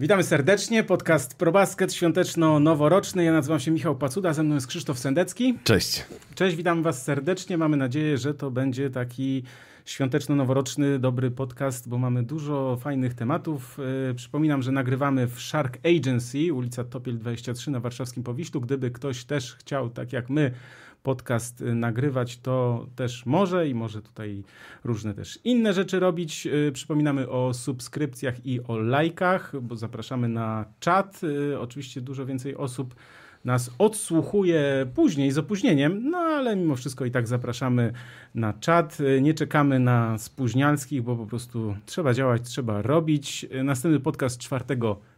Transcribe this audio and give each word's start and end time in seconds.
Witamy 0.00 0.22
serdecznie, 0.22 0.84
podcast 0.84 1.38
ProBasket 1.38 1.92
świąteczno-noworoczny. 1.94 3.24
Ja 3.24 3.32
nazywam 3.32 3.60
się 3.60 3.70
Michał 3.70 3.96
Pacuda, 3.96 4.32
ze 4.32 4.42
mną 4.42 4.54
jest 4.54 4.66
Krzysztof 4.66 4.98
Sendecki. 4.98 5.58
Cześć. 5.64 6.04
Cześć, 6.34 6.56
witam 6.56 6.82
was 6.82 7.04
serdecznie. 7.04 7.58
Mamy 7.58 7.76
nadzieję, 7.76 8.18
że 8.18 8.34
to 8.34 8.50
będzie 8.50 8.90
taki 8.90 9.42
świąteczno-noworoczny, 9.84 10.98
dobry 10.98 11.30
podcast, 11.30 11.88
bo 11.88 11.98
mamy 11.98 12.22
dużo 12.22 12.78
fajnych 12.80 13.14
tematów. 13.14 13.78
Yy, 14.08 14.14
przypominam, 14.14 14.62
że 14.62 14.72
nagrywamy 14.72 15.26
w 15.26 15.40
Shark 15.40 15.78
Agency, 15.96 16.52
ulica 16.52 16.84
Topiel 16.84 17.18
23 17.18 17.70
na 17.70 17.80
warszawskim 17.80 18.22
Powiślu. 18.22 18.60
Gdyby 18.60 18.90
ktoś 18.90 19.24
też 19.24 19.54
chciał, 19.54 19.90
tak 19.90 20.12
jak 20.12 20.30
my, 20.30 20.50
podcast 21.02 21.60
y, 21.60 21.74
nagrywać, 21.74 22.38
to 22.38 22.86
też 22.96 23.26
może 23.26 23.68
i 23.68 23.74
może 23.74 24.02
tutaj 24.02 24.44
różne 24.84 25.14
też 25.14 25.38
inne 25.44 25.72
rzeczy 25.72 26.00
robić. 26.00 26.46
Y, 26.46 26.72
przypominamy 26.72 27.28
o 27.28 27.54
subskrypcjach 27.54 28.46
i 28.46 28.60
o 28.62 28.78
lajkach, 28.78 29.60
bo 29.60 29.76
zapraszamy 29.76 30.28
na 30.28 30.64
czat. 30.80 31.20
Y, 31.24 31.60
oczywiście 31.60 32.00
dużo 32.00 32.26
więcej 32.26 32.56
osób 32.56 32.94
nas 33.44 33.70
odsłuchuje 33.78 34.86
później, 34.94 35.30
z 35.30 35.38
opóźnieniem, 35.38 36.10
no 36.10 36.18
ale 36.18 36.56
mimo 36.56 36.76
wszystko 36.76 37.04
i 37.04 37.10
tak 37.10 37.28
zapraszamy 37.28 37.92
na 38.34 38.52
czat. 38.52 38.98
Nie 39.20 39.34
czekamy 39.34 39.78
na 39.78 40.18
spóźnialskich, 40.18 41.02
bo 41.02 41.16
po 41.16 41.26
prostu 41.26 41.76
trzeba 41.86 42.14
działać, 42.14 42.42
trzeba 42.42 42.82
robić. 42.82 43.46
Następny 43.64 44.00
podcast 44.00 44.38
4 44.38 44.64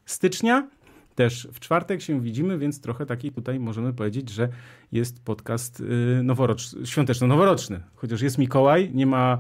stycznia. 0.07 0.69
Też 1.15 1.49
w 1.53 1.61
czwartek 1.61 2.03
się 2.03 2.21
widzimy, 2.21 2.59
więc 2.59 2.81
trochę 2.81 3.07
taki 3.07 3.33
tutaj 3.33 3.61
możemy 3.61 3.93
powiedzieć, 3.93 4.31
że 4.31 4.49
jest 4.93 5.25
podcast 5.25 5.83
noworoczny, 6.23 6.87
świąteczno-noworoczny. 6.87 7.81
Chociaż 7.95 8.23
jest 8.23 8.39
Mikołaj, 8.39 8.91
nie 8.95 9.07
ma 9.07 9.39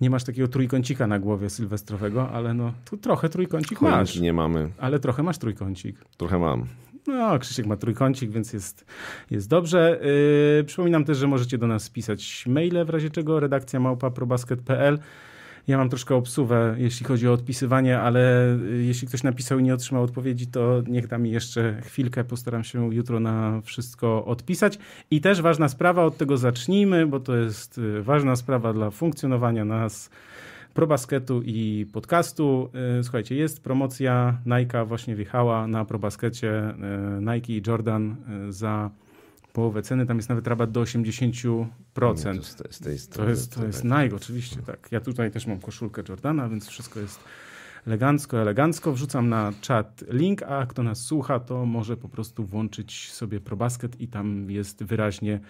nie 0.00 0.10
masz 0.10 0.24
takiego 0.24 0.48
trójkącika 0.48 1.06
na 1.06 1.18
głowie 1.18 1.50
sylwestrowego, 1.50 2.30
ale 2.30 2.54
no 2.54 2.72
tu 2.84 2.96
trochę 2.96 3.28
trójkącik 3.28 3.78
Choinki 3.78 3.98
masz. 3.98 4.20
nie 4.20 4.32
mamy. 4.32 4.70
Ale 4.78 4.98
trochę 4.98 5.22
masz 5.22 5.38
trójkącik. 5.38 5.96
Trochę 6.16 6.38
mam. 6.38 6.66
No, 7.06 7.38
Krzysiek 7.38 7.66
ma 7.66 7.76
trójkącik, 7.76 8.30
więc 8.30 8.52
jest, 8.52 8.84
jest 9.30 9.48
dobrze. 9.48 10.00
Yy, 10.56 10.64
przypominam 10.64 11.04
też, 11.04 11.18
że 11.18 11.26
możecie 11.26 11.58
do 11.58 11.66
nas 11.66 11.90
pisać 11.90 12.44
maile, 12.46 12.84
w 12.84 12.90
razie 12.90 13.10
czego 13.10 13.40
redakcja 13.40 13.80
małpa 13.80 14.10
probasket.pl. 14.10 14.98
Ja 15.68 15.78
mam 15.78 15.88
troszkę 15.88 16.14
obsuwę, 16.14 16.74
jeśli 16.78 17.06
chodzi 17.06 17.28
o 17.28 17.32
odpisywanie, 17.32 18.00
ale 18.00 18.54
y, 18.54 18.82
jeśli 18.82 19.08
ktoś 19.08 19.22
napisał 19.22 19.58
i 19.58 19.62
nie 19.62 19.74
otrzymał 19.74 20.02
odpowiedzi, 20.02 20.46
to 20.46 20.82
niech 20.88 21.06
da 21.06 21.18
mi 21.18 21.30
jeszcze 21.30 21.80
chwilkę. 21.82 22.24
Postaram 22.24 22.64
się 22.64 22.94
jutro 22.94 23.20
na 23.20 23.60
wszystko 23.64 24.24
odpisać. 24.24 24.78
I 25.10 25.20
też 25.20 25.42
ważna 25.42 25.68
sprawa, 25.68 26.04
od 26.04 26.16
tego 26.16 26.36
zacznijmy, 26.36 27.06
bo 27.06 27.20
to 27.20 27.36
jest 27.36 27.78
y, 27.78 28.02
ważna 28.02 28.36
sprawa 28.36 28.72
dla 28.72 28.90
funkcjonowania 28.90 29.64
nas 29.64 30.10
ProBasketu 30.74 31.42
i 31.44 31.86
podcastu. 31.92 32.70
Y, 33.00 33.02
słuchajcie, 33.02 33.34
jest 33.34 33.62
promocja 33.62 34.38
Nike 34.46 34.84
właśnie 34.84 35.16
wjechała 35.16 35.66
na 35.66 35.84
ProBaskecie 35.84 36.74
Nike 37.20 37.52
i 37.52 37.62
Jordan 37.66 38.16
za 38.48 38.90
połowę 39.52 39.82
ceny, 39.82 40.06
tam 40.06 40.16
jest 40.16 40.28
nawet 40.28 40.46
rabat 40.46 40.70
do 40.70 40.82
80%. 40.82 41.66
No, 42.00 42.14
to, 42.14 42.32
jest, 42.32 42.58
to, 42.58 42.68
jest, 42.68 42.82
to 42.82 42.90
jest, 42.90 43.12
to 43.12 43.28
jest, 43.28 43.54
to 43.54 43.66
jest 43.66 43.84
Nike, 43.84 44.16
oczywiście, 44.16 44.56
tak. 44.62 44.88
Ja 44.90 45.00
tutaj 45.00 45.30
też 45.30 45.46
mam 45.46 45.60
koszulkę 45.60 46.02
Jordana, 46.08 46.48
więc 46.48 46.68
wszystko 46.68 47.00
jest 47.00 47.20
elegancko, 47.86 48.40
elegancko. 48.40 48.92
Wrzucam 48.92 49.28
na 49.28 49.52
czat 49.60 50.04
link, 50.08 50.42
a 50.42 50.66
kto 50.66 50.82
nas 50.82 51.04
słucha, 51.04 51.40
to 51.40 51.66
może 51.66 51.96
po 51.96 52.08
prostu 52.08 52.44
włączyć 52.44 53.12
sobie 53.12 53.40
ProBasket 53.40 54.00
i 54.00 54.08
tam 54.08 54.50
jest 54.50 54.84
wyraźnie 54.84 55.40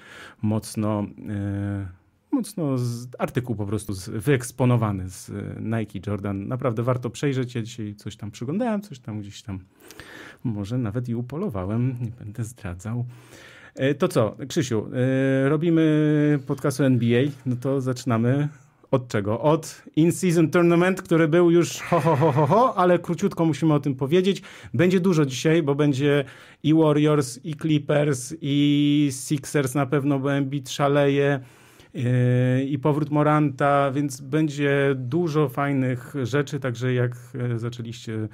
mocno... 0.42 1.06
E, 1.28 2.00
mocno 2.32 2.78
z, 2.78 3.08
artykuł 3.18 3.56
po 3.56 3.66
prostu 3.66 3.92
z, 3.92 4.08
wyeksponowany 4.08 5.10
z 5.10 5.30
Nike 5.60 6.10
Jordan. 6.10 6.48
Naprawdę 6.48 6.82
warto 6.82 7.10
przejrzeć. 7.10 7.54
Ja 7.54 7.62
dzisiaj 7.62 7.94
coś 7.94 8.16
tam 8.16 8.30
przyglądałem, 8.30 8.82
coś 8.82 8.98
tam 8.98 9.20
gdzieś 9.20 9.42
tam 9.42 9.60
może 10.44 10.78
nawet 10.78 11.08
i 11.08 11.14
upolowałem, 11.14 11.96
nie 12.00 12.10
będę 12.10 12.44
zdradzał. 12.44 13.04
E, 13.74 13.94
to 13.94 14.08
co, 14.08 14.36
Krzysiu, 14.48 14.86
e, 14.92 15.48
robimy 15.48 16.38
podcast 16.46 16.80
o 16.80 16.86
NBA, 16.86 17.22
no 17.46 17.56
to 17.56 17.80
zaczynamy 17.80 18.48
od 18.90 19.08
czego? 19.08 19.40
Od 19.40 19.82
In-Season 19.96 20.50
Tournament, 20.50 21.02
który 21.02 21.28
był 21.28 21.50
już 21.50 21.78
ho, 21.78 22.00
ho, 22.00 22.16
ho, 22.16 22.32
ho, 22.32 22.46
ho, 22.46 22.74
ale 22.76 22.98
króciutko 22.98 23.44
musimy 23.44 23.74
o 23.74 23.80
tym 23.80 23.94
powiedzieć. 23.94 24.42
Będzie 24.74 25.00
dużo 25.00 25.26
dzisiaj, 25.26 25.62
bo 25.62 25.74
będzie 25.74 26.24
i 26.62 26.74
Warriors, 26.74 27.40
i 27.44 27.54
Clippers, 27.54 28.34
i 28.40 29.08
Sixers 29.12 29.74
na 29.74 29.86
pewno, 29.86 30.18
bo 30.18 30.32
Embiid 30.32 30.70
szaleje 30.70 31.40
e, 31.94 32.64
i 32.64 32.78
powrót 32.78 33.10
Moranta, 33.10 33.90
więc 33.90 34.20
będzie 34.20 34.94
dużo 34.96 35.48
fajnych 35.48 36.14
rzeczy, 36.22 36.60
także 36.60 36.94
jak 36.94 37.16
zaczęliście 37.56 38.28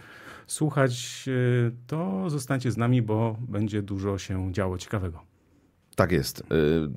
słuchać, 0.46 1.24
to 1.86 2.30
zostańcie 2.30 2.70
z 2.72 2.76
nami, 2.76 3.02
bo 3.02 3.36
będzie 3.48 3.82
dużo 3.82 4.18
się 4.18 4.52
działo 4.52 4.78
ciekawego. 4.78 5.20
Tak 5.96 6.12
jest. 6.12 6.42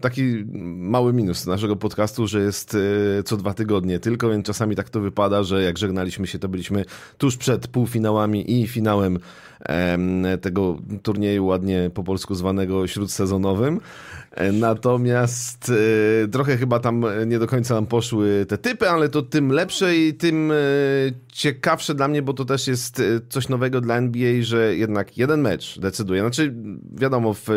Taki 0.01 0.45
mały 0.75 1.13
minus 1.13 1.45
naszego 1.45 1.75
podcastu, 1.75 2.27
że 2.27 2.39
jest 2.39 2.77
co 3.25 3.37
dwa 3.37 3.53
tygodnie 3.53 3.99
tylko, 3.99 4.29
więc 4.29 4.45
czasami 4.45 4.75
tak 4.75 4.89
to 4.89 5.01
wypada, 5.01 5.43
że 5.43 5.63
jak 5.63 5.77
żegnaliśmy 5.77 6.27
się, 6.27 6.39
to 6.39 6.49
byliśmy 6.49 6.85
tuż 7.17 7.37
przed 7.37 7.67
półfinałami 7.67 8.61
i 8.61 8.67
finałem 8.67 9.19
tego 10.41 10.77
turnieju 11.03 11.45
ładnie 11.45 11.91
po 11.93 12.03
polsku 12.03 12.35
zwanego 12.35 12.87
śródsezonowym. 12.87 13.79
Natomiast 14.53 15.71
e, 16.23 16.27
trochę 16.27 16.57
chyba 16.57 16.79
tam 16.79 17.05
nie 17.27 17.39
do 17.39 17.47
końca 17.47 17.75
nam 17.75 17.85
poszły 17.85 18.45
te 18.45 18.57
typy, 18.57 18.89
ale 18.89 19.09
to 19.09 19.21
tym 19.21 19.51
lepsze 19.51 19.97
i 19.97 20.13
tym 20.13 20.51
e, 20.51 20.55
ciekawsze 21.27 21.95
dla 21.95 22.07
mnie, 22.07 22.21
bo 22.21 22.33
to 22.33 22.45
też 22.45 22.67
jest 22.67 22.99
e, 22.99 23.03
coś 23.29 23.49
nowego 23.49 23.81
dla 23.81 23.97
NBA, 23.97 24.33
że 24.41 24.75
jednak 24.75 25.17
jeden 25.17 25.41
mecz 25.41 25.79
decyduje. 25.79 26.21
Znaczy, 26.21 26.53
wiadomo, 26.93 27.33
w 27.33 27.47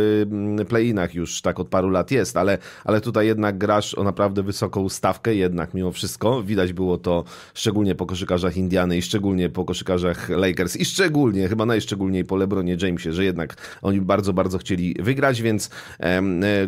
play-inach 0.69 1.15
już 1.15 1.43
tak 1.43 1.61
od 1.61 1.69
paru 1.69 1.91
lat 1.91 2.11
jest, 2.11 2.37
ale, 2.37 2.59
ale 2.85 3.01
tutaj 3.01 3.27
jednak 3.27 3.59
grasz 3.59 3.95
o 3.95 4.05
naprawdę 4.05 4.43
wysoką 4.43 4.89
stawkę, 4.89 5.35
jednak 5.35 5.75
mimo 5.75 5.93
wszystko. 5.93 6.43
Widać 6.43 6.73
było 6.73 6.99
to 6.99 7.25
szczególnie 7.55 7.95
po 7.95 8.07
koszykarzach 8.07 8.57
Indiany 8.57 8.97
i 8.97 9.03
szczególnie 9.03 9.49
po 9.49 9.65
koszykarzach 9.65 10.29
Lakers 10.29 10.77
i 10.77 10.85
szczególnie, 10.85 11.49
chyba 11.49 11.67
najszczególniej 11.67 11.92
po 12.25 12.37
LeBronie 12.37 12.77
Jamesie, 12.83 13.13
że 13.13 13.25
jednak 13.25 13.79
oni 13.83 14.01
bardzo, 14.01 14.33
bardzo 14.33 14.59
chcieli 14.59 14.95
wygrać, 15.01 15.43
więc 15.43 15.71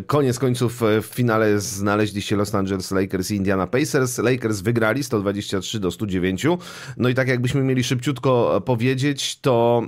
Koniec 0.07 0.39
końców 0.39 0.83
e, 0.83 1.01
w 1.01 1.05
finale 1.05 1.59
znaleźli 1.59 2.21
się 2.21 2.35
Los 2.35 2.55
Angeles 2.55 2.91
Lakers 2.91 3.31
i 3.31 3.35
Indiana 3.35 3.67
Pacers. 3.67 4.17
Lakers 4.17 4.61
wygrali 4.61 5.03
123 5.03 5.79
do 5.79 5.91
109. 5.91 6.45
No 6.97 7.09
i 7.09 7.13
tak 7.13 7.27
jakbyśmy 7.27 7.63
mieli 7.63 7.83
szybciutko 7.83 8.61
powiedzieć, 8.65 9.39
to 9.39 9.83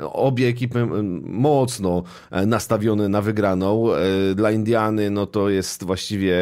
e, 0.00 0.10
obie 0.10 0.48
ekipy 0.48 0.86
mocno 1.22 2.02
e, 2.30 2.46
nastawione 2.46 3.08
na 3.08 3.22
wygraną. 3.22 3.86
Dla 4.34 4.50
Indiany 4.50 5.10
no 5.10 5.26
to 5.26 5.48
jest 5.48 5.84
właściwie 5.84 6.36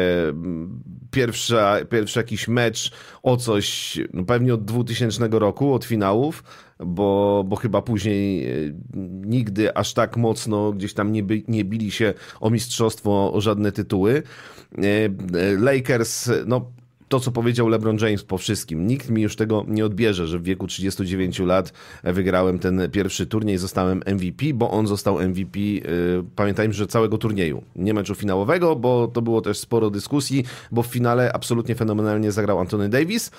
pierwsza, 1.13 1.77
pierwszy 1.89 2.19
jakiś 2.19 2.47
mecz 2.47 2.91
o 3.23 3.37
coś, 3.37 3.99
no 4.13 4.25
pewnie 4.25 4.53
od 4.53 4.65
2000 4.65 5.27
roku, 5.31 5.73
od 5.73 5.85
finałów 5.85 6.43
bo, 6.85 7.43
bo 7.47 7.55
chyba 7.55 7.81
później 7.81 8.47
e, 8.47 8.51
nigdy 9.25 9.77
aż 9.77 9.93
tak 9.93 10.17
mocno 10.17 10.71
gdzieś 10.71 10.93
tam 10.93 11.11
nie, 11.11 11.23
by, 11.23 11.43
nie 11.47 11.65
bili 11.65 11.91
się 11.91 12.13
o 12.39 12.49
mistrzostwo, 12.49 13.33
o 13.33 13.41
żadne 13.41 13.71
tytuły. 13.71 14.23
E, 14.77 14.81
e, 14.81 15.09
Lakers, 15.57 16.29
no 16.45 16.71
to, 17.13 17.19
co 17.19 17.31
powiedział 17.31 17.67
LeBron 17.67 17.97
James 18.01 18.23
po 18.23 18.37
wszystkim. 18.37 18.87
Nikt 18.87 19.09
mi 19.09 19.21
już 19.21 19.35
tego 19.35 19.65
nie 19.67 19.85
odbierze, 19.85 20.27
że 20.27 20.39
w 20.39 20.43
wieku 20.43 20.67
39 20.67 21.39
lat 21.39 21.73
wygrałem 22.03 22.59
ten 22.59 22.89
pierwszy 22.91 23.25
turniej, 23.25 23.57
zostałem 23.57 24.01
MVP, 24.05 24.45
bo 24.53 24.71
on 24.71 24.87
został 24.87 25.19
MVP, 25.19 25.59
yy, 25.59 25.81
pamiętajmy, 26.35 26.73
że 26.73 26.87
całego 26.87 27.17
turnieju. 27.17 27.63
Nie 27.75 27.93
meczu 27.93 28.15
finałowego, 28.15 28.75
bo 28.75 29.07
to 29.07 29.21
było 29.21 29.41
też 29.41 29.59
sporo 29.59 29.89
dyskusji, 29.89 30.45
bo 30.71 30.83
w 30.83 30.87
finale 30.87 31.33
absolutnie 31.33 31.75
fenomenalnie 31.75 32.31
zagrał 32.31 32.59
Anthony 32.59 32.89
Davis. 32.89 33.31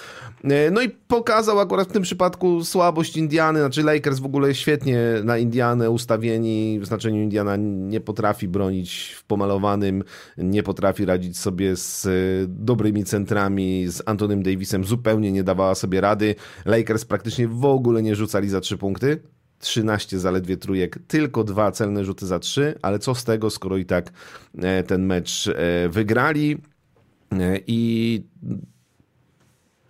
Yy, 0.44 0.50
no 0.72 0.82
i 0.82 0.88
pokazał 0.88 1.60
akurat 1.60 1.88
w 1.88 1.92
tym 1.92 2.02
przypadku 2.02 2.64
słabość 2.64 3.16
Indiany, 3.16 3.58
znaczy 3.58 3.82
Lakers 3.82 4.18
w 4.18 4.26
ogóle 4.26 4.54
świetnie 4.54 4.98
na 5.24 5.38
Indianę 5.38 5.90
ustawieni, 5.90 6.80
w 6.80 6.86
znaczeniu 6.86 7.22
Indiana 7.22 7.56
nie 7.56 8.00
potrafi 8.00 8.48
bronić 8.48 9.14
w 9.18 9.24
pomalowanym, 9.24 10.04
nie 10.38 10.62
potrafi 10.62 11.04
radzić 11.04 11.38
sobie 11.38 11.76
z 11.76 12.06
dobrymi 12.48 13.04
centrami, 13.04 13.63
z 13.88 14.02
Antonym 14.06 14.42
Davisem 14.42 14.84
zupełnie 14.84 15.32
nie 15.32 15.44
dawała 15.44 15.74
sobie 15.74 16.00
rady. 16.00 16.34
Lakers 16.64 17.04
praktycznie 17.04 17.48
w 17.48 17.64
ogóle 17.64 18.02
nie 18.02 18.16
rzucali 18.16 18.48
za 18.48 18.60
trzy 18.60 18.78
punkty. 18.78 19.20
13 19.58 20.18
zaledwie 20.18 20.56
trójek, 20.56 20.98
tylko 21.08 21.44
dwa 21.44 21.72
celne 21.72 22.04
rzuty 22.04 22.26
za 22.26 22.38
trzy, 22.38 22.74
ale 22.82 22.98
co 22.98 23.14
z 23.14 23.24
tego, 23.24 23.50
skoro 23.50 23.76
i 23.76 23.84
tak 23.84 24.12
e, 24.58 24.82
ten 24.82 25.06
mecz 25.06 25.46
e, 25.46 25.88
wygrali 25.88 26.58
e, 27.32 27.58
i 27.66 28.22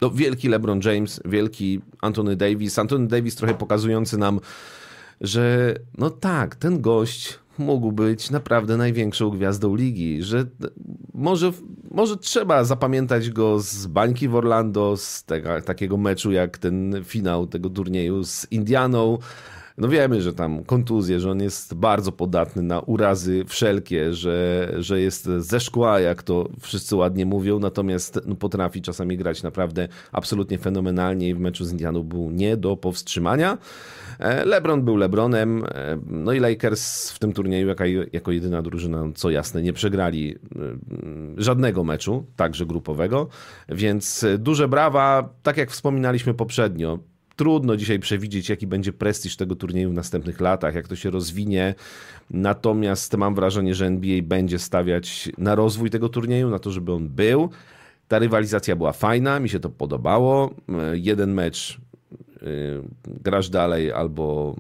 no, 0.01 0.11
wielki 0.11 0.49
LeBron 0.49 0.81
James, 0.85 1.21
wielki 1.25 1.81
Anthony 2.01 2.37
Davis. 2.37 2.79
Anthony 2.79 3.09
Davis 3.09 3.37
trochę 3.37 3.55
pokazujący 3.55 4.19
nam, 4.19 4.41
że 5.21 5.75
no 5.99 6.11
tak, 6.11 6.57
ten 6.57 6.81
gość 6.81 7.39
mógł 7.59 7.93
być 7.93 8.31
naprawdę 8.31 8.77
największą 8.77 9.31
gwiazdą 9.31 9.77
ligi, 9.77 10.23
że 10.23 10.47
może 11.15 11.53
może 11.91 12.17
trzeba 12.17 12.65
zapamiętać 12.65 13.31
go 13.31 13.61
z 13.61 13.87
bańki 13.87 14.29
w 14.29 14.35
Orlando, 14.35 14.97
z 14.97 15.25
tego, 15.25 15.61
takiego 15.63 15.97
meczu 15.97 16.33
jak 16.33 16.59
ten 16.59 17.05
finał 17.05 17.47
tego 17.47 17.71
turnieju 17.71 18.25
z 18.25 18.53
Indianą. 18.53 19.19
No 19.79 19.89
wiemy, 19.89 20.23
że 20.23 20.33
tam 20.33 20.65
kontuzje, 20.65 21.21
że 21.21 21.31
on 21.31 21.43
jest 21.43 21.75
bardzo 21.75 22.13
podatny 22.13 22.63
na 22.63 22.81
urazy 22.81 23.45
wszelkie, 23.49 24.15
że, 24.15 24.69
że 24.79 25.01
jest 25.01 25.25
ze 25.25 25.61
szkła, 25.61 26.01
jak 26.01 26.23
to 26.23 26.49
wszyscy 26.61 26.97
ładnie 26.97 27.27
mówią, 27.27 27.59
natomiast 27.59 28.21
no, 28.27 28.35
potrafi 28.35 28.83
czasami 28.83 29.17
grać 29.17 29.43
naprawdę 29.43 29.89
absolutnie 30.13 30.59
fenomenalnie 30.59 31.29
i 31.29 31.35
w 31.35 31.41
meczu 31.41 31.65
z 31.65 31.73
Indianą 31.73 32.03
był 32.03 32.31
nie 32.31 32.57
do 32.57 32.77
powstrzymania. 32.77 33.59
E, 34.19 34.45
LeBron 34.45 34.83
był 34.83 34.97
LeBronem, 34.97 35.65
e, 35.65 35.99
no 36.07 36.33
i 36.33 36.41
Lakers 36.41 37.11
w 37.11 37.19
tym 37.19 37.33
turnieju 37.33 37.75
jako, 38.13 38.33
jedyna 38.33 38.63
drużyna, 38.63 39.05
co 39.15 39.31
jasne, 39.31 39.63
nie 39.63 39.73
przegrali 39.73 40.35
e, 40.35 40.37
żadnego 41.37 41.85
meczu, 41.85 42.27
także 42.37 42.67
grupowego, 42.67 43.29
więc 43.69 44.27
duże 44.39 44.69
brawa, 44.69 45.29
tak 45.43 45.57
jak 45.57 45.71
wspominaliśmy 45.71 46.35
poprzednio, 46.35 46.99
Trudno 47.37 47.77
dzisiaj 47.77 47.99
przewidzieć, 47.99 48.49
jaki 48.49 48.67
będzie 48.67 48.93
prestiż 48.93 49.37
tego 49.37 49.57
turnieju 49.57 49.91
w 49.91 49.95
następnych 49.95 50.41
latach, 50.41 50.75
jak 50.75 50.89
to 50.89 50.97
się 50.97 51.11
rozwinie. 51.11 51.75
Natomiast 52.31 53.17
mam 53.17 53.35
wrażenie, 53.35 53.75
że 53.75 53.87
NBA 53.87 54.23
będzie 54.23 54.59
stawiać 54.59 55.33
na 55.39 55.55
rozwój 55.55 55.91
tego 55.91 56.09
turnieju, 56.09 56.51
na 56.51 56.59
to, 56.59 56.71
żeby 56.71 56.93
on 56.93 57.09
był. 57.09 57.51
Ta 58.09 58.19
rywalizacja 58.19 58.77
była 58.77 58.93
fajna, 58.93 59.41
mi 59.41 59.49
się 59.49 59.61
to 59.61 59.71
podobało. 59.71 60.55
Jeden 60.93 61.35
mecz 61.35 61.81
grasz 63.07 63.49
dalej 63.49 63.93
albo 63.93 64.57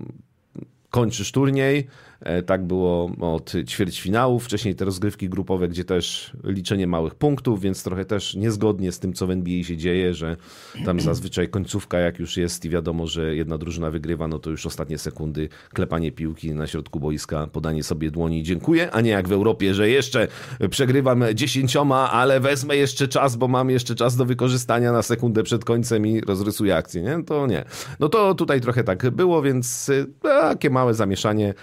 kończysz 0.90 1.32
turniej. 1.32 1.86
E, 2.24 2.42
tak 2.42 2.64
było 2.64 3.10
od 3.20 3.52
ćwierćfinałów, 3.66 4.44
wcześniej 4.44 4.74
te 4.74 4.84
rozgrywki 4.84 5.28
grupowe, 5.28 5.68
gdzie 5.68 5.84
też 5.84 6.32
liczenie 6.44 6.86
małych 6.86 7.14
punktów, 7.14 7.60
więc 7.60 7.82
trochę 7.82 8.04
też 8.04 8.34
niezgodnie 8.34 8.92
z 8.92 8.98
tym, 8.98 9.12
co 9.12 9.26
w 9.26 9.30
NBA 9.30 9.64
się 9.64 9.76
dzieje, 9.76 10.14
że 10.14 10.36
tam 10.84 11.00
zazwyczaj 11.10 11.48
końcówka 11.48 11.98
jak 11.98 12.18
już 12.18 12.36
jest 12.36 12.64
i 12.64 12.70
wiadomo, 12.70 13.06
że 13.06 13.36
jedna 13.36 13.58
drużyna 13.58 13.90
wygrywa, 13.90 14.28
no 14.28 14.38
to 14.38 14.50
już 14.50 14.66
ostatnie 14.66 14.98
sekundy, 14.98 15.48
klepanie 15.72 16.12
piłki 16.12 16.54
na 16.54 16.66
środku 16.66 17.00
boiska, 17.00 17.46
podanie 17.46 17.82
sobie 17.82 18.10
dłoni 18.10 18.42
dziękuję, 18.42 18.90
a 18.90 19.00
nie 19.00 19.10
jak 19.10 19.28
w 19.28 19.32
Europie, 19.32 19.74
że 19.74 19.88
jeszcze 19.88 20.28
przegrywam 20.70 21.24
dziesięcioma, 21.34 22.10
ale 22.10 22.40
wezmę 22.40 22.76
jeszcze 22.76 23.08
czas, 23.08 23.36
bo 23.36 23.48
mam 23.48 23.70
jeszcze 23.70 23.94
czas 23.94 24.16
do 24.16 24.24
wykorzystania 24.24 24.92
na 24.92 25.02
sekundę 25.02 25.42
przed 25.42 25.64
końcem 25.64 26.06
i 26.06 26.20
rozrysuję 26.20 26.76
akcję, 26.76 27.02
nie? 27.02 27.24
To 27.24 27.46
nie. 27.46 27.64
No 28.00 28.08
to 28.08 28.34
tutaj 28.34 28.60
trochę 28.60 28.84
tak 28.84 29.10
było, 29.10 29.42
więc 29.42 29.88
e, 29.88 30.06
takie 30.22 30.70
małe 30.70 30.94
zamieszanie 30.94 31.54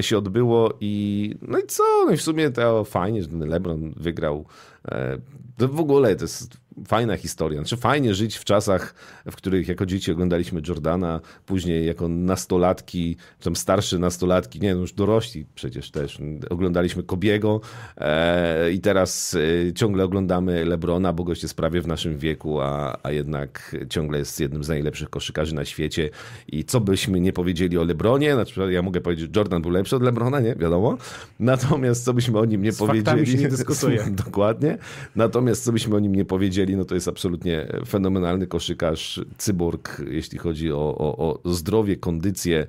się 0.00 0.18
odbyło 0.18 0.74
i 0.80 1.34
no 1.42 1.58
i 1.58 1.66
co? 1.66 1.82
No 2.06 2.12
i 2.12 2.16
w 2.16 2.22
sumie 2.22 2.50
to 2.50 2.84
fajnie, 2.84 3.22
że 3.22 3.28
LeBron 3.32 3.94
wygrał. 3.96 4.46
E, 4.88 5.18
w 5.58 5.80
ogóle 5.80 6.16
to 6.16 6.24
jest 6.24 6.56
fajna 6.86 7.16
historia. 7.16 7.60
Znaczy 7.60 7.76
fajnie 7.76 8.14
żyć 8.14 8.36
w 8.36 8.44
czasach, 8.44 8.94
w 9.26 9.36
których 9.36 9.68
jako 9.68 9.86
dzieci 9.86 10.12
oglądaliśmy 10.12 10.62
Jordana, 10.68 11.20
później 11.46 11.86
jako 11.86 12.08
nastolatki, 12.08 13.16
czy 13.38 13.44
tam 13.44 13.56
starsze 13.56 13.98
nastolatki, 13.98 14.60
nie 14.60 14.74
no 14.74 14.80
już 14.80 14.92
dorośli 14.92 15.46
przecież 15.54 15.90
też, 15.90 16.18
oglądaliśmy 16.50 17.02
Kobiego 17.02 17.60
e, 17.96 18.72
i 18.72 18.80
teraz 18.80 19.36
e, 19.68 19.72
ciągle 19.72 20.04
oglądamy 20.04 20.64
Lebrona, 20.64 21.12
bo 21.12 21.24
gość 21.24 21.42
jest 21.42 21.54
prawie 21.54 21.80
w 21.80 21.86
naszym 21.86 22.18
wieku, 22.18 22.60
a, 22.60 22.98
a 23.02 23.10
jednak 23.10 23.76
ciągle 23.90 24.18
jest 24.18 24.40
jednym 24.40 24.64
z 24.64 24.68
najlepszych 24.68 25.10
koszykarzy 25.10 25.54
na 25.54 25.64
świecie 25.64 26.10
i 26.48 26.64
co 26.64 26.80
byśmy 26.80 27.20
nie 27.20 27.32
powiedzieli 27.32 27.78
o 27.78 27.84
Lebronie, 27.84 28.34
znaczy 28.34 28.72
ja 28.72 28.82
mogę 28.82 29.00
powiedzieć, 29.00 29.26
że 29.26 29.40
Jordan 29.40 29.62
był 29.62 29.70
lepszy 29.70 29.96
od 29.96 30.02
Lebrona, 30.02 30.40
nie? 30.40 30.54
Wiadomo. 30.54 30.98
Natomiast 31.40 32.04
co 32.04 32.14
byśmy 32.14 32.38
o 32.38 32.44
nim 32.44 32.62
nie 32.62 32.72
z 32.72 32.78
powiedzieli... 32.78 33.26
się 33.26 33.38
nie 33.38 33.48
dyskutuje. 33.56 34.04
Dokładnie. 34.10 34.78
Natomiast 35.16 35.64
co 35.64 35.72
byśmy 35.72 35.96
o 35.96 35.98
nim 35.98 36.14
nie 36.14 36.24
powiedzieli, 36.24 36.63
no 36.72 36.84
to 36.84 36.94
jest 36.94 37.08
absolutnie 37.08 37.66
fenomenalny 37.86 38.46
koszykarz, 38.46 39.20
cyborg, 39.38 40.02
jeśli 40.10 40.38
chodzi 40.38 40.72
o, 40.72 40.94
o, 40.98 41.40
o 41.44 41.52
zdrowie, 41.52 41.96
kondycję. 41.96 42.66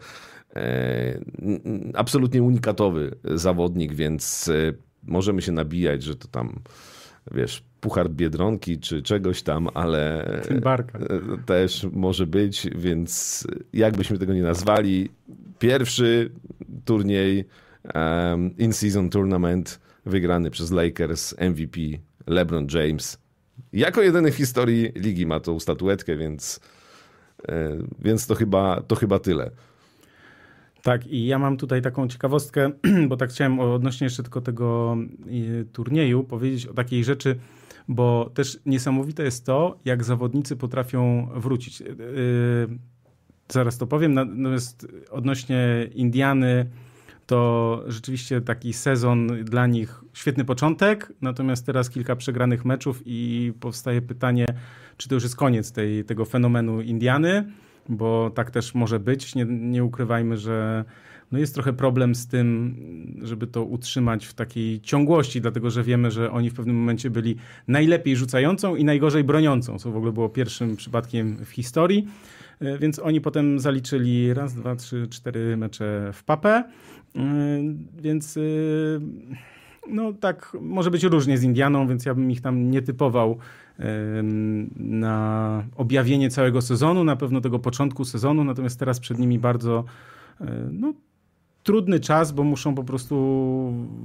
E, 0.56 1.20
absolutnie 1.94 2.44
unikatowy 2.44 3.16
zawodnik, 3.24 3.94
więc 3.94 4.48
e, 4.48 4.74
możemy 5.04 5.42
się 5.42 5.52
nabijać, 5.52 6.04
że 6.04 6.16
to 6.16 6.28
tam, 6.28 6.60
wiesz, 7.32 7.64
puchar 7.82 8.10
Biedronki 8.10 8.80
czy 8.80 9.02
czegoś 9.02 9.44
tam, 9.44 9.68
ale 9.74 10.26
Barka. 10.62 11.00
E, 11.00 11.38
też 11.46 11.88
może 11.92 12.28
być, 12.28 12.68
więc 12.76 13.48
jakbyśmy 13.74 14.18
tego 14.18 14.34
nie 14.34 14.44
nazwali, 14.44 15.10
pierwszy 15.60 16.32
turniej 16.86 17.46
in-season 18.58 19.10
tournament 19.10 19.80
wygrany 20.06 20.52
przez 20.52 20.72
Lakers, 20.72 21.36
MVP 21.40 21.80
LeBron 22.28 22.68
James 22.74 23.25
jako 23.76 24.02
jedyny 24.02 24.32
w 24.32 24.36
historii 24.36 24.92
ligi 24.96 25.26
ma 25.26 25.40
tą 25.40 25.60
statuetkę, 25.60 26.18
więc, 26.18 26.60
e, 27.48 27.78
więc 28.00 28.28
to, 28.28 28.36
chyba, 28.36 28.82
to 28.88 28.96
chyba 28.96 29.20
tyle. 29.20 29.52
Tak, 30.82 31.08
i 31.08 31.26
ja 31.26 31.40
mam 31.40 31.58
tutaj 31.58 31.82
taką 31.82 32.08
ciekawostkę, 32.08 32.72
bo 33.10 33.18
tak 33.18 33.30
chciałem 33.30 33.60
odnośnie 33.60 34.06
jeszcze 34.06 34.24
tylko 34.24 34.42
tego 34.42 34.98
e, 35.62 35.66
turnieju 35.66 36.24
powiedzieć 36.24 36.68
o 36.68 36.74
takiej 36.74 37.04
rzeczy, 37.04 37.36
bo 37.88 38.32
też 38.34 38.60
niesamowite 38.66 39.24
jest 39.24 39.46
to, 39.46 39.80
jak 39.86 40.04
zawodnicy 40.04 40.56
potrafią 40.56 41.30
wrócić. 41.36 41.82
E, 41.82 41.86
zaraz 43.50 43.78
to 43.78 43.88
powiem, 43.88 44.14
natomiast 44.14 44.88
odnośnie 45.12 45.90
Indiany, 45.94 46.66
to 47.26 47.84
rzeczywiście 47.88 48.42
taki 48.42 48.74
sezon 48.74 49.44
dla 49.44 49.68
nich 49.68 50.02
świetny 50.14 50.46
początek, 50.46 51.14
natomiast 51.22 51.66
teraz 51.66 51.90
kilka 51.90 52.16
przegranych 52.16 52.66
meczów 52.66 53.02
i 53.06 53.54
powstaje 53.60 54.02
pytanie, 54.02 54.46
czy 54.98 55.10
to 55.10 55.16
już 55.16 55.24
jest 55.24 55.36
koniec 55.36 55.72
tej, 55.72 56.04
tego 56.04 56.26
fenomenu 56.26 56.82
Indiany, 56.82 57.52
bo 57.90 58.30
tak 58.36 58.52
też 58.52 58.76
może 58.76 59.00
być. 59.00 59.36
Nie, 59.36 59.46
nie 59.46 59.84
ukrywajmy, 59.84 60.38
że 60.38 60.86
no 61.32 61.40
jest 61.40 61.54
trochę 61.54 61.74
problem 61.74 62.16
z 62.16 62.28
tym, 62.28 62.76
żeby 63.22 63.48
to 63.48 63.64
utrzymać 63.64 64.26
w 64.26 64.34
takiej 64.34 64.82
ciągłości, 64.82 65.42
dlatego 65.42 65.70
że 65.70 65.84
wiemy, 65.84 66.12
że 66.12 66.32
oni 66.32 66.50
w 66.50 66.54
pewnym 66.54 66.76
momencie 66.76 67.10
byli 67.10 67.36
najlepiej 67.68 68.16
rzucającą 68.16 68.76
i 68.76 68.84
najgorzej 68.84 69.24
broniącą, 69.24 69.80
co 69.80 69.92
w 69.92 69.98
ogóle 69.98 70.12
było 70.12 70.30
pierwszym 70.30 70.76
przypadkiem 70.76 71.46
w 71.46 71.50
historii. 71.50 72.08
E, 72.60 72.78
więc 72.78 73.00
oni 73.00 73.22
potem 73.22 73.60
zaliczyli 73.60 74.34
raz, 74.34 74.54
dwa, 74.54 74.76
trzy, 74.76 75.08
cztery 75.08 75.58
mecze 75.58 76.10
w 76.14 76.24
papę. 76.24 76.64
E, 77.16 77.22
więc 78.02 78.38
e, 78.38 78.42
no 79.90 80.14
tak, 80.14 80.58
może 80.62 80.92
być 80.92 81.04
różnie 81.04 81.38
z 81.38 81.44
Indianą, 81.44 81.88
więc 81.88 82.06
ja 82.06 82.14
bym 82.14 82.32
ich 82.32 82.42
tam 82.42 82.72
nie 82.72 82.82
typował 82.82 83.38
na 84.76 85.64
objawienie 85.76 86.30
całego 86.30 86.62
sezonu, 86.62 87.04
na 87.04 87.16
pewno 87.16 87.42
tego 87.42 87.60
początku 87.60 88.06
sezonu, 88.06 88.44
natomiast 88.44 88.80
teraz 88.80 89.00
przed 89.00 89.20
nimi 89.20 89.40
bardzo 89.40 89.84
no, 90.72 90.94
trudny 91.66 92.00
czas, 92.00 92.32
bo 92.32 92.44
muszą 92.44 92.76
po 92.76 92.84
prostu 92.84 93.16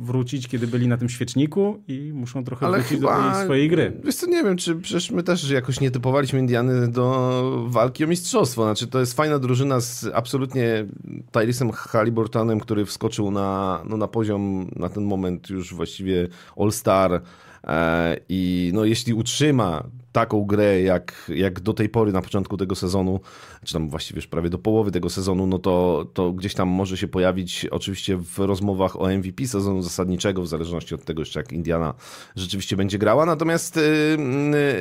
wrócić, 0.00 0.48
kiedy 0.48 0.66
byli 0.66 0.88
na 0.88 0.96
tym 0.96 1.08
świeczniku 1.08 1.82
i 1.88 2.12
muszą 2.14 2.44
trochę 2.44 2.66
Ale 2.66 2.78
wrócić 2.78 2.98
chyba, 2.98 3.16
do 3.16 3.34
tej 3.34 3.44
swojej 3.44 3.68
gry. 3.68 3.92
Wiesz 4.04 4.14
co, 4.14 4.26
nie 4.26 4.42
wiem, 4.42 4.56
czy 4.56 4.76
przecież 4.76 5.10
my 5.10 5.22
też 5.22 5.50
jakoś 5.50 5.80
nie 5.80 5.90
typowaliśmy 5.90 6.38
Indiany 6.38 6.88
do 6.88 7.66
walki 7.68 8.04
o 8.04 8.06
mistrzostwo. 8.06 8.62
Znaczy, 8.62 8.86
to 8.86 9.00
jest 9.00 9.16
fajna 9.16 9.38
drużyna 9.38 9.80
z 9.80 10.06
absolutnie 10.14 10.86
Tyrisem 11.32 11.72
Halliburtonem, 11.72 12.60
który 12.60 12.84
wskoczył 12.84 13.30
na, 13.30 13.80
no, 13.88 13.96
na 13.96 14.08
poziom 14.08 14.70
na 14.76 14.88
ten 14.88 15.04
moment 15.04 15.50
już 15.50 15.74
właściwie 15.74 16.28
All-Star 16.56 17.22
e, 17.64 18.16
i 18.28 18.70
no, 18.74 18.84
jeśli 18.84 19.14
utrzyma 19.14 19.84
taką 20.12 20.44
grę 20.44 20.82
jak, 20.82 21.30
jak 21.34 21.60
do 21.60 21.72
tej 21.72 21.88
pory 21.88 22.12
na 22.12 22.22
początku 22.22 22.56
tego 22.56 22.74
sezonu, 22.74 23.20
czy 23.64 23.72
tam 23.72 23.88
właściwie 23.88 24.18
już 24.18 24.26
prawie 24.26 24.50
do 24.50 24.58
połowy 24.58 24.90
tego 24.90 25.10
sezonu, 25.10 25.46
no 25.46 25.58
to, 25.58 26.06
to 26.14 26.32
gdzieś 26.32 26.54
tam 26.54 26.68
może 26.68 26.96
się 26.96 27.08
pojawić 27.08 27.66
oczywiście 27.70 28.16
w 28.16 28.38
rozmowach 28.38 29.00
o 29.00 29.08
MVP 29.08 29.46
sezonu 29.46 29.82
zasadniczego, 29.82 30.42
w 30.42 30.48
zależności 30.48 30.94
od 30.94 31.04
tego 31.04 31.22
jeszcze 31.22 31.40
jak 31.40 31.52
Indiana 31.52 31.94
rzeczywiście 32.36 32.76
będzie 32.76 32.98
grała, 32.98 33.26
natomiast 33.26 33.76
yy, 33.76 34.16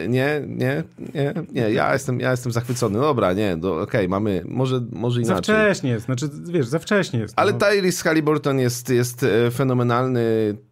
nie, 0.08 0.48
nie, 0.48 0.84
nie, 1.14 1.34
nie, 1.52 1.72
ja 1.72 1.94
jestem, 1.94 2.20
ja 2.20 2.32
jestem 2.32 2.52
zachwycony. 2.52 2.98
No 2.98 3.04
dobra, 3.04 3.34
nie, 3.34 3.58
okej, 3.58 3.82
okay, 3.82 4.08
mamy, 4.08 4.44
może, 4.48 4.82
może 4.92 5.22
inaczej. 5.22 5.56
Za 5.56 5.62
wcześnie 5.62 5.90
jest, 5.90 6.06
znaczy 6.06 6.30
wiesz, 6.46 6.68
za 6.68 6.80
wcześnie 6.80 7.20
jest. 7.20 7.34
Ale 7.38 7.52
no. 7.54 7.60
Tyrese 7.60 8.04
Halliburton 8.04 8.60
jest, 8.60 8.90
jest 8.90 9.24
e, 9.24 9.52
fenomenalny, 9.52 10.22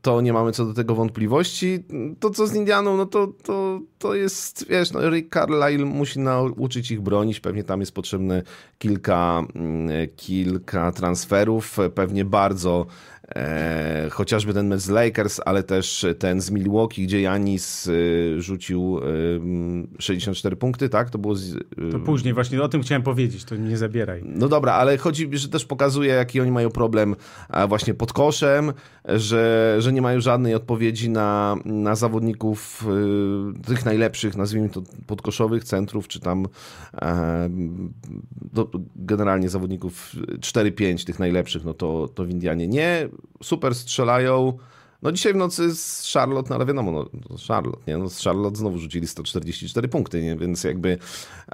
to 0.02 0.22
nie 0.22 0.34
mamy 0.34 0.52
co 0.52 0.66
do 0.66 0.74
tego 0.74 0.96
wątpliwości. 0.96 1.84
To 2.20 2.30
co 2.30 2.48
z 2.48 2.56
Indianą, 2.56 2.98
no 2.98 3.06
to, 3.06 3.28
to, 3.44 3.80
to 4.00 4.16
jest, 4.16 4.66
wiesz, 4.70 4.92
no 4.92 5.10
Rick 5.10 5.34
Carlisle 5.34 5.86
musi 5.86 6.20
nauczyć 6.20 6.92
ich 6.92 7.02
bronić, 7.02 7.40
pewnie 7.40 7.64
tam 7.64 7.80
jest 7.80 7.92
potrzebne 7.98 8.44
kilka, 8.78 9.44
mm, 9.56 9.90
kilka 10.16 10.92
transferów, 10.92 11.78
pewnie 11.96 12.26
bardzo 12.26 12.86
E, 13.36 14.08
chociażby 14.12 14.54
ten 14.54 14.68
mecz 14.68 14.82
z 14.82 14.90
Lakers, 14.90 15.40
ale 15.46 15.64
też 15.64 16.06
ten 16.20 16.42
z 16.42 16.52
Milwaukee, 16.52 17.04
gdzie 17.04 17.22
Janis 17.22 17.88
e, 17.88 17.92
rzucił 18.42 19.00
e, 19.00 20.02
64 20.02 20.56
punkty, 20.56 20.90
tak? 20.90 21.10
To 21.10 21.18
było. 21.18 21.36
Z, 21.36 21.56
e, 21.56 21.92
To 21.92 22.00
później, 22.00 22.34
właśnie 22.34 22.62
o 22.62 22.70
tym 22.70 22.82
chciałem 22.82 23.02
powiedzieć, 23.02 23.44
to 23.44 23.56
nie 23.56 23.78
zabieraj. 23.78 24.22
No 24.26 24.48
dobra, 24.48 24.74
ale 24.74 24.98
chodzi, 24.98 25.30
że 25.32 25.50
też 25.50 25.66
pokazuje, 25.66 26.14
jaki 26.14 26.42
oni 26.42 26.52
mają 26.52 26.70
problem 26.70 27.16
właśnie 27.68 27.94
pod 27.94 28.14
koszem, 28.14 28.74
że, 29.06 29.76
że 29.80 29.94
nie 29.94 30.02
mają 30.02 30.22
żadnej 30.22 30.56
odpowiedzi 30.56 31.10
na, 31.10 31.56
na 31.66 31.96
zawodników 31.96 32.86
tych 33.66 33.86
najlepszych, 33.86 34.36
nazwijmy 34.36 34.70
to 34.70 34.82
podkoszowych 35.08 35.64
centrów, 35.64 36.08
czy 36.08 36.20
tam 36.20 36.46
e, 37.02 37.50
do, 38.54 38.70
generalnie 38.96 39.50
zawodników 39.50 40.16
4-5 40.40 41.06
tych 41.06 41.20
najlepszych, 41.20 41.66
no 41.66 41.74
to, 41.74 42.08
to 42.08 42.26
w 42.26 42.30
Indianie 42.30 42.68
nie. 42.68 43.10
Super 43.44 43.76
strzelają. 43.76 44.58
No 45.02 45.12
dzisiaj 45.12 45.34
w 45.34 45.36
nocy 45.36 45.76
z 45.76 46.12
Charlotte, 46.14 46.50
no 46.50 46.56
ale 46.56 46.66
wiadomo, 46.66 46.92
no, 46.92 47.10
Charlotte, 47.48 47.82
nie? 47.88 47.98
No 47.98 48.10
z 48.10 48.24
Charlotte 48.24 48.58
znowu 48.58 48.78
rzucili 48.78 49.08
144 49.08 49.88
punkty, 49.88 50.22
nie? 50.22 50.36
Więc 50.36 50.64
jakby 50.64 50.98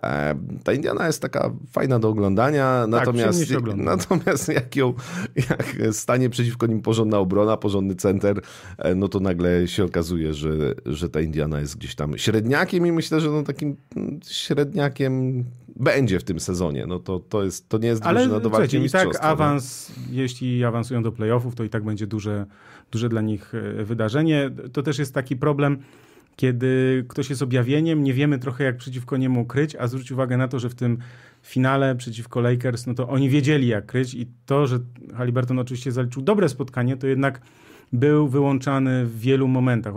e, 0.03 0.36
ta 0.63 0.74
Indiana 0.74 1.08
jest 1.08 1.22
taka 1.22 1.51
fajna 1.72 2.00
do 2.00 2.10
oglądania, 2.10 2.88
natomiast, 2.88 3.29
przyjemnie 3.29 3.46
się 3.46 3.58
ogląda. 3.58 3.96
natomiast 3.96 4.48
jak 4.60 4.75
ją, 4.75 4.93
jak 5.36 5.75
stanie 5.91 6.29
przeciwko 6.29 6.67
nim 6.67 6.82
porządna 6.82 7.20
obrona, 7.20 7.58
porządny 7.58 7.96
center, 7.96 8.41
e, 8.77 8.96
no 8.96 9.08
to 9.08 9.20
nagle 9.20 9.67
się 9.67 9.84
okazuje, 9.84 10.34
że, 10.34 10.51
że 10.86 11.10
ta 11.10 11.22
Indiana 11.22 11.60
jest 11.60 11.77
gdzieś 11.77 11.96
tam 11.96 12.17
średniakiem 12.17 12.88
i 12.88 12.91
myślę, 12.91 13.22
że 13.22 13.29
no 13.29 13.43
takim 13.43 13.75
mm, 13.96 14.20
średniakiem 14.29 15.43
będzie 15.75 16.20
w 16.20 16.24
tym 16.24 16.39
sezonie. 16.39 16.86
No 16.88 17.00
to, 17.00 17.20
to, 17.20 17.44
jest, 17.44 17.70
to 17.70 17.77
nie 17.77 17.88
jest 17.88 18.06
Ale 18.06 18.20
drużyna 18.20 18.39
do 18.39 18.50
walki 18.50 18.77
i 18.77 18.89
tak 18.89 19.13
nie? 19.13 19.22
awans, 19.22 19.92
jeśli 20.12 20.63
awansują 20.63 21.03
do 21.03 21.12
playoffów, 21.12 21.56
to 21.56 21.63
i 21.63 21.70
tak 21.70 21.84
będzie 21.84 22.08
duże, 22.08 22.46
duże 22.92 23.10
dla 23.10 23.22
nich 23.22 23.53
e, 23.56 23.84
wydarzenie. 23.84 24.51
To 24.74 24.84
też 24.84 25.00
jest 25.00 25.13
taki 25.13 25.36
problem, 25.36 25.77
kiedy 26.36 27.06
ktoś 27.08 27.30
jest 27.30 27.42
objawieniem, 27.42 28.03
nie 28.03 28.13
wiemy 28.13 28.39
trochę 28.39 28.63
jak 28.63 28.77
przeciwko 28.77 29.18
niemu 29.18 29.46
kryć, 29.46 29.75
a 29.75 29.88
zwróć 29.88 30.12
uwagę 30.12 30.38
na 30.38 30.48
to, 30.48 30.60
że 30.60 30.70
w 30.70 30.75
tym 30.75 30.98
finale 31.44 31.96
przeciwko 31.96 32.42
Lakers, 32.42 32.88
no 32.88 32.94
to 32.94 33.10
oni 33.10 33.30
wiedzieli 33.30 33.68
jak 33.68 33.86
kryć 33.86 34.13
i 34.13 34.27
to, 34.46 34.68
że 34.68 34.80
Halliburton 35.15 35.60
oczywiście 35.60 35.92
zaliczył 35.92 36.22
dobre 36.22 36.50
spotkanie, 36.50 36.98
to 36.98 37.08
jednak 37.08 37.42
był 37.94 38.27
wyłączany 38.27 39.06
w 39.06 39.20
wielu 39.20 39.48
momentach. 39.48 39.94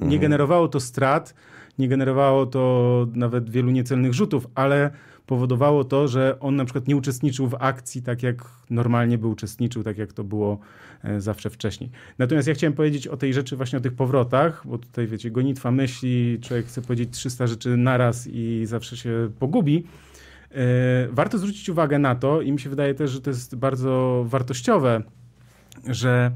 Nie 0.00 0.18
generowało 0.18 0.68
to 0.68 0.80
strat, 0.80 1.34
nie 1.78 1.88
generowało 1.88 2.46
to 2.46 3.06
nawet 3.14 3.50
wielu 3.50 3.70
niecelnych 3.70 4.14
rzutów, 4.14 4.46
ale 4.54 4.90
powodowało 5.26 5.84
to, 5.84 6.08
że 6.08 6.36
on 6.40 6.56
na 6.56 6.64
przykład 6.64 6.88
nie 6.88 6.96
uczestniczył 6.96 7.48
w 7.48 7.54
akcji 7.54 8.02
tak, 8.02 8.22
jak 8.22 8.44
normalnie 8.70 9.18
by 9.18 9.26
uczestniczył, 9.26 9.82
tak 9.82 9.98
jak 9.98 10.12
to 10.12 10.24
było 10.24 10.58
e, 11.04 11.20
zawsze 11.20 11.50
wcześniej. 11.50 11.90
Natomiast 12.18 12.48
ja 12.48 12.54
chciałem 12.54 12.74
powiedzieć 12.74 13.08
o 13.08 13.16
tej 13.16 13.34
rzeczy, 13.34 13.56
właśnie 13.56 13.78
o 13.78 13.82
tych 13.82 13.92
powrotach, 13.92 14.62
bo 14.64 14.78
tutaj 14.78 15.06
wiecie, 15.06 15.30
gonitwa 15.30 15.70
myśli, 15.70 16.38
człowiek 16.42 16.66
chce 16.66 16.82
powiedzieć 16.82 17.10
300 17.10 17.46
rzeczy 17.46 17.76
naraz 17.76 18.28
i 18.32 18.62
zawsze 18.66 18.96
się 18.96 19.30
pogubi. 19.38 19.84
E, 20.50 21.08
Warto 21.10 21.38
zwrócić 21.38 21.68
uwagę 21.68 21.98
na 21.98 22.14
to 22.14 22.40
i 22.40 22.52
mi 22.52 22.60
się 22.60 22.70
wydaje 22.70 22.94
też, 22.94 23.10
że 23.10 23.20
to 23.20 23.30
jest 23.30 23.56
bardzo 23.56 24.24
wartościowe, 24.28 25.02
że 25.88 26.30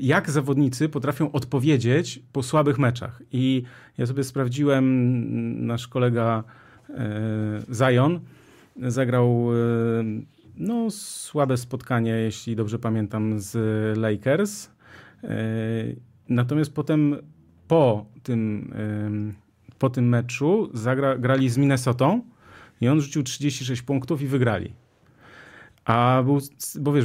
jak 0.00 0.30
zawodnicy 0.30 0.88
potrafią 0.88 1.32
odpowiedzieć 1.32 2.22
po 2.32 2.42
słabych 2.42 2.78
meczach. 2.78 3.22
I 3.32 3.62
ja 3.98 4.06
sobie 4.06 4.24
sprawdziłem, 4.24 5.66
nasz 5.66 5.88
kolega 5.88 6.44
e, 6.88 7.62
Zion 7.74 8.20
zagrał 8.76 9.48
e, 9.52 9.56
no, 10.56 10.90
słabe 10.90 11.56
spotkanie, 11.56 12.10
jeśli 12.10 12.56
dobrze 12.56 12.78
pamiętam, 12.78 13.40
z 13.40 13.58
Lakers. 13.98 14.70
E, 15.24 15.32
Natomiast 16.28 16.72
potem 16.72 17.16
po 17.68 18.06
tym, 18.22 18.74
po 19.78 19.90
tym 19.90 20.08
meczu 20.08 20.70
zagra, 20.74 21.18
grali 21.18 21.48
z 21.48 21.58
Minnesotą 21.58 22.22
i 22.80 22.88
on 22.88 23.00
rzucił 23.00 23.22
36 23.22 23.82
punktów 23.82 24.22
i 24.22 24.26
wygrali. 24.26 24.72
A 25.84 26.22
był, 26.24 26.38
bo 26.80 26.92
wiesz, 26.92 27.04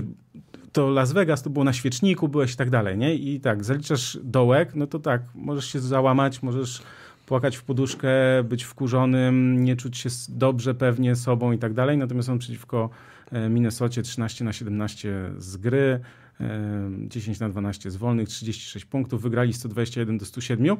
to 0.71 0.89
Las 0.89 1.11
Vegas 1.11 1.43
to 1.43 1.49
było 1.49 1.65
na 1.65 1.73
świeczniku, 1.73 2.27
byłeś 2.27 2.53
i 2.53 2.57
tak 2.57 2.69
dalej, 2.69 2.97
nie? 2.97 3.15
I 3.15 3.39
tak, 3.39 3.63
zaliczasz 3.63 4.19
dołek, 4.23 4.75
no 4.75 4.87
to 4.87 4.99
tak, 4.99 5.21
możesz 5.35 5.65
się 5.65 5.79
załamać, 5.79 6.43
możesz 6.43 6.81
płakać 7.25 7.57
w 7.57 7.63
poduszkę, 7.63 8.09
być 8.43 8.63
wkurzonym, 8.63 9.63
nie 9.63 9.75
czuć 9.75 9.97
się 9.97 10.09
dobrze 10.29 10.75
pewnie 10.75 11.15
sobą 11.15 11.51
i 11.51 11.57
tak 11.57 11.73
dalej. 11.73 11.97
Natomiast 11.97 12.29
on 12.29 12.39
przeciwko 12.39 12.89
e, 13.31 13.49
Minnesocie 13.49 14.01
13 14.01 14.43
na 14.43 14.53
17 14.53 15.31
z 15.37 15.57
gry, 15.57 15.99
e, 16.41 16.89
10 17.07 17.39
na 17.39 17.49
12 17.49 17.91
z 17.91 17.95
wolnych, 17.95 18.29
36 18.29 18.85
punktów, 18.85 19.21
wygrali 19.21 19.53
121 19.53 20.17
do 20.17 20.25
107. 20.25 20.77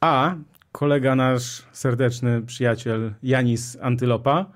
A 0.00 0.34
kolega 0.72 1.14
nasz 1.14 1.62
serdeczny 1.72 2.42
przyjaciel 2.42 3.14
Janis 3.22 3.78
Antylopa 3.80 4.46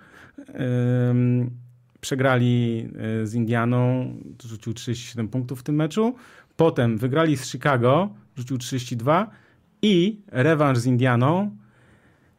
przegrali 2.03 2.89
e, 3.23 3.27
z 3.27 3.35
Indianą, 3.35 4.13
rzucił 4.45 4.75
37 4.75 5.29
punktów 5.29 5.61
w 5.61 5.63
tym 5.63 5.75
meczu. 5.75 6.15
Potem 6.57 6.99
wygrali 6.99 7.37
z 7.37 7.51
Chicago, 7.51 8.15
rzucił 8.37 8.59
32 8.59 9.31
i 9.83 10.21
rewanż 10.27 10.79
z 10.79 10.87
Indianą 10.87 11.57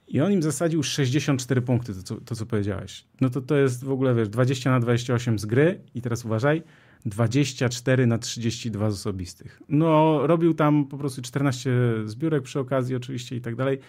i 0.07 0.21
on 0.21 0.31
im 0.31 0.41
zasadził 0.43 0.83
64 0.83 1.61
punkty, 1.61 1.93
to 1.93 2.03
co, 2.03 2.15
to 2.15 2.35
co 2.35 2.45
powiedziałeś. 2.45 3.05
No 3.21 3.29
to 3.29 3.41
to 3.41 3.55
jest 3.55 3.83
w 3.83 3.91
ogóle, 3.91 4.15
wiesz, 4.15 4.29
20 4.29 4.71
na 4.71 4.79
28 4.79 5.39
z 5.39 5.45
gry 5.45 5.81
i 5.95 6.01
teraz 6.01 6.25
uważaj, 6.25 6.63
24 7.05 8.07
na 8.07 8.17
32 8.17 8.91
z 8.91 8.93
osobistych. 8.93 9.61
No, 9.69 10.19
robił 10.27 10.53
tam 10.53 10.85
po 10.85 10.97
prostu 10.97 11.21
14 11.21 11.71
zbiórek 12.05 12.43
przy 12.43 12.59
okazji 12.59 12.95
oczywiście 12.95 13.35
i 13.35 13.41
tak 13.41 13.55
dalej. 13.55 13.79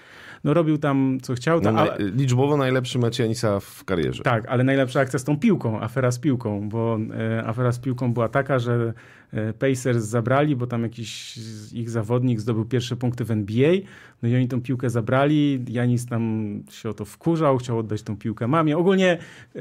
No, 0.44 0.54
robił 0.54 0.78
tam 0.78 1.18
co 1.22 1.34
chciał. 1.34 1.60
No, 1.60 1.72
To, 1.72 1.78
ale, 1.78 1.96
liczbowo 1.98 2.56
najlepszy 2.56 2.98
mecz 2.98 3.18
Janisa 3.18 3.60
w 3.60 3.84
karierze. 3.84 4.22
tak, 4.22 4.46
ale 4.48 4.64
najlepsza 4.64 5.00
akcja 5.00 5.18
z 5.18 5.24
tą 5.24 5.38
piłką, 5.38 5.80
afera 5.80 6.10
z 6.10 6.18
piłką, 6.18 6.68
bo 6.68 6.98
e, 7.14 7.46
afera 7.46 7.72
z 7.72 7.78
piłką 7.78 8.12
była 8.12 8.28
taka, 8.28 8.58
że 8.58 8.92
e, 9.32 9.52
Pacers 9.52 10.04
zabrali, 10.04 10.56
bo 10.56 10.66
tam 10.66 10.82
jakiś 10.82 11.36
ich 11.72 11.90
zawodnik 11.90 12.40
zdobył 12.40 12.64
pierwsze 12.64 12.96
punkty 12.96 13.24
w 13.24 13.30
NBA, 13.30 13.72
no 14.22 14.28
i 14.28 14.36
oni 14.36 14.48
tą 14.48 14.62
piłkę 14.62 14.90
zabrali, 14.90 15.64
Janis 15.68 16.06
tam 16.06 16.54
się 16.70 16.88
o 16.88 16.94
to 16.94 17.04
wkurzał, 17.04 17.58
chciał 17.58 17.78
oddać 17.78 18.02
tą 18.02 18.16
piłkę 18.16 18.48
mamie. 18.48 18.78
Ogólnie 18.78 19.18
e, 19.56 19.60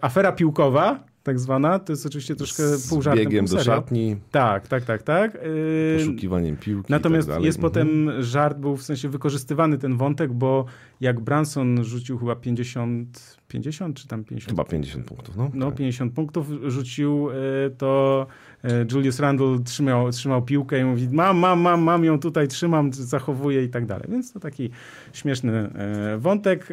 afera 0.00 0.32
piłkowa, 0.32 1.04
tak 1.26 1.38
zwana, 1.38 1.78
to 1.78 1.92
jest 1.92 2.06
oczywiście 2.06 2.36
troszkę 2.36 2.62
pół 2.88 3.02
Z 3.02 3.04
żartem, 3.04 3.24
biegiem 3.24 3.46
pół 3.46 3.56
do 3.56 3.64
szatni, 3.64 4.16
Tak, 4.30 4.68
tak, 4.68 4.84
tak, 4.84 5.02
tak. 5.02 5.34
E, 5.34 5.98
poszukiwaniem 5.98 6.56
piłki 6.56 6.92
Natomiast 6.92 7.28
tak 7.28 7.42
jest 7.42 7.58
Mhm. 7.58 7.72
potem 7.72 8.22
żart, 8.22 8.58
był 8.58 8.76
w 8.76 8.82
sensie 8.82 9.08
wykorzystywany 9.08 9.78
ten 9.78 9.96
wątek, 9.96 10.32
bo 10.32 10.64
jak 11.00 11.20
Branson 11.20 11.84
rzucił 11.84 12.18
chyba 12.18 12.36
50, 12.36 13.36
50 13.48 13.96
czy 13.96 14.08
tam 14.08 14.24
50? 14.24 14.50
Chyba 14.50 14.64
50 14.64 15.06
punktów, 15.06 15.36
no. 15.36 15.50
No, 15.54 15.66
tak. 15.66 15.74
50 15.74 16.14
punktów 16.14 16.46
rzucił, 16.66 17.30
e, 17.30 17.34
to 17.70 18.26
e, 18.64 18.86
Julius 18.92 19.20
Randle 19.20 19.58
trzymał, 19.64 20.10
trzymał 20.10 20.42
piłkę 20.42 20.80
i 20.80 20.84
mówi 20.84 21.08
mam, 21.12 21.38
mam, 21.38 21.60
mam, 21.60 21.82
mam 21.82 22.04
ją 22.04 22.18
tutaj, 22.18 22.48
trzymam, 22.48 22.92
zachowuję 22.92 23.64
i 23.64 23.68
tak 23.68 23.86
dalej. 23.86 24.08
Więc 24.10 24.32
to 24.32 24.40
taki 24.40 24.70
śmieszny 25.12 25.70
wątek. 26.18 26.72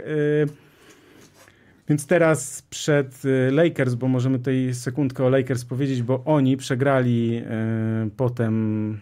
Więc 1.89 2.07
teraz 2.07 2.61
przed 2.61 3.21
e, 3.25 3.51
Lakers, 3.51 3.95
bo 3.95 4.07
możemy 4.07 4.37
tutaj 4.37 4.73
sekundkę 4.73 5.25
o 5.25 5.29
Lakers 5.29 5.65
powiedzieć, 5.65 6.03
bo 6.03 6.23
oni 6.25 6.57
przegrali 6.57 7.35
e, 7.35 8.09
potem 8.17 8.99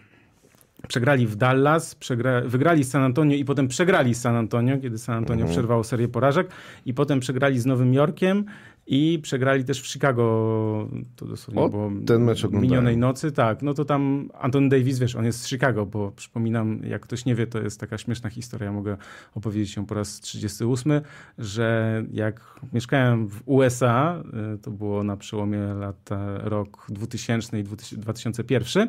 przegrali 0.88 1.26
w 1.26 1.36
Dallas, 1.36 1.94
przegra, 1.94 2.40
wygrali 2.40 2.84
z 2.84 2.90
San 2.90 3.02
Antonio 3.02 3.36
i 3.36 3.44
potem 3.44 3.68
przegrali 3.68 4.14
z 4.14 4.20
San 4.20 4.36
Antonio, 4.36 4.78
kiedy 4.78 4.98
San 4.98 5.16
Antonio 5.16 5.40
Mhm. 5.42 5.52
przerwało 5.52 5.84
serię 5.84 6.08
porażek 6.08 6.48
i 6.86 6.94
potem 6.94 7.20
przegrali 7.20 7.58
z 7.58 7.66
Nowym 7.66 7.94
Jorkiem 7.94 8.44
i 8.86 9.18
przegrali 9.22 9.64
też 9.64 9.82
w 9.82 9.86
Chicago, 9.86 10.88
to 11.16 11.26
dosłownie 11.26 11.62
O, 11.62 11.68
było 11.68 11.90
ten 12.06 12.24
mecz 12.24 12.44
oglądałem. 12.44 12.62
minionej 12.70 12.96
nocy, 12.96 13.32
tak, 13.32 13.62
no 13.62 13.74
to 13.74 13.84
tam 13.84 14.28
Anton 14.40 14.68
Davis, 14.68 14.98
wiesz, 14.98 15.16
on 15.16 15.24
jest 15.24 15.40
z 15.40 15.48
Chicago, 15.48 15.86
bo 15.86 16.10
przypominam, 16.16 16.80
jak 16.84 17.02
ktoś 17.02 17.24
nie 17.24 17.34
wie, 17.34 17.46
to 17.46 17.60
jest 17.60 17.80
taka 17.80 17.98
śmieszna 17.98 18.30
historia, 18.30 18.72
mogę 18.72 18.96
opowiedzieć 19.34 19.76
ją 19.76 19.86
po 19.86 19.94
raz 19.94 20.20
38, 20.20 21.00
że 21.38 22.04
jak 22.12 22.40
mieszkałem 22.72 23.28
w 23.28 23.42
USA, 23.46 24.22
y, 24.54 24.58
to 24.58 24.70
było 24.70 25.04
na 25.04 25.16
przełomie 25.16 25.58
lata 25.58 26.38
rok 26.38 26.86
2000 26.88 27.58
i 27.60 27.62
2000 27.64 27.96
2001, 28.02 28.88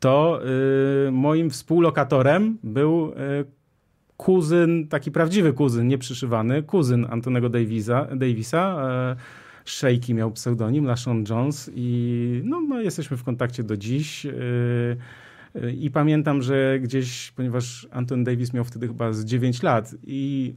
to 0.00 0.40
y, 1.08 1.10
moim 1.12 1.50
współlokatorem 1.50 2.58
był 2.62 3.12
y, 3.12 3.14
kuzyn, 4.16 4.88
taki 4.88 5.10
prawdziwy 5.10 5.52
kuzyn, 5.52 5.88
nie 5.88 5.98
przyszywany, 5.98 6.62
kuzyn 6.62 7.06
Antonego 7.10 7.48
Davisa, 7.48 8.06
Davisa 8.16 8.90
e, 8.90 9.16
Shaky 9.64 10.14
miał 10.14 10.30
pseudonim, 10.30 10.84
Lashon 10.84 11.24
Jones 11.28 11.70
i 11.74 12.42
no, 12.44 12.60
no, 12.60 12.80
jesteśmy 12.80 13.16
w 13.16 13.24
kontakcie 13.24 13.62
do 13.62 13.76
dziś. 13.76 14.26
y, 14.26 14.30
y, 15.56 15.72
I 15.72 15.90
pamiętam, 15.90 16.42
że 16.42 16.78
gdzieś, 16.82 17.30
ponieważ 17.36 17.88
Anton 17.90 18.24
Davis 18.24 18.52
miał 18.52 18.64
wtedy 18.64 18.88
chyba 18.88 19.12
z 19.12 19.24
9 19.24 19.62
lat 19.62 19.94
i 20.02 20.54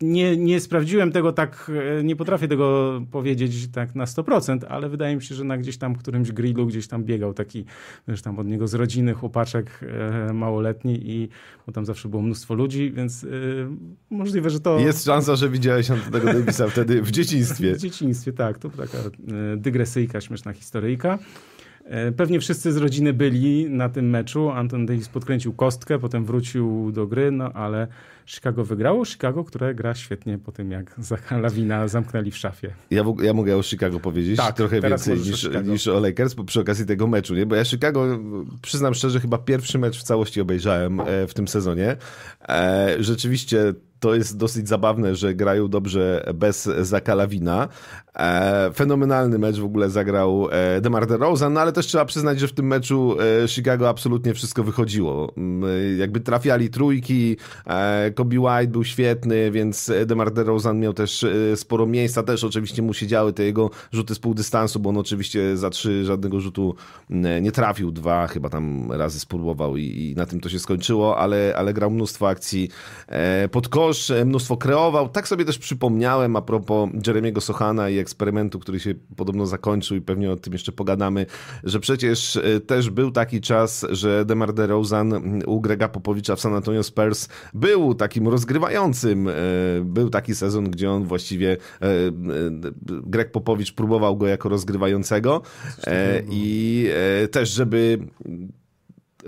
nie, 0.00 0.36
nie 0.36 0.60
sprawdziłem 0.60 1.12
tego 1.12 1.32
tak, 1.32 1.70
e, 1.98 2.04
nie 2.04 2.16
potrafię 2.16 2.48
tego 2.48 3.00
powiedzieć 3.10 3.68
tak 3.68 3.94
na 3.94 4.04
100%, 4.04 4.58
ale 4.68 4.88
wydaje 4.88 5.16
mi 5.16 5.22
się, 5.22 5.34
że 5.34 5.44
na 5.44 5.58
gdzieś 5.58 5.78
tam 5.78 5.96
którymś 5.96 6.32
grillu 6.32 6.66
gdzieś 6.66 6.88
tam 6.88 7.04
biegał 7.04 7.34
taki, 7.34 7.64
wiesz, 8.08 8.22
tam 8.22 8.38
od 8.38 8.46
niego 8.46 8.68
z 8.68 8.74
rodziny 8.74 9.14
chłopaczek 9.14 9.80
e, 10.28 10.32
małoletni 10.32 11.10
i 11.10 11.28
bo 11.66 11.72
tam 11.72 11.86
zawsze 11.86 12.08
było 12.08 12.22
mnóstwo 12.22 12.54
ludzi, 12.54 12.92
więc 12.92 13.24
e, 13.24 13.28
możliwe, 14.10 14.50
że 14.50 14.60
to... 14.60 14.78
Jest 14.78 15.04
szansa, 15.04 15.36
że 15.36 15.48
widziałeś 15.48 15.90
Antonego 15.90 16.32
Davisa 16.32 16.68
wtedy 16.68 17.02
w 17.02 17.10
dzieciństwie. 17.18 17.74
W 17.74 17.78
dzieciństwie, 17.78 18.32
tak. 18.32 18.58
To 18.58 18.70
taka 18.70 18.98
e, 18.98 19.56
dygresyjka, 19.56 20.20
śmieszna 20.20 20.52
historyjka. 20.52 21.18
E, 21.88 22.12
pewnie 22.12 22.40
wszyscy 22.40 22.72
z 22.72 22.76
rodziny 22.76 23.12
byli 23.12 23.70
na 23.70 23.88
tym 23.88 24.10
meczu. 24.10 24.50
Anton 24.50 24.86
Davis 24.86 25.08
podkręcił 25.08 25.52
kostkę, 25.52 25.98
potem 25.98 26.24
wrócił 26.24 26.92
do 26.92 27.06
gry, 27.06 27.30
no 27.30 27.52
ale 27.52 27.86
Chicago 28.26 28.64
wygrało. 28.64 29.04
Chicago, 29.04 29.44
które 29.44 29.74
gra 29.74 29.94
świetnie 29.94 30.38
po 30.38 30.52
tym, 30.52 30.70
jak 30.70 30.94
Zacha 30.98 31.38
Lawina 31.38 31.88
zamknęli 31.88 32.30
w 32.30 32.36
szafie. 32.36 32.70
Ja, 32.90 33.04
ja 33.22 33.34
mogę 33.34 33.56
o 33.56 33.62
Chicago 33.62 34.00
powiedzieć 34.00 34.36
Tak, 34.36 34.56
trochę 34.56 34.80
więcej 34.80 35.16
możesz 35.16 35.44
o 35.44 35.48
niż, 35.48 35.68
niż 35.68 35.88
o 35.88 36.00
Lakers 36.00 36.34
przy 36.46 36.60
okazji 36.60 36.86
tego 36.86 37.06
meczu, 37.06 37.34
nie? 37.34 37.46
Bo 37.46 37.56
ja 37.56 37.64
Chicago, 37.64 38.18
przyznam 38.62 38.94
szczerze, 38.94 39.20
chyba 39.20 39.38
pierwszy 39.38 39.78
mecz 39.78 39.98
w 39.98 40.02
całości 40.02 40.40
obejrzałem 40.40 41.00
e, 41.00 41.26
w 41.26 41.34
tym 41.34 41.48
sezonie. 41.48 41.96
E, 42.48 42.96
Rzeczywiście 43.00 43.74
to 44.00 44.14
jest 44.14 44.36
dosyć 44.36 44.68
zabawne, 44.68 45.16
że 45.16 45.34
grają 45.34 45.68
dobrze 45.68 46.32
bez 46.34 46.64
Zaka 46.80 47.14
Lawina. 47.14 47.68
E, 48.18 48.70
fenomenalny 48.74 49.38
mecz 49.38 49.58
w 49.58 49.64
ogóle 49.64 49.90
zagrał 49.90 50.48
e, 50.50 50.80
DeMar 50.80 51.06
DeRozan, 51.06 51.52
no 51.52 51.60
ale 51.60 51.72
też 51.72 51.86
trzeba 51.86 52.04
przyznać, 52.04 52.40
że 52.40 52.48
w 52.48 52.52
tym 52.52 52.66
meczu 52.66 53.16
e, 53.44 53.48
Chicago 53.48 53.88
absolutnie 53.88 54.34
wszystko 54.34 54.64
wychodziło. 54.64 55.32
Mm, 55.36 55.98
Jakby 55.98 56.20
trafiali 56.20 56.70
trójki, 56.70 57.36
e, 57.66 58.10
Kobe 58.10 58.40
White 58.40 58.72
był 58.72 58.84
świetny, 58.84 59.50
więc 59.50 59.92
DeMar 60.06 60.32
DeRozan 60.32 60.80
miał 60.80 60.92
też 60.92 61.24
e, 61.24 61.56
sporo 61.56 61.86
miejsca, 61.86 62.22
też 62.22 62.44
oczywiście 62.44 62.82
mu 62.82 62.94
się 62.94 63.06
działy 63.06 63.32
te 63.32 63.44
jego 63.44 63.70
rzuty 63.92 64.14
z 64.14 64.18
pół 64.18 64.34
dystansu, 64.34 64.80
bo 64.80 64.90
on 64.90 64.96
oczywiście 64.96 65.56
za 65.56 65.70
trzy 65.70 66.04
żadnego 66.04 66.40
rzutu 66.40 66.74
mm, 67.10 67.42
nie 67.42 67.52
trafił, 67.52 67.90
dwa 67.90 68.26
chyba 68.26 68.48
tam 68.48 68.92
razy 68.92 69.20
spróbował 69.20 69.76
i, 69.76 69.82
i 69.82 70.14
na 70.16 70.26
tym 70.26 70.40
to 70.40 70.48
się 70.48 70.58
skończyło, 70.58 71.18
ale, 71.18 71.54
ale 71.56 71.74
grał 71.74 71.90
mnóstwo 71.90 72.28
akcji 72.28 72.68
e, 73.08 73.48
pod 73.48 73.68
kosz, 73.68 73.87
e, 74.10 74.24
mnóstwo 74.24 74.56
kreował. 74.56 75.08
Tak 75.08 75.28
sobie 75.28 75.44
też 75.44 75.58
przypomniałem 75.58 76.36
a 76.36 76.42
propos 76.42 76.90
Jeremiego 77.06 77.40
Sochana 77.40 77.88
i 77.90 77.98
eksperymentu, 77.98 78.58
który 78.58 78.80
się 78.80 78.94
podobno 79.16 79.46
zakończył 79.46 79.96
i 79.96 80.00
pewnie 80.00 80.30
o 80.32 80.36
tym 80.36 80.52
jeszcze 80.52 80.72
pogadamy, 80.72 81.26
że 81.64 81.80
przecież 81.80 82.36
e, 82.36 82.60
też 82.60 82.90
był 82.90 83.10
taki 83.10 83.40
czas, 83.40 83.86
że 83.90 84.24
DeMar 84.24 84.52
DeRozan 84.52 85.40
u 85.46 85.60
Grega 85.60 85.88
Popowicza 85.88 86.36
w 86.36 86.40
San 86.40 86.54
Antonio 86.54 86.82
Spurs 86.82 87.28
był 87.54 87.94
takim 87.94 88.28
rozgrywającym. 88.28 89.28
E, 89.28 89.32
Był 89.84 90.10
taki 90.10 90.34
sezon, 90.34 90.70
gdzie 90.70 90.90
on 90.90 91.04
właściwie 91.04 91.56
Greg 92.86 93.32
Popowicz 93.32 93.72
próbował 93.72 94.16
go 94.16 94.26
jako 94.26 94.48
rozgrywającego 94.48 95.42
e, 95.86 96.22
i 96.30 96.88
też, 97.30 97.50
żeby 97.50 97.98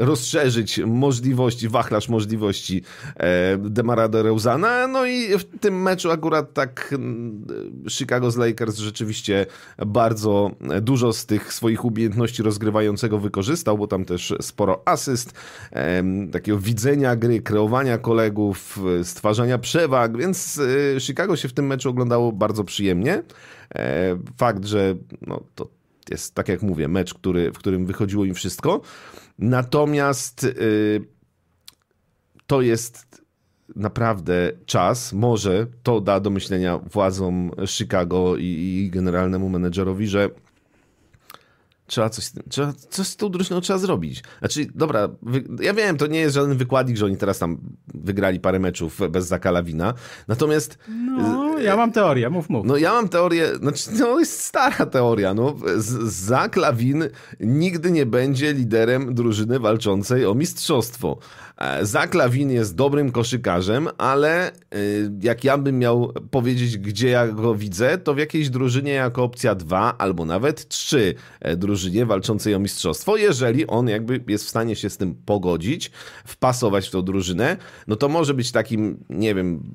rozszerzyć 0.01 0.81
możliwości, 0.87 1.69
wachlarz 1.69 2.09
możliwości 2.09 2.83
e, 3.17 3.59
Demara 3.59 4.09
DeRozana. 4.09 4.87
No 4.87 5.07
i 5.07 5.39
w 5.39 5.59
tym 5.59 5.83
meczu 5.83 6.11
akurat 6.11 6.53
tak 6.53 6.91
mm, 6.93 7.47
Chicago 7.89 8.31
z 8.31 8.37
Lakers 8.37 8.79
rzeczywiście 8.79 9.47
bardzo 9.87 10.51
dużo 10.83 11.13
z 11.13 11.27
tych 11.27 11.53
swoich 11.53 11.85
umiejętności 11.85 12.43
rozgrywającego 12.43 13.19
wykorzystał, 13.19 13.79
bo 13.79 13.87
tam 13.87 14.05
też 14.05 14.35
sporo 14.41 14.83
asyst, 14.85 15.33
em, 15.71 16.31
takiego 16.31 16.59
widzenia 16.59 17.17
gry, 17.17 17.41
kreowania 17.41 17.99
kolegów, 17.99 18.79
e, 19.01 19.05
stwarzania 19.05 19.59
przewag, 19.59 20.17
więc 20.17 20.61
e, 20.97 21.01
Chicago 21.01 21.37
się 21.37 21.49
w 21.49 21.53
tym 21.53 21.67
meczu 21.67 21.91
oglądało 21.91 22.33
bardzo 22.33 22.65
przyjemnie. 22.65 23.23
E, 23.75 24.19
Fakt, 24.39 24.65
że 24.65 24.95
no, 25.27 25.41
to 25.55 25.80
jest, 26.11 26.35
tak 26.35 26.49
jak 26.49 26.63
mówię, 26.63 26.89
mecz, 26.89 27.15
który, 27.15 27.53
w 27.53 27.59
którym 27.59 27.87
wychodziło 27.87 28.25
im 28.25 28.35
wszystko. 28.35 28.81
Natomiast 29.39 30.45
y, 30.45 31.05
to 32.47 32.63
jest 32.63 33.25
naprawdę 33.77 34.53
czas, 34.67 35.13
może 35.13 35.67
to 35.83 36.01
da 36.01 36.21
do 36.21 36.31
myślenia 36.31 36.79
władzom 36.79 37.51
Chicago 37.67 38.37
i, 38.37 38.45
i 38.45 38.91
generalnemu 38.91 39.49
menedżerowi, 39.49 40.07
że 40.07 40.31
trzeba 41.91 42.11
coś, 42.11 42.31
trzeba, 42.49 42.73
coś 42.91 43.07
z 43.07 43.17
tą 43.17 43.29
drużyną 43.29 43.61
trzeba 43.61 43.79
zrobić. 43.79 44.23
Znaczy, 44.39 44.67
dobra, 44.75 45.09
wy, 45.23 45.45
ja 45.63 45.75
wiem, 45.75 45.97
to 45.97 46.07
nie 46.07 46.19
jest 46.19 46.35
żaden 46.35 46.57
wykładnik, 46.57 46.97
że 46.97 47.07
oni 47.07 47.17
teraz 47.17 47.39
tam 47.39 47.59
wygrali 47.95 48.41
parę 48.41 48.59
meczów 48.59 49.01
bez 49.11 49.27
Zakalawina, 49.27 49.95
natomiast 50.29 50.79
No, 50.89 51.59
ja 51.59 51.77
mam 51.77 51.93
teorię, 51.93 52.31
mów, 52.31 52.49
mów. 52.51 52.67
no 52.67 52.77
ja 52.77 52.93
mam 52.93 53.09
teorię, 53.09 53.57
znaczy 53.57 53.91
no 53.99 54.19
jest 54.21 54.41
stara 54.41 54.87
teoria, 54.87 55.35
no 55.35 55.57
Z- 55.77 56.13
Zach 56.13 56.57
Lawin 56.57 57.05
nigdy 57.41 57.91
nie 57.91 58.07
będzie 58.07 58.53
liderem 58.53 59.15
drużyny 59.15 59.59
walczącej 59.61 60.27
o 60.27 60.35
mistrzostwo. 60.35 61.19
E, 61.61 61.87
Zach 61.87 62.15
Lawin 62.15 62.51
jest 62.51 62.75
dobrym 62.75 63.13
koszykarzem, 63.13 63.89
ale 63.99 64.53
y, 64.75 65.11
jak 65.23 65.45
ja 65.45 65.59
bym 65.59 65.79
miał 65.79 66.13
powiedzieć, 66.31 66.79
gdzie 66.79 67.09
ja 67.09 67.29
go 67.29 67.55
widzę, 67.55 67.99
to 67.99 68.15
w 68.15 68.19
jakiejś 68.19 68.51
drużynie 68.51 68.93
jako 68.93 69.25
opcja 69.25 69.55
2 69.55 69.99
albo 69.99 70.25
nawet 70.25 70.69
3 70.69 71.15
drużynie 71.57 72.07
walczącej 72.07 72.55
o 72.55 72.59
mistrzostwo. 72.59 73.17
Jeżeli 73.17 73.67
on 73.67 73.89
jakby 73.89 74.25
jest 74.29 74.45
w 74.45 74.49
stanie 74.49 74.77
się 74.77 74.91
z 74.91 74.97
tym 74.97 75.15
pogodzić, 75.15 75.91
wpasować 76.25 76.89
w 76.89 76.91
tą 76.91 77.03
drużynę, 77.03 77.57
no 77.87 77.97
to 77.97 78.09
może 78.09 78.35
być 78.35 78.53
takim, 78.53 79.05
nie 79.11 79.35
wiem, 79.35 79.75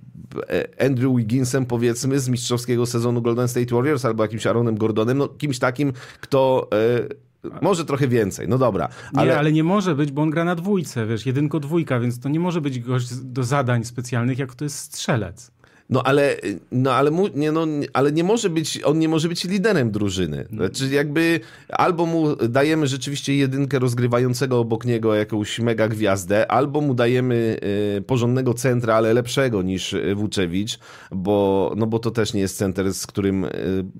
e, 0.49 0.85
Andrew 0.85 1.15
Wigginsem 1.17 1.65
powiedzmy 1.65 2.19
z 2.19 2.29
mistrzowskiego 2.29 2.85
sezonu 2.85 3.21
Golden 3.21 3.47
State 3.47 3.75
Warriors 3.75 4.05
albo 4.05 4.23
jakimś 4.23 4.47
Aaronem 4.47 4.77
Gordonem, 4.77 5.17
no 5.17 5.27
kimś 5.27 5.59
takim, 5.59 5.93
kto 6.21 6.69
e, 6.73 7.25
może 7.61 7.85
trochę 7.85 8.07
więcej, 8.07 8.47
no 8.47 8.57
dobra. 8.57 8.89
Nie, 9.13 9.19
Ale, 9.19 9.37
ale... 9.37 9.51
nie 9.51 9.63
może 9.63 9.95
być, 9.95 10.11
bo 10.11 10.21
on 10.21 10.29
gra 10.29 10.43
na 10.43 10.55
dwójce, 10.55 11.05
wiesz, 11.05 11.25
jedynko, 11.25 11.59
dwójka, 11.59 11.99
więc 11.99 12.19
to 12.19 12.29
nie 12.29 12.39
może 12.39 12.61
być 12.61 12.79
gość 12.79 13.15
do 13.15 13.43
zadań 13.43 13.83
specjalnych, 13.83 14.39
jak 14.39 14.55
to 14.55 14.65
jest 14.65 14.77
strzelec. 14.77 15.51
No 15.89 16.03
ale, 16.03 16.35
no, 16.71 16.93
ale, 16.93 17.11
mu, 17.11 17.27
nie, 17.27 17.51
no, 17.51 17.67
ale 17.93 18.11
nie 18.11 18.23
może 18.23 18.49
być, 18.49 18.79
on 18.83 18.99
nie 18.99 19.09
może 19.09 19.29
być 19.29 19.43
liderem 19.43 19.91
drużyny. 19.91 20.45
Znaczy 20.53 20.89
jakby 20.89 21.39
albo 21.69 22.05
mu 22.05 22.35
dajemy 22.35 22.87
rzeczywiście 22.87 23.35
jedynkę 23.35 23.79
rozgrywającego 23.79 24.59
obok 24.59 24.85
niego 24.85 25.15
jakąś 25.15 25.59
mega 25.59 25.87
gwiazdę, 25.87 26.51
albo 26.51 26.81
mu 26.81 26.93
dajemy 26.93 27.59
y, 27.97 28.01
porządnego 28.01 28.53
centra, 28.53 28.95
ale 28.95 29.13
lepszego 29.13 29.61
niż 29.61 29.93
y, 29.93 30.15
Vucevic, 30.15 30.79
bo, 31.11 31.73
no 31.77 31.87
bo 31.87 31.99
to 31.99 32.11
też 32.11 32.33
nie 32.33 32.41
jest 32.41 32.57
center, 32.57 32.93
z 32.93 33.07
którym 33.07 33.45
y, 33.45 33.49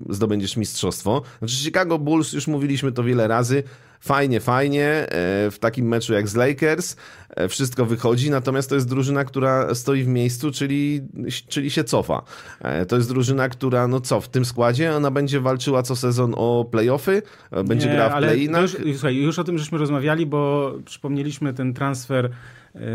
zdobędziesz 0.08 0.56
mistrzostwo. 0.56 1.22
Znaczy 1.38 1.54
Chicago 1.54 1.98
Bulls, 1.98 2.32
już 2.32 2.46
mówiliśmy 2.46 2.92
to 2.92 3.04
wiele 3.04 3.28
razy, 3.28 3.62
fajnie, 4.00 4.40
fajnie, 4.40 4.86
e, 4.86 5.06
w 5.50 5.56
takim 5.60 5.88
meczu 5.88 6.12
jak 6.12 6.28
z 6.28 6.34
Lakers 6.34 6.96
e, 7.30 7.48
wszystko 7.48 7.86
wychodzi, 7.86 8.30
natomiast 8.30 8.68
to 8.68 8.74
jest 8.74 8.88
drużyna, 8.88 9.24
która 9.24 9.74
stoi 9.74 10.02
w 10.02 10.08
miejscu, 10.08 10.50
czyli, 10.52 11.00
czyli 11.48 11.70
się 11.70 11.84
cofa. 11.84 12.22
E, 12.60 12.86
To 12.86 12.96
jest 12.96 13.08
drużyna, 13.08 13.48
która, 13.48 13.88
no 13.88 14.00
co, 14.00 14.20
w 14.20 14.28
tym 14.28 14.44
składzie 14.44 14.96
ona 14.96 15.10
będzie 15.10 15.40
walczyła 15.40 15.82
co 15.82 15.96
sezon 15.96 16.34
o 16.36 16.66
playoffy, 16.70 17.22
będzie 17.64 17.86
Nie, 17.88 17.94
grała 17.94 18.16
w 18.16 18.22
play-inach. 18.22 18.72
to 18.72 18.82
Już, 18.82 18.92
słuchaj, 18.96 19.16
już 19.16 19.38
o 19.38 19.44
tym 19.44 19.58
żeśmy 19.58 19.78
rozmawiali, 19.78 20.26
bo 20.26 20.72
przypomnieliśmy 20.84 21.54
ten 21.54 21.74
transfer 21.74 22.30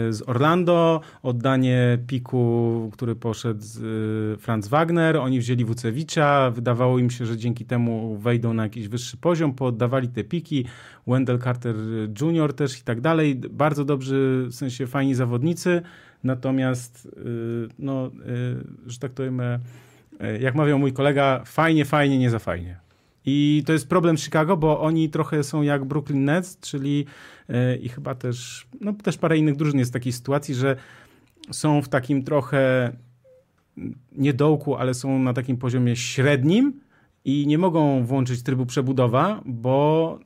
z 0.09 0.29
Orlando, 0.29 1.01
oddanie 1.23 1.97
piku, 2.07 2.89
który 2.93 3.15
poszedł 3.15 3.61
z 3.61 3.77
e, 3.77 4.37
Franz 4.37 4.67
Wagner. 4.67 5.17
Oni 5.17 5.39
wzięli 5.39 5.65
Wucewicza. 5.65 6.51
Wydawało 6.51 6.99
im 6.99 7.09
się, 7.09 7.25
że 7.25 7.37
dzięki 7.37 7.65
temu 7.65 8.17
wejdą 8.17 8.53
na 8.53 8.63
jakiś 8.63 8.87
wyższy 8.87 9.17
poziom. 9.17 9.53
Pooddawali 9.53 10.07
te 10.07 10.23
piki. 10.23 10.65
Wendell 11.07 11.39
Carter 11.39 11.75
Jr. 12.21 12.53
też 12.53 12.79
i 12.79 12.83
tak 12.83 13.01
dalej. 13.01 13.35
Bardzo 13.35 13.85
dobrzy, 13.85 14.45
w 14.49 14.55
sensie 14.55 14.87
fajni 14.87 15.15
zawodnicy. 15.15 15.81
Natomiast, 16.23 17.07
e, 17.17 17.19
no, 17.79 18.11
że 18.87 18.99
tak 18.99 19.13
to 19.13 19.23
e, 19.25 19.59
jak 20.39 20.55
mawiał 20.55 20.79
mój 20.79 20.93
kolega, 20.93 21.41
fajnie, 21.45 21.85
fajnie, 21.85 22.17
nie 22.19 22.29
za 22.29 22.39
fajnie. 22.39 22.79
I 23.25 23.63
to 23.65 23.73
jest 23.73 23.89
problem 23.89 24.17
Chicago, 24.17 24.57
bo 24.57 24.79
oni 24.79 25.09
trochę 25.09 25.43
są 25.43 25.61
jak 25.61 25.85
Brooklyn 25.85 26.25
Nets, 26.25 26.59
czyli 26.59 27.05
i 27.81 27.89
chyba 27.89 28.15
też, 28.15 28.67
no 28.81 28.93
też 28.93 29.17
parę 29.17 29.37
innych 29.37 29.55
drużyn 29.55 29.79
jest 29.79 29.91
w 29.91 29.93
takiej 29.93 30.13
sytuacji, 30.13 30.55
że 30.55 30.75
są 31.51 31.81
w 31.81 31.89
takim 31.89 32.23
trochę 32.23 32.91
nie 34.11 34.33
dołku, 34.33 34.75
ale 34.75 34.93
są 34.93 35.19
na 35.19 35.33
takim 35.33 35.57
poziomie 35.57 35.95
średnim 35.95 36.81
i 37.25 37.47
nie 37.47 37.57
mogą 37.57 38.05
włączyć 38.05 38.43
trybu 38.43 38.65
przebudowa, 38.65 39.41
bo, 39.45 40.19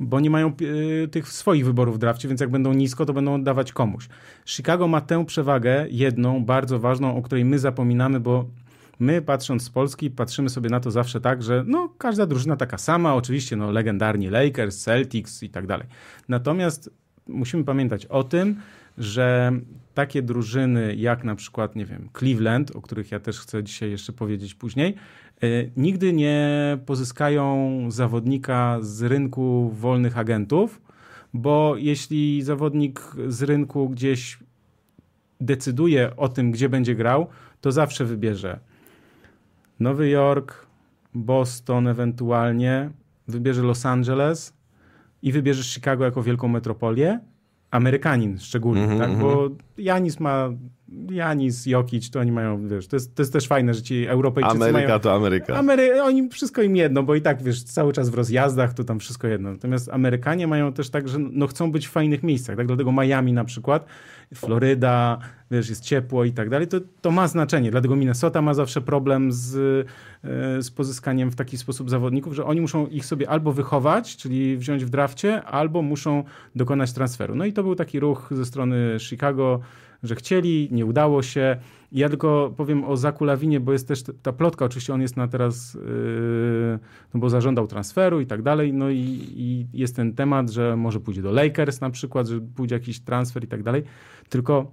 bo 0.00 0.20
nie 0.20 0.30
mają 0.30 0.52
y, 1.04 1.08
tych 1.08 1.28
swoich 1.28 1.64
wyborów 1.64 1.94
w 1.94 1.98
drafcie, 1.98 2.28
więc 2.28 2.40
jak 2.40 2.50
będą 2.50 2.72
nisko, 2.72 3.06
to 3.06 3.12
będą 3.12 3.34
oddawać 3.34 3.72
komuś. 3.72 4.08
Chicago 4.46 4.88
ma 4.88 5.00
tę 5.00 5.24
przewagę, 5.26 5.86
jedną, 5.90 6.44
bardzo 6.44 6.78
ważną, 6.78 7.16
o 7.16 7.22
której 7.22 7.44
my 7.44 7.58
zapominamy, 7.58 8.20
bo 8.20 8.48
my 9.00 9.22
patrząc 9.22 9.62
z 9.62 9.70
Polski, 9.70 10.10
patrzymy 10.10 10.48
sobie 10.48 10.70
na 10.70 10.80
to 10.80 10.90
zawsze 10.90 11.20
tak, 11.20 11.42
że 11.42 11.64
no, 11.66 11.88
każda 11.98 12.26
drużyna 12.26 12.56
taka 12.56 12.78
sama, 12.78 13.14
oczywiście 13.14 13.56
no, 13.56 13.70
legendarni 13.70 14.28
Lakers, 14.28 14.76
Celtics 14.76 15.42
i 15.42 15.50
tak 15.50 15.66
dalej. 15.66 15.86
Natomiast 16.28 16.90
musimy 17.26 17.64
pamiętać 17.64 18.06
o 18.06 18.24
tym, 18.24 18.56
że 18.98 19.52
takie 19.94 20.22
drużyny 20.22 20.94
jak 20.94 21.24
na 21.24 21.34
przykład, 21.34 21.76
nie 21.76 21.84
wiem, 21.84 22.08
Cleveland, 22.18 22.76
o 22.76 22.80
których 22.80 23.12
ja 23.12 23.20
też 23.20 23.40
chcę 23.40 23.64
dzisiaj 23.64 23.90
jeszcze 23.90 24.12
powiedzieć 24.12 24.54
później, 24.54 24.94
y, 25.44 25.70
nigdy 25.76 26.12
nie 26.12 26.78
pozyskają 26.86 27.70
zawodnika 27.90 28.78
z 28.80 29.02
rynku 29.02 29.70
wolnych 29.70 30.18
agentów, 30.18 30.80
bo 31.34 31.74
jeśli 31.76 32.42
zawodnik 32.42 33.00
z 33.28 33.42
rynku 33.42 33.88
gdzieś 33.88 34.38
decyduje 35.40 36.16
o 36.16 36.28
tym, 36.28 36.50
gdzie 36.50 36.68
będzie 36.68 36.94
grał, 36.94 37.26
to 37.60 37.72
zawsze 37.72 38.04
wybierze 38.04 38.58
Nowy 39.80 40.10
Jork, 40.10 40.66
Boston 41.14 41.88
ewentualnie, 41.88 42.90
wybierze 43.28 43.62
Los 43.62 43.86
Angeles 43.86 44.54
i 45.22 45.32
wybierzesz 45.32 45.74
Chicago 45.74 46.04
jako 46.04 46.22
wielką 46.22 46.48
metropolię, 46.48 47.20
Amerykanin 47.70 48.38
szczególnie, 48.38 48.84
mm 48.84 48.98
-hmm, 48.98 49.00
tak? 49.00 49.18
bo 49.18 49.50
Janis 49.78 50.20
ma 50.20 50.50
Janis, 51.10 51.66
Jokic, 51.66 52.10
to 52.10 52.20
oni 52.20 52.32
mają, 52.32 52.68
wiesz, 52.68 52.86
to 52.86 52.96
jest, 52.96 53.14
to 53.14 53.22
jest 53.22 53.32
też 53.32 53.46
fajne, 53.46 53.74
że 53.74 53.82
ci 53.82 54.06
Europejczycy 54.06 54.56
Ameryka 54.56 54.88
mają... 54.88 55.00
to 55.00 55.14
Ameryka. 55.14 55.54
Amery... 55.54 56.02
Oni 56.02 56.28
wszystko 56.28 56.62
im 56.62 56.76
jedno, 56.76 57.02
bo 57.02 57.14
i 57.14 57.22
tak, 57.22 57.42
wiesz, 57.42 57.62
cały 57.62 57.92
czas 57.92 58.08
w 58.08 58.14
rozjazdach 58.14 58.74
to 58.74 58.84
tam 58.84 58.98
wszystko 58.98 59.26
jedno. 59.26 59.52
Natomiast 59.52 59.88
Amerykanie 59.88 60.46
mają 60.46 60.72
też 60.72 60.90
tak, 60.90 61.08
że 61.08 61.18
no 61.18 61.46
chcą 61.46 61.72
być 61.72 61.86
w 61.86 61.90
fajnych 61.90 62.22
miejscach, 62.22 62.56
tak? 62.56 62.66
Dlatego 62.66 62.92
Miami 62.92 63.32
na 63.32 63.44
przykład, 63.44 63.86
Floryda, 64.34 65.18
wiesz, 65.50 65.68
jest 65.68 65.84
ciepło 65.84 66.24
i 66.24 66.32
tak 66.32 66.50
dalej, 66.50 66.68
to, 66.68 66.80
to 67.00 67.10
ma 67.10 67.28
znaczenie. 67.28 67.70
Dlatego 67.70 67.96
Minnesota 67.96 68.42
ma 68.42 68.54
zawsze 68.54 68.80
problem 68.80 69.32
z, 69.32 69.56
e, 70.24 70.62
z 70.62 70.70
pozyskaniem 70.70 71.30
w 71.30 71.36
taki 71.36 71.58
sposób 71.58 71.90
zawodników, 71.90 72.34
że 72.34 72.44
oni 72.44 72.60
muszą 72.60 72.86
ich 72.86 73.06
sobie 73.06 73.30
albo 73.30 73.52
wychować, 73.52 74.16
czyli 74.16 74.56
wziąć 74.56 74.84
w 74.84 74.90
drafcie, 74.90 75.42
albo 75.42 75.82
muszą 75.82 76.24
dokonać 76.54 76.92
transferu. 76.92 77.34
No 77.34 77.44
i 77.44 77.52
to 77.52 77.62
był 77.62 77.74
taki 77.74 78.00
ruch 78.00 78.28
ze 78.30 78.44
strony 78.44 78.96
Chicago, 79.00 79.60
że 80.04 80.14
chcieli, 80.14 80.68
nie 80.72 80.86
udało 80.86 81.22
się. 81.22 81.56
Ja 81.92 82.08
tylko 82.08 82.54
powiem 82.56 82.84
o 82.84 82.96
Zaku 82.96 83.24
Lawinie, 83.24 83.60
bo 83.60 83.72
jest 83.72 83.88
też 83.88 84.04
ta 84.22 84.32
plotka, 84.32 84.64
oczywiście 84.64 84.94
on 84.94 85.00
jest 85.00 85.16
na 85.16 85.28
teraz, 85.28 85.74
yy, 85.74 86.78
no 87.14 87.20
bo 87.20 87.30
zażądał 87.30 87.66
transferu 87.66 88.20
i 88.20 88.26
tak 88.26 88.42
dalej, 88.42 88.72
no 88.72 88.90
i, 88.90 89.18
i, 89.36 89.66
jest 89.72 89.96
ten 89.96 90.14
temat, 90.14 90.50
że 90.50 90.76
może 90.76 91.00
pójdzie 91.00 91.22
do 91.22 91.32
Lakers 91.32 91.80
na 91.80 91.90
przykład, 91.90 92.28
że 92.28 92.40
pójdzie 92.40 92.74
jakiś 92.74 93.00
transfer 93.00 93.44
i 93.44 93.48
tak 93.48 93.62
dalej, 93.62 93.82
tylko 94.28 94.72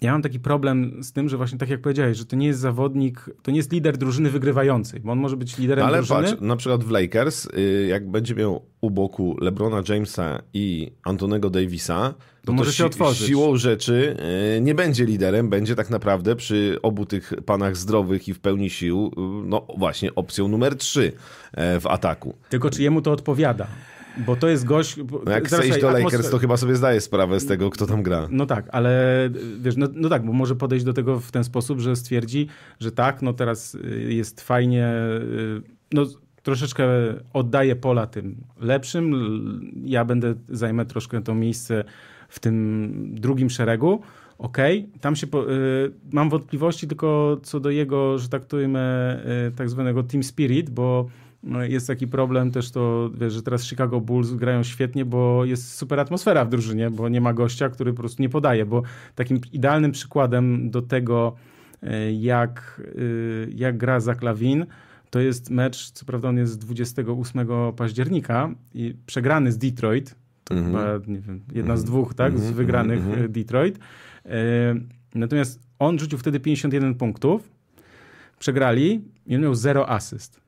ja 0.00 0.12
mam 0.12 0.22
taki 0.22 0.40
problem 0.40 1.02
z 1.02 1.12
tym, 1.12 1.28
że 1.28 1.36
właśnie 1.36 1.58
tak 1.58 1.70
jak 1.70 1.80
powiedziałeś, 1.80 2.18
że 2.18 2.24
to 2.24 2.36
nie 2.36 2.46
jest 2.46 2.60
zawodnik, 2.60 3.30
to 3.42 3.50
nie 3.50 3.56
jest 3.56 3.72
lider 3.72 3.96
drużyny 3.96 4.30
wygrywającej, 4.30 5.00
bo 5.00 5.12
on 5.12 5.18
może 5.18 5.36
być 5.36 5.58
liderem 5.58 5.86
Ale 5.86 5.98
drużyny. 5.98 6.18
Ale 6.18 6.28
patrz, 6.28 6.42
na 6.42 6.56
przykład 6.56 6.84
w 6.84 6.90
Lakers, 6.90 7.46
y, 7.46 7.86
jak 7.88 8.10
będzie 8.10 8.34
miał 8.34 8.62
u 8.80 8.90
boku 8.90 9.36
LeBrona 9.40 9.82
Jamesa 9.88 10.42
i 10.54 10.92
Antonego 11.04 11.50
Davisa, 11.50 12.14
to, 12.44 12.52
może 12.52 12.72
się 12.72 12.86
otworzyć. 12.86 13.28
Siłą 13.28 13.56
rzeczy 13.56 14.16
y, 14.56 14.60
nie 14.60 14.74
będzie 14.74 15.04
liderem, 15.04 15.50
będzie 15.50 15.74
tak 15.74 15.90
naprawdę 15.90 16.36
przy 16.36 16.78
obu 16.82 17.06
tych 17.06 17.32
panach 17.46 17.76
zdrowych 17.76 18.28
i 18.28 18.34
w 18.34 18.40
pełni 18.40 18.70
sił, 18.70 19.06
y, 19.06 19.20
no 19.46 19.66
właśnie 19.78 20.14
opcją 20.14 20.48
numer 20.48 20.76
3 20.76 21.12
e, 21.52 21.80
w 21.80 21.86
ataku. 21.86 22.34
Tylko 22.48 22.70
czy 22.70 22.82
jemu 22.82 23.02
to 23.02 23.12
odpowiada? 23.12 23.66
Bo 24.26 24.36
to 24.36 24.48
jest 24.48 24.64
gość... 24.64 24.96
No 25.24 25.32
jak 25.32 25.46
chce 25.46 25.68
iść 25.68 25.80
do 25.80 25.90
Lakers, 25.90 26.30
to 26.30 26.38
chyba 26.38 26.56
sobie 26.56 26.76
zdaje 26.76 27.00
sprawę 27.00 27.40
z 27.40 27.46
tego, 27.46 27.70
kto 27.70 27.86
tam 27.86 28.02
gra. 28.02 28.28
No 28.30 28.46
tak, 28.46 28.68
ale 28.72 29.30
wiesz, 29.58 29.76
no, 29.76 29.86
no, 29.92 30.08
tak, 30.08 30.26
bo 30.26 30.32
może 30.32 30.56
podejść 30.56 30.84
do 30.84 30.92
tego 30.92 31.20
w 31.20 31.30
ten 31.30 31.44
sposób, 31.44 31.80
że 31.80 31.96
stwierdzi, 31.96 32.48
że 32.80 32.92
tak, 32.92 33.22
no 33.22 33.32
teraz 33.32 33.76
jest 34.08 34.40
fajnie, 34.40 34.92
no 35.92 36.06
troszeczkę 36.42 36.84
oddaję 37.32 37.76
pola 37.76 38.06
tym 38.06 38.36
lepszym, 38.60 39.12
ja 39.84 40.04
będę, 40.04 40.34
zajmę 40.48 40.86
troszkę 40.86 41.22
to 41.22 41.34
miejsce 41.34 41.84
w 42.32 42.40
tym 42.40 43.14
drugim 43.14 43.50
szeregu, 43.50 44.00
Okej, 44.38 44.78
okay. 44.78 45.00
tam 45.00 45.16
się 45.16 45.26
po, 45.26 45.52
y, 45.52 45.92
mam 46.12 46.30
wątpliwości 46.30 46.88
tylko 46.88 47.40
co 47.42 47.60
do 47.60 47.70
jego, 47.70 48.18
że 48.18 48.28
to 48.28 48.60
y, 48.60 48.68
tak 49.56 49.70
zwanego 49.70 50.02
team 50.02 50.22
spirit, 50.22 50.70
bo 50.70 51.06
no, 51.42 51.64
jest 51.64 51.86
taki 51.86 52.06
problem 52.06 52.50
też 52.50 52.70
to, 52.70 53.10
wiesz, 53.14 53.32
że 53.32 53.42
teraz 53.42 53.64
Chicago 53.68 54.00
Bulls 54.00 54.30
grają 54.30 54.62
świetnie, 54.62 55.04
bo 55.04 55.44
jest 55.44 55.74
super 55.74 56.00
atmosfera 56.00 56.44
w 56.44 56.48
drużynie, 56.48 56.90
bo 56.90 57.08
nie 57.08 57.20
ma 57.20 57.32
gościa, 57.32 57.68
który 57.68 57.92
po 57.92 57.98
prostu 57.98 58.22
nie 58.22 58.28
podaje, 58.28 58.66
bo 58.66 58.82
takim 59.14 59.40
idealnym 59.52 59.92
przykładem 59.92 60.70
do 60.70 60.82
tego, 60.82 61.34
e, 61.82 62.12
jak, 62.12 62.82
e, 62.86 63.50
jak 63.54 63.76
gra 63.76 64.00
za 64.00 64.14
Klawin, 64.14 64.66
to 65.10 65.20
jest 65.20 65.50
mecz, 65.50 65.90
co 65.90 66.06
prawda 66.06 66.28
on 66.28 66.36
jest 66.36 66.58
28 66.58 67.72
października 67.72 68.50
i 68.74 68.94
przegrany 69.06 69.52
z 69.52 69.58
Detroit, 69.58 70.21
to 70.44 70.54
mm 70.54 70.64
-hmm. 70.64 70.66
chyba, 70.66 71.12
nie 71.12 71.20
wiem, 71.20 71.40
jedna 71.52 71.76
z 71.76 71.84
dwóch, 71.84 72.14
tak, 72.14 72.32
mm 72.32 72.42
-hmm, 72.42 72.46
z 72.46 72.50
wygranych 72.50 73.00
mm 73.00 73.12
-hmm. 73.12 73.28
Detroit. 73.28 73.78
Natomiast 75.14 75.60
on 75.78 75.98
rzucił 75.98 76.18
wtedy 76.18 76.40
51 76.40 76.94
punktów, 76.94 77.50
przegrali 78.38 79.00
i 79.26 79.36
on 79.36 79.42
miał 79.42 79.54
zero 79.54 79.90
asyst. 79.90 80.40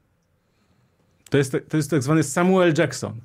To 1.30 1.38
jest, 1.38 1.56
to 1.68 1.76
jest 1.76 1.90
tak 1.90 2.02
zwany 2.02 2.22
Samuel 2.22 2.74
Jackson. 2.78 3.20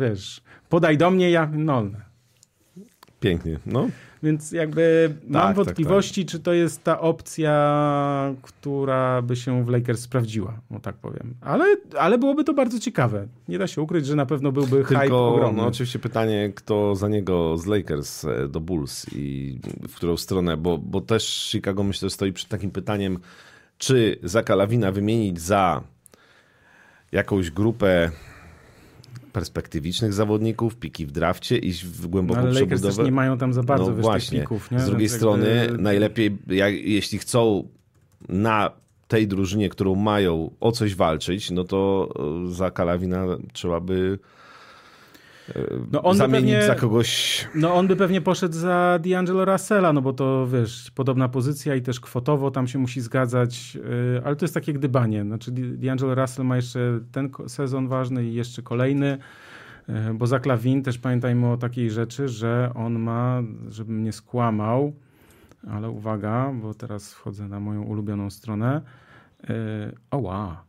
Wiesz, 0.00 0.42
podaj 0.68 0.98
do 0.98 1.10
mnie, 1.10 1.30
ja 1.30 1.46
nolne. 1.46 2.00
Pięknie, 3.20 3.58
no. 3.66 3.88
Więc 4.22 4.52
jakby 4.52 5.14
tak, 5.20 5.30
mam 5.30 5.42
tak, 5.42 5.56
wątpliwości, 5.56 6.24
tak, 6.24 6.32
tak. 6.32 6.32
czy 6.32 6.44
to 6.44 6.52
jest 6.52 6.84
ta 6.84 7.00
opcja, 7.00 8.34
która 8.42 9.22
by 9.22 9.36
się 9.36 9.64
w 9.64 9.68
Lakers 9.68 10.00
sprawdziła, 10.00 10.60
no 10.70 10.80
tak 10.80 10.94
powiem. 10.94 11.34
Ale, 11.40 11.76
ale 11.98 12.18
byłoby 12.18 12.44
to 12.44 12.54
bardzo 12.54 12.78
ciekawe. 12.78 13.26
Nie 13.48 13.58
da 13.58 13.66
się 13.66 13.82
ukryć, 13.82 14.06
że 14.06 14.16
na 14.16 14.26
pewno 14.26 14.52
byłby 14.52 14.84
Tylko, 14.84 14.98
hype 14.98 15.16
ogromny. 15.16 15.62
No 15.62 15.68
oczywiście 15.68 15.98
pytanie, 15.98 16.52
kto 16.54 16.94
za 16.94 17.08
niego 17.08 17.56
z 17.58 17.66
Lakers 17.66 18.24
e, 18.24 18.48
do 18.48 18.60
Bulls 18.60 19.06
i 19.14 19.58
w 19.88 19.94
którą 19.94 20.16
stronę, 20.16 20.56
bo, 20.56 20.78
bo 20.78 21.00
też 21.00 21.48
Chicago 21.50 21.82
myślę 21.82 22.10
stoi 22.10 22.32
przed 22.32 22.48
takim 22.48 22.70
pytaniem, 22.70 23.18
czy 23.78 24.18
Zaka 24.22 24.54
Lawina 24.54 24.92
wymienić 24.92 25.40
za 25.40 25.82
jakąś 27.12 27.50
grupę 27.50 28.10
perspektywicznych 29.32 30.12
zawodników, 30.12 30.76
piki 30.76 31.06
w 31.06 31.10
drafcie, 31.10 31.58
iść 31.58 31.84
w 31.86 32.06
głęboką 32.06 32.40
no, 32.40 32.46
ale 32.46 32.52
Lakers 32.52 32.68
przebudowę. 32.68 32.96
też 32.96 33.04
nie 33.04 33.12
mają 33.12 33.38
tam 33.38 33.52
za 33.52 33.62
bardzo 33.62 33.90
no 33.90 33.96
właśnie. 33.96 34.40
Pików, 34.40 34.70
nie? 34.70 34.80
Z 34.80 34.86
drugiej 34.86 35.08
Więc 35.08 35.18
strony 35.18 35.54
jakby... 35.54 35.82
najlepiej, 35.82 36.38
jak, 36.46 36.74
jeśli 36.74 37.18
chcą 37.18 37.68
na 38.28 38.70
tej 39.08 39.28
drużynie, 39.28 39.68
którą 39.68 39.94
mają 39.94 40.50
o 40.60 40.72
coś 40.72 40.94
walczyć, 40.94 41.50
no 41.50 41.64
to 41.64 42.08
e, 42.48 42.52
za 42.52 42.70
Kalawina 42.70 43.26
trzeba 43.52 43.80
by 43.80 44.18
no 45.92 46.02
on 46.02 46.16
zamienić 46.16 46.50
pewnie, 46.50 46.66
za 46.66 46.74
kogoś. 46.74 47.48
No 47.54 47.74
on 47.74 47.86
by 47.86 47.96
pewnie 47.96 48.20
poszedł 48.20 48.54
za 48.54 48.98
D'Angelo 49.02 49.52
Russella, 49.52 49.92
no 49.92 50.02
bo 50.02 50.12
to 50.12 50.46
wiesz, 50.46 50.90
podobna 50.94 51.28
pozycja 51.28 51.74
i 51.74 51.82
też 51.82 52.00
kwotowo 52.00 52.50
tam 52.50 52.68
się 52.68 52.78
musi 52.78 53.00
zgadzać, 53.00 53.74
yy, 53.74 54.22
ale 54.24 54.36
to 54.36 54.44
jest 54.44 54.54
takie 54.54 54.72
gdybanie. 54.72 55.24
Znaczy 55.24 55.52
D'Angelo 55.52 56.20
Russell 56.20 56.44
ma 56.46 56.56
jeszcze 56.56 57.00
ten 57.12 57.30
sezon 57.46 57.88
ważny 57.88 58.24
i 58.24 58.34
jeszcze 58.34 58.62
kolejny. 58.62 59.18
Yy, 59.88 60.14
bo 60.14 60.26
za 60.26 60.40
Klawin 60.40 60.82
też 60.82 60.98
pamiętajmy 60.98 61.52
o 61.52 61.56
takiej 61.56 61.90
rzeczy, 61.90 62.28
że 62.28 62.70
on 62.74 62.98
ma, 62.98 63.42
żebym 63.68 64.04
nie 64.04 64.12
skłamał, 64.12 64.92
ale 65.70 65.90
uwaga, 65.90 66.52
bo 66.62 66.74
teraz 66.74 67.12
wchodzę 67.12 67.48
na 67.48 67.60
moją 67.60 67.82
ulubioną 67.82 68.30
stronę. 68.30 68.80
Yy, 69.48 69.54
oła. 70.10 70.64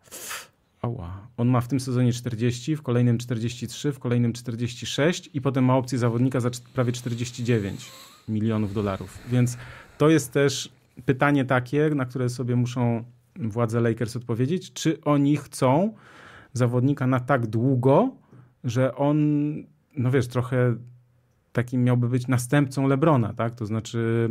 Oła. 0.83 1.27
On 1.37 1.47
ma 1.47 1.61
w 1.61 1.67
tym 1.67 1.79
sezonie 1.79 2.13
40, 2.13 2.75
w 2.75 2.81
kolejnym 2.81 3.17
43, 3.17 3.91
w 3.91 3.99
kolejnym 3.99 4.33
46 4.33 5.29
i 5.33 5.41
potem 5.41 5.65
ma 5.65 5.77
opcję 5.77 5.97
zawodnika 5.97 6.39
za 6.39 6.49
prawie 6.73 6.91
49 6.91 7.91
milionów 8.27 8.73
dolarów. 8.73 9.17
Więc 9.31 9.57
to 9.97 10.09
jest 10.09 10.31
też 10.31 10.71
pytanie 11.05 11.45
takie, 11.45 11.89
na 11.89 12.05
które 12.05 12.29
sobie 12.29 12.55
muszą 12.55 13.03
władze 13.35 13.81
Lakers 13.81 14.15
odpowiedzieć, 14.15 14.73
czy 14.73 15.01
oni 15.01 15.37
chcą 15.37 15.93
zawodnika 16.53 17.07
na 17.07 17.19
tak 17.19 17.47
długo, 17.47 18.11
że 18.63 18.95
on, 18.95 19.17
no 19.97 20.11
wiesz, 20.11 20.27
trochę 20.27 20.75
takim 21.53 21.83
miałby 21.83 22.09
być 22.09 22.27
następcą 22.27 22.87
Lebrona, 22.87 23.33
tak? 23.33 23.55
To 23.55 23.65
znaczy 23.65 24.29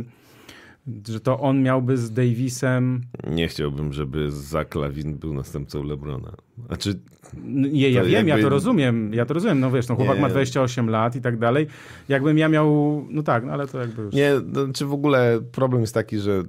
że 1.07 1.19
to 1.19 1.39
on 1.39 1.63
miałby 1.63 1.97
z 1.97 2.11
Davisem. 2.11 3.01
Nie 3.29 3.47
chciałbym, 3.47 3.93
żeby 3.93 4.31
Zach 4.31 4.75
Lawin 4.75 5.17
był 5.17 5.33
następcą 5.33 5.83
Lebrona. 5.83 6.31
Znaczy, 6.67 6.99
nie, 7.43 7.89
ja 7.89 8.03
wiem, 8.03 8.11
jakby... 8.11 8.29
ja 8.29 8.37
to 8.37 8.49
rozumiem. 8.49 9.13
Ja 9.13 9.25
to 9.25 9.33
rozumiem. 9.33 9.59
No 9.59 9.71
wiesz, 9.71 9.87
no 9.87 9.95
chłopak 9.95 10.15
nie. 10.15 10.21
ma 10.21 10.29
28 10.29 10.89
lat 10.89 11.15
i 11.15 11.21
tak 11.21 11.37
dalej. 11.37 11.67
Jakbym 12.09 12.37
ja 12.37 12.49
miał. 12.49 13.05
No 13.09 13.23
tak, 13.23 13.45
no 13.45 13.51
ale 13.51 13.67
to 13.67 13.79
jakby 13.79 14.01
już. 14.01 14.15
Nie, 14.15 14.33
no, 14.45 14.73
czy 14.73 14.85
w 14.85 14.93
ogóle 14.93 15.39
problem 15.51 15.81
jest 15.81 15.93
taki, 15.93 16.19
że 16.19 16.43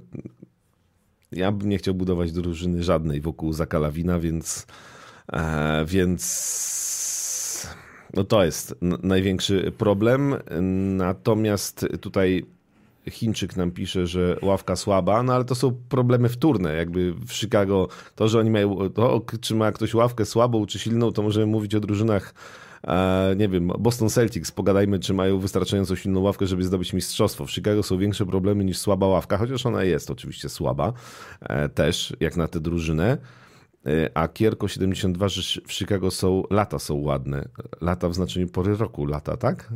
ja 1.31 1.51
bym 1.51 1.69
nie 1.69 1.77
chciał 1.77 1.93
budować 1.93 2.31
drużyny 2.31 2.83
żadnej 2.83 3.21
wokół 3.21 3.53
Zaka 3.53 3.79
Lawina, 3.79 4.19
więc. 4.19 4.67
E, 5.33 5.85
więc. 5.85 7.75
No 8.13 8.23
to 8.23 8.45
jest 8.45 8.75
największy 9.03 9.71
problem. 9.77 10.35
Natomiast 10.97 11.85
tutaj 12.01 12.45
Chińczyk 13.11 13.55
nam 13.55 13.71
pisze, 13.71 14.07
że 14.07 14.37
ławka 14.41 14.75
słaba, 14.75 15.23
no 15.23 15.33
ale 15.33 15.45
to 15.45 15.55
są 15.55 15.81
problemy 15.89 16.29
wtórne. 16.29 16.75
Jakby 16.75 17.13
w 17.13 17.33
Chicago 17.33 17.87
to, 18.15 18.27
że 18.27 18.39
oni 18.39 18.49
mają, 18.49 18.89
to 18.89 19.21
czy 19.41 19.55
ma 19.55 19.71
ktoś 19.71 19.93
ławkę 19.93 20.25
słabą 20.25 20.65
czy 20.65 20.79
silną, 20.79 21.11
to 21.11 21.21
możemy 21.21 21.45
mówić 21.45 21.75
o 21.75 21.79
drużynach 21.79 22.33
e, 22.87 23.35
nie 23.37 23.49
wiem, 23.49 23.71
Boston 23.79 24.09
Celtics, 24.09 24.51
pogadajmy, 24.51 24.99
czy 24.99 25.13
mają 25.13 25.39
wystarczająco 25.39 25.95
silną 25.95 26.19
ławkę, 26.19 26.47
żeby 26.47 26.63
zdobyć 26.63 26.93
mistrzostwo. 26.93 27.45
W 27.45 27.51
Chicago 27.51 27.83
są 27.83 27.97
większe 27.97 28.25
problemy 28.25 28.65
niż 28.65 28.77
słaba 28.77 29.07
ławka, 29.07 29.37
chociaż 29.37 29.65
ona 29.65 29.83
jest 29.83 30.11
oczywiście 30.11 30.49
słaba 30.49 30.93
e, 31.41 31.69
też, 31.69 32.13
jak 32.19 32.37
na 32.37 32.47
tę 32.47 32.59
drużynę. 32.59 33.17
E, 33.85 34.09
a 34.13 34.27
Kierko 34.27 34.67
72, 34.67 35.29
że 35.29 35.61
w 35.67 35.73
Chicago 35.73 36.11
są, 36.11 36.43
lata 36.49 36.79
są 36.79 36.95
ładne. 36.95 37.47
Lata 37.81 38.09
w 38.09 38.13
znaczeniu 38.13 38.47
pory 38.47 38.77
roku, 38.77 39.05
lata, 39.05 39.37
tak? 39.37 39.73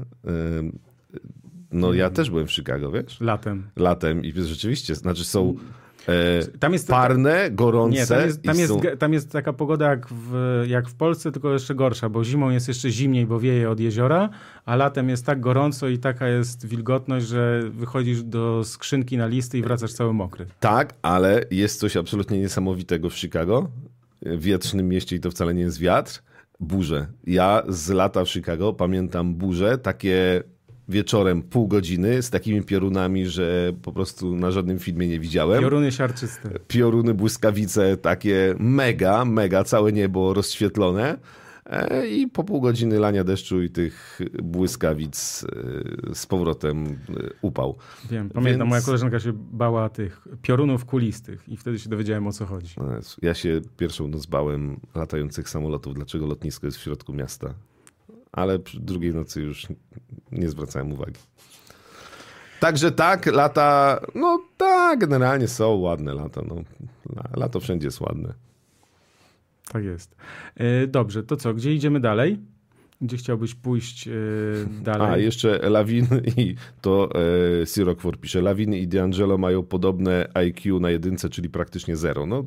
No 1.72 1.94
ja 1.94 2.10
też 2.10 2.30
byłem 2.30 2.48
w 2.48 2.52
Chicago, 2.52 2.92
wiesz? 2.92 3.22
Latem. 3.22 3.70
Latem 3.76 4.26
i 4.26 4.32
rzeczywiście, 4.32 4.96
znaczy 4.96 5.26
są 5.26 5.56
e, 6.08 6.58
Tam 6.60 6.74
jest 6.74 6.88
parne, 6.88 7.52
gorące. 7.52 8.00
Nie, 8.00 8.08
tam 8.08 8.26
jest, 8.26 8.44
tam, 8.44 8.60
jest, 8.60 8.74
tam 9.00 9.14
jest 9.14 9.32
taka 9.32 9.54
pogoda 9.54 9.90
jak 9.90 10.08
w, 10.08 10.64
jak 10.68 10.90
w 10.90 10.96
Polsce, 10.96 11.32
tylko 11.32 11.54
jeszcze 11.54 11.76
gorsza, 11.76 12.10
bo 12.10 12.24
zimą 12.24 12.50
jest 12.50 12.68
jeszcze 12.68 12.90
zimniej, 12.90 13.26
bo 13.26 13.40
wieje 13.40 13.70
od 13.70 13.80
jeziora, 13.80 14.30
a 14.66 14.76
latem 14.76 15.10
jest 15.10 15.26
tak 15.26 15.40
gorąco 15.40 15.88
i 15.88 15.98
taka 15.98 16.28
jest 16.28 16.66
wilgotność, 16.66 17.28
że 17.28 17.64
wychodzisz 17.70 18.24
do 18.24 18.64
skrzynki 18.64 19.18
na 19.18 19.28
listy 19.28 19.58
i 19.58 19.62
wracasz 19.62 19.94
cały 19.94 20.14
mokry. 20.14 20.46
Tak, 20.60 20.94
ale 21.02 21.46
jest 21.52 21.80
coś 21.80 21.98
absolutnie 21.98 22.40
niesamowitego 22.40 23.10
w 23.10 23.18
Chicago, 23.18 23.70
w 24.22 24.42
wietrznym 24.42 24.88
mieście 24.88 25.16
i 25.16 25.20
to 25.20 25.32
wcale 25.32 25.54
nie 25.54 25.62
jest 25.62 25.80
wiatr, 25.80 26.22
burze. 26.60 27.08
Ja 27.28 27.64
z 27.68 27.90
lata 27.90 28.26
w 28.26 28.30
Chicago 28.30 28.74
pamiętam 28.74 29.36
burze, 29.36 29.78
takie 29.78 30.44
wieczorem 30.90 31.44
pół 31.44 31.68
godziny 31.68 32.22
z 32.22 32.30
takimi 32.30 32.64
piorunami, 32.64 33.26
że 33.26 33.74
po 33.82 33.92
prostu 33.92 34.36
na 34.36 34.52
żadnym 34.52 34.80
filmie 34.80 35.08
nie 35.08 35.20
widziałem. 35.20 35.62
Pioruny 35.62 35.92
siarczyste. 35.92 36.50
Pioruny, 36.68 37.14
błyskawice, 37.14 37.98
takie 37.98 38.56
mega, 38.60 39.26
mega, 39.26 39.64
całe 39.64 39.92
niebo 39.92 40.34
rozświetlone. 40.34 41.18
E, 41.66 42.08
I 42.08 42.28
po 42.28 42.44
pół 42.44 42.62
godziny 42.62 43.00
lania 43.00 43.24
deszczu 43.24 43.62
i 43.64 43.70
tych 43.70 44.20
błyskawic 44.44 45.44
e, 46.12 46.16
z 46.16 46.26
powrotem 46.26 46.86
e, 46.88 46.94
upał. 47.42 47.76
Wiem, 48.12 48.30
pamiętam, 48.30 48.60
Więc- 48.60 48.70
moja 48.70 48.82
koleżanka 48.82 49.20
się 49.20 49.34
bała 49.34 49.90
tych 49.90 50.28
piorunów 50.42 50.86
kulistych 50.86 51.50
i 51.50 51.58
wtedy 51.58 51.80
się 51.80 51.90
dowiedziałem 51.90 52.28
o 52.28 52.32
co 52.32 52.46
chodzi. 52.46 52.76
O 52.80 52.96
Jezu, 52.96 53.18
Ja 53.22 53.34
się 53.34 53.62
pierwszą 53.78 54.08
noc 54.08 54.26
bałem 54.26 54.80
latających 54.96 55.50
samolotów, 55.50 55.94
dlaczego 55.94 56.26
lotnisko 56.26 56.68
jest 56.68 56.78
w 56.78 56.82
środku 56.82 57.14
miasta. 57.14 57.54
Ale 58.32 58.60
przy 58.60 58.80
drugiej 58.80 59.14
nocy 59.14 59.42
już 59.42 59.68
nie 60.32 60.50
zwracałem 60.50 60.92
uwagi. 60.92 61.20
Także 62.60 62.92
tak, 62.92 63.26
lata, 63.26 64.00
no 64.16 64.40
tak, 64.58 65.00
generalnie 65.00 65.48
są 65.48 65.76
ładne 65.76 66.14
lata. 66.14 66.42
No. 66.48 66.64
Lato 67.36 67.60
wszędzie 67.60 67.88
jest 67.88 68.02
ładne. 68.02 68.34
Tak 69.72 69.84
jest. 69.84 70.16
E, 70.56 70.88
Dobrze, 70.88 71.24
to 71.24 71.38
co, 71.38 71.54
gdzie 71.54 71.74
idziemy 71.74 72.00
dalej? 72.00 72.38
Gdzie 73.02 73.18
chciałbyś 73.18 73.56
pójść 73.56 74.08
e, 74.08 74.12
dalej? 74.82 75.08
A, 75.08 75.18
jeszcze 75.18 75.70
Lawin 75.70 76.08
i 76.38 76.56
to 76.82 77.10
e, 77.62 77.66
Sirokfor 77.66 78.20
pisze, 78.20 78.42
Lawin 78.42 78.74
i 78.74 78.88
D'Angelo 78.88 79.38
mają 79.38 79.64
podobne 79.64 80.28
IQ 80.34 80.80
na 80.80 80.90
jedynce, 80.90 81.30
czyli 81.30 81.50
praktycznie 81.50 81.96
zero. 81.96 82.26
No, 82.26 82.46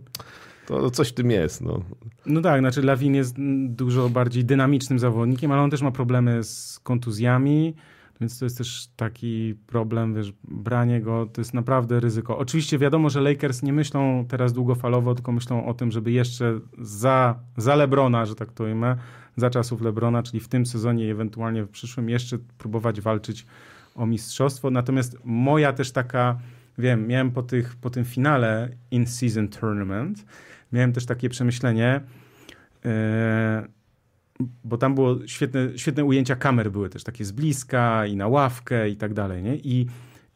to 0.80 0.90
coś 0.90 1.08
w 1.08 1.14
tym 1.14 1.30
jest. 1.30 1.60
No. 1.60 1.82
No 2.26 2.40
tak, 2.40 2.60
znaczy 2.60 2.82
Lawin 2.82 3.14
jest 3.14 3.36
dużo 3.66 4.08
bardziej 4.08 4.44
dynamicznym 4.44 4.98
zawodnikiem, 4.98 5.52
ale 5.52 5.62
on 5.62 5.70
też 5.70 5.82
ma 5.82 5.90
problemy 5.90 6.44
z 6.44 6.80
kontuzjami, 6.82 7.74
więc 8.20 8.38
to 8.38 8.44
jest 8.44 8.58
też 8.58 8.88
taki 8.96 9.54
problem, 9.66 10.14
wiesz, 10.14 10.32
branie 10.44 11.00
go 11.00 11.26
to 11.26 11.40
jest 11.40 11.54
naprawdę 11.54 12.00
ryzyko. 12.00 12.38
Oczywiście 12.38 12.78
wiadomo, 12.78 13.10
że 13.10 13.20
Lakers 13.20 13.62
nie 13.62 13.72
myślą 13.72 14.26
teraz 14.28 14.52
długofalowo, 14.52 15.14
tylko 15.14 15.32
myślą 15.32 15.66
o 15.66 15.74
tym, 15.74 15.90
żeby 15.90 16.12
jeszcze 16.12 16.60
za, 16.78 17.38
za 17.56 17.74
Lebrona, 17.74 18.26
że 18.26 18.34
tak 18.34 18.52
to 18.52 18.64
ujmę, 18.64 18.96
za 19.36 19.50
czasów 19.50 19.82
Lebrona, 19.82 20.22
czyli 20.22 20.40
w 20.40 20.48
tym 20.48 20.66
sezonie 20.66 21.06
i 21.06 21.10
ewentualnie 21.10 21.64
w 21.64 21.68
przyszłym 21.68 22.08
jeszcze 22.08 22.38
próbować 22.58 23.00
walczyć 23.00 23.46
o 23.94 24.06
mistrzostwo. 24.06 24.70
Natomiast 24.70 25.18
moja 25.24 25.72
też 25.72 25.92
taka, 25.92 26.38
wiem, 26.78 27.06
miałem 27.06 27.30
po, 27.30 27.42
tych, 27.42 27.76
po 27.76 27.90
tym 27.90 28.04
finale 28.04 28.68
in-season 28.90 29.48
tournament, 29.48 30.24
miałem 30.72 30.92
też 30.92 31.06
takie 31.06 31.28
przemyślenie, 31.28 32.00
e, 32.84 33.68
bo 34.64 34.78
tam 34.78 34.94
było 34.94 35.26
świetne, 35.26 35.68
świetne 35.76 36.04
ujęcia 36.04 36.36
kamer 36.36 36.70
były 36.70 36.88
też 36.88 37.04
takie 37.04 37.24
z 37.24 37.32
bliska 37.32 38.06
i 38.06 38.16
na 38.16 38.28
ławkę 38.28 38.90
i 38.90 38.96
tak 38.96 39.14
dalej, 39.14 39.42
nie? 39.42 39.56
I, 39.56 39.86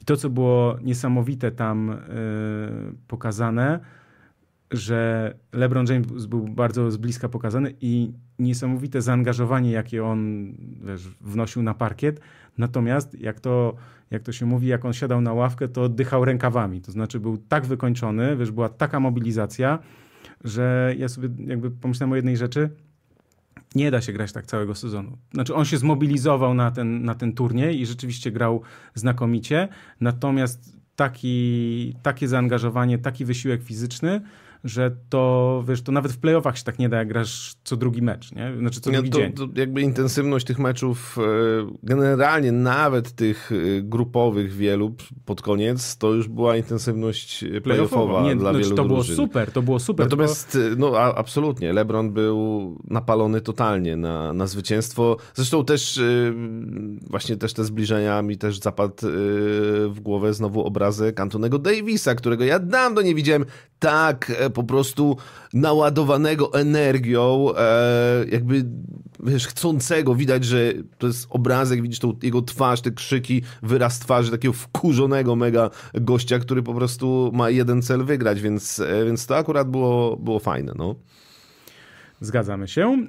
i 0.00 0.04
to, 0.04 0.16
co 0.16 0.30
było 0.30 0.78
niesamowite 0.82 1.50
tam 1.50 1.90
e, 1.90 1.96
pokazane, 3.08 3.80
że 4.70 5.34
LeBron 5.52 5.86
James 5.86 6.26
był 6.26 6.48
bardzo 6.48 6.90
z 6.90 6.96
bliska 6.96 7.28
pokazany 7.28 7.74
i 7.80 8.12
niesamowite 8.38 9.02
zaangażowanie, 9.02 9.70
jakie 9.70 10.04
on 10.04 10.52
wiesz, 10.86 11.08
wnosił 11.20 11.62
na 11.62 11.74
parkiet. 11.74 12.20
Natomiast, 12.58 13.20
jak 13.20 13.40
to, 13.40 13.74
jak 14.10 14.22
to 14.22 14.32
się 14.32 14.46
mówi, 14.46 14.66
jak 14.66 14.84
on 14.84 14.92
siadał 14.92 15.20
na 15.20 15.32
ławkę, 15.32 15.68
to 15.68 15.82
oddychał 15.82 16.24
rękawami. 16.24 16.80
To 16.80 16.92
znaczy 16.92 17.20
był 17.20 17.38
tak 17.38 17.66
wykończony, 17.66 18.36
wiesz, 18.36 18.50
była 18.50 18.68
taka 18.68 19.00
mobilizacja, 19.00 19.78
że 20.46 20.94
ja 20.98 21.08
sobie 21.08 21.28
jakby 21.46 21.70
pomyślałem 21.70 22.12
o 22.12 22.16
jednej 22.16 22.36
rzeczy. 22.36 22.70
Nie 23.74 23.90
da 23.90 24.00
się 24.00 24.12
grać 24.12 24.32
tak 24.32 24.46
całego 24.46 24.74
sezonu. 24.74 25.18
Znaczy, 25.34 25.54
on 25.54 25.64
się 25.64 25.78
zmobilizował 25.78 26.54
na 26.54 26.70
ten, 26.70 27.02
na 27.02 27.14
ten 27.14 27.32
turniej 27.32 27.80
i 27.80 27.86
rzeczywiście 27.86 28.30
grał 28.30 28.62
znakomicie. 28.94 29.68
Natomiast 30.00 30.76
taki, 30.96 31.94
takie 32.02 32.28
zaangażowanie, 32.28 32.98
taki 32.98 33.24
wysiłek 33.24 33.62
fizyczny, 33.62 34.20
że 34.68 34.96
to, 35.08 35.64
wiesz, 35.68 35.82
to 35.82 35.92
nawet 35.92 36.12
w 36.12 36.18
playoffach 36.18 36.58
się 36.58 36.64
tak 36.64 36.78
nie 36.78 36.88
da, 36.88 36.96
jak 36.96 37.08
grasz 37.08 37.54
co 37.64 37.76
drugi 37.76 38.02
mecz, 38.02 38.32
nie? 38.32 38.52
Znaczy 38.58 38.80
co 38.80 38.90
Nie, 38.90 38.96
drugi 38.96 39.10
to, 39.10 39.18
dzień. 39.18 39.32
to 39.32 39.48
jakby 39.54 39.80
intensywność 39.82 40.46
tych 40.46 40.58
meczów, 40.58 41.18
e, 41.18 41.22
generalnie 41.82 42.52
nawet 42.52 43.12
tych 43.12 43.52
e, 43.52 43.82
grupowych 43.82 44.52
wielu 44.52 44.94
pod 45.24 45.42
koniec, 45.42 45.96
to 45.98 46.12
już 46.12 46.28
była 46.28 46.56
intensywność 46.56 47.44
playoffowa 47.64 48.22
Nie, 48.22 48.36
dla 48.36 48.50
znaczy, 48.50 48.64
wielu 48.64 48.76
to 48.76 48.84
było 48.84 48.98
drużyn. 48.98 49.16
super, 49.16 49.50
to 49.52 49.62
było 49.62 49.78
super. 49.78 50.06
Natomiast, 50.06 50.58
no 50.76 50.98
absolutnie, 50.98 51.72
LeBron 51.72 52.12
był 52.12 52.78
napalony 52.90 53.40
totalnie 53.40 53.96
na, 53.96 54.32
na 54.32 54.46
zwycięstwo. 54.46 55.16
Zresztą 55.34 55.64
też 55.64 56.00
właśnie 57.10 57.36
też 57.36 57.52
te 57.52 57.64
zbliżenia 57.64 58.22
mi 58.22 58.38
też 58.38 58.58
zapadł 58.60 58.94
w 59.88 59.96
głowę 60.02 60.34
znowu 60.34 60.64
obrazek 60.64 61.20
Antonego 61.20 61.58
Davisa, 61.58 62.14
którego 62.14 62.44
ja 62.44 62.58
dawno 62.58 63.02
nie 63.02 63.14
widziałem 63.14 63.44
tak 63.78 64.32
e, 64.38 64.50
po 64.50 64.64
prostu 64.64 65.16
naładowanego 65.54 66.54
energią, 66.54 67.48
e, 67.56 68.24
jakby 68.30 68.64
wiesz, 69.24 69.46
chcącego. 69.46 70.14
Widać, 70.14 70.44
że 70.44 70.72
to 70.98 71.06
jest 71.06 71.26
obrazek, 71.30 71.82
widzisz 71.82 71.98
tą 71.98 72.12
jego 72.22 72.42
twarz, 72.42 72.80
te 72.80 72.90
krzyki, 72.90 73.42
wyraz 73.62 73.98
twarzy 73.98 74.30
takiego 74.30 74.52
wkurzonego 74.52 75.36
mega 75.36 75.70
gościa, 75.94 76.38
który 76.38 76.62
po 76.62 76.74
prostu 76.74 77.30
ma 77.34 77.50
jeden 77.50 77.82
cel 77.82 78.04
wygrać, 78.04 78.40
więc, 78.40 78.80
e, 78.80 79.04
więc 79.04 79.26
to 79.26 79.36
akurat 79.36 79.70
było, 79.70 80.16
było 80.16 80.38
fajne, 80.38 80.72
no. 80.76 80.94
Zgadzamy 82.20 82.68
się. 82.68 83.06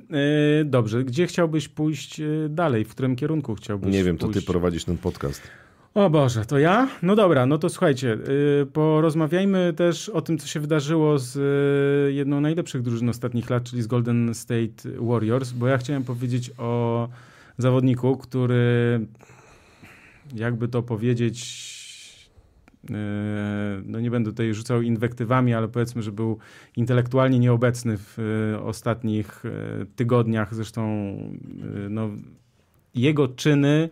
Dobrze, 0.65 1.03
gdzie 1.03 1.27
chciałbyś 1.27 1.67
pójść 1.67 2.21
dalej? 2.49 2.85
W 2.85 2.89
którym 2.89 3.15
kierunku 3.15 3.55
chciałbyś 3.55 3.93
Nie 3.93 4.03
wiem, 4.03 4.17
to 4.17 4.25
pójść? 4.25 4.39
ty 4.39 4.45
prowadzisz 4.45 4.83
ten 4.83 4.97
podcast. 4.97 5.41
O 5.97 6.09
Boże, 6.09 6.45
to 6.45 6.59
ja? 6.59 6.89
No 7.01 7.15
dobra, 7.15 7.45
no 7.45 7.57
to 7.57 7.69
słuchajcie, 7.69 8.17
yy, 8.59 8.65
porozmawiajmy 8.65 9.73
też 9.73 10.09
o 10.09 10.21
tym, 10.21 10.37
co 10.37 10.47
się 10.47 10.59
wydarzyło 10.59 11.19
z 11.19 11.35
yy, 12.05 12.13
jedną 12.13 12.39
z 12.39 12.41
najlepszych 12.41 12.81
drużyn 12.81 13.09
ostatnich 13.09 13.49
lat, 13.49 13.63
czyli 13.63 13.81
z 13.81 13.87
Golden 13.87 14.33
State 14.33 14.89
Warriors, 14.99 15.51
bo 15.51 15.67
ja 15.67 15.77
chciałem 15.77 16.03
powiedzieć 16.03 16.51
o 16.57 17.09
zawodniku, 17.57 18.17
który 18.17 18.99
jakby 20.35 20.67
to 20.67 20.83
powiedzieć, 20.83 22.29
yy, 22.89 22.95
no 23.85 23.99
nie 23.99 24.11
będę 24.11 24.31
tutaj 24.31 24.53
rzucał 24.53 24.81
inwektywami, 24.81 25.53
ale 25.53 25.67
powiedzmy, 25.67 26.01
że 26.01 26.11
był 26.11 26.37
intelektualnie 26.75 27.39
nieobecny 27.39 27.97
w 27.97 28.17
yy, 28.51 28.61
ostatnich 28.63 29.43
yy, 29.43 29.85
tygodniach. 29.95 30.55
Zresztą 30.55 31.13
no, 31.89 32.09
jego 32.95 33.27
czyny 33.27 33.89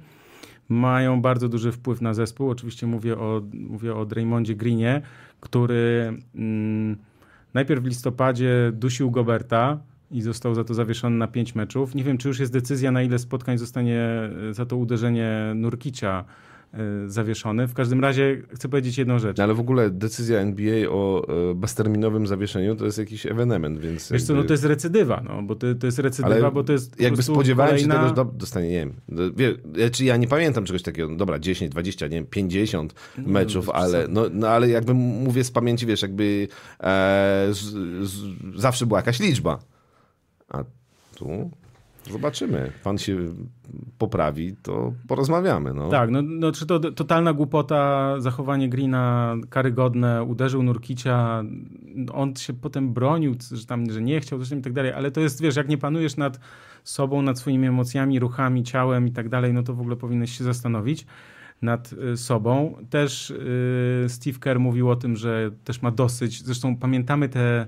mają 0.69 1.21
bardzo 1.21 1.49
duży 1.49 1.71
wpływ 1.71 2.01
na 2.01 2.13
zespół. 2.13 2.49
Oczywiście 2.49 2.88
mówię 2.88 3.17
o, 3.17 3.41
mówię 3.54 3.95
o 3.95 4.06
Draymondzie 4.06 4.56
Greenie, 4.56 5.01
który 5.39 6.13
mm, 6.36 6.97
najpierw 7.54 7.84
w 7.84 7.86
listopadzie 7.86 8.71
dusił 8.73 9.12
Goberta 9.12 9.80
i 10.12 10.21
został 10.21 10.56
za 10.56 10.63
to 10.63 10.73
zawieszony 10.73 11.17
na 11.17 11.28
pięć 11.28 11.56
meczów. 11.56 11.95
Nie 11.95 12.04
wiem, 12.04 12.17
czy 12.17 12.28
już 12.28 12.39
jest 12.39 12.54
decyzja, 12.54 12.91
na 12.91 13.04
ile 13.04 13.19
spotkań 13.19 13.58
zostanie 13.58 14.01
e, 14.49 14.54
za 14.54 14.65
to 14.65 14.78
uderzenie 14.78 15.54
Nurkicia 15.56 16.25
zawieszony. 17.07 17.67
W 17.67 17.73
każdym 17.73 17.99
razie 17.99 18.41
chcę 18.53 18.69
powiedzieć 18.69 18.97
jedną 18.97 19.19
rzecz. 19.19 19.38
No, 19.38 19.43
Ale 19.43 19.53
w 19.53 19.59
ogóle 19.59 19.89
decyzja 19.89 20.39
NBA 20.39 20.89
o 20.89 21.27
e, 21.51 21.55
bezterminowym 21.55 22.27
zawieszeniu 22.27 22.75
to 22.75 22.85
jest 22.85 22.97
jakiś 22.97 23.25
ewenement, 23.25 23.79
więc... 23.79 24.11
Wiesz 24.11 24.23
co, 24.23 24.33
no 24.33 24.43
to 24.43 24.53
jest 24.53 24.65
recydywa, 24.65 25.23
no, 25.27 25.41
bo 25.43 25.55
to, 25.55 25.75
to 25.75 25.85
jest 25.88 25.99
recydywa, 25.99 26.35
Ale 26.35 26.51
bo 26.51 26.63
to 26.63 26.73
jest 26.73 26.99
Jakby 26.99 27.23
spodziewałem 27.23 27.77
się 27.77 27.88
kolejna... 27.88 27.95
tego, 27.95 28.07
że 28.07 28.15
do- 28.15 28.38
dostanie, 28.38 28.69
nie 28.69 28.79
wiem, 28.79 28.93
wie, 29.35 29.89
czy 29.89 30.05
ja 30.05 30.17
nie 30.17 30.27
pamiętam 30.27 30.65
czegoś 30.65 30.81
takiego, 30.81 31.09
no 31.09 31.17
dobra, 31.17 31.39
10, 31.39 31.71
20, 31.71 32.07
nie 32.07 32.17
wiem, 32.17 32.25
50 32.25 32.93
meczów, 33.17 33.65
bez 33.65 33.75
ale, 33.75 34.07
no, 34.09 34.25
no, 34.31 34.47
ale 34.47 34.69
jakby 34.69 34.93
mówię 34.93 35.43
z 35.43 35.51
pamięci, 35.51 35.85
wiesz, 35.85 36.01
jakby 36.01 36.47
e, 36.79 37.47
z, 37.51 37.57
z, 38.09 38.23
zawsze 38.55 38.85
była 38.85 38.99
jakaś 38.99 39.19
liczba. 39.19 39.59
A 40.49 40.63
tu? 41.15 41.51
Zobaczymy. 42.11 42.71
Pan 42.83 42.97
się 42.97 43.17
poprawi, 43.97 44.55
to 44.63 44.93
porozmawiamy. 45.07 45.73
No. 45.73 45.89
Tak, 45.89 46.09
no, 46.09 46.21
no 46.21 46.51
czy 46.51 46.65
to 46.65 46.79
totalna 46.79 47.33
głupota, 47.33 48.15
zachowanie 48.19 48.69
Greena 48.69 49.35
karygodne, 49.49 50.23
uderzył 50.23 50.63
Nurkicia, 50.63 51.43
on 52.13 52.35
się 52.35 52.53
potem 52.53 52.93
bronił, 52.93 53.35
że 53.51 53.65
tam, 53.65 53.91
że 53.91 54.01
nie 54.01 54.19
chciał, 54.19 54.39
zresztą 54.39 54.57
i 54.57 54.61
tak 54.61 54.73
dalej, 54.73 54.93
ale 54.93 55.11
to 55.11 55.21
jest, 55.21 55.41
wiesz, 55.41 55.55
jak 55.55 55.67
nie 55.67 55.77
panujesz 55.77 56.17
nad 56.17 56.39
sobą, 56.83 57.21
nad 57.21 57.39
swoimi 57.39 57.67
emocjami, 57.67 58.19
ruchami, 58.19 58.63
ciałem 58.63 59.07
i 59.07 59.11
tak 59.11 59.29
dalej, 59.29 59.53
no 59.53 59.63
to 59.63 59.73
w 59.73 59.81
ogóle 59.81 59.95
powinieneś 59.95 60.37
się 60.37 60.43
zastanowić 60.43 61.05
nad 61.61 61.93
y, 61.93 62.17
sobą. 62.17 62.77
Też 62.89 63.33
yy, 64.03 64.09
Steve 64.09 64.39
Kerr 64.39 64.59
mówił 64.59 64.89
o 64.89 64.95
tym, 64.95 65.15
że 65.15 65.51
też 65.63 65.81
ma 65.81 65.91
dosyć, 65.91 66.43
zresztą 66.43 66.77
pamiętamy 66.77 67.29
te 67.29 67.67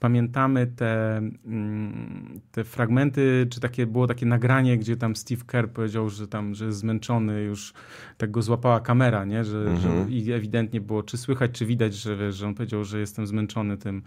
pamiętamy 0.00 0.66
te, 0.66 1.16
mm, 1.46 2.40
te 2.52 2.64
fragmenty, 2.64 3.46
czy 3.50 3.60
takie 3.60 3.86
było 3.86 4.06
takie 4.06 4.26
nagranie, 4.26 4.78
gdzie 4.78 4.96
tam 4.96 5.16
Steve 5.16 5.44
Kerr 5.46 5.68
powiedział, 5.68 6.08
że 6.08 6.28
tam, 6.28 6.54
że 6.54 6.66
jest 6.66 6.78
zmęczony, 6.78 7.42
już 7.42 7.72
tak 8.18 8.30
go 8.30 8.42
złapała 8.42 8.80
kamera, 8.80 9.24
nie? 9.24 9.44
Że, 9.44 9.58
mhm. 9.58 9.78
że 9.78 10.10
i 10.10 10.32
ewidentnie 10.32 10.80
było, 10.80 11.02
czy 11.02 11.18
słychać, 11.18 11.50
czy 11.50 11.66
widać, 11.66 11.94
że, 11.94 12.16
wiesz, 12.16 12.36
że 12.36 12.46
on 12.46 12.54
powiedział, 12.54 12.84
że 12.84 13.00
jestem 13.00 13.26
zmęczony 13.26 13.76
tym, 13.76 14.02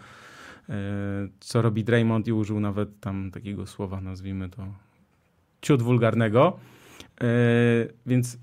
e, 0.70 0.74
co 1.40 1.62
robi 1.62 1.84
Draymond 1.84 2.28
i 2.28 2.34
użył 2.34 2.60
nawet 2.60 3.00
tam 3.00 3.32
takiego 3.32 3.66
słowa, 3.66 4.02
nazwijmy 4.02 4.50
to 4.50 4.68
ciut 5.62 5.82
wulgarnego. 5.82 6.60
E, 7.22 7.28
więc 8.06 8.38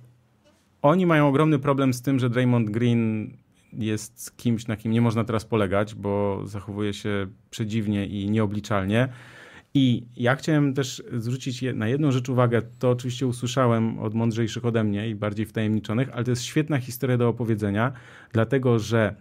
oni 0.82 1.06
mają 1.06 1.28
ogromny 1.28 1.58
problem 1.58 1.94
z 1.94 2.02
tym, 2.02 2.18
że 2.18 2.30
Draymond 2.30 2.70
Green 2.70 3.30
jest 3.72 4.36
kimś, 4.36 4.66
na 4.66 4.76
kim 4.76 4.92
nie 4.92 5.00
można 5.00 5.24
teraz 5.24 5.44
polegać, 5.44 5.94
bo 5.94 6.42
zachowuje 6.44 6.94
się 6.94 7.26
przedziwnie 7.50 8.06
i 8.06 8.30
nieobliczalnie. 8.30 9.08
I 9.74 10.06
ja 10.16 10.36
chciałem 10.36 10.74
też 10.74 11.02
zwrócić 11.12 11.64
na 11.74 11.88
jedną 11.88 12.12
rzecz 12.12 12.28
uwagę. 12.28 12.62
To 12.78 12.90
oczywiście 12.90 13.26
usłyszałem 13.26 13.98
od 13.98 14.14
mądrzejszych 14.14 14.64
ode 14.64 14.84
mnie 14.84 15.08
i 15.08 15.14
bardziej 15.14 15.46
wtajemniczonych, 15.46 16.10
ale 16.12 16.24
to 16.24 16.30
jest 16.30 16.42
świetna 16.42 16.78
historia 16.78 17.16
do 17.16 17.28
opowiedzenia, 17.28 17.92
dlatego 18.32 18.78
że 18.78 19.14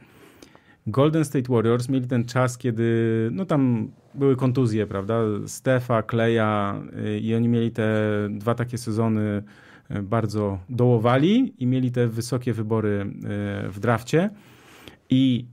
Golden 0.88 1.26
State 1.26 1.54
Warriors 1.54 1.90
mieli 1.90 2.08
ten 2.08 2.26
czas, 2.26 2.58
kiedy 2.58 3.30
no 3.32 3.46
tam 3.46 3.92
były 4.16 4.36
kontuzje, 4.36 4.88
prawda? 4.88 5.22
Stefa, 5.46 6.04
Kleja 6.04 6.82
y, 7.06 7.20
i 7.20 7.36
oni 7.36 7.48
mieli 7.48 7.72
te 7.72 8.10
dwa 8.30 8.56
takie 8.56 8.78
sezony 8.78 9.44
bardzo 10.04 10.60
dołowali 10.70 11.54
i 11.58 11.68
mieli 11.68 11.92
te 11.92 12.08
wysokie 12.08 12.54
wybory 12.54 13.02
e, 13.02 13.06
w 13.70 13.80
drafcie. 13.80 14.30
I 15.10 15.46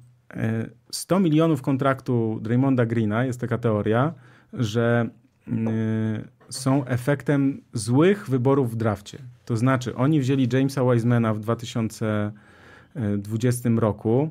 100 0.91 1.17
e, 1.17 1.21
milionów 1.21 1.63
kontraktu 1.63 2.39
Draymonda 2.43 2.87
Greena, 2.87 3.25
jest 3.25 3.41
taka 3.41 3.59
teoria, 3.59 4.15
że 4.53 5.11
e, 5.49 5.53
są 6.49 6.85
efektem 6.85 7.61
złych 7.73 8.31
wyborów 8.31 8.73
w 8.73 8.77
drafcie. 8.77 9.19
To 9.45 9.57
znaczy, 9.57 9.95
oni 9.95 10.21
wzięli 10.21 10.49
Jamesa 10.53 10.93
Wisemana 10.93 11.35
w 11.35 11.41
2020 11.41 13.69
roku, 13.77 14.31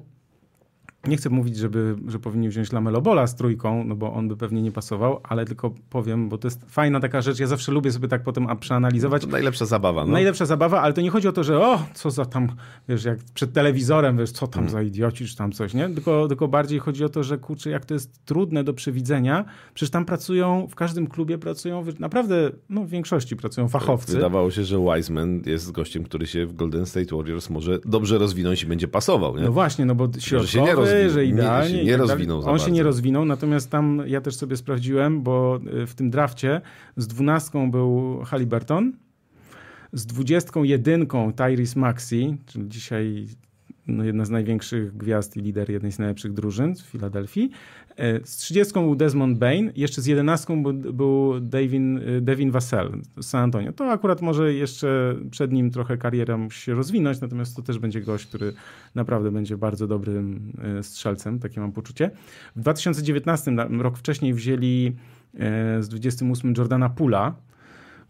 nie 1.07 1.17
chcę 1.17 1.29
mówić, 1.29 1.57
żeby, 1.57 1.95
że 2.07 2.19
powinni 2.19 2.49
wziąć 2.49 2.71
Lamelobola 2.71 3.27
z 3.27 3.35
trójką, 3.35 3.83
no 3.83 3.95
bo 3.95 4.13
on 4.13 4.27
by 4.27 4.37
pewnie 4.37 4.61
nie 4.61 4.71
pasował, 4.71 5.19
ale 5.23 5.45
tylko 5.45 5.73
powiem, 5.89 6.29
bo 6.29 6.37
to 6.37 6.47
jest 6.47 6.65
fajna 6.71 6.99
taka 6.99 7.21
rzecz. 7.21 7.39
Ja 7.39 7.47
zawsze 7.47 7.71
lubię 7.71 7.91
sobie 7.91 8.07
tak 8.07 8.23
potem 8.23 8.47
przeanalizować. 8.59 9.21
To 9.21 9.27
najlepsza 9.27 9.65
zabawa. 9.65 10.05
No. 10.05 10.11
Najlepsza 10.11 10.45
zabawa, 10.45 10.81
ale 10.81 10.93
to 10.93 11.01
nie 11.01 11.09
chodzi 11.09 11.27
o 11.27 11.31
to, 11.31 11.43
że 11.43 11.59
o, 11.59 11.79
co 11.93 12.11
za 12.11 12.25
tam, 12.25 12.47
wiesz, 12.89 13.03
jak 13.03 13.19
przed 13.33 13.53
telewizorem, 13.53 14.17
wiesz, 14.17 14.31
co 14.31 14.47
tam 14.47 14.63
hmm. 14.63 14.71
za 14.71 14.81
idioci, 14.81 15.25
czy 15.25 15.35
tam 15.35 15.51
coś, 15.51 15.73
nie? 15.73 15.89
Tylko, 15.89 16.27
tylko 16.27 16.47
bardziej 16.47 16.79
chodzi 16.79 17.03
o 17.03 17.09
to, 17.09 17.23
że 17.23 17.37
kurczę, 17.37 17.69
jak 17.69 17.85
to 17.85 17.93
jest 17.93 18.25
trudne 18.25 18.63
do 18.63 18.73
przewidzenia. 18.73 19.45
Przecież 19.73 19.89
tam 19.89 20.05
pracują, 20.05 20.67
w 20.69 20.75
każdym 20.75 21.07
klubie 21.07 21.37
pracują, 21.37 21.85
naprawdę, 21.99 22.51
no 22.69 22.83
w 22.83 22.89
większości 22.89 23.35
pracują 23.35 23.67
fachowcy. 23.67 24.13
Wydawało 24.13 24.51
się, 24.51 24.63
że 24.63 24.79
Wiseman 24.79 25.41
jest 25.45 25.71
gościem, 25.71 26.03
który 26.03 26.27
się 26.27 26.45
w 26.45 26.55
Golden 26.55 26.85
State 26.85 27.15
Warriors 27.15 27.49
może 27.49 27.79
dobrze 27.85 28.17
rozwinąć 28.17 28.63
i 28.63 28.65
będzie 28.65 28.87
pasował, 28.87 29.37
nie? 29.37 29.43
No 29.43 29.51
właśnie, 29.51 29.85
no 29.85 29.95
bo 29.95 30.07
środkowy, 30.19 30.94
że 31.10 31.25
idealnie. 31.25 31.73
Nie, 31.73 31.79
się 31.79 31.86
nie 31.86 31.97
rozwinął 31.97 32.49
On 32.49 32.60
się 32.60 32.71
nie 32.71 32.84
rozwinął, 32.84 33.25
natomiast 33.25 33.71
tam 33.71 34.03
ja 34.08 34.21
też 34.21 34.36
sobie 34.36 34.58
sprawdziłem, 34.58 35.21
bo 35.21 35.60
y, 35.84 35.88
w 35.88 35.95
tym 35.95 36.10
drafcie 36.10 36.62
z 36.97 37.08
dwunastką 37.08 37.71
był 37.71 38.21
Halliburton, 38.25 38.93
z 39.93 40.05
dwudziestką 40.05 40.63
jedynką 40.63 41.34
Tyrese 41.34 41.79
Maxi, 41.79 42.38
czyli 42.45 42.69
dzisiaj 42.69 43.27
no, 43.88 44.04
jedna 44.04 44.26
z 44.26 44.30
największych 44.30 44.98
gwiazd 44.98 45.38
i 45.38 45.41
lider 45.41 45.69
jednej 45.69 45.91
z 45.91 46.00
najlepszych 46.00 46.34
drużyn 46.34 46.76
w 46.76 46.82
Filadelfii. 46.82 47.52
E, 47.98 48.19
z 48.26 48.38
30 48.38 48.74
był 48.74 48.95
Desmond 48.95 49.38
Bain, 49.38 49.71
jeszcze 49.76 50.02
z 50.02 50.06
11 50.06 50.62
był, 50.62 50.74
był 50.74 51.39
Devin, 51.39 51.98
e, 51.98 52.21
Devin 52.21 52.52
Vassell 52.52 52.91
z 53.17 53.26
San 53.26 53.43
Antonio. 53.43 53.74
To 53.74 53.91
akurat 53.91 54.21
może 54.21 54.54
jeszcze 54.54 55.15
przed 55.32 55.52
nim 55.52 55.71
trochę 55.71 55.98
kariera 55.98 56.38
musi 56.38 56.62
się 56.62 56.74
rozwinąć, 56.74 57.21
natomiast 57.21 57.56
to 57.56 57.62
też 57.62 57.80
będzie 57.80 58.02
gość, 58.02 58.26
który 58.26 58.54
naprawdę 58.95 59.32
będzie 59.32 59.58
bardzo 59.58 59.88
dobrym 59.88 60.52
e, 60.80 60.84
strzelcem, 60.84 61.39
takie 61.39 61.62
mam 61.62 61.71
poczucie. 61.71 62.12
W 62.56 62.60
2019, 62.60 63.56
rok 63.80 63.98
wcześniej 63.98 64.34
wzięli 64.34 64.95
z 65.80 65.88
28 65.88 66.54
Jordana 66.58 66.89
Pula, 66.89 67.36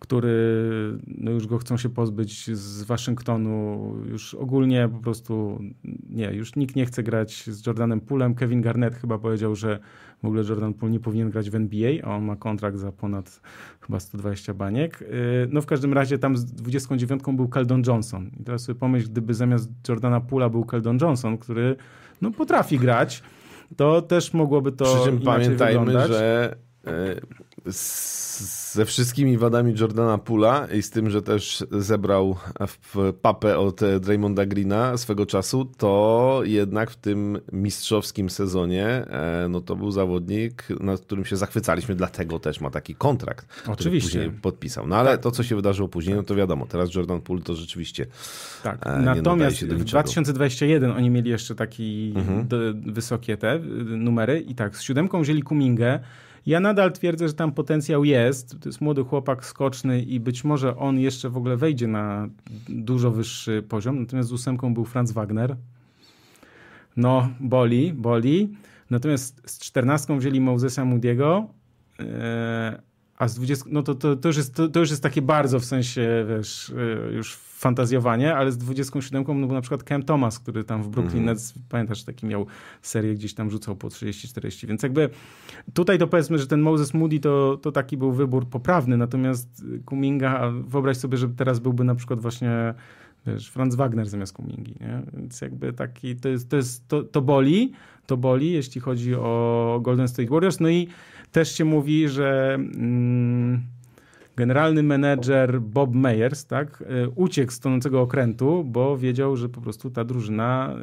który 0.05 0.97
no 1.07 1.31
już 1.31 1.47
go 1.47 1.57
chcą 1.57 1.77
się 1.77 1.89
pozbyć 1.89 2.55
z 2.57 2.83
Waszyngtonu. 2.83 3.93
Już 4.05 4.33
ogólnie 4.33 4.89
po 4.93 4.99
prostu 4.99 5.59
nie, 6.09 6.33
już 6.33 6.55
nikt 6.55 6.75
nie 6.75 6.85
chce 6.85 7.03
grać 7.03 7.43
z 7.47 7.67
Jordanem 7.67 8.01
Poolem. 8.01 8.35
Kevin 8.35 8.61
Garnett 8.61 8.95
chyba 8.95 9.17
powiedział, 9.17 9.55
że 9.55 9.79
w 10.23 10.25
ogóle 10.25 10.43
Jordan 10.43 10.73
Poole 10.73 10.91
nie 10.91 10.99
powinien 10.99 11.29
grać 11.29 11.49
w 11.49 11.55
NBA, 11.55 11.91
a 12.03 12.15
on 12.15 12.23
ma 12.23 12.35
kontrakt 12.35 12.77
za 12.77 12.91
ponad 12.91 13.41
chyba 13.81 13.99
120 13.99 14.53
baniek. 14.53 15.01
Y, 15.01 15.05
no 15.51 15.61
w 15.61 15.65
każdym 15.65 15.93
razie 15.93 16.17
tam 16.17 16.37
z 16.37 16.45
29 16.45 17.21
był 17.33 17.47
Keldon 17.47 17.83
Johnson. 17.87 18.31
I 18.39 18.43
teraz 18.43 18.61
sobie 18.61 18.79
pomyśl, 18.79 19.09
gdyby 19.09 19.33
zamiast 19.33 19.69
Jordana 19.89 20.21
Poola 20.21 20.49
był 20.49 20.65
Keldon 20.65 20.97
Johnson, 21.01 21.37
który 21.37 21.75
no 22.21 22.31
potrafi 22.31 22.79
grać, 22.79 23.23
to 23.75 24.01
też 24.01 24.33
mogłoby 24.33 24.71
to 24.71 24.85
Przy 24.85 25.05
czym 25.05 25.19
pamiętajmy, 25.19 25.85
wyglądać. 25.85 26.11
że 26.11 26.55
y, 27.67 27.71
ze 28.75 28.85
wszystkimi 28.85 29.37
wadami 29.37 29.73
Jordana 29.79 30.17
Pula 30.17 30.67
i 30.73 30.81
z 30.81 30.89
tym, 30.89 31.09
że 31.09 31.21
też 31.21 31.63
zebrał 31.71 32.35
papę 33.21 33.57
od 33.57 33.81
Draymonda 33.99 34.45
Greena 34.45 34.97
swego 34.97 35.25
czasu, 35.25 35.65
to 35.77 36.41
jednak 36.43 36.91
w 36.91 36.95
tym 36.95 37.39
mistrzowskim 37.51 38.29
sezonie 38.29 38.85
e, 38.87 39.47
no 39.49 39.61
to 39.61 39.75
był 39.75 39.91
zawodnik, 39.91 40.67
nad 40.79 41.01
którym 41.01 41.25
się 41.25 41.37
zachwycaliśmy, 41.37 41.95
dlatego 41.95 42.39
też 42.39 42.61
ma 42.61 42.69
taki 42.69 42.95
kontrakt, 42.95 43.63
Oczywiście. 43.67 44.09
który 44.09 44.23
później 44.23 44.41
podpisał. 44.41 44.87
No 44.87 44.95
ale 44.95 45.11
tak. 45.11 45.21
to, 45.21 45.31
co 45.31 45.43
się 45.43 45.55
wydarzyło 45.55 45.89
później, 45.89 46.15
no 46.15 46.23
to 46.23 46.35
wiadomo, 46.35 46.65
teraz 46.65 46.95
Jordan 46.95 47.21
Poole 47.21 47.41
to 47.41 47.55
rzeczywiście 47.55 48.05
tak. 48.63 48.87
E, 48.87 49.01
Natomiast 49.01 49.65
w 49.65 49.83
2021 49.83 50.91
oni 50.91 51.09
mieli 51.09 51.29
jeszcze 51.29 51.55
taki 51.55 52.13
mhm. 52.15 52.47
wysokie 52.93 53.37
te 53.37 53.59
numery 53.85 54.39
i 54.39 54.55
tak, 54.55 54.77
z 54.77 54.81
siódemką 54.81 55.21
wzięli 55.21 55.41
Kumingę, 55.41 55.99
ja 56.45 56.59
nadal 56.59 56.91
twierdzę, 56.91 57.27
że 57.27 57.33
tam 57.33 57.51
potencjał 57.51 58.03
jest. 58.03 58.59
To 58.59 58.69
jest 58.69 58.81
młody 58.81 59.03
chłopak 59.03 59.45
skoczny 59.45 60.01
i 60.01 60.19
być 60.19 60.43
może 60.43 60.77
on 60.77 60.99
jeszcze 60.99 61.29
w 61.29 61.37
ogóle 61.37 61.57
wejdzie 61.57 61.87
na 61.87 62.29
dużo 62.69 63.11
wyższy 63.11 63.63
poziom. 63.69 63.99
Natomiast 63.99 64.29
z 64.29 64.31
ósemką 64.31 64.73
był 64.73 64.85
Franz 64.85 65.11
Wagner. 65.11 65.55
No, 66.97 67.29
boli, 67.39 67.93
boli. 67.93 68.57
Natomiast 68.89 69.41
z 69.45 69.59
czternastką 69.59 70.19
wzięli 70.19 70.41
Mosesa 70.41 70.83
Moody'ego. 70.83 71.45
E, 71.99 72.81
a 73.17 73.27
z 73.27 73.35
20, 73.35 73.65
no 73.69 73.83
to, 73.83 73.95
to, 73.95 74.15
to, 74.15 74.29
już 74.29 74.37
jest, 74.37 74.55
to, 74.55 74.67
to, 74.67 74.79
już 74.79 74.89
jest 74.89 75.03
takie 75.03 75.21
bardzo 75.21 75.59
w 75.59 75.65
sensie, 75.65 76.25
wiesz, 76.29 76.73
e, 77.09 77.13
już 77.13 77.35
fantazjowanie, 77.65 78.35
ale 78.35 78.51
z 78.51 78.57
27 78.57 79.23
no 79.27 79.47
był 79.47 79.55
na 79.55 79.61
przykład 79.61 79.83
Cam 79.83 80.03
Thomas, 80.03 80.39
który 80.39 80.63
tam 80.63 80.83
w 80.83 80.89
Brooklyn 80.89 81.23
mm. 81.23 81.25
Nets, 81.25 81.53
pamiętasz, 81.69 82.03
taki 82.03 82.25
miał 82.25 82.45
serię, 82.81 83.15
gdzieś 83.15 83.33
tam 83.33 83.49
rzucał 83.49 83.75
po 83.75 83.87
30-40, 83.87 84.67
więc 84.67 84.83
jakby 84.83 85.09
tutaj 85.73 85.97
to 85.97 86.07
powiedzmy, 86.07 86.39
że 86.39 86.47
ten 86.47 86.61
Moses 86.61 86.93
Moody 86.93 87.19
to, 87.19 87.57
to 87.61 87.71
taki 87.71 87.97
był 87.97 88.11
wybór 88.11 88.49
poprawny, 88.49 88.97
natomiast 88.97 89.65
Kuminga, 89.85 90.51
wyobraź 90.67 90.97
sobie, 90.97 91.17
że 91.17 91.29
teraz 91.29 91.59
byłby 91.59 91.83
na 91.83 91.95
przykład 91.95 92.21
właśnie 92.21 92.73
wiesz, 93.27 93.49
Franz 93.49 93.75
Wagner 93.75 94.09
zamiast 94.09 94.33
Kumingi, 94.33 94.75
nie? 94.81 95.01
Więc 95.13 95.41
jakby 95.41 95.73
taki, 95.73 96.15
to 96.15 96.29
jest, 96.29 96.49
to 96.49 96.57
jest, 96.57 96.87
to, 96.87 97.03
to 97.03 97.21
boli, 97.21 97.71
to 98.05 98.17
boli, 98.17 98.51
jeśli 98.51 98.81
chodzi 98.81 99.15
o 99.15 99.79
Golden 99.83 100.07
State 100.07 100.29
Warriors, 100.29 100.59
no 100.59 100.69
i 100.69 100.87
też 101.31 101.57
się 101.57 101.65
mówi, 101.65 102.09
że 102.09 102.53
mm, 102.53 103.61
generalny 104.35 104.83
menedżer 104.83 105.61
Bob 105.61 105.95
Meyers 105.95 106.45
tak, 106.45 106.83
e, 106.87 107.09
uciekł 107.09 107.51
z 107.51 107.59
tonącego 107.59 108.01
okrętu, 108.01 108.63
bo 108.63 108.97
wiedział, 108.97 109.35
że 109.35 109.49
po 109.49 109.61
prostu 109.61 109.89
ta 109.89 110.03
drużyna 110.03 110.75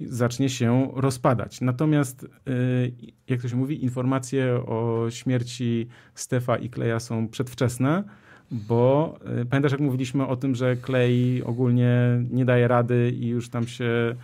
y, 0.00 0.06
zacznie 0.08 0.48
się 0.48 0.90
rozpadać. 0.94 1.60
Natomiast, 1.60 2.24
y, 2.24 2.92
jak 3.28 3.42
to 3.42 3.48
się 3.48 3.56
mówi, 3.56 3.84
informacje 3.84 4.54
o 4.54 5.06
śmierci 5.10 5.88
Stefa 6.14 6.56
i 6.56 6.68
Kleja 6.68 7.00
są 7.00 7.28
przedwczesne, 7.28 8.04
bo 8.50 9.14
y, 9.42 9.46
pamiętasz, 9.46 9.72
jak 9.72 9.80
mówiliśmy 9.80 10.26
o 10.26 10.36
tym, 10.36 10.54
że 10.54 10.76
Klej 10.76 11.42
ogólnie 11.44 12.22
nie 12.30 12.44
daje 12.44 12.68
rady 12.68 13.10
i 13.10 13.28
już 13.28 13.48
tam 13.48 13.66
się... 13.66 14.16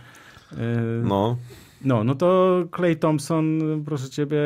no 1.03 1.37
No, 1.85 2.03
no 2.03 2.15
to 2.15 2.61
Clay 2.75 2.95
Thompson, 2.95 3.59
proszę 3.85 4.09
ciebie, 4.09 4.39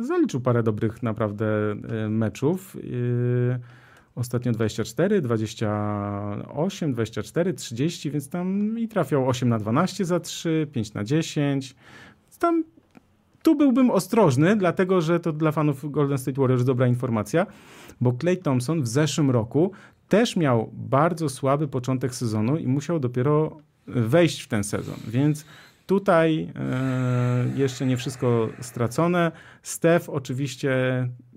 zaliczył 0.00 0.40
parę 0.40 0.62
dobrych 0.62 1.02
naprawdę 1.02 1.46
e, 1.72 2.08
meczów. 2.08 2.76
Ostatnio 4.14 4.52
24, 4.52 5.20
28, 5.20 6.92
24, 6.92 7.54
30, 7.54 8.10
więc 8.10 8.28
tam 8.28 8.78
i 8.78 8.88
trafiał 8.88 9.28
8 9.28 9.48
na 9.48 9.58
12 9.58 10.04
za 10.04 10.20
3, 10.20 10.66
5 10.72 10.94
na 10.94 11.04
10. 11.04 11.74
Tam 12.38 12.64
tu 13.42 13.54
byłbym 13.54 13.90
ostrożny, 13.90 14.56
dlatego 14.56 15.00
że 15.00 15.20
to 15.20 15.32
dla 15.32 15.52
fanów 15.52 15.90
Golden 15.90 16.18
State 16.18 16.40
Warriors 16.40 16.64
dobra 16.64 16.86
informacja, 16.86 17.46
bo 18.00 18.12
Clay 18.12 18.36
Thompson 18.36 18.82
w 18.82 18.88
zeszłym 18.88 19.30
roku 19.30 19.72
też 20.08 20.36
miał 20.36 20.70
bardzo 20.72 21.28
słaby 21.28 21.68
początek 21.68 22.14
sezonu 22.14 22.56
i 22.56 22.66
musiał 22.66 22.98
dopiero 23.00 23.56
wejść 23.86 24.42
w 24.42 24.48
ten 24.48 24.64
sezon, 24.64 24.96
więc 25.08 25.44
Tutaj 25.86 26.52
e, 26.54 27.46
jeszcze 27.56 27.86
nie 27.86 27.96
wszystko 27.96 28.48
stracone. 28.60 29.32
Steph 29.62 30.08
oczywiście 30.08 30.72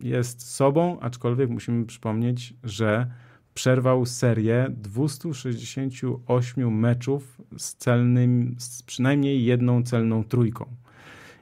jest 0.01 0.55
sobą, 0.55 0.99
aczkolwiek 0.99 1.49
musimy 1.49 1.85
przypomnieć, 1.85 2.53
że 2.63 3.07
przerwał 3.53 4.05
serię 4.05 4.67
268 4.69 6.79
meczów 6.79 7.41
z 7.57 7.75
celnym, 7.75 8.55
z 8.59 8.83
przynajmniej 8.83 9.45
jedną 9.45 9.83
celną 9.83 10.23
trójką. 10.23 10.65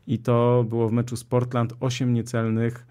I 0.07 0.19
to 0.19 0.65
było 0.69 0.89
w 0.89 0.91
meczu 0.91 1.15
z 1.15 1.23
Portland 1.23 1.73
8 1.79 2.13
niecelnych 2.13 2.87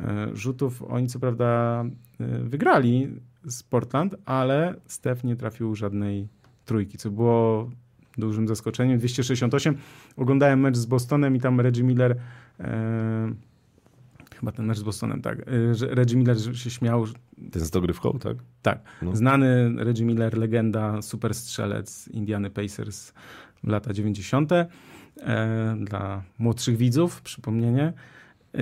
e, 0.00 0.36
rzutów. 0.36 0.82
Oni 0.82 1.06
co 1.06 1.18
prawda 1.18 1.84
e, 2.20 2.38
wygrali 2.38 3.08
z 3.44 3.62
Portland, 3.62 4.14
ale 4.24 4.74
Steph 4.86 5.24
nie 5.24 5.36
trafił 5.36 5.74
żadnej 5.74 6.28
trójki, 6.64 6.98
co 6.98 7.10
było 7.10 7.70
dużym 8.18 8.48
zaskoczeniem. 8.48 8.98
268. 8.98 9.76
Oglądałem 10.16 10.60
mecz 10.60 10.76
z 10.76 10.86
Bostonem 10.86 11.36
i 11.36 11.40
tam 11.40 11.60
Reggie 11.60 11.84
Miller 11.84 12.16
e, 12.60 13.34
chyba 14.38 14.52
ten 14.52 14.66
mecz 14.66 14.78
z 14.78 14.82
Bostonem, 14.82 15.22
tak. 15.22 15.38
E, 15.38 15.44
Reggie 15.80 16.16
Miller 16.16 16.58
się 16.58 16.70
śmiał. 16.70 17.06
Ten 17.52 17.62
z 17.62 17.70
dogrywką, 17.70 18.18
tak? 18.18 18.36
Tak. 18.62 18.78
No. 19.02 19.16
Znany 19.16 19.74
Reggie 19.76 20.04
Miller, 20.04 20.38
legenda, 20.38 21.02
super 21.02 21.34
strzelec 21.34 22.08
Indiany 22.08 22.50
Pacers 22.50 23.12
w 23.64 23.68
lata 23.68 23.92
90. 23.92 24.52
E, 24.52 24.68
dla 25.80 26.22
młodszych 26.38 26.76
widzów, 26.76 27.22
przypomnienie. 27.22 27.92
Yy, 28.54 28.60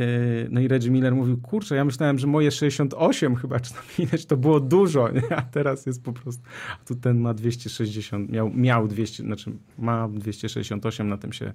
no 0.50 0.60
i 0.60 0.68
Reggie 0.68 0.90
Miller 0.90 1.14
mówił, 1.14 1.36
kurczę, 1.36 1.76
ja 1.76 1.84
myślałem, 1.84 2.18
że 2.18 2.26
moje 2.26 2.50
68 2.50 3.36
chyba, 3.36 3.60
czy 3.60 3.74
tam 3.74 3.82
ileś, 3.98 4.26
to 4.26 4.36
było 4.36 4.60
dużo, 4.60 5.08
nie? 5.12 5.36
a 5.36 5.42
teraz 5.42 5.86
jest 5.86 6.02
po 6.02 6.12
prostu, 6.12 6.42
a 6.82 6.84
tu 6.84 6.94
ten 6.94 7.20
ma 7.20 7.34
260, 7.34 8.30
miał, 8.30 8.50
miał 8.50 8.88
200, 8.88 9.22
znaczy 9.22 9.52
ma 9.78 10.08
268, 10.08 11.08
na 11.08 11.16
tym 11.16 11.32
się 11.32 11.52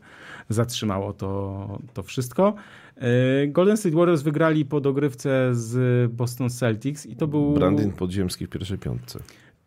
zatrzymało 0.50 1.14
to, 1.14 1.80
to 1.94 2.04
wszystko. 2.04 2.54
Yy, 3.02 3.48
Golden 3.48 3.78
State 3.78 3.96
Warriors 3.96 4.22
wygrali 4.22 4.66
po 4.66 4.82
dogrywce 4.82 5.50
z 5.52 6.12
Boston 6.12 6.50
Celtics 6.50 7.06
i 7.06 7.16
to 7.16 7.28
był... 7.28 7.54
Brandon 7.54 7.92
Podziemski 7.92 8.46
w 8.46 8.50
pierwszej 8.50 8.78
piątce. 8.78 9.20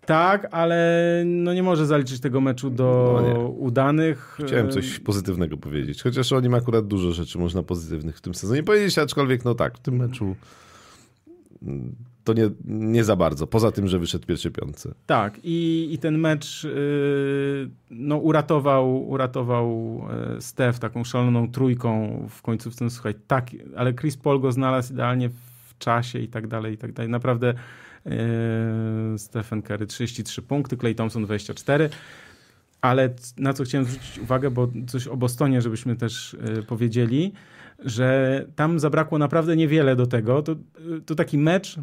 Tak, 0.06 0.48
ale 0.50 1.22
no 1.26 1.54
nie 1.54 1.62
może 1.62 1.86
zaliczyć 1.86 2.20
tego 2.20 2.40
meczu 2.40 2.70
do 2.70 3.20
no 3.34 3.48
udanych. 3.48 4.38
Chciałem 4.46 4.70
coś 4.70 4.98
pozytywnego 4.98 5.56
powiedzieć, 5.56 6.02
chociaż 6.02 6.32
o 6.32 6.40
nim 6.40 6.54
akurat 6.54 6.86
dużo 6.86 7.12
rzeczy 7.12 7.38
można 7.38 7.62
pozytywnych 7.62 8.16
w 8.16 8.20
tym 8.20 8.34
sezonie 8.34 8.62
powiedzieć, 8.62 8.98
aczkolwiek 8.98 9.44
no 9.44 9.54
tak, 9.54 9.78
w 9.78 9.80
tym 9.80 9.96
meczu 9.96 10.36
mm, 11.62 11.94
to 12.24 12.32
nie, 12.32 12.50
nie 12.64 13.04
za 13.04 13.16
bardzo, 13.16 13.46
poza 13.46 13.70
tym, 13.70 13.88
że 13.88 13.98
wyszedł 13.98 14.26
pierwszy 14.26 14.50
piątce. 14.50 14.94
Tak, 15.06 15.40
i, 15.42 15.88
i 15.92 15.98
ten 15.98 16.18
mecz 16.18 16.64
yy, 16.64 17.70
no, 17.90 18.16
uratował, 18.16 19.08
uratował 19.08 20.00
yy, 20.34 20.40
Steph 20.40 20.78
taką 20.78 21.04
szaloną 21.04 21.50
trójką 21.50 22.26
w 22.30 22.42
końcówce. 22.42 22.90
Słuchaj, 22.90 23.14
tak, 23.26 23.50
ale 23.76 23.94
Chris 23.94 24.16
Paul 24.16 24.40
go 24.40 24.52
znalazł 24.52 24.92
idealnie 24.92 25.28
w 25.28 25.78
czasie 25.78 26.18
i 26.18 26.28
tak 26.28 26.46
dalej, 26.46 26.74
i 26.74 26.78
tak 26.78 26.92
dalej. 26.92 27.10
Naprawdę 27.10 27.54
Stephen 29.16 29.62
Curry 29.62 29.86
33 29.86 30.42
punkty, 30.42 30.76
Clay 30.76 30.94
Thompson 30.94 31.24
24. 31.24 31.90
Ale 32.80 33.14
na 33.38 33.52
co 33.52 33.64
chciałem 33.64 33.84
zwrócić 33.86 34.18
uwagę, 34.18 34.50
bo 34.50 34.68
coś 34.86 35.06
o 35.06 35.16
Bostonie, 35.16 35.62
żebyśmy 35.62 35.96
też 35.96 36.36
yy, 36.56 36.62
powiedzieli, 36.62 37.32
że 37.78 38.44
tam 38.56 38.78
zabrakło 38.80 39.18
naprawdę 39.18 39.56
niewiele 39.56 39.96
do 39.96 40.06
tego. 40.06 40.42
To, 40.42 40.52
yy, 40.52 41.00
to 41.00 41.14
taki 41.14 41.38
mecz, 41.38 41.76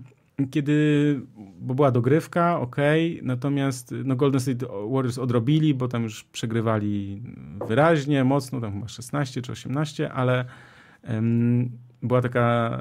kiedy, 0.52 1.20
bo 1.60 1.76
była 1.76 1.92
dogrywka, 1.92 2.60
ok, 2.60 2.76
natomiast 3.22 3.96
no 4.06 4.16
Golden 4.16 4.42
State 4.42 4.66
Warriors 4.92 5.18
odrobili, 5.18 5.74
bo 5.74 5.88
tam 5.88 6.04
już 6.04 6.24
przegrywali 6.24 7.22
wyraźnie, 7.68 8.24
mocno, 8.24 8.62
tam 8.62 8.74
chyba 8.74 8.88
16 8.88 9.42
czy 9.42 9.52
18, 9.52 10.12
ale 10.12 10.46
um, 11.10 11.72
była 12.04 12.22
taka 12.22 12.78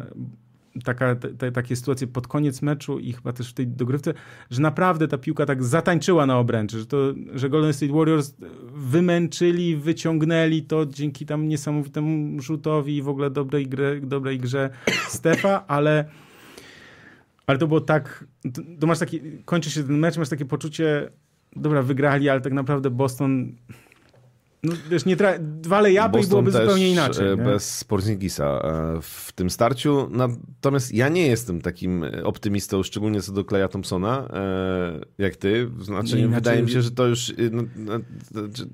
taka, 0.84 1.14
te, 1.16 1.52
takie 1.52 1.76
sytuacje 1.76 2.06
pod 2.06 2.26
koniec 2.26 2.62
meczu 2.62 2.98
i 2.98 3.12
chyba 3.12 3.32
też 3.32 3.50
w 3.50 3.54
tej 3.54 3.66
dogrywce, 3.66 4.14
że 4.50 4.62
naprawdę 4.62 5.08
ta 5.08 5.18
piłka 5.18 5.46
tak 5.46 5.64
zatańczyła 5.64 6.26
na 6.26 6.38
obręczy, 6.38 6.78
że, 6.78 6.86
to, 6.86 7.14
że 7.34 7.50
Golden 7.50 7.72
State 7.72 7.92
Warriors 7.92 8.34
wymęczyli, 8.74 9.76
wyciągnęli 9.76 10.62
to 10.62 10.86
dzięki 10.86 11.26
tam 11.26 11.48
niesamowitemu 11.48 12.40
rzutowi 12.42 12.96
i 12.96 13.02
w 13.02 13.08
ogóle 13.08 13.30
dobrej, 13.30 13.66
grze, 13.66 14.00
dobrej 14.00 14.38
grze 14.38 14.70
Stefa, 15.08 15.66
ale 15.66 16.04
ale 17.46 17.58
to 17.58 17.66
było 17.66 17.80
tak, 17.80 18.24
to, 18.54 18.62
to 18.80 18.86
masz 18.86 18.98
taki, 18.98 19.20
kończy 19.44 19.70
się 19.70 19.84
ten 19.84 19.98
mecz, 19.98 20.16
masz 20.16 20.28
takie 20.28 20.44
poczucie, 20.44 21.10
dobra, 21.56 21.82
wygrali, 21.82 22.28
ale 22.28 22.40
tak 22.40 22.52
naprawdę 22.52 22.90
Boston 22.90 23.52
no, 24.62 24.72
wiesz, 24.90 25.04
nie 25.04 25.16
tra- 25.16 25.38
dwa 25.38 25.80
lejapy 25.80 26.20
i 26.20 26.26
byłoby 26.26 26.50
zupełnie 26.50 26.90
inaczej. 26.90 27.26
E, 27.26 27.36
nie? 27.36 27.44
Bez 27.44 27.84
Porzingisa 27.84 28.44
e, 28.44 28.98
w 29.02 29.32
tym 29.32 29.50
starciu. 29.50 30.08
Natomiast 30.10 30.94
ja 30.94 31.08
nie 31.08 31.26
jestem 31.26 31.60
takim 31.60 32.04
optymistą, 32.24 32.82
szczególnie 32.82 33.22
co 33.22 33.32
do 33.32 33.44
Kleja 33.44 33.68
Thompsona, 33.68 34.28
e, 34.32 35.00
jak 35.18 35.36
ty. 35.36 35.70
Znaczy, 35.80 36.16
nie, 36.16 36.28
wydaje 36.28 36.58
inaczej... 36.58 36.62
mi 36.62 36.70
się, 36.70 36.82
że 36.82 36.90
to 36.90 37.06
już 37.06 37.32
no, 37.50 37.62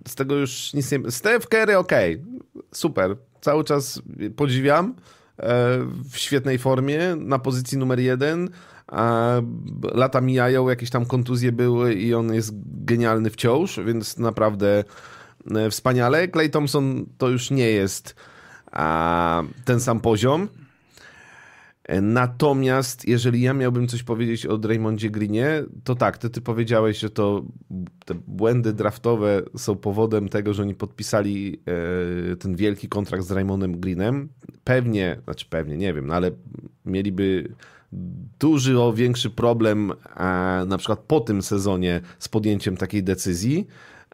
z 0.09 0.14
tego 0.14 0.34
już 0.34 0.74
nic 0.74 0.93
nie... 0.93 1.11
Steph 1.11 1.49
Curry, 1.49 1.76
okej, 1.76 2.14
okay. 2.14 2.62
super. 2.72 3.16
Cały 3.41 3.64
czas 3.64 4.03
podziwiam 4.37 4.95
w 6.11 6.18
świetnej 6.18 6.59
formie 6.59 7.16
na 7.16 7.39
pozycji 7.39 7.78
numer 7.78 8.01
jeden. 8.01 8.51
A 8.87 9.32
lata 9.95 10.20
mijają, 10.20 10.68
jakieś 10.68 10.91
tam 10.91 11.07
kontuzje 11.07 11.53
były 11.53 11.95
i 11.95 12.14
on 12.14 12.34
jest 12.34 12.55
genialny 12.84 13.30
wciąż, 13.30 13.80
więc 13.87 14.18
naprawdę 14.18 14.84
wspaniale. 15.70 16.28
Clay 16.28 16.49
Thompson 16.49 17.07
to 17.18 17.28
już 17.28 17.51
nie 17.51 17.70
jest 17.70 18.14
a, 18.72 19.42
ten 19.64 19.80
sam 19.80 20.01
poziom. 20.01 20.49
E, 21.84 22.01
natomiast 22.01 23.09
jeżeli 23.09 23.40
ja 23.40 23.55
miałbym 23.55 23.88
coś 23.88 24.03
powiedzieć 24.03 24.47
o 24.47 24.59
Draymondzie 24.59 25.11
Greenie, 25.11 25.64
to 25.84 25.94
tak, 25.94 26.18
ty, 26.18 26.30
ty 26.30 26.40
powiedziałeś, 26.40 26.99
że 26.99 27.11
to 27.11 27.42
te 28.05 28.14
błędy 28.14 28.72
draftowe 28.72 29.42
są 29.57 29.76
powodem 29.76 30.28
tego, 30.28 30.55
że 30.55 30.62
oni 30.62 30.74
podpisali 30.74 31.61
e, 32.32 32.36
ten 32.36 32.57
wielki 32.57 32.88
kontrakt 32.88 33.24
z 33.24 33.30
Raymondem 33.30 33.80
Greenem. 33.80 34.28
Pewnie, 34.64 35.20
znaczy 35.24 35.47
pewnie, 35.51 35.76
nie 35.76 35.94
wiem, 35.94 36.07
no 36.07 36.14
ale 36.14 36.30
mieliby 36.84 37.49
duży 38.40 38.80
o 38.80 38.92
większy 38.92 39.30
problem 39.30 39.92
na 40.66 40.78
przykład 40.78 40.99
po 40.99 41.20
tym 41.20 41.42
sezonie 41.42 42.01
z 42.18 42.28
podjęciem 42.28 42.76
takiej 42.76 43.03
decyzji. 43.03 43.66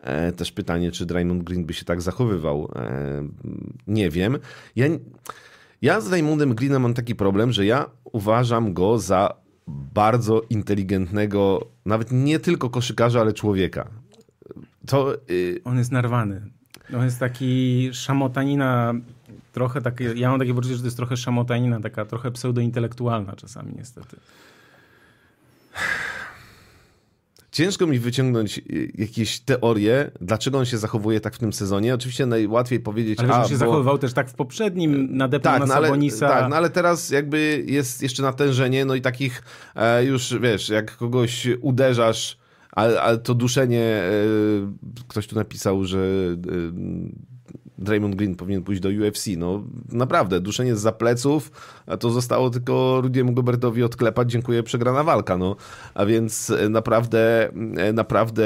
E, 0.03 0.33
też 0.33 0.53
pytanie, 0.53 0.91
czy 0.93 1.07
Draymond 1.07 1.43
Green 1.43 1.65
by 1.65 1.75
się 1.75 1.85
tak 1.85 2.03
zachowywał. 2.03 2.73
E, 2.77 3.29
nie 3.87 4.11
wiem. 4.11 4.39
Ja, 4.77 4.87
ja 5.83 6.01
z 6.01 6.09
Draymondem 6.09 6.55
Greenem 6.55 6.83
mam 6.83 6.95
taki 6.95 7.15
problem, 7.15 7.53
że 7.53 7.67
ja 7.67 7.91
uważam 8.05 8.75
go 8.75 8.99
za 8.99 9.35
bardzo 9.67 10.43
inteligentnego, 10.51 11.67
nawet 11.87 12.13
nie 12.13 12.39
tylko 12.39 12.71
koszykarza, 12.71 13.21
ale 13.21 13.33
człowieka. 13.33 13.89
To, 14.87 15.15
y... 15.31 15.61
On 15.65 15.79
jest 15.79 15.93
narwany. 15.93 16.43
On 16.97 17.05
jest 17.05 17.19
taki 17.19 17.91
szamotanina, 17.93 18.95
trochę 19.53 19.83
takie, 19.83 20.05
ja 20.05 20.31
mam 20.31 20.39
takie 20.39 20.55
poczucie, 20.55 20.75
że 20.75 20.81
to 20.81 20.87
jest 20.87 20.97
trochę 20.97 21.17
szamotanina, 21.17 21.81
taka 21.81 22.05
trochę 22.05 22.31
pseudointelektualna 22.31 23.37
czasami 23.37 23.73
niestety. 23.77 24.17
Ciężko 27.53 27.87
mi 27.87 27.99
wyciągnąć 27.99 28.59
y, 28.59 28.93
jakieś 28.99 29.41
teorie, 29.41 30.11
dlaczego 30.21 30.59
on 30.59 30.65
się 30.65 30.79
zachowuje 30.79 31.21
tak 31.21 31.35
w 31.35 31.39
tym 31.39 31.53
sezonie. 31.53 31.95
Oczywiście 31.95 32.27
najłatwiej 32.27 32.81
powiedzieć... 32.81 33.21
Ale 33.21 33.35
a, 33.35 33.43
on 33.43 33.49
się 33.49 33.55
bo... 33.55 33.59
zachowywał 33.59 33.99
też 33.99 34.13
tak 34.13 34.31
w 34.31 34.35
poprzednim, 34.35 35.17
nadepnął 35.17 35.53
tak, 35.53 35.61
na 35.61 35.67
no 35.67 35.83
Sabonisa. 35.83 36.27
Ale, 36.27 36.41
tak, 36.41 36.51
no 36.51 36.57
ale 36.57 36.71
teraz 36.71 37.11
jakby 37.11 37.65
jest 37.67 38.03
jeszcze 38.03 38.23
natężenie, 38.23 38.85
no 38.85 38.95
i 38.95 39.01
takich 39.01 39.43
e, 39.77 40.05
już, 40.05 40.35
wiesz, 40.41 40.69
jak 40.69 40.97
kogoś 40.97 41.49
uderzasz, 41.61 42.39
ale, 42.73 43.03
ale 43.03 43.19
to 43.19 43.35
duszenie, 43.35 43.85
e, 43.85 44.13
ktoś 45.09 45.27
tu 45.27 45.37
napisał, 45.37 45.85
że 45.85 45.99
e, 45.99 47.32
Draymond 47.83 48.15
Green 48.15 48.35
powinien 48.35 48.63
pójść 48.63 48.81
do 48.81 48.89
UFC. 48.89 49.27
No 49.37 49.63
naprawdę, 49.93 50.41
duszenie 50.41 50.77
za 50.77 50.93
pleców, 50.93 51.51
to 52.01 52.11
zostało 52.11 52.51
tylko 52.51 53.01
Rudiemu 53.01 53.33
Gobertowi 53.33 53.83
odklepać, 53.83 54.31
dziękuję, 54.31 54.63
przegrana 54.63 55.05
walka. 55.05 55.37
No. 55.37 55.57
A 55.95 56.07
więc 56.07 56.51
e, 56.51 56.69
naprawdę, 56.69 57.49
e, 57.77 57.93
naprawdę 57.93 58.45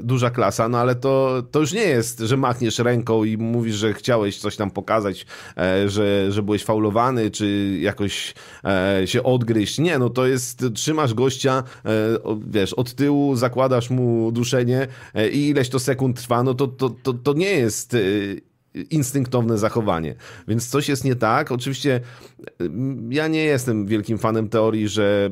duża 0.00 0.30
klasa, 0.30 0.68
no 0.68 0.78
ale 0.78 0.94
to, 0.94 1.42
to 1.50 1.60
już 1.60 1.72
nie 1.72 1.84
jest, 1.84 2.18
że 2.18 2.36
machniesz 2.36 2.78
ręką 2.78 3.24
i 3.24 3.36
mówisz, 3.36 3.74
że 3.74 3.94
chciałeś 3.94 4.38
coś 4.38 4.56
tam 4.56 4.70
pokazać, 4.70 5.26
e, 5.56 5.88
że, 5.88 6.32
że 6.32 6.42
byłeś 6.42 6.64
faulowany, 6.64 7.30
czy 7.30 7.78
jakoś 7.80 8.34
się 9.04 9.22
odgryźć. 9.22 9.78
Nie, 9.78 9.98
no 9.98 10.10
to 10.10 10.26
jest, 10.26 10.64
trzymasz 10.74 11.14
gościa, 11.14 11.62
wiesz, 12.46 12.72
od 12.72 12.94
tyłu, 12.94 13.36
zakładasz 13.36 13.90
mu 13.90 14.32
duszenie 14.32 14.86
i 15.32 15.48
ileś 15.48 15.68
to 15.68 15.78
sekund 15.78 16.16
trwa, 16.16 16.42
no 16.42 16.54
to, 16.54 16.66
to, 16.66 16.90
to, 16.90 17.12
to 17.12 17.32
nie 17.32 17.50
jest 17.50 17.96
instynktowne 18.74 19.58
zachowanie. 19.58 20.14
Więc 20.48 20.68
coś 20.68 20.88
jest 20.88 21.04
nie 21.04 21.16
tak. 21.16 21.52
Oczywiście 21.52 22.00
mm, 22.58 23.12
ja 23.12 23.28
nie 23.28 23.44
jestem 23.44 23.86
wielkim 23.86 24.18
fanem 24.18 24.48
teorii, 24.48 24.88
że 24.88 25.30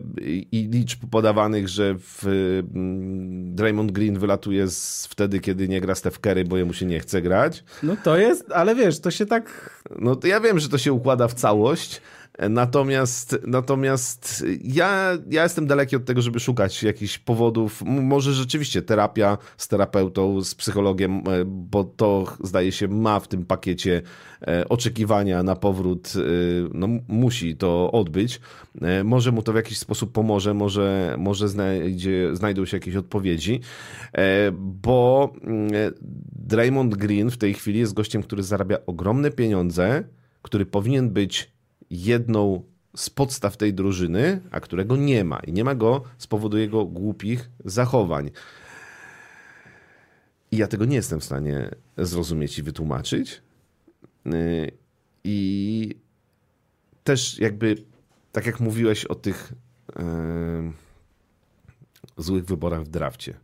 i 0.53 0.69
liczb 0.73 1.01
podawanych, 1.11 1.69
że 1.69 1.95
w 1.99 2.27
mm, 2.27 3.55
Draymond 3.55 3.93
Green 3.93 4.19
wylatuje 4.19 4.69
z, 4.69 5.07
wtedy, 5.07 5.41
kiedy 5.41 5.69
nie 5.69 5.81
gra 5.81 5.95
Steph 5.95 6.19
Curry, 6.19 6.45
bo 6.45 6.57
jemu 6.57 6.73
się 6.73 6.87
nie 6.87 7.01
chce 7.01 7.23
grać. 7.23 7.65
No 7.83 7.97
to 8.05 8.17
jest, 8.17 8.53
ale 8.53 8.75
wiesz, 8.75 9.01
to 9.01 9.11
się 9.11 9.27
tak... 9.27 9.73
No 9.99 10.17
to 10.17 10.27
ja 10.27 10.41
wiem, 10.41 10.59
że 10.59 10.69
to 10.69 10.79
się 10.79 10.93
układa 10.93 11.29
w 11.29 11.35
całość, 11.35 12.01
Natomiast, 12.51 13.39
natomiast 13.47 14.45
ja, 14.65 15.19
ja 15.31 15.43
jestem 15.43 15.67
daleki 15.67 15.97
od 15.97 16.05
tego, 16.05 16.23
żeby 16.23 16.41
szukać 16.41 16.83
jakichś 16.83 17.19
powodów. 17.19 17.83
Może 17.87 18.33
rzeczywiście 18.33 18.83
terapia 18.83 19.39
z 19.57 19.69
terapeutą, 19.69 20.43
z 20.45 20.55
psychologiem, 20.55 21.17
e, 21.17 21.45
bo 21.45 21.85
to 21.85 22.37
zdaje 22.45 22.73
się 22.73 22.89
ma 22.89 23.21
w 23.21 23.29
tym 23.29 23.45
pakiecie 23.45 24.03
e, 24.47 24.69
oczekiwania 24.69 25.43
na 25.43 25.57
powrót, 25.57 26.13
e, 26.17 26.21
no, 26.75 26.89
musi 27.09 27.57
to 27.57 27.93
odbyć. 27.93 28.41
Może 29.05 29.33
mu 29.33 29.43
to 29.43 29.53
w 29.53 29.57
jakiś 29.57 29.79
sposób 29.79 30.13
pomoże, 30.13 30.55
może, 30.55 31.15
może 31.19 31.49
znajdzie, 31.49 32.37
znajdą 32.37 32.65
się 32.65 32.77
jakieś 32.77 32.97
odpowiedzi, 32.97 33.61
bo 34.53 35.33
mm, 35.43 35.71
Draymond 36.33 36.95
Green 36.95 37.31
w 37.31 37.37
tej 37.37 37.55
chwili 37.55 37.79
jest 37.79 37.95
gościem, 37.95 38.23
który 38.23 38.43
zarabia 38.43 38.79
ogromne 38.87 39.31
pieniądze, 39.31 40.05
który 40.43 40.67
powinien 40.67 41.11
być 41.11 41.52
jedną 41.93 42.63
z 42.97 43.11
podstaw 43.11 43.57
tej 43.57 43.75
drużyny, 43.75 44.41
a 44.51 44.61
którego 44.61 44.97
nie 44.97 45.25
ma. 45.25 45.39
I 45.39 45.53
nie 45.53 45.65
ma 45.65 45.75
go 45.75 46.03
z 46.19 46.27
powodu 46.27 46.59
jego 46.59 46.85
głupich 46.85 47.51
zachowań. 47.65 48.31
I 50.51 50.57
ja 50.57 50.67
tego 50.67 50.85
nie 50.85 50.97
jestem 50.97 51.21
w 51.21 51.25
stanie 51.25 51.71
zrozumieć 51.99 52.59
i 52.59 52.63
wytłumaczyć. 52.63 53.43
Y, 54.27 54.71
I 55.25 55.95
też 57.05 57.39
jakby, 57.39 57.77
tak 58.33 58.47
jak 58.47 58.61
mówiłeś 58.61 59.05
o 59.05 59.15
tych 59.15 59.53
yy, 59.97 60.73
złych 62.17 62.45
wyborach 62.45 62.83
w 62.85 62.89
drafcie. 62.89 63.35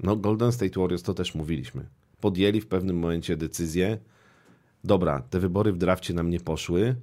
No 0.00 0.16
Golden 0.16 0.52
State 0.52 0.80
Warriors 0.80 1.02
to 1.02 1.14
też 1.14 1.34
mówiliśmy. 1.34 1.86
Podjęli 2.20 2.60
w 2.60 2.66
pewnym 2.66 2.98
momencie 2.98 3.36
decyzję, 3.36 3.98
dobra, 4.84 5.22
te 5.30 5.40
wybory 5.40 5.72
w 5.72 5.78
drafcie 5.78 6.14
nam 6.14 6.30
nie 6.30 6.40
poszły, 6.40 6.96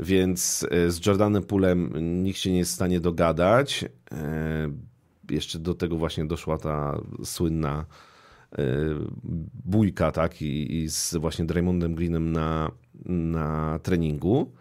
więc 0.00 0.66
e, 0.70 0.90
z 0.90 1.06
Jordanem 1.06 1.42
Pulem 1.42 1.92
nikt 2.22 2.38
się 2.38 2.52
nie 2.52 2.58
jest 2.58 2.70
w 2.70 2.74
stanie 2.74 3.00
dogadać. 3.00 3.84
E, 4.12 4.70
jeszcze 5.30 5.58
do 5.58 5.74
tego 5.74 5.96
właśnie 5.96 6.24
doszła 6.24 6.58
ta 6.58 7.00
słynna 7.24 7.86
e, 8.52 8.64
bójka, 9.64 10.12
tak, 10.12 10.42
i, 10.42 10.88
z 10.88 11.14
właśnie 11.14 11.44
Draymondem 11.44 11.94
Greenem 11.94 12.32
na, 12.32 12.70
na 13.06 13.78
treningu. 13.82 14.52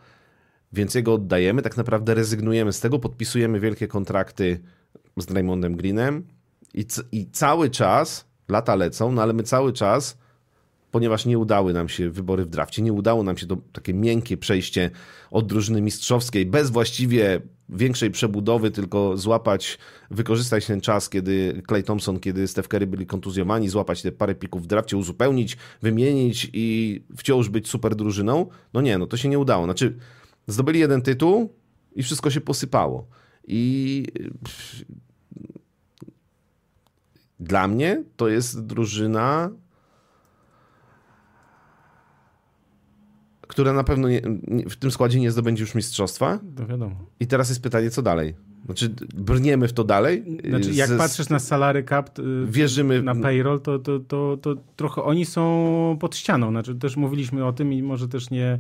Więc 0.73 0.95
jego 0.95 1.13
oddajemy, 1.13 1.61
tak 1.61 1.77
naprawdę 1.77 2.13
rezygnujemy 2.13 2.73
z 2.73 2.79
tego, 2.79 2.99
podpisujemy 2.99 3.59
wielkie 3.59 3.87
kontrakty 3.87 4.59
z 5.17 5.25
Draymondem 5.25 5.75
Greenem 5.75 6.27
i, 6.73 6.85
i 7.11 7.31
cały 7.31 7.69
czas, 7.69 8.25
lata 8.49 8.75
lecą, 8.75 9.11
no 9.11 9.21
ale 9.21 9.33
my 9.33 9.43
cały 9.43 9.73
czas 9.73 10.17
ponieważ 10.91 11.25
nie 11.25 11.37
udały 11.37 11.73
nam 11.73 11.89
się 11.89 12.09
wybory 12.09 12.45
w 12.45 12.49
drafcie, 12.49 12.81
nie 12.81 12.93
udało 12.93 13.23
nam 13.23 13.37
się 13.37 13.47
to 13.47 13.57
takie 13.71 13.93
miękkie 13.93 14.37
przejście 14.37 14.91
od 15.31 15.47
drużyny 15.47 15.81
mistrzowskiej 15.81 16.45
bez 16.45 16.69
właściwie 16.69 17.41
większej 17.69 18.11
przebudowy, 18.11 18.71
tylko 18.71 19.17
złapać, 19.17 19.77
wykorzystać 20.11 20.65
ten 20.65 20.81
czas, 20.81 21.09
kiedy 21.09 21.61
Clay 21.67 21.83
Thompson, 21.83 22.19
kiedy 22.19 22.47
Steph 22.47 22.67
Curry 22.67 22.87
byli 22.87 23.05
kontuzjowani, 23.05 23.69
złapać 23.69 24.01
te 24.01 24.11
parę 24.11 24.35
pików 24.35 24.63
w 24.63 24.67
drafcie, 24.67 24.97
uzupełnić, 24.97 25.57
wymienić 25.81 26.49
i 26.53 27.01
wciąż 27.17 27.49
być 27.49 27.67
super 27.69 27.95
drużyną. 27.95 28.49
No 28.73 28.81
nie, 28.81 28.97
no 28.97 29.07
to 29.07 29.17
się 29.17 29.29
nie 29.29 29.39
udało. 29.39 29.65
Znaczy, 29.65 29.97
zdobyli 30.47 30.79
jeden 30.79 31.01
tytuł 31.01 31.53
i 31.95 32.03
wszystko 32.03 32.29
się 32.29 32.41
posypało. 32.41 33.07
I 33.47 34.05
dla 37.39 37.67
mnie 37.67 38.03
to 38.15 38.27
jest 38.27 38.65
drużyna 38.65 39.49
która 43.49 43.73
na 43.73 43.83
pewno 43.83 44.09
nie, 44.09 44.21
w 44.69 44.75
tym 44.75 44.91
składzie 44.91 45.19
nie 45.19 45.31
zdobędzie 45.31 45.63
już 45.63 45.75
mistrzostwa. 45.75 46.39
To 46.55 46.67
wiadomo. 46.67 46.95
I 47.19 47.27
teraz 47.27 47.49
jest 47.49 47.63
pytanie, 47.63 47.89
co 47.89 48.01
dalej? 48.01 48.35
Znaczy, 48.65 48.89
brniemy 49.13 49.67
w 49.67 49.73
to 49.73 49.83
dalej? 49.83 50.23
Znaczy, 50.49 50.71
jak 50.73 50.89
z, 50.89 50.97
patrzysz 50.97 51.29
na 51.29 51.39
salary 51.39 51.83
cap, 51.83 52.19
y, 52.19 52.23
wierzymy 52.47 53.01
na 53.01 53.15
payroll, 53.15 53.61
to, 53.61 53.79
to, 53.79 53.99
to, 53.99 54.37
to 54.41 54.55
trochę 54.75 55.03
oni 55.03 55.25
są 55.25 55.97
pod 55.99 56.15
ścianą. 56.15 56.49
Znaczy, 56.49 56.75
też 56.75 56.97
mówiliśmy 56.97 57.45
o 57.45 57.53
tym 57.53 57.73
i 57.73 57.83
może 57.83 58.07
też 58.07 58.29
nie, 58.29 58.59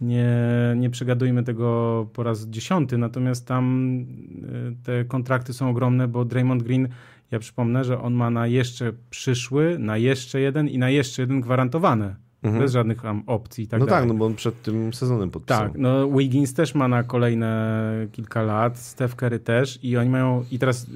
nie, 0.00 0.28
nie 0.76 0.90
przegadujmy 0.90 1.42
tego 1.42 2.08
po 2.12 2.22
raz 2.22 2.46
dziesiąty, 2.46 2.98
natomiast 2.98 3.46
tam 3.46 3.96
y, 4.00 4.84
te 4.84 5.04
kontrakty 5.04 5.52
są 5.52 5.70
ogromne, 5.70 6.08
bo 6.08 6.24
Draymond 6.24 6.62
Green, 6.62 6.88
ja 7.30 7.38
przypomnę, 7.38 7.84
że 7.84 8.00
on 8.00 8.14
ma 8.14 8.30
na 8.30 8.46
jeszcze 8.46 8.92
przyszły, 9.10 9.78
na 9.78 9.96
jeszcze 9.96 10.40
jeden 10.40 10.68
i 10.68 10.78
na 10.78 10.90
jeszcze 10.90 11.22
jeden 11.22 11.40
gwarantowane 11.40 12.25
mhm. 12.42 12.62
bez 12.62 12.72
żadnych 12.72 13.02
tam 13.02 13.22
opcji 13.26 13.64
i 13.64 13.68
tak 13.68 13.80
no 13.80 13.86
dalej. 13.86 14.02
tak, 14.02 14.08
no 14.08 14.14
bo 14.14 14.26
on 14.26 14.34
przed 14.34 14.62
tym 14.62 14.92
sezonem 14.92 15.30
podpisał. 15.30 15.62
Tak, 15.62 15.78
no 15.78 16.10
Wiggins 16.10 16.54
też 16.54 16.74
ma 16.74 16.88
na 16.88 17.02
kolejne 17.02 18.06
kilka 18.12 18.42
lat, 18.42 18.78
Steph 18.78 19.14
Curry 19.14 19.38
też 19.38 19.78
i 19.84 19.96
oni 19.96 20.10
mają, 20.10 20.44
i 20.50 20.58
teraz 20.58 20.86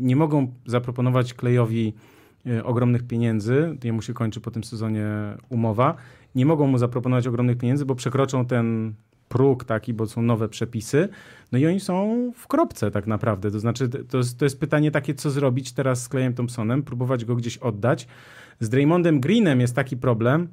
nie 0.00 0.16
mogą 0.16 0.52
zaproponować 0.66 1.34
Klejowi 1.34 1.92
e, 2.46 2.64
ogromnych 2.64 3.02
pieniędzy, 3.02 3.76
jemu 3.84 4.02
się 4.02 4.14
kończy 4.14 4.40
po 4.40 4.50
tym 4.50 4.64
sezonie 4.64 5.08
umowa, 5.48 5.94
nie 6.34 6.46
mogą 6.46 6.66
mu 6.66 6.78
zaproponować 6.78 7.26
ogromnych 7.26 7.58
pieniędzy, 7.58 7.84
bo 7.84 7.94
przekroczą 7.94 8.46
ten 8.46 8.94
próg 9.28 9.64
taki, 9.64 9.94
bo 9.94 10.06
są 10.06 10.22
nowe 10.22 10.48
przepisy, 10.48 11.08
no 11.52 11.58
i 11.58 11.66
oni 11.66 11.80
są 11.80 12.32
w 12.34 12.46
kropce 12.46 12.90
tak 12.90 13.06
naprawdę. 13.06 13.50
To 13.50 13.60
znaczy, 13.60 13.88
to 13.88 14.18
jest, 14.18 14.38
to 14.38 14.44
jest 14.44 14.60
pytanie 14.60 14.90
takie, 14.90 15.14
co 15.14 15.30
zrobić 15.30 15.72
teraz 15.72 16.02
z 16.02 16.08
Klejem 16.08 16.34
Thompsonem, 16.34 16.82
próbować 16.82 17.24
go 17.24 17.36
gdzieś 17.36 17.58
oddać. 17.58 18.08
Z 18.60 18.68
Draymondem 18.68 19.20
Greenem 19.20 19.60
jest 19.60 19.74
taki 19.74 19.96
problem, 19.96 20.48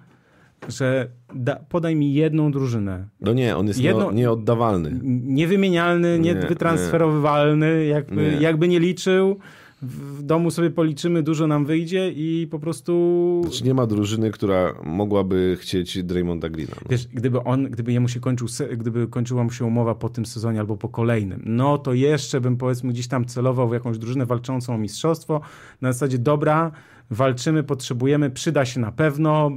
że 0.68 1.10
da, 1.36 1.56
podaj 1.56 1.96
mi 1.96 2.14
jedną 2.14 2.52
drużynę. 2.52 3.08
No 3.22 3.34
nie, 3.34 3.58
on 3.58 3.68
jest 3.68 3.82
Jedno, 3.82 4.12
nieoddawalny. 4.12 5.00
Niewymienialny, 5.24 6.20
niewytransferowywalny, 6.20 7.78
nie. 7.80 7.86
jakby, 7.86 8.16
nie. 8.16 8.42
jakby 8.42 8.68
nie 8.68 8.80
liczył. 8.80 9.40
W 9.82 10.24
domu 10.24 10.52
sobie 10.52 10.70
policzymy, 10.70 11.24
dużo 11.24 11.48
nam 11.48 11.66
wyjdzie 11.66 12.12
i 12.12 12.48
po 12.52 12.60
prostu... 12.60 13.42
Znaczy 13.44 13.64
nie 13.64 13.74
ma 13.74 13.88
drużyny, 13.88 14.32
która 14.32 14.74
mogłaby 14.84 15.58
chcieć 15.60 16.04
Draymonda 16.04 16.50
Greena. 16.50 16.76
No. 16.82 16.88
Wiesz, 16.90 17.08
gdyby 17.08 17.44
on, 17.44 17.64
gdyby 17.64 17.94
jemu 17.94 18.08
się 18.08 18.20
kończył, 18.20 18.48
gdyby 18.78 19.08
kończyła 19.08 19.44
mu 19.44 19.52
się 19.52 19.66
umowa 19.66 19.96
po 19.96 20.10
tym 20.10 20.26
sezonie 20.26 20.60
albo 20.60 20.78
po 20.78 20.90
kolejnym, 20.90 21.42
no 21.46 21.78
to 21.78 21.94
jeszcze 21.94 22.42
bym 22.42 22.58
powiedzmy 22.58 22.94
gdzieś 22.94 23.08
tam 23.08 23.26
celował 23.26 23.70
w 23.70 23.74
jakąś 23.74 23.98
drużynę 23.98 24.26
walczącą 24.26 24.76
o 24.76 24.78
mistrzostwo. 24.78 25.42
Na 25.82 25.92
zasadzie, 25.94 26.18
dobra, 26.18 26.72
walczymy, 27.10 27.64
potrzebujemy, 27.64 28.30
przyda 28.30 28.66
się 28.66 28.80
na 28.80 28.92
pewno, 28.92 29.52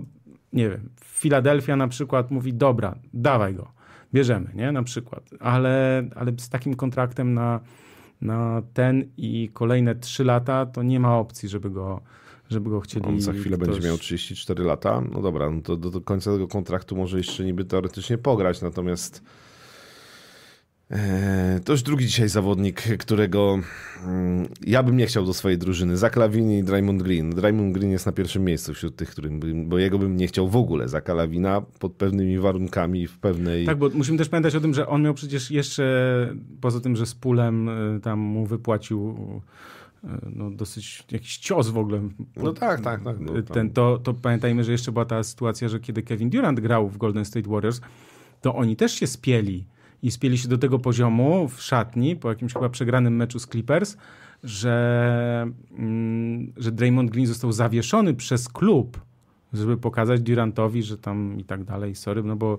nie 0.57 0.71
wiem, 0.71 0.89
Filadelfia 1.05 1.77
na 1.77 1.89
przykład 1.89 2.31
mówi, 2.31 2.55
dobra, 2.55 2.95
dawaj 3.15 3.55
go, 3.55 3.73
bierzemy, 4.15 4.51
nie, 4.55 4.73
na 4.73 4.83
przykład, 4.83 5.31
ale, 5.41 6.05
ale 6.15 6.33
z 6.39 6.49
takim 6.49 6.75
kontraktem 6.75 7.35
na, 7.35 7.61
na 8.21 8.63
ten 8.75 9.11
i 9.17 9.51
kolejne 9.53 9.95
trzy 9.95 10.25
lata, 10.25 10.67
to 10.67 10.83
nie 10.83 11.01
ma 11.01 11.19
opcji, 11.19 11.49
żeby 11.49 11.71
go, 11.71 12.01
żeby 12.51 12.71
go 12.71 12.81
chcieli. 12.81 13.07
On 13.07 13.21
za 13.21 13.33
chwilę 13.33 13.57
ktoś... 13.57 13.69
będzie 13.69 13.89
miał 13.89 13.99
34 13.99 14.65
lata. 14.65 15.03
No 15.13 15.23
dobra, 15.23 15.51
no 15.51 15.61
to 15.61 15.77
do, 15.77 15.91
do 15.91 16.01
końca 16.01 16.33
tego 16.33 16.49
kontraktu 16.49 16.97
może 16.97 17.19
jeszcze 17.19 17.45
niby 17.45 17.65
teoretycznie 17.65 18.19
pograć, 18.19 18.63
natomiast 18.63 19.23
to 21.65 21.73
już 21.73 21.83
drugi 21.83 22.07
dzisiaj 22.07 22.29
zawodnik, 22.29 22.83
którego 22.99 23.59
mm, 24.05 24.49
ja 24.67 24.83
bym 24.83 24.97
nie 24.97 25.07
chciał 25.07 25.25
do 25.25 25.35
swojej 25.35 25.59
drużyny. 25.59 25.97
Zach 25.97 26.17
Lawini 26.17 26.59
i 26.59 26.65
Draymond 26.65 27.03
Green. 27.03 27.31
Draymond 27.31 27.75
Green 27.75 27.91
jest 27.91 28.07
na 28.07 28.13
pierwszym 28.13 28.45
miejscu 28.45 28.75
wśród 28.75 28.97
tych, 28.97 29.11
którym 29.11 29.41
bym, 29.41 29.69
bo 29.69 29.79
jego 29.79 29.99
bym 29.99 30.17
nie 30.17 30.27
chciał 30.27 30.49
w 30.49 30.57
ogóle. 30.57 30.89
Zach 30.89 31.09
Lawina 31.09 31.61
pod 31.61 31.93
pewnymi 31.93 32.39
warunkami 32.39 33.07
w 33.07 33.19
pewnej... 33.19 33.67
Tak, 33.67 33.79
bo 33.79 33.91
musimy 33.95 34.19
też 34.19 34.29
pamiętać 34.29 34.55
o 34.55 34.61
tym, 34.61 34.75
że 34.75 34.87
on 34.89 35.03
miał 35.03 35.15
przecież 35.15 35.51
jeszcze, 35.51 36.37
poza 36.61 36.81
tym, 36.81 36.97
że 36.97 37.07
z 37.07 37.15
pulem 37.15 37.69
y, 37.69 38.01
tam 38.01 38.19
mu 38.19 38.47
wypłacił 38.47 39.15
no, 40.37 40.51
dosyć 40.51 41.05
jakiś 41.11 41.37
cios 41.37 41.69
w 41.69 41.79
ogóle. 41.79 42.01
No 42.37 42.53
tak, 42.53 42.81
tak. 42.81 43.05
tak 43.05 43.21
no, 43.21 43.43
ten, 43.43 43.71
to, 43.71 43.99
to 43.99 44.15
pamiętajmy, 44.15 44.65
że 44.65 44.73
jeszcze 44.73 44.93
była 44.93 45.05
ta 45.05 45.23
sytuacja, 45.23 45.69
że 45.69 45.81
kiedy 45.81 46.03
Kevin 46.03 46.31
Durant 46.31 46.61
grał 46.61 46.89
w 46.89 46.99
Golden 46.99 47.25
State 47.25 47.51
Warriors, 47.51 47.81
to 48.41 48.55
oni 48.55 48.77
też 48.77 48.93
się 48.93 49.07
spieli 49.07 49.65
i 50.03 50.11
spieli 50.11 50.39
się 50.39 50.49
do 50.49 50.59
tego 50.59 50.79
poziomu 50.79 51.49
w 51.49 51.63
szatni 51.63 52.17
po 52.17 52.29
jakimś 52.29 52.53
chyba 52.53 52.69
przegranym 52.69 53.17
meczu 53.17 53.39
z 53.39 53.47
Clippers, 53.47 53.97
że, 54.45 55.47
mm, 55.79 56.53
że 56.57 56.73
Draymond 56.73 57.11
Green 57.11 57.27
został 57.27 57.53
zawieszony 57.53 58.15
przez 58.15 58.49
klub, 58.49 59.01
żeby 59.53 59.77
pokazać 59.77 60.21
Durantowi, 60.21 60.83
że 60.83 60.99
tam 60.99 61.39
i 61.39 61.45
tak 61.45 61.65
dalej, 61.65 61.95
sorry, 61.95 62.23
no 62.23 62.37
bo 62.37 62.59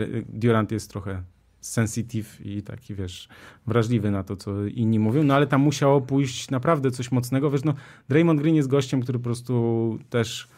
y, 0.00 0.24
Durant 0.28 0.72
jest 0.72 0.90
trochę 0.90 1.22
sensitive 1.60 2.40
i 2.46 2.62
taki, 2.62 2.94
wiesz, 2.94 3.28
wrażliwy 3.66 4.10
na 4.10 4.24
to, 4.24 4.36
co 4.36 4.66
inni 4.66 4.98
mówią, 4.98 5.24
no 5.24 5.34
ale 5.34 5.46
tam 5.46 5.60
musiało 5.60 6.00
pójść 6.00 6.50
naprawdę 6.50 6.90
coś 6.90 7.12
mocnego, 7.12 7.50
wiesz, 7.50 7.64
no 7.64 7.74
Draymond 8.08 8.40
Green 8.40 8.56
jest 8.56 8.68
gościem, 8.68 9.00
który 9.00 9.18
po 9.18 9.24
prostu 9.24 9.98
też 10.10 10.48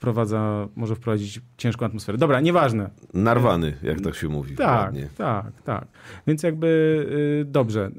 wprowadza, 0.00 0.68
może 0.76 0.94
wprowadzić 0.94 1.40
ciężką 1.56 1.86
atmosferę. 1.86 2.18
Dobra, 2.18 2.40
nieważne. 2.40 2.90
Narwany, 3.14 3.76
jak 3.82 4.00
tak 4.00 4.14
się 4.14 4.28
mówi. 4.28 4.56
Tak, 4.56 4.84
ładnie. 4.84 5.08
tak, 5.16 5.62
tak. 5.62 5.88
Więc 6.26 6.42
jakby 6.42 6.66
y, 7.42 7.44
dobrze. 7.44 7.90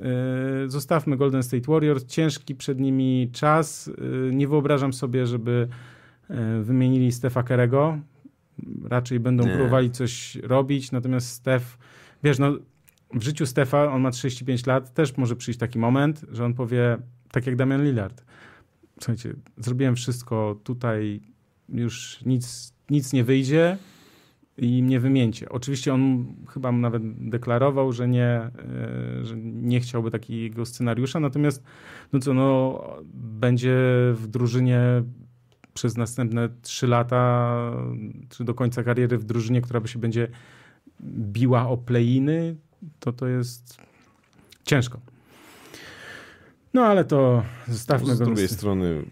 Y, 0.65 0.69
zostawmy 0.69 1.17
Golden 1.17 1.43
State 1.43 1.71
Warriors. 1.71 2.05
Ciężki 2.05 2.55
przed 2.55 2.79
nimi 2.79 3.29
czas. 3.33 3.87
Y, 3.87 4.31
nie 4.33 4.47
wyobrażam 4.47 4.93
sobie, 4.93 5.27
żeby 5.27 5.67
wymienili 6.61 7.11
Stefa 7.11 7.43
Kerego. 7.43 7.97
Raczej 8.89 9.19
będą 9.19 9.45
nie. 9.45 9.53
próbowali 9.53 9.91
coś 9.91 10.35
robić, 10.35 10.91
natomiast 10.91 11.29
Stef, 11.29 11.77
wiesz, 12.23 12.39
no 12.39 12.57
w 13.13 13.23
życiu 13.23 13.45
Stefa, 13.45 13.91
on 13.91 14.01
ma 14.01 14.11
35 14.11 14.65
lat, 14.65 14.93
też 14.93 15.17
może 15.17 15.35
przyjść 15.35 15.59
taki 15.59 15.79
moment, 15.79 16.25
że 16.31 16.45
on 16.45 16.53
powie, 16.53 16.97
tak 17.31 17.47
jak 17.47 17.55
Damian 17.55 17.83
Lillard, 17.83 18.25
słuchajcie, 18.99 19.33
zrobiłem 19.57 19.95
wszystko 19.95 20.59
tutaj, 20.63 21.21
już 21.71 22.19
nic, 22.25 22.73
nic 22.89 23.13
nie 23.13 23.23
wyjdzie 23.23 23.77
i 24.57 24.83
mnie 24.83 24.99
wymieńcie. 24.99 25.49
Oczywiście 25.49 25.93
on 25.93 26.33
chyba 26.49 26.71
nawet 26.71 27.29
deklarował, 27.29 27.91
że 27.91 28.07
nie, 28.07 28.27
e, 28.27 28.51
że 29.23 29.35
nie 29.43 29.79
chciałby 29.79 30.11
takiego 30.11 30.65
scenariusza, 30.65 31.19
natomiast 31.19 31.63
no 32.13 32.19
co, 32.19 32.33
no, 32.33 32.83
będzie 33.13 33.75
w 34.13 34.27
drużynie 34.27 35.03
przez 35.73 35.97
następne 35.97 36.49
trzy 36.61 36.87
lata, 36.87 37.55
czy 38.29 38.43
do 38.43 38.53
końca 38.53 38.83
kariery 38.83 39.17
w 39.17 39.23
drużynie, 39.23 39.61
która 39.61 39.79
by 39.79 39.87
się 39.87 39.99
będzie 39.99 40.27
biła 41.03 41.67
o 41.67 41.77
playiny, 41.77 42.55
to 42.99 43.13
to 43.13 43.27
jest 43.27 43.77
ciężko. 44.63 44.99
No 46.73 46.85
ale 46.85 47.05
to 47.05 47.43
zostawmy 47.67 48.07
go. 48.07 48.15
Z 48.15 48.19
drugiej 48.19 48.47
strony 48.47 49.03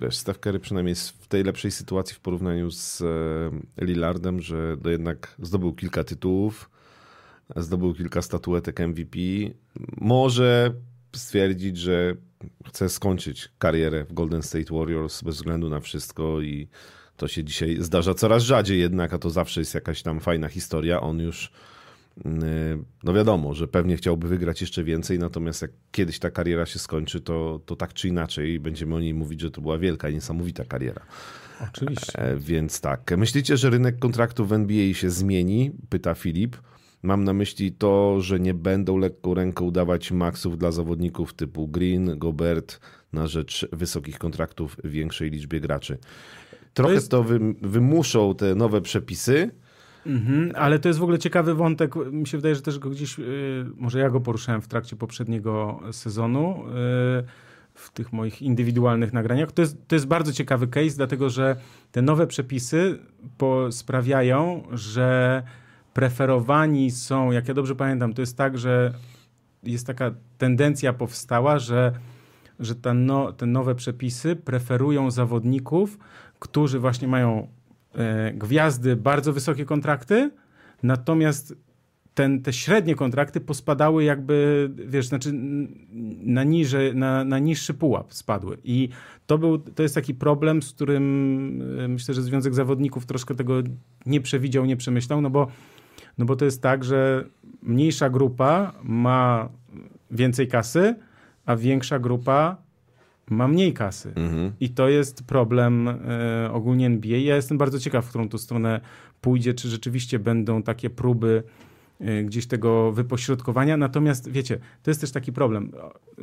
wiesz, 0.00 0.16
Steph 0.16 0.40
Curry 0.40 0.60
przynajmniej 0.60 0.90
jest 0.90 1.08
w 1.08 1.26
tej 1.26 1.44
lepszej 1.44 1.70
sytuacji 1.70 2.16
w 2.16 2.20
porównaniu 2.20 2.70
z 2.70 3.00
e, 3.00 3.84
Lillardem, 3.84 4.40
że 4.40 4.76
jednak 4.84 5.34
zdobył 5.42 5.72
kilka 5.72 6.04
tytułów, 6.04 6.70
zdobył 7.56 7.94
kilka 7.94 8.22
statuetek 8.22 8.80
MVP. 8.80 9.18
Może 9.96 10.74
stwierdzić, 11.16 11.76
że 11.76 12.14
chce 12.66 12.88
skończyć 12.88 13.48
karierę 13.58 14.04
w 14.04 14.12
Golden 14.12 14.42
State 14.42 14.74
Warriors 14.74 15.22
bez 15.22 15.36
względu 15.36 15.68
na 15.68 15.80
wszystko 15.80 16.40
i 16.40 16.68
to 17.16 17.28
się 17.28 17.44
dzisiaj 17.44 17.76
zdarza 17.80 18.14
coraz 18.14 18.42
rzadziej 18.42 18.80
jednak, 18.80 19.14
a 19.14 19.18
to 19.18 19.30
zawsze 19.30 19.60
jest 19.60 19.74
jakaś 19.74 20.02
tam 20.02 20.20
fajna 20.20 20.48
historia. 20.48 21.00
On 21.00 21.18
już 21.18 21.52
no 23.04 23.12
wiadomo, 23.12 23.54
że 23.54 23.68
pewnie 23.68 23.96
chciałby 23.96 24.28
wygrać 24.28 24.60
jeszcze 24.60 24.84
więcej, 24.84 25.18
natomiast 25.18 25.62
jak 25.62 25.70
kiedyś 25.90 26.18
ta 26.18 26.30
kariera 26.30 26.66
się 26.66 26.78
skończy, 26.78 27.20
to, 27.20 27.60
to 27.66 27.76
tak 27.76 27.94
czy 27.94 28.08
inaczej 28.08 28.60
będziemy 28.60 28.94
o 28.94 29.00
niej 29.00 29.14
mówić, 29.14 29.40
że 29.40 29.50
to 29.50 29.60
była 29.60 29.78
wielka 29.78 30.08
i 30.08 30.14
niesamowita 30.14 30.64
kariera. 30.64 31.02
Oczywiście. 31.72 32.18
E, 32.18 32.36
więc 32.36 32.80
tak. 32.80 33.16
Myślicie, 33.16 33.56
że 33.56 33.70
rynek 33.70 33.98
kontraktów 33.98 34.48
w 34.48 34.52
NBA 34.52 34.94
się 34.94 35.10
zmieni? 35.10 35.72
Pyta 35.88 36.14
Filip. 36.14 36.56
Mam 37.02 37.24
na 37.24 37.32
myśli 37.32 37.72
to, 37.72 38.20
że 38.20 38.40
nie 38.40 38.54
będą 38.54 38.96
lekką 38.96 39.34
ręką 39.34 39.70
dawać 39.70 40.12
maksów 40.12 40.58
dla 40.58 40.72
zawodników 40.72 41.34
typu 41.34 41.68
Green, 41.68 42.18
Gobert 42.18 42.80
na 43.12 43.26
rzecz 43.26 43.68
wysokich 43.72 44.18
kontraktów 44.18 44.76
w 44.84 44.90
większej 44.90 45.30
liczbie 45.30 45.60
graczy. 45.60 45.98
Trochę 46.74 46.90
to, 46.90 46.94
jest... 46.94 47.10
to 47.10 47.24
wymuszą 47.62 48.34
te 48.34 48.54
nowe 48.54 48.80
przepisy, 48.80 49.50
Mhm, 50.06 50.52
ale 50.54 50.78
to 50.78 50.88
jest 50.88 50.98
w 50.98 51.02
ogóle 51.02 51.18
ciekawy 51.18 51.54
wątek. 51.54 51.94
Mi 52.12 52.26
się 52.26 52.38
wydaje, 52.38 52.54
że 52.54 52.62
też 52.62 52.78
go 52.78 52.90
gdzieś, 52.90 53.18
yy, 53.18 53.26
może 53.76 53.98
ja 53.98 54.10
go 54.10 54.20
poruszałem 54.20 54.62
w 54.62 54.68
trakcie 54.68 54.96
poprzedniego 54.96 55.80
sezonu. 55.92 56.64
Yy, 56.66 57.24
w 57.76 57.90
tych 57.90 58.12
moich 58.12 58.42
indywidualnych 58.42 59.12
nagraniach. 59.12 59.52
To 59.52 59.62
jest, 59.62 59.88
to 59.88 59.94
jest 59.94 60.06
bardzo 60.06 60.32
ciekawy 60.32 60.66
case, 60.66 60.96
dlatego 60.96 61.30
że 61.30 61.56
te 61.92 62.02
nowe 62.02 62.26
przepisy 62.26 62.98
po, 63.38 63.72
sprawiają, 63.72 64.62
że 64.72 65.42
preferowani 65.94 66.90
są, 66.90 67.32
jak 67.32 67.48
ja 67.48 67.54
dobrze 67.54 67.74
pamiętam, 67.74 68.14
to 68.14 68.22
jest 68.22 68.36
tak, 68.36 68.58
że 68.58 68.92
jest 69.62 69.86
taka 69.86 70.10
tendencja 70.38 70.92
powstała, 70.92 71.58
że, 71.58 71.92
że 72.60 72.74
ta 72.74 72.94
no, 72.94 73.32
te 73.32 73.46
nowe 73.46 73.74
przepisy 73.74 74.36
preferują 74.36 75.10
zawodników, 75.10 75.98
którzy 76.38 76.78
właśnie 76.78 77.08
mają 77.08 77.48
gwiazdy 78.34 78.96
bardzo 78.96 79.32
wysokie 79.32 79.64
kontrakty, 79.64 80.30
natomiast 80.82 81.54
ten, 82.16 82.42
te 82.42 82.52
średnie 82.52 82.94
kontrakty 82.94 83.40
pospadały 83.40 84.04
jakby, 84.04 84.70
wiesz, 84.86 85.06
znaczy 85.06 85.30
na, 86.22 86.44
niżej, 86.44 86.94
na, 86.94 87.24
na 87.24 87.38
niższy 87.38 87.74
pułap 87.74 88.14
spadły. 88.14 88.58
I 88.64 88.88
to, 89.26 89.38
był, 89.38 89.58
to 89.58 89.82
jest 89.82 89.94
taki 89.94 90.14
problem, 90.14 90.62
z 90.62 90.72
którym 90.72 91.62
e, 91.78 91.88
myślę, 91.88 92.14
że 92.14 92.22
Związek 92.22 92.54
Zawodników 92.54 93.06
troszkę 93.06 93.34
tego 93.34 93.62
nie 94.06 94.20
przewidział, 94.20 94.64
nie 94.64 94.76
przemyślał, 94.76 95.20
no 95.20 95.30
bo, 95.30 95.48
no 96.18 96.24
bo 96.24 96.36
to 96.36 96.44
jest 96.44 96.62
tak, 96.62 96.84
że 96.84 97.24
mniejsza 97.62 98.10
grupa 98.10 98.72
ma 98.82 99.48
więcej 100.10 100.48
kasy, 100.48 100.94
a 101.46 101.56
większa 101.56 101.98
grupa 101.98 102.56
ma 103.30 103.48
mniej 103.48 103.72
kasy. 103.72 104.12
Mhm. 104.16 104.52
I 104.60 104.70
to 104.70 104.88
jest 104.88 105.24
problem 105.24 105.88
e, 105.88 106.50
ogólnie 106.52 106.86
NBA. 106.86 107.18
Ja 107.18 107.36
jestem 107.36 107.58
bardzo 107.58 107.78
ciekaw, 107.78 108.04
w 108.04 108.08
którą 108.08 108.28
tu 108.28 108.38
stronę 108.38 108.80
pójdzie, 109.20 109.54
czy 109.54 109.68
rzeczywiście 109.68 110.18
będą 110.18 110.62
takie 110.62 110.90
próby 110.90 111.42
e, 112.00 112.24
gdzieś 112.24 112.46
tego 112.46 112.92
wypośrodkowania. 112.92 113.76
Natomiast 113.76 114.30
wiecie, 114.30 114.58
to 114.82 114.90
jest 114.90 115.00
też 115.00 115.10
taki 115.10 115.32
problem. 115.32 115.72
E, 116.18 116.22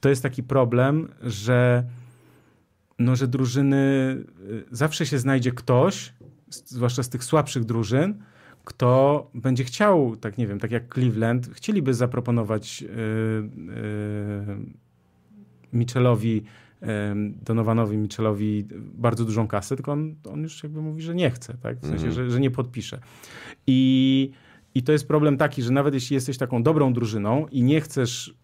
to 0.00 0.08
jest 0.08 0.22
taki 0.22 0.42
problem, 0.42 1.08
że, 1.22 1.84
no, 2.98 3.16
że 3.16 3.28
drużyny 3.28 4.16
zawsze 4.70 5.06
się 5.06 5.18
znajdzie 5.18 5.52
ktoś, 5.52 6.12
zwłaszcza 6.48 7.02
z 7.02 7.08
tych 7.08 7.24
słabszych 7.24 7.64
drużyn, 7.64 8.14
kto 8.64 9.30
będzie 9.34 9.64
chciał, 9.64 10.16
tak 10.16 10.38
nie 10.38 10.46
wiem, 10.46 10.58
tak 10.58 10.70
jak 10.70 10.94
Cleveland, 10.94 11.50
chcieliby 11.54 11.94
zaproponować 11.94 12.84
Michelowi, 15.72 16.42
Donovanowi 17.44 17.96
Michelowi 17.96 18.64
bardzo 18.94 19.24
dużą 19.24 19.48
kasę, 19.48 19.76
tylko 19.76 19.92
on, 19.92 20.14
on 20.32 20.42
już 20.42 20.62
jakby 20.62 20.82
mówi, 20.82 21.02
że 21.02 21.14
nie 21.14 21.30
chce, 21.30 21.54
tak? 21.62 21.78
w 21.78 21.86
sensie, 21.86 22.04
mm. 22.04 22.14
że, 22.14 22.30
że 22.30 22.40
nie 22.40 22.50
podpisze. 22.50 23.00
I, 23.66 24.30
I 24.74 24.82
to 24.82 24.92
jest 24.92 25.08
problem 25.08 25.36
taki, 25.36 25.62
że 25.62 25.72
nawet 25.72 25.94
jeśli 25.94 26.14
jesteś 26.14 26.38
taką 26.38 26.62
dobrą 26.62 26.92
drużyną 26.92 27.46
i 27.48 27.62
nie 27.62 27.80
chcesz 27.80 28.34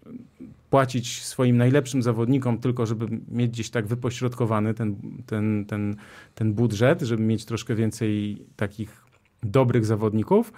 płacić 0.70 1.22
swoim 1.24 1.56
najlepszym 1.56 2.02
zawodnikom 2.02 2.58
tylko, 2.58 2.86
żeby 2.86 3.06
mieć 3.28 3.50
gdzieś 3.50 3.70
tak 3.70 3.86
wypośrodkowany 3.86 4.74
ten, 4.74 4.96
ten, 5.26 5.64
ten, 5.64 5.96
ten 6.34 6.52
budżet, 6.52 7.02
żeby 7.02 7.22
mieć 7.22 7.44
troszkę 7.44 7.74
więcej 7.74 8.42
takich 8.56 9.04
dobrych 9.42 9.86
zawodników, 9.86 10.52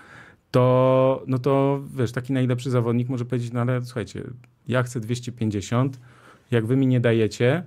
to, 0.51 1.25
no 1.27 1.39
to 1.39 1.83
wiesz, 1.97 2.12
taki 2.12 2.33
najlepszy 2.33 2.71
zawodnik 2.71 3.09
może 3.09 3.25
powiedzieć, 3.25 3.53
no 3.53 3.61
ale 3.61 3.83
słuchajcie, 3.83 4.25
ja 4.68 4.83
chcę 4.83 5.01
250, 5.01 6.01
jak 6.51 6.66
wy 6.66 6.76
mi 6.76 6.86
nie 6.86 7.01
dajecie, 7.01 7.62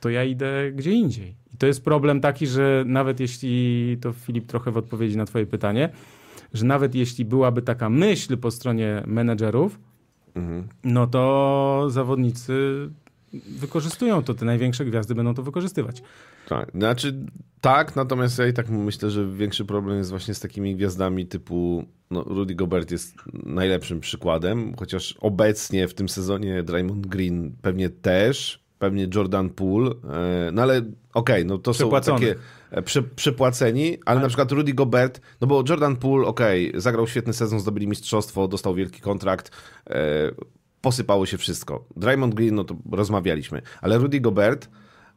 to 0.00 0.10
ja 0.10 0.24
idę 0.24 0.72
gdzie 0.72 0.92
indziej. 0.92 1.34
I 1.54 1.56
to 1.56 1.66
jest 1.66 1.84
problem 1.84 2.20
taki, 2.20 2.46
że 2.46 2.84
nawet 2.86 3.20
jeśli, 3.20 3.96
to 4.00 4.12
Filip 4.12 4.46
trochę 4.46 4.70
w 4.70 4.76
odpowiedzi 4.76 5.16
na 5.16 5.24
twoje 5.24 5.46
pytanie, 5.46 5.88
że 6.54 6.66
nawet 6.66 6.94
jeśli 6.94 7.24
byłaby 7.24 7.62
taka 7.62 7.90
myśl 7.90 8.36
po 8.36 8.50
stronie 8.50 9.02
menedżerów, 9.06 9.78
mhm. 10.34 10.68
no 10.84 11.06
to 11.06 11.86
zawodnicy 11.88 12.88
wykorzystują 13.32 14.22
to, 14.22 14.34
te 14.34 14.44
największe 14.44 14.84
gwiazdy 14.84 15.14
będą 15.14 15.34
to 15.34 15.42
wykorzystywać. 15.42 16.02
Tak, 16.48 16.70
znaczy 16.74 17.26
tak, 17.60 17.96
natomiast 17.96 18.38
ja 18.38 18.46
i 18.46 18.52
tak 18.52 18.68
myślę, 18.68 19.10
że 19.10 19.26
większy 19.26 19.64
problem 19.64 19.98
jest 19.98 20.10
właśnie 20.10 20.34
z 20.34 20.40
takimi 20.40 20.76
gwiazdami 20.76 21.26
typu 21.26 21.84
no, 22.10 22.22
Rudy 22.22 22.54
Gobert 22.54 22.90
jest 22.90 23.14
najlepszym 23.32 24.00
przykładem, 24.00 24.74
chociaż 24.78 25.16
obecnie 25.20 25.88
w 25.88 25.94
tym 25.94 26.08
sezonie 26.08 26.62
Draymond 26.62 27.06
Green 27.06 27.56
pewnie 27.62 27.90
też, 27.90 28.62
pewnie 28.78 29.08
Jordan 29.14 29.50
Poole, 29.50 29.90
e, 29.90 30.50
no 30.52 30.62
ale 30.62 30.78
okej, 30.78 30.92
okay, 31.14 31.44
no 31.44 31.58
to 31.58 31.74
są 31.74 31.90
takie 31.90 32.34
e, 32.70 32.82
prze, 32.82 33.02
przepłaceni, 33.02 33.98
ale 34.04 34.20
na 34.20 34.28
przykład 34.28 34.52
Rudy 34.52 34.74
Gobert, 34.74 35.20
no 35.40 35.46
bo 35.46 35.64
Jordan 35.68 35.96
Poole, 35.96 36.26
okej, 36.26 36.68
okay, 36.68 36.80
zagrał 36.80 37.06
świetny 37.06 37.32
sezon, 37.32 37.60
zdobyli 37.60 37.88
mistrzostwo, 37.88 38.48
dostał 38.48 38.74
wielki 38.74 39.00
kontrakt, 39.00 39.50
e, 39.86 40.32
posypało 40.82 41.26
się 41.26 41.38
wszystko. 41.38 41.84
Draymond 41.96 42.34
Green, 42.34 42.54
no 42.54 42.64
to 42.64 42.76
rozmawialiśmy, 42.92 43.62
ale 43.80 43.98
Rudy 43.98 44.20
Gobert 44.20 44.68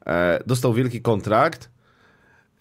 e, 0.05 0.43
dostał 0.47 0.74
wielki 0.74 1.01
kontrakt 1.01 1.70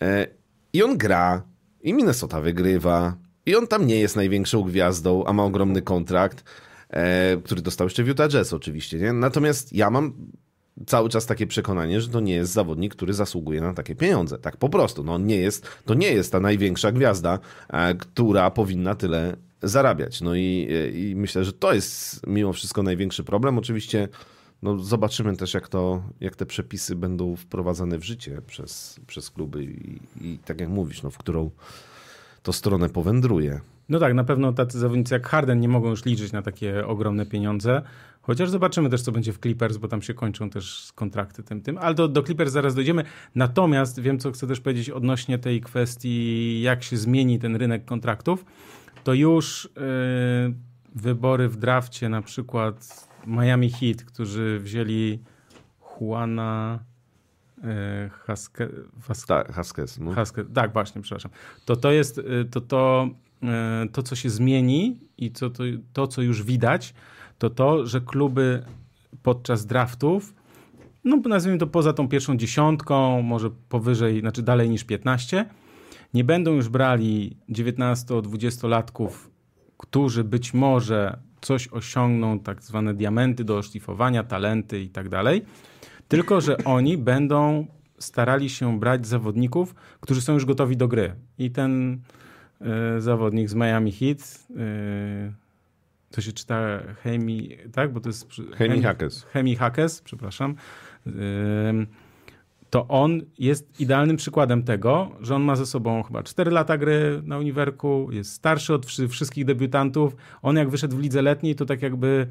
e, 0.02 0.26
i 0.72 0.82
on 0.82 0.98
gra 0.98 1.42
i 1.82 1.94
Minnesota 1.94 2.40
wygrywa 2.40 3.16
i 3.46 3.56
on 3.56 3.66
tam 3.66 3.86
nie 3.86 4.00
jest 4.00 4.16
największą 4.16 4.62
gwiazdą, 4.62 5.24
a 5.24 5.32
ma 5.32 5.44
ogromny 5.44 5.82
kontrakt, 5.82 6.44
e, 6.90 7.36
który 7.36 7.62
dostał 7.62 7.86
jeszcze 7.86 8.04
w 8.04 8.08
Utah 8.08 8.28
Jazz 8.28 8.52
oczywiście, 8.52 8.98
nie? 8.98 9.12
Natomiast 9.12 9.72
ja 9.72 9.90
mam 9.90 10.12
cały 10.86 11.08
czas 11.08 11.26
takie 11.26 11.46
przekonanie, 11.46 12.00
że 12.00 12.08
to 12.08 12.20
nie 12.20 12.34
jest 12.34 12.52
zawodnik, 12.52 12.94
który 12.94 13.12
zasługuje 13.12 13.60
na 13.60 13.74
takie 13.74 13.94
pieniądze. 13.94 14.38
Tak 14.38 14.56
po 14.56 14.68
prostu. 14.68 15.04
No, 15.04 15.14
on 15.14 15.26
nie 15.26 15.36
jest, 15.36 15.66
to 15.84 15.94
nie 15.94 16.12
jest 16.12 16.32
ta 16.32 16.40
największa 16.40 16.92
gwiazda, 16.92 17.38
e, 17.68 17.94
która 17.94 18.50
powinna 18.50 18.94
tyle 18.94 19.36
zarabiać. 19.64 20.20
No 20.20 20.34
i, 20.34 20.68
i 20.94 21.16
myślę, 21.16 21.44
że 21.44 21.52
to 21.52 21.74
jest 21.74 22.26
mimo 22.26 22.52
wszystko 22.52 22.82
największy 22.82 23.24
problem. 23.24 23.58
Oczywiście 23.58 24.08
no 24.62 24.78
zobaczymy 24.78 25.36
też, 25.36 25.54
jak, 25.54 25.68
to, 25.68 26.02
jak 26.20 26.36
te 26.36 26.46
przepisy 26.46 26.96
będą 26.96 27.36
wprowadzane 27.36 27.98
w 27.98 28.04
życie 28.04 28.42
przez, 28.46 29.00
przez 29.06 29.30
kluby 29.30 29.64
i, 29.64 30.00
i 30.20 30.38
tak 30.38 30.60
jak 30.60 30.68
mówisz, 30.68 31.02
no, 31.02 31.10
w 31.10 31.18
którą 31.18 31.50
to 32.42 32.52
stronę 32.52 32.88
powędruje. 32.88 33.60
No 33.88 33.98
tak, 33.98 34.14
na 34.14 34.24
pewno 34.24 34.52
tacy 34.52 34.78
zawodnicy 34.78 35.14
jak 35.14 35.28
Harden 35.28 35.60
nie 35.60 35.68
mogą 35.68 35.90
już 35.90 36.04
liczyć 36.04 36.32
na 36.32 36.42
takie 36.42 36.86
ogromne 36.86 37.26
pieniądze. 37.26 37.82
Chociaż 38.22 38.50
zobaczymy 38.50 38.90
też, 38.90 39.02
co 39.02 39.12
będzie 39.12 39.32
w 39.32 39.38
Clippers, 39.38 39.76
bo 39.76 39.88
tam 39.88 40.02
się 40.02 40.14
kończą 40.14 40.50
też 40.50 40.92
kontrakty 40.94 41.42
tym, 41.42 41.60
tym. 41.62 41.78
Ale 41.78 41.94
do, 41.94 42.08
do 42.08 42.22
Clippers 42.22 42.52
zaraz 42.52 42.74
dojdziemy. 42.74 43.04
Natomiast 43.34 44.00
wiem, 44.00 44.18
co 44.18 44.32
chcę 44.32 44.46
też 44.46 44.60
powiedzieć 44.60 44.90
odnośnie 44.90 45.38
tej 45.38 45.60
kwestii, 45.60 46.62
jak 46.62 46.82
się 46.82 46.96
zmieni 46.96 47.38
ten 47.38 47.56
rynek 47.56 47.84
kontraktów. 47.84 48.44
To 49.04 49.14
już 49.14 49.68
yy, 49.76 50.54
wybory 50.94 51.48
w 51.48 51.56
drafcie, 51.56 52.08
na 52.08 52.22
przykład 52.22 53.08
Miami 53.26 53.70
Heat, 53.70 54.04
którzy 54.04 54.58
wzięli 54.62 55.18
Juana 56.00 56.78
yy, 57.62 57.68
Haske, 58.10 58.68
Haskes. 59.02 59.26
Tak, 59.26 59.52
Haskes, 59.52 59.98
no. 59.98 60.12
Tak, 60.54 60.72
właśnie, 60.72 61.02
przepraszam. 61.02 61.30
To 61.64 61.76
to 61.76 61.92
jest 61.92 62.16
yy, 62.16 62.44
to, 62.44 62.60
to, 62.60 63.08
yy, 63.42 63.48
to, 63.92 64.02
co 64.02 64.16
się 64.16 64.30
zmieni 64.30 65.00
i 65.18 65.30
co, 65.30 65.50
to, 65.50 65.64
to, 65.92 66.06
co 66.06 66.22
już 66.22 66.42
widać, 66.42 66.94
to 67.38 67.50
to, 67.50 67.86
że 67.86 68.00
kluby 68.00 68.64
podczas 69.22 69.66
draftów, 69.66 70.34
no 71.04 71.16
nazwijmy 71.16 71.58
to 71.58 71.66
poza 71.66 71.92
tą 71.92 72.08
pierwszą 72.08 72.36
dziesiątką, 72.36 73.22
może 73.22 73.50
powyżej, 73.68 74.20
znaczy 74.20 74.42
dalej 74.42 74.70
niż 74.70 74.84
15, 74.84 75.46
nie 76.14 76.24
będą 76.24 76.52
już 76.52 76.68
brali 76.68 77.36
19-20-latków, 77.50 79.08
którzy 79.78 80.24
być 80.24 80.54
może 80.54 81.18
coś 81.40 81.68
osiągną, 81.68 82.38
tak 82.38 82.62
zwane 82.62 82.94
diamenty 82.94 83.44
do 83.44 83.58
oszlifowania, 83.58 84.24
talenty 84.24 84.80
i 84.80 84.88
tak 84.88 85.08
dalej, 85.08 85.44
tylko 86.08 86.40
że 86.40 86.56
oni 86.64 86.98
będą 86.98 87.66
starali 87.98 88.50
się 88.50 88.78
brać 88.78 89.06
zawodników, 89.06 89.74
którzy 90.00 90.20
są 90.20 90.32
już 90.32 90.44
gotowi 90.44 90.76
do 90.76 90.88
gry. 90.88 91.14
I 91.38 91.50
ten 91.50 92.00
y, 92.96 93.00
zawodnik 93.00 93.48
z 93.48 93.54
Miami 93.54 93.92
Heat, 93.92 94.46
y, 94.50 95.32
to 96.10 96.20
się 96.20 96.32
czyta 96.32 96.80
Hemi, 97.02 97.50
tak? 97.72 97.92
Bo 97.92 98.00
to 98.00 98.08
jest... 98.08 98.26
Hemi 98.54 98.82
Hackes. 98.82 99.22
Hemi 99.22 99.56
Hackes, 99.56 100.00
przepraszam. 100.02 100.54
To 102.74 102.88
on 102.88 103.20
jest 103.38 103.80
idealnym 103.80 104.16
przykładem 104.16 104.62
tego, 104.62 105.10
że 105.20 105.34
on 105.34 105.42
ma 105.42 105.56
ze 105.56 105.66
sobą 105.66 106.02
chyba 106.02 106.22
4 106.22 106.50
lata 106.50 106.78
gry 106.78 107.22
na 107.24 107.38
uniwerku, 107.38 108.08
jest 108.10 108.32
starszy 108.32 108.74
od 108.74 108.86
wszystkich 108.86 109.44
debiutantów. 109.44 110.16
On 110.42 110.56
jak 110.56 110.70
wyszedł 110.70 110.96
w 110.96 111.00
lidze 111.00 111.22
letniej, 111.22 111.54
to 111.54 111.66
tak 111.66 111.82
jakby 111.82 112.26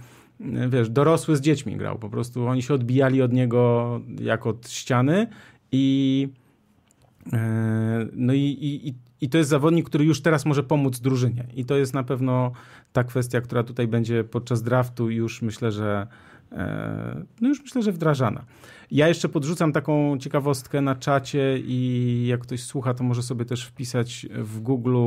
wiesz, 0.69 0.89
dorosły 0.89 1.35
z 1.35 1.41
dziećmi 1.41 1.77
grał. 1.77 1.99
Po 1.99 2.09
prostu 2.09 2.47
oni 2.47 2.61
się 2.61 2.73
odbijali 2.73 3.21
od 3.21 3.33
niego 3.33 4.01
jak 4.21 4.45
od 4.45 4.69
ściany 4.69 5.27
i 5.71 6.27
e, 7.33 8.07
no 8.13 8.33
i, 8.33 8.57
i, 8.61 8.93
i 9.21 9.29
to 9.29 9.37
jest 9.37 9.49
zawodnik, 9.49 9.85
który 9.85 10.05
już 10.05 10.21
teraz 10.21 10.45
może 10.45 10.63
pomóc 10.63 10.99
drużynie. 10.99 11.47
I 11.53 11.65
to 11.65 11.75
jest 11.75 11.93
na 11.93 12.03
pewno 12.03 12.51
ta 12.93 13.03
kwestia, 13.03 13.41
która 13.41 13.63
tutaj 13.63 13.87
będzie 13.87 14.23
podczas 14.23 14.63
draftu 14.63 15.09
już 15.09 15.41
myślę, 15.41 15.71
że 15.71 16.07
no 17.41 17.47
już 17.49 17.61
myślę, 17.61 17.81
że 17.81 17.91
wdrażana. 17.91 18.45
Ja 18.91 19.07
jeszcze 19.07 19.29
podrzucam 19.29 19.71
taką 19.71 20.17
ciekawostkę 20.17 20.81
na 20.81 20.95
czacie 20.95 21.59
i 21.59 22.25
jak 22.27 22.39
ktoś 22.39 22.63
słucha, 22.63 22.93
to 22.93 23.03
może 23.03 23.23
sobie 23.23 23.45
też 23.45 23.65
wpisać 23.65 24.25
w 24.31 24.59
Google 24.59 24.97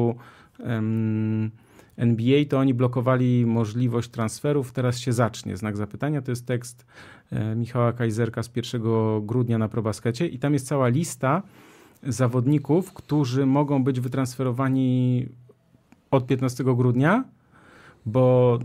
um, 0.59 1.51
NBA, 1.97 2.45
to 2.45 2.59
oni 2.59 2.75
blokowali 2.75 3.47
możliwość 3.47 4.11
transferów. 4.11 4.73
Teraz 4.73 4.99
się 4.99 5.13
zacznie. 5.13 5.57
Znak 5.57 5.77
zapytania 5.77 6.23
to 6.23 6.33
jest 6.33 6.47
tekst 6.47 6.87
e, 7.33 7.57
Michała 7.57 7.93
Kajzerka 7.93 8.43
z 8.43 8.51
1 8.57 8.83
grudnia 9.23 9.59
na 9.59 9.69
ProBaskecie 9.69 10.27
i 10.27 10.39
tam 10.39 10.53
jest 10.53 10.67
cała 10.67 10.89
lista 10.89 11.43
zawodników, 12.03 12.93
którzy 12.93 13.47
mogą 13.47 13.85
być 13.85 14.01
wytransferowani 14.01 15.27
od 16.11 16.27
15 16.27 16.65
grudnia, 16.65 17.25
bo 18.07 18.59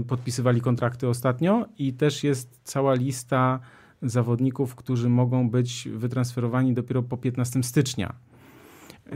y, 0.00 0.04
podpisywali 0.04 0.60
kontrakty 0.60 1.08
ostatnio 1.08 1.66
i 1.78 1.92
też 1.92 2.24
jest 2.24 2.60
cała 2.64 2.94
lista 2.94 3.60
zawodników, 4.02 4.74
którzy 4.74 5.08
mogą 5.08 5.50
być 5.50 5.88
wytransferowani 5.94 6.74
dopiero 6.74 7.02
po 7.02 7.16
15 7.16 7.62
stycznia. 7.62 8.14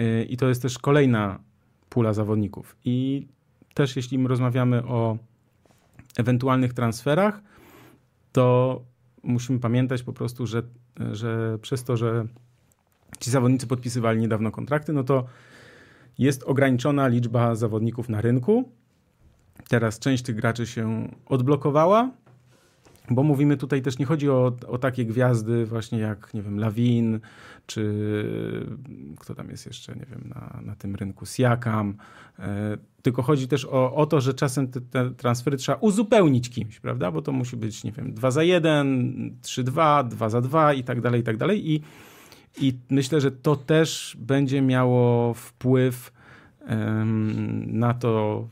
Y, 0.01 0.25
I 0.25 0.37
to 0.37 0.49
jest 0.49 0.63
też 0.63 0.79
kolejna 0.79 1.39
pula 1.89 2.13
zawodników. 2.13 2.77
I 2.85 3.27
też 3.75 3.97
jeśli 3.97 4.27
rozmawiamy 4.27 4.85
o 4.85 5.19
ewentualnych 6.17 6.73
transferach, 6.73 7.43
to 8.33 8.81
musimy 9.23 9.59
pamiętać 9.59 10.03
po 10.03 10.13
prostu, 10.13 10.47
że, 10.47 10.63
że 11.13 11.59
przez 11.59 11.85
to, 11.85 11.97
że 11.97 12.27
ci 13.21 13.31
zawodnicy 13.31 13.67
podpisywali 13.67 14.21
niedawno 14.21 14.51
kontrakty, 14.51 14.93
no 14.93 15.05
to 15.05 15.25
jest 16.19 16.43
ograniczona 16.43 17.09
liczba 17.09 17.55
zawodników 17.55 18.09
na 18.09 18.21
rynku. 18.21 18.73
Teraz 19.69 19.99
część 19.99 20.23
tych 20.23 20.37
graczy 20.37 20.67
się 20.67 21.09
odblokowała, 21.27 22.11
bo 23.11 23.23
mówimy 23.23 23.57
tutaj 23.57 23.83
też 23.83 23.99
nie 23.99 24.07
chodzi 24.07 24.31
o, 24.31 24.57
o 24.69 24.79
takie 24.79 25.05
gwiazdy 25.05 25.67
właśnie 25.67 25.99
jak, 25.99 26.35
nie 26.35 26.43
wiem, 26.43 26.59
Lawin, 26.59 27.21
czy 27.67 27.95
kto 29.19 29.35
tam 29.35 29.51
jest 29.51 29.67
jeszcze, 29.67 29.95
nie 29.95 30.07
wiem, 30.11 30.33
na, 30.35 30.61
na 30.63 30.77
tym 30.77 30.95
rynku, 30.95 31.27
Siakam, 31.27 31.97
e, 32.39 32.77
tylko 33.03 33.23
chodzi 33.23 33.49
też 33.49 33.65
o, 33.65 33.95
o 33.95 34.07
to, 34.07 34.21
że 34.21 34.35
czasem 34.35 34.69
te, 34.69 34.81
te, 34.81 35.11
transfery 35.11 35.57
trzeba 35.57 35.79
uzupełnić 35.79 36.51
kimś, 36.51 36.81
prawda, 36.81 37.11
bo 37.11 37.23
to 37.23 37.33
musi 37.33 37.57
być, 37.57 37.85
nie 37.85 37.93
wiem, 37.93 38.15
2 38.15 38.31
za 38.31 38.43
1, 38.43 39.37
3-2, 39.43 40.09
2 40.09 40.29
za 40.29 40.41
2 40.41 40.75
i 40.75 40.85
tak 40.85 41.01
dalej, 41.01 41.21
i 41.21 41.25
tak 41.25 41.37
dalej 41.37 41.71
i 41.71 41.81
i 42.61 42.73
myślę, 42.91 43.21
że 43.21 43.31
to 43.31 43.57
też 43.57 44.17
będzie 44.21 44.63
miało 44.63 45.35
wpływ 45.35 46.13
na 47.67 47.95
to. 47.95 48.49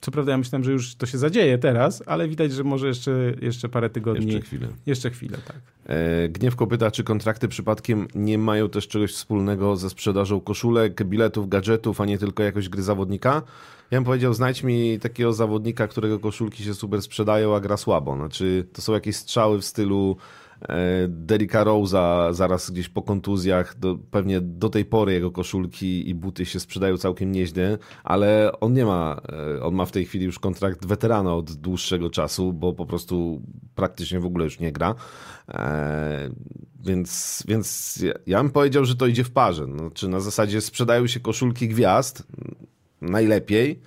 Co 0.00 0.10
prawda, 0.10 0.32
ja 0.32 0.38
myślałem, 0.38 0.64
że 0.64 0.72
już 0.72 0.94
to 0.94 1.06
się 1.06 1.18
zadzieje 1.18 1.58
teraz, 1.58 2.02
ale 2.06 2.28
widać, 2.28 2.52
że 2.52 2.64
może 2.64 2.88
jeszcze, 2.88 3.34
jeszcze 3.42 3.68
parę 3.68 3.90
tygodni. 3.90 4.26
Jeszcze 4.26 4.46
chwilę. 4.46 4.68
Jeszcze 4.86 5.10
chwilę, 5.10 5.38
tak. 5.46 5.56
E, 5.86 6.28
Gniewko 6.28 6.66
pyta, 6.66 6.90
czy 6.90 7.04
kontrakty 7.04 7.48
przypadkiem 7.48 8.08
nie 8.14 8.38
mają 8.38 8.68
też 8.68 8.88
czegoś 8.88 9.12
wspólnego 9.12 9.76
ze 9.76 9.90
sprzedażą 9.90 10.40
koszulek, 10.40 11.04
biletów, 11.04 11.48
gadżetów, 11.48 12.00
a 12.00 12.04
nie 12.04 12.18
tylko 12.18 12.42
jakoś 12.42 12.68
gry 12.68 12.82
zawodnika? 12.82 13.42
Ja 13.90 13.98
bym 13.98 14.04
powiedział, 14.04 14.34
znajdź 14.34 14.62
mi 14.62 14.98
takiego 14.98 15.32
zawodnika, 15.32 15.88
którego 15.88 16.18
koszulki 16.18 16.64
się 16.64 16.74
super 16.74 17.02
sprzedają, 17.02 17.56
a 17.56 17.60
gra 17.60 17.76
słabo. 17.76 18.16
Znaczy, 18.16 18.66
to 18.72 18.82
są 18.82 18.92
jakieś 18.92 19.16
strzały 19.16 19.58
w 19.58 19.64
stylu 19.64 20.16
Derricka 21.08 21.64
Rose'a 21.64 22.34
zaraz 22.34 22.70
gdzieś 22.70 22.88
po 22.88 23.02
kontuzjach, 23.02 23.78
do, 23.78 23.98
pewnie 24.10 24.40
do 24.40 24.68
tej 24.68 24.84
pory 24.84 25.12
jego 25.12 25.30
koszulki 25.30 26.08
i 26.08 26.14
buty 26.14 26.46
się 26.46 26.60
sprzedają 26.60 26.96
całkiem 26.96 27.32
nieźle, 27.32 27.78
ale 28.04 28.52
on 28.60 28.72
nie 28.72 28.84
ma, 28.84 29.20
e, 29.56 29.62
on 29.62 29.74
ma 29.74 29.86
w 29.86 29.92
tej 29.92 30.04
chwili 30.04 30.24
już 30.24 30.38
kontrakt 30.38 30.86
weterana 30.86 31.34
od 31.34 31.52
dłuższego 31.52 32.10
czasu, 32.10 32.52
bo 32.52 32.72
po 32.72 32.86
prostu 32.86 33.42
praktycznie 33.74 34.20
w 34.20 34.26
ogóle 34.26 34.44
już 34.44 34.60
nie 34.60 34.72
gra. 34.72 34.94
E, 35.48 36.30
więc, 36.80 37.42
więc 37.48 37.98
ja 38.26 38.42
bym 38.42 38.52
powiedział, 38.52 38.84
że 38.84 38.96
to 38.96 39.06
idzie 39.06 39.24
w 39.24 39.30
parze. 39.30 39.64
Znaczy 39.64 40.08
na 40.08 40.20
zasadzie 40.20 40.60
sprzedają 40.60 41.06
się 41.06 41.20
koszulki 41.20 41.68
gwiazd 41.68 42.26
najlepiej, 43.00 43.80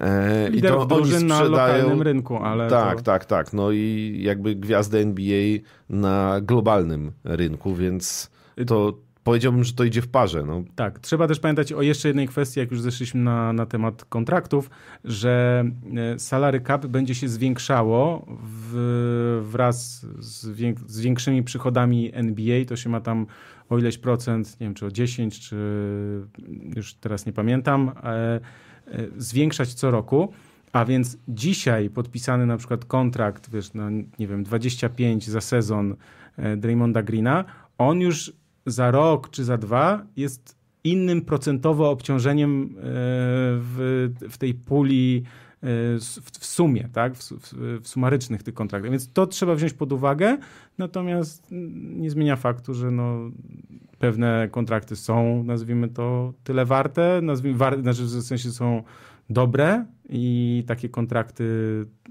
E, 0.00 0.48
I 0.48 0.62
to 0.62 0.86
drużyn 0.86 1.26
na 1.26 1.42
lokalnym 1.42 2.02
rynku, 2.02 2.36
ale. 2.36 2.68
Tak, 2.68 2.96
to... 2.96 3.02
tak, 3.02 3.24
tak. 3.24 3.52
No 3.52 3.70
i 3.70 4.16
jakby 4.22 4.54
gwiazdę 4.54 4.98
NBA 4.98 5.58
na 5.88 6.40
globalnym 6.40 7.12
rynku, 7.24 7.74
więc 7.74 8.30
to 8.66 8.98
powiedziałbym, 9.26 9.64
że 9.64 9.72
to 9.72 9.84
idzie 9.84 10.02
w 10.02 10.08
parze. 10.08 10.44
No. 10.46 10.64
Tak, 10.74 10.98
trzeba 10.98 11.28
też 11.28 11.40
pamiętać 11.40 11.72
o 11.72 11.82
jeszcze 11.82 12.08
jednej 12.08 12.28
kwestii, 12.28 12.60
jak 12.60 12.70
już 12.70 12.80
zeszliśmy 12.80 13.20
na, 13.20 13.52
na 13.52 13.66
temat 13.66 14.04
kontraktów, 14.04 14.70
że 15.04 15.64
e, 15.96 16.18
salary 16.18 16.60
cap 16.60 16.86
będzie 16.86 17.14
się 17.14 17.28
zwiększało 17.28 18.26
w, 18.28 19.42
wraz 19.50 20.06
z, 20.18 20.48
wiek, 20.48 20.78
z 20.86 21.00
większymi 21.00 21.42
przychodami 21.42 22.10
NBA. 22.14 22.64
To 22.64 22.76
się 22.76 22.90
ma 22.90 23.00
tam 23.00 23.26
o 23.68 23.78
ileś 23.78 23.98
procent, 23.98 24.60
nie 24.60 24.66
wiem 24.66 24.74
czy 24.74 24.86
o 24.86 24.90
10, 24.90 25.40
czy 25.40 25.56
już 26.76 26.94
teraz 26.94 27.26
nie 27.26 27.32
pamiętam. 27.32 27.92
E, 28.86 29.06
zwiększać 29.16 29.74
co 29.74 29.90
roku. 29.90 30.32
A 30.72 30.84
więc 30.84 31.18
dzisiaj 31.28 31.90
podpisany 31.90 32.46
na 32.46 32.56
przykład 32.56 32.84
kontrakt, 32.84 33.50
wiesz, 33.50 33.74
na 33.74 33.90
nie 34.18 34.26
wiem, 34.28 34.44
25 34.44 35.28
za 35.28 35.40
sezon 35.40 35.96
e, 36.36 36.56
Draymonda 36.56 37.02
Greena, 37.02 37.44
on 37.78 38.00
już 38.00 38.32
za 38.66 38.90
rok 38.90 39.30
czy 39.30 39.44
za 39.44 39.58
dwa 39.58 40.06
jest 40.16 40.56
innym 40.84 41.22
procentowo 41.22 41.90
obciążeniem 41.90 42.62
e, 42.62 42.82
w, 43.60 44.08
w 44.30 44.38
tej 44.38 44.54
puli 44.54 45.22
e, 45.62 45.66
w, 46.38 46.46
sumie, 46.46 46.88
tak? 46.92 47.14
W, 47.14 47.32
w, 47.82 47.88
sumarycznych 47.88 48.42
tych 48.42 48.54
kontraktach. 48.54 48.90
Więc 48.90 49.12
to 49.12 49.26
trzeba 49.26 49.54
wziąć 49.54 49.72
pod 49.72 49.92
uwagę, 49.92 50.38
natomiast 50.78 51.46
nie 51.50 52.10
zmienia 52.10 52.36
faktu, 52.36 52.74
że 52.74 52.90
no, 52.90 53.30
pewne 53.98 54.48
kontrakty 54.50 54.96
są, 54.96 55.44
nazwijmy 55.44 55.88
to, 55.88 56.32
tyle 56.44 56.64
warte, 56.64 57.20
nazwijmy, 57.22 57.58
war, 57.58 57.82
znaczy 57.82 58.02
w 58.02 58.22
sensie 58.22 58.50
są 58.50 58.82
dobre 59.30 59.84
i 60.08 60.64
takie 60.66 60.88
kontrakty 60.88 61.44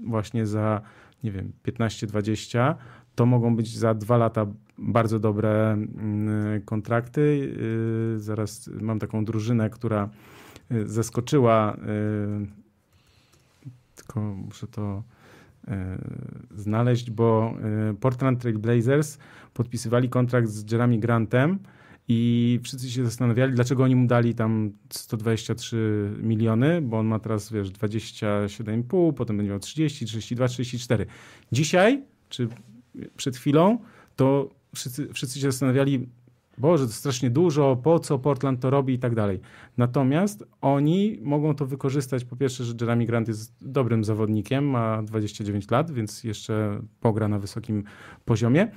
właśnie 0.06 0.46
za, 0.46 0.80
nie 1.24 1.32
wiem, 1.32 1.52
15-20 1.66 2.74
to 3.14 3.26
mogą 3.26 3.56
być 3.56 3.76
za 3.76 3.94
dwa 3.94 4.16
lata 4.16 4.46
bardzo 4.78 5.18
dobre 5.18 5.72
mm, 5.72 6.62
kontrakty. 6.62 7.20
Y, 8.16 8.20
zaraz 8.20 8.70
mam 8.80 8.98
taką 8.98 9.24
drużynę, 9.24 9.70
która 9.70 10.08
y, 10.72 10.88
zaskoczyła, 10.88 11.76
y, 11.76 12.46
tylko 13.96 14.20
muszę 14.20 14.66
to 14.66 15.02
znaleźć, 16.54 17.10
bo 17.10 17.54
Portland 18.00 18.40
Trail 18.40 18.58
Blazers 18.58 19.18
podpisywali 19.54 20.08
kontrakt 20.08 20.48
z 20.48 20.72
Jeremy 20.72 20.98
Grantem 20.98 21.58
i 22.08 22.60
wszyscy 22.62 22.90
się 22.90 23.04
zastanawiali, 23.04 23.52
dlaczego 23.52 23.84
oni 23.84 23.96
mu 23.96 24.06
dali 24.06 24.34
tam 24.34 24.72
123 24.90 26.10
miliony, 26.22 26.82
bo 26.82 26.98
on 26.98 27.06
ma 27.06 27.18
teraz, 27.18 27.52
wiesz, 27.52 27.70
27,5, 27.70 29.12
potem 29.14 29.36
będzie 29.36 29.50
miał 29.50 29.58
30, 29.58 30.06
32, 30.06 30.48
34. 30.48 31.06
Dzisiaj, 31.52 32.02
czy 32.28 32.48
przed 33.16 33.36
chwilą, 33.36 33.78
to 34.16 34.50
wszyscy, 34.74 35.08
wszyscy 35.12 35.40
się 35.40 35.50
zastanawiali, 35.50 36.08
Boże, 36.58 36.86
to 36.86 36.92
strasznie 36.92 37.30
dużo, 37.30 37.76
po 37.76 37.98
co 37.98 38.18
Portland 38.18 38.60
to 38.60 38.70
robi 38.70 38.94
i 38.94 38.98
tak 38.98 39.14
dalej. 39.14 39.40
Natomiast 39.76 40.44
oni 40.60 41.18
mogą 41.22 41.54
to 41.54 41.66
wykorzystać, 41.66 42.24
po 42.24 42.36
pierwsze, 42.36 42.64
że 42.64 42.74
Jeremy 42.80 43.06
Grant 43.06 43.28
jest 43.28 43.54
dobrym 43.60 44.04
zawodnikiem, 44.04 44.64
ma 44.64 45.02
29 45.02 45.70
lat, 45.70 45.90
więc 45.90 46.24
jeszcze 46.24 46.80
pogra 47.00 47.28
na 47.28 47.38
wysokim 47.38 47.84
poziomie. 48.24 48.68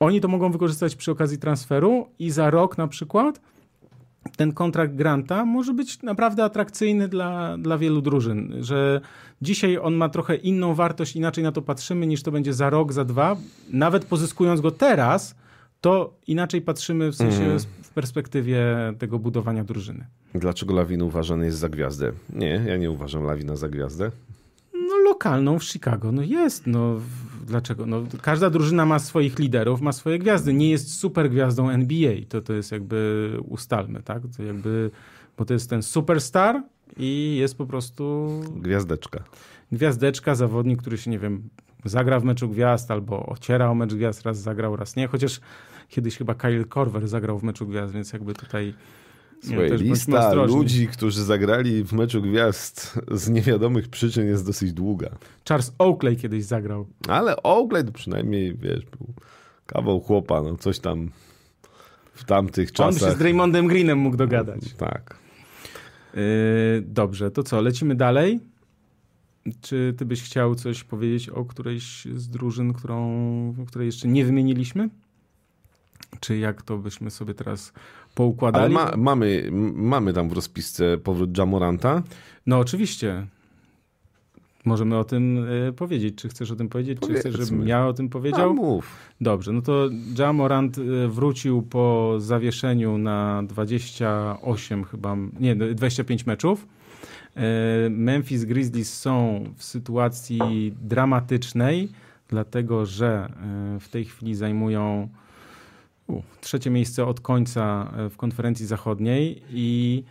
Oni 0.00 0.20
to 0.20 0.28
mogą 0.28 0.52
wykorzystać 0.52 0.96
przy 0.96 1.10
okazji 1.10 1.38
transferu 1.38 2.06
i 2.18 2.30
za 2.30 2.50
rok 2.50 2.78
na 2.78 2.88
przykład 2.88 3.40
ten 4.36 4.52
kontrakt 4.52 4.94
Granta 4.94 5.44
może 5.44 5.74
być 5.74 6.02
naprawdę 6.02 6.44
atrakcyjny 6.44 7.08
dla, 7.08 7.58
dla 7.58 7.78
wielu 7.78 8.02
drużyn, 8.02 8.54
że 8.60 9.00
dzisiaj 9.42 9.78
on 9.78 9.94
ma 9.94 10.08
trochę 10.08 10.36
inną 10.36 10.74
wartość, 10.74 11.16
inaczej 11.16 11.44
na 11.44 11.52
to 11.52 11.62
patrzymy 11.62 12.06
niż 12.06 12.22
to 12.22 12.30
będzie 12.32 12.52
za 12.54 12.70
rok, 12.70 12.92
za 12.92 13.04
dwa. 13.04 13.36
Nawet 13.70 14.04
pozyskując 14.04 14.60
go 14.60 14.70
teraz, 14.70 15.34
to 15.80 16.14
inaczej 16.26 16.62
patrzymy 16.62 17.12
w 17.12 17.16
sensie 17.16 17.44
mm. 17.44 17.58
w 17.82 17.90
perspektywie 17.90 18.64
tego 18.98 19.18
budowania 19.18 19.64
drużyny. 19.64 20.06
Dlaczego 20.34 20.74
Lawin 20.74 21.02
uważany 21.02 21.44
jest 21.44 21.58
za 21.58 21.68
gwiazdę? 21.68 22.12
Nie, 22.32 22.62
ja 22.66 22.76
nie 22.76 22.90
uważam 22.90 23.24
Lawina 23.24 23.56
za 23.56 23.68
gwiazdę 23.68 24.10
lokalną 25.20 25.58
w 25.58 25.64
Chicago. 25.64 26.12
No 26.12 26.22
jest, 26.22 26.66
no 26.66 27.00
dlaczego? 27.50 27.86
No, 27.86 28.02
każda 28.22 28.50
drużyna 28.50 28.86
ma 28.86 28.98
swoich 28.98 29.38
liderów, 29.38 29.80
ma 29.80 29.92
swoje 29.92 30.18
gwiazdy. 30.18 30.54
Nie 30.54 30.70
jest 30.70 30.94
super 30.94 31.30
gwiazdą 31.30 31.70
NBA. 31.70 32.12
To, 32.28 32.40
to 32.40 32.52
jest 32.52 32.72
jakby 32.72 33.30
ustalmy, 33.48 34.02
tak? 34.02 34.22
To 34.36 34.42
jakby, 34.42 34.90
bo 35.38 35.44
to 35.44 35.52
jest 35.54 35.70
ten 35.70 35.82
superstar 35.82 36.62
i 36.96 37.36
jest 37.40 37.58
po 37.58 37.66
prostu... 37.66 38.28
Gwiazdeczka. 38.56 39.24
Gwiazdeczka, 39.72 40.34
zawodnik, 40.34 40.80
który 40.80 40.98
się, 40.98 41.10
nie 41.10 41.18
wiem, 41.18 41.48
zagra 41.84 42.20
w 42.20 42.24
meczu 42.24 42.48
gwiazd 42.48 42.90
albo 42.90 43.26
ociera 43.26 43.70
o 43.70 43.74
mecz 43.74 43.94
gwiazd, 43.94 44.22
raz 44.22 44.38
zagrał, 44.38 44.76
raz 44.76 44.96
nie. 44.96 45.06
Chociaż 45.06 45.40
kiedyś 45.88 46.16
chyba 46.16 46.34
Kyle 46.34 46.64
Korver 46.64 47.08
zagrał 47.08 47.38
w 47.38 47.42
meczu 47.42 47.66
gwiazd, 47.66 47.92
więc 47.92 48.12
jakby 48.12 48.34
tutaj 48.34 48.74
Słuchaj, 49.42 49.70
lista 49.78 50.34
ludzi, 50.34 50.88
którzy 50.88 51.24
zagrali 51.24 51.84
w 51.84 51.92
meczu 51.92 52.22
gwiazd 52.22 52.98
z 53.10 53.28
niewiadomych 53.28 53.88
przyczyn 53.88 54.26
jest 54.26 54.46
dosyć 54.46 54.72
długa. 54.72 55.10
Charles 55.48 55.72
Oakley 55.78 56.16
kiedyś 56.16 56.44
zagrał. 56.44 56.86
Ale 57.08 57.42
Oakley 57.42 57.84
to 57.84 57.92
przynajmniej, 57.92 58.56
wiesz, 58.56 58.84
był 58.84 59.06
kawał 59.66 60.00
chłopa, 60.00 60.42
no 60.42 60.56
coś 60.56 60.78
tam 60.78 61.10
w 62.14 62.24
tamtych 62.24 62.72
czasach. 62.72 63.02
On 63.02 63.08
się 63.08 63.14
z 63.16 63.18
Draymondem 63.18 63.66
Greenem 63.66 63.98
mógł 63.98 64.16
dogadać. 64.16 64.74
Tak. 64.74 65.16
Yy, 66.14 66.20
dobrze, 66.86 67.30
to 67.30 67.42
co, 67.42 67.60
lecimy 67.60 67.94
dalej? 67.94 68.40
Czy 69.60 69.94
ty 69.98 70.04
byś 70.04 70.22
chciał 70.22 70.54
coś 70.54 70.84
powiedzieć 70.84 71.28
o 71.28 71.44
którejś 71.44 72.04
z 72.14 72.28
drużyn, 72.28 72.72
którą, 72.72 73.54
której 73.66 73.86
jeszcze 73.86 74.08
nie 74.08 74.24
wymieniliśmy? 74.24 74.88
Czy 76.20 76.38
jak 76.38 76.62
to 76.62 76.78
byśmy 76.78 77.10
sobie 77.10 77.34
teraz 77.34 77.72
poukładali. 78.14 78.76
Ale 78.76 78.84
ma, 78.84 78.96
mamy, 78.96 79.48
mamy 79.74 80.12
tam 80.12 80.28
w 80.28 80.32
rozpisce 80.32 80.98
powrót 80.98 81.38
Jamoranta? 81.38 82.02
No 82.46 82.58
oczywiście. 82.58 83.26
Możemy 84.64 84.98
o 84.98 85.04
tym 85.04 85.48
y, 85.68 85.72
powiedzieć. 85.72 86.14
Czy 86.14 86.28
chcesz 86.28 86.50
o 86.50 86.56
tym 86.56 86.68
powiedzieć? 86.68 86.98
Powiedzmy. 87.00 87.22
Czy 87.22 87.38
chcesz, 87.38 87.48
żebym 87.48 87.68
ja 87.68 87.86
o 87.86 87.92
tym 87.92 88.08
powiedział? 88.08 88.50
A, 88.50 88.52
mów. 88.52 88.96
Dobrze, 89.20 89.52
no 89.52 89.62
to 89.62 89.88
Jamorant 90.18 90.78
y, 90.78 91.08
wrócił 91.08 91.62
po 91.62 92.14
zawieszeniu 92.18 92.98
na 92.98 93.42
28 93.42 94.84
chyba, 94.84 95.16
nie, 95.40 95.56
25 95.56 96.26
meczów. 96.26 96.66
Y, 97.86 97.90
Memphis 97.90 98.44
Grizzlies 98.44 98.98
są 98.98 99.44
w 99.56 99.64
sytuacji 99.64 100.74
dramatycznej, 100.82 101.88
dlatego 102.28 102.86
że 102.86 103.32
w 103.80 103.88
tej 103.88 104.04
chwili 104.04 104.34
zajmują 104.34 105.08
trzecie 106.40 106.70
miejsce 106.70 107.06
od 107.06 107.20
końca 107.20 107.92
e, 107.96 108.10
w 108.10 108.16
konferencji 108.16 108.66
zachodniej 108.66 109.42
i 109.50 110.02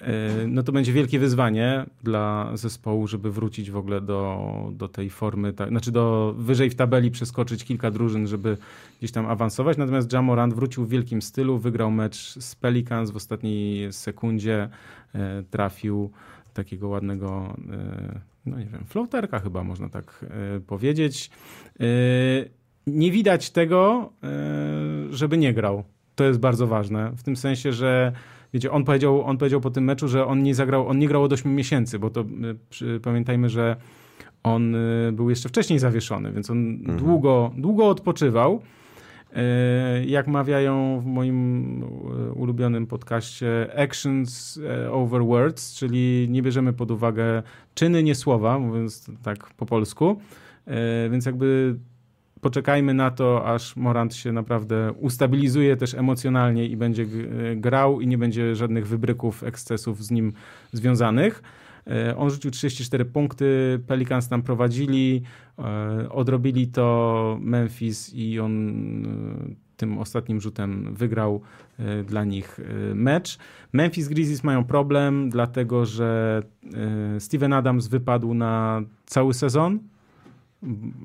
e, 0.00 0.46
no 0.46 0.62
to 0.62 0.72
będzie 0.72 0.92
wielkie 0.92 1.18
wyzwanie 1.18 1.86
dla 2.02 2.50
zespołu, 2.54 3.06
żeby 3.06 3.32
wrócić 3.32 3.70
w 3.70 3.76
ogóle 3.76 4.00
do, 4.00 4.52
do 4.72 4.88
tej 4.88 5.10
formy, 5.10 5.52
tak, 5.52 5.68
znaczy 5.68 5.92
do 5.92 6.34
wyżej 6.38 6.70
w 6.70 6.74
tabeli 6.74 7.10
przeskoczyć 7.10 7.64
kilka 7.64 7.90
drużyn, 7.90 8.26
żeby 8.26 8.56
gdzieś 8.98 9.12
tam 9.12 9.26
awansować. 9.26 9.76
Natomiast 9.76 10.12
Jamorant 10.12 10.54
wrócił 10.54 10.84
w 10.84 10.88
wielkim 10.88 11.22
stylu, 11.22 11.58
wygrał 11.58 11.90
mecz 11.90 12.38
z 12.38 12.54
Pelicans 12.54 13.10
w 13.10 13.16
ostatniej 13.16 13.92
sekundzie, 13.92 14.68
e, 15.14 15.42
trafił 15.50 16.10
takiego 16.54 16.88
ładnego, 16.88 17.56
no 18.46 18.58
nie 18.58 18.66
wiem, 18.66 18.84
floaterka 18.86 19.38
chyba 19.38 19.64
można 19.64 19.88
tak 19.88 20.24
powiedzieć 20.66 21.30
nie 22.88 23.10
widać 23.10 23.50
tego, 23.50 24.12
e, 24.22 24.28
żeby 25.10 25.38
nie 25.38 25.54
grał. 25.54 25.84
To 26.14 26.24
jest 26.24 26.40
bardzo 26.40 26.66
ważne. 26.66 27.12
W 27.16 27.22
tym 27.22 27.36
sensie, 27.36 27.72
że 27.72 28.12
wiecie, 28.54 28.70
on 28.70 28.84
powiedział, 28.84 29.22
on 29.22 29.38
powiedział 29.38 29.60
po 29.60 29.70
tym 29.70 29.84
meczu, 29.84 30.08
że 30.08 30.26
on 30.26 30.42
nie 30.42 30.54
zagrał, 30.54 30.88
on 30.88 30.98
nie 30.98 31.08
grał 31.08 31.22
od 31.22 31.32
8 31.32 31.54
miesięcy, 31.54 31.98
bo 31.98 32.10
to 32.10 32.20
e, 32.20 33.00
pamiętajmy, 33.00 33.48
że 33.48 33.76
on 34.42 34.74
e, 34.74 35.12
był 35.12 35.30
jeszcze 35.30 35.48
wcześniej 35.48 35.78
zawieszony, 35.78 36.32
więc 36.32 36.50
on 36.50 36.58
mhm. 36.58 36.98
długo, 36.98 37.50
długo 37.56 37.88
odpoczywał. 37.88 38.62
Jak 40.06 40.26
mawiają 40.26 41.00
w 41.00 41.06
moim 41.06 41.82
ulubionym 42.34 42.86
podcaście 42.86 43.68
actions 43.76 44.60
over 44.90 45.24
words, 45.24 45.74
czyli 45.74 46.26
nie 46.30 46.42
bierzemy 46.42 46.72
pod 46.72 46.90
uwagę 46.90 47.42
czyny, 47.74 48.02
nie 48.02 48.14
słowa, 48.14 48.58
mówiąc 48.58 49.10
tak 49.22 49.54
po 49.54 49.66
polsku. 49.66 50.20
Więc 51.10 51.26
jakby 51.26 51.76
poczekajmy 52.40 52.94
na 52.94 53.10
to, 53.10 53.46
aż 53.46 53.76
Morant 53.76 54.14
się 54.14 54.32
naprawdę 54.32 54.92
ustabilizuje 55.00 55.76
też 55.76 55.94
emocjonalnie 55.94 56.66
i 56.66 56.76
będzie 56.76 57.06
grał 57.56 58.00
i 58.00 58.06
nie 58.06 58.18
będzie 58.18 58.56
żadnych 58.56 58.86
wybryków, 58.86 59.42
ekscesów 59.42 60.04
z 60.04 60.10
nim 60.10 60.32
związanych. 60.72 61.42
E, 61.90 62.16
on 62.16 62.30
rzucił 62.30 62.50
34 62.50 63.04
punkty, 63.04 63.80
Pelicans 63.86 64.28
tam 64.28 64.42
prowadzili, 64.42 65.22
e, 65.58 66.08
odrobili 66.10 66.66
to 66.66 67.38
Memphis 67.40 68.14
i 68.14 68.40
on 68.40 68.52
e, 69.06 69.68
tym 69.76 69.98
ostatnim 69.98 70.40
rzutem 70.40 70.94
wygrał 70.94 71.40
dla 72.04 72.24
nich 72.24 72.60
mecz. 72.94 73.38
Memphis 73.72 74.08
Grizzlies 74.08 74.44
mają 74.44 74.64
problem, 74.64 75.30
dlatego 75.30 75.86
że 75.86 76.42
Steven 77.18 77.52
Adams 77.52 77.86
wypadł 77.86 78.34
na 78.34 78.82
cały 79.06 79.34
sezon, 79.34 79.78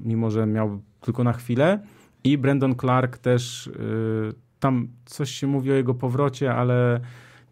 mimo 0.06 0.32
że 0.32 0.46
miał 0.46 0.82
tylko 1.04 1.24
na 1.24 1.34
chwilę. 1.34 1.80
I 2.24 2.38
Brandon 2.38 2.76
Clark 2.76 3.18
też, 3.18 3.68
y, 3.68 4.34
tam 4.60 4.88
coś 5.06 5.32
się 5.32 5.48
mówi 5.48 5.72
o 5.72 5.74
jego 5.74 5.94
powrocie, 5.94 6.54
ale 6.54 7.00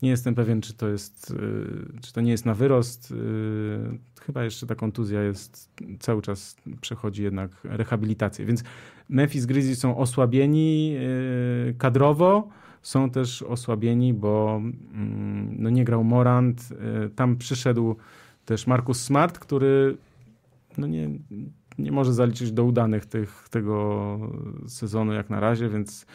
nie 0.01 0.09
jestem 0.09 0.35
pewien, 0.35 0.61
czy 0.61 0.73
to 0.73 0.87
jest, 0.87 1.31
y, 1.31 2.01
czy 2.01 2.13
to 2.13 2.21
nie 2.21 2.31
jest 2.31 2.45
na 2.45 2.53
wyrost. 2.53 3.11
Y, 3.11 3.99
chyba 4.21 4.43
jeszcze 4.43 4.67
ta 4.67 4.75
kontuzja 4.75 5.21
jest, 5.21 5.69
cały 5.99 6.21
czas 6.21 6.55
przechodzi 6.81 7.23
jednak 7.23 7.51
rehabilitację. 7.63 8.45
Więc 8.45 8.63
Memphis 9.09 9.45
Grizzlies 9.45 9.79
są 9.79 9.97
osłabieni 9.97 10.95
kadrowo, 11.77 12.49
są 12.81 13.09
też 13.09 13.41
osłabieni, 13.41 14.13
bo 14.13 14.61
mm, 14.93 15.55
no 15.59 15.69
nie 15.69 15.85
grał 15.85 16.03
Morant. 16.03 16.69
Tam 17.15 17.37
przyszedł 17.37 17.95
też 18.45 18.67
Marcus 18.67 19.03
Smart, 19.03 19.39
który 19.39 19.97
no 20.77 20.87
nie, 20.87 21.09
nie 21.79 21.91
może 21.91 22.13
zaliczyć 22.13 22.51
do 22.51 22.63
udanych 22.63 23.05
tych, 23.05 23.47
tego 23.49 24.19
sezonu 24.67 25.13
jak 25.13 25.29
na 25.29 25.39
razie, 25.39 25.69
więc 25.69 26.05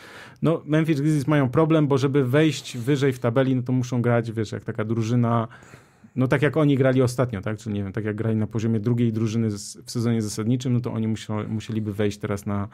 no 0.43 0.63
Memphis 0.65 1.01
Grizzlies 1.01 1.27
mają 1.27 1.49
problem, 1.49 1.87
bo 1.87 1.99
żeby 1.99 2.25
wejść 2.25 2.79
wyżej 2.79 3.13
w 3.13 3.19
tabeli, 3.19 3.57
no 3.57 3.63
to 3.63 3.73
muszą 3.73 4.03
grać, 4.03 4.33
wiesz, 4.33 4.53
jak 4.53 4.65
taka 4.65 4.85
drużyna 4.85 5.49
no 6.17 6.29
tak 6.29 6.43
jak 6.43 6.57
oni 6.57 6.77
grali 6.77 7.03
ostatnio, 7.03 7.41
tak? 7.41 7.59
Czyli 7.59 7.75
nie 7.75 7.83
wiem, 7.83 7.93
tak 7.93 8.05
jak 8.05 8.17
grali 8.17 8.37
na 8.37 8.47
poziomie 8.47 8.81
drugiej 8.81 9.13
drużyny 9.13 9.51
w 9.85 9.91
sezonie 9.91 10.23
zasadniczym, 10.23 10.73
no 10.73 10.81
to 10.81 10.93
oni 10.93 11.15
musieliby 11.49 11.93
wejść 11.93 12.19
teraz 12.19 12.47
na, 12.47 12.69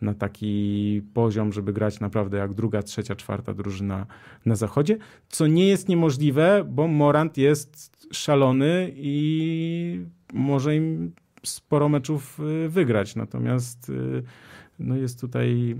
na 0.00 0.14
taki 0.14 1.02
poziom, 1.14 1.52
żeby 1.52 1.72
grać 1.72 2.00
naprawdę 2.00 2.38
jak 2.38 2.54
druga, 2.54 2.82
trzecia, 2.82 3.16
czwarta 3.16 3.54
drużyna 3.54 4.06
na 4.46 4.56
zachodzie, 4.56 4.98
co 5.28 5.46
nie 5.46 5.68
jest 5.68 5.88
niemożliwe, 5.88 6.64
bo 6.68 6.88
Morant 6.88 7.38
jest 7.38 7.92
szalony 8.12 8.92
i 8.94 10.06
może 10.32 10.76
im 10.76 11.12
sporo 11.46 11.88
meczów 11.88 12.40
y, 12.64 12.68
wygrać. 12.68 13.16
Natomiast 13.16 13.88
y, 13.88 14.22
no 14.78 14.96
jest 14.96 15.20
tutaj 15.20 15.76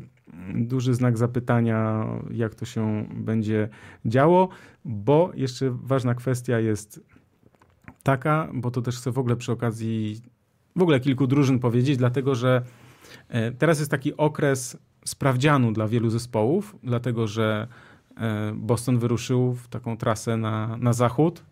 duży 0.55 0.95
znak 0.95 1.19
zapytania, 1.19 2.07
jak 2.31 2.55
to 2.55 2.65
się 2.65 3.07
będzie 3.15 3.69
działo, 4.05 4.49
bo 4.85 5.33
jeszcze 5.35 5.71
ważna 5.71 6.15
kwestia 6.15 6.59
jest 6.59 7.01
taka, 8.03 8.49
bo 8.55 8.71
to 8.71 8.83
też 8.83 8.97
chcę 8.97 9.13
w 9.13 9.19
ogóle 9.19 9.37
przy 9.37 9.53
okazji 9.53 10.21
w 10.77 10.83
ogóle 10.83 11.01
kilku 11.01 11.27
drużyn 11.27 11.59
powiedzieć, 11.59 11.97
dlatego 11.97 12.35
że 12.35 12.63
e, 13.29 13.53
teraz 13.53 13.79
jest 13.79 13.91
taki 13.91 14.17
okres 14.17 14.79
sprawdzianu 15.05 15.73
dla 15.73 15.89
wielu 15.89 16.11
zespołów, 16.11 16.77
dlatego 16.83 17.27
że 17.27 17.69
e, 18.17 18.53
Boston 18.57 18.99
wyruszył 18.99 19.55
w 19.55 19.69
taką 19.69 19.97
trasę 19.97 20.37
na, 20.37 20.77
na 20.77 20.93
zachód. 20.93 21.43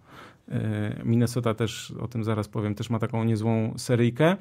E, 0.50 1.00
Minnesota 1.04 1.54
też, 1.54 1.94
o 2.00 2.08
tym 2.08 2.24
zaraz 2.24 2.48
powiem, 2.48 2.74
też 2.74 2.90
ma 2.90 2.98
taką 2.98 3.24
niezłą 3.24 3.74
seryjkę. 3.76 4.36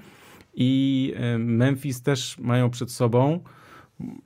I 0.54 1.14
Memphis 1.38 2.02
też 2.02 2.40
mają 2.40 2.70
przed 2.70 2.92
sobą 2.92 3.40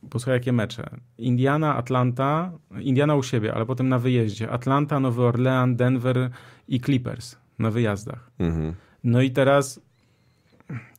Posłuchaj, 0.10 0.34
jakie 0.34 0.54
mecze. 0.54 0.90
Indiana, 1.18 1.76
Atlanta, 1.76 2.52
Indiana 2.80 3.16
u 3.16 3.24
siebie, 3.24 3.54
ale 3.54 3.66
potem 3.66 3.90
na 3.90 4.00
wyjeździe. 4.00 4.50
Atlanta, 4.50 5.00
Nowy 5.00 5.24
Orlean, 5.24 5.76
Denver 5.76 6.30
i 6.68 6.80
Clippers 6.82 7.38
na 7.60 7.72
wyjazdach. 7.72 8.32
Mhm. 8.40 8.74
No 9.04 9.22
i 9.22 9.32
teraz 9.32 9.82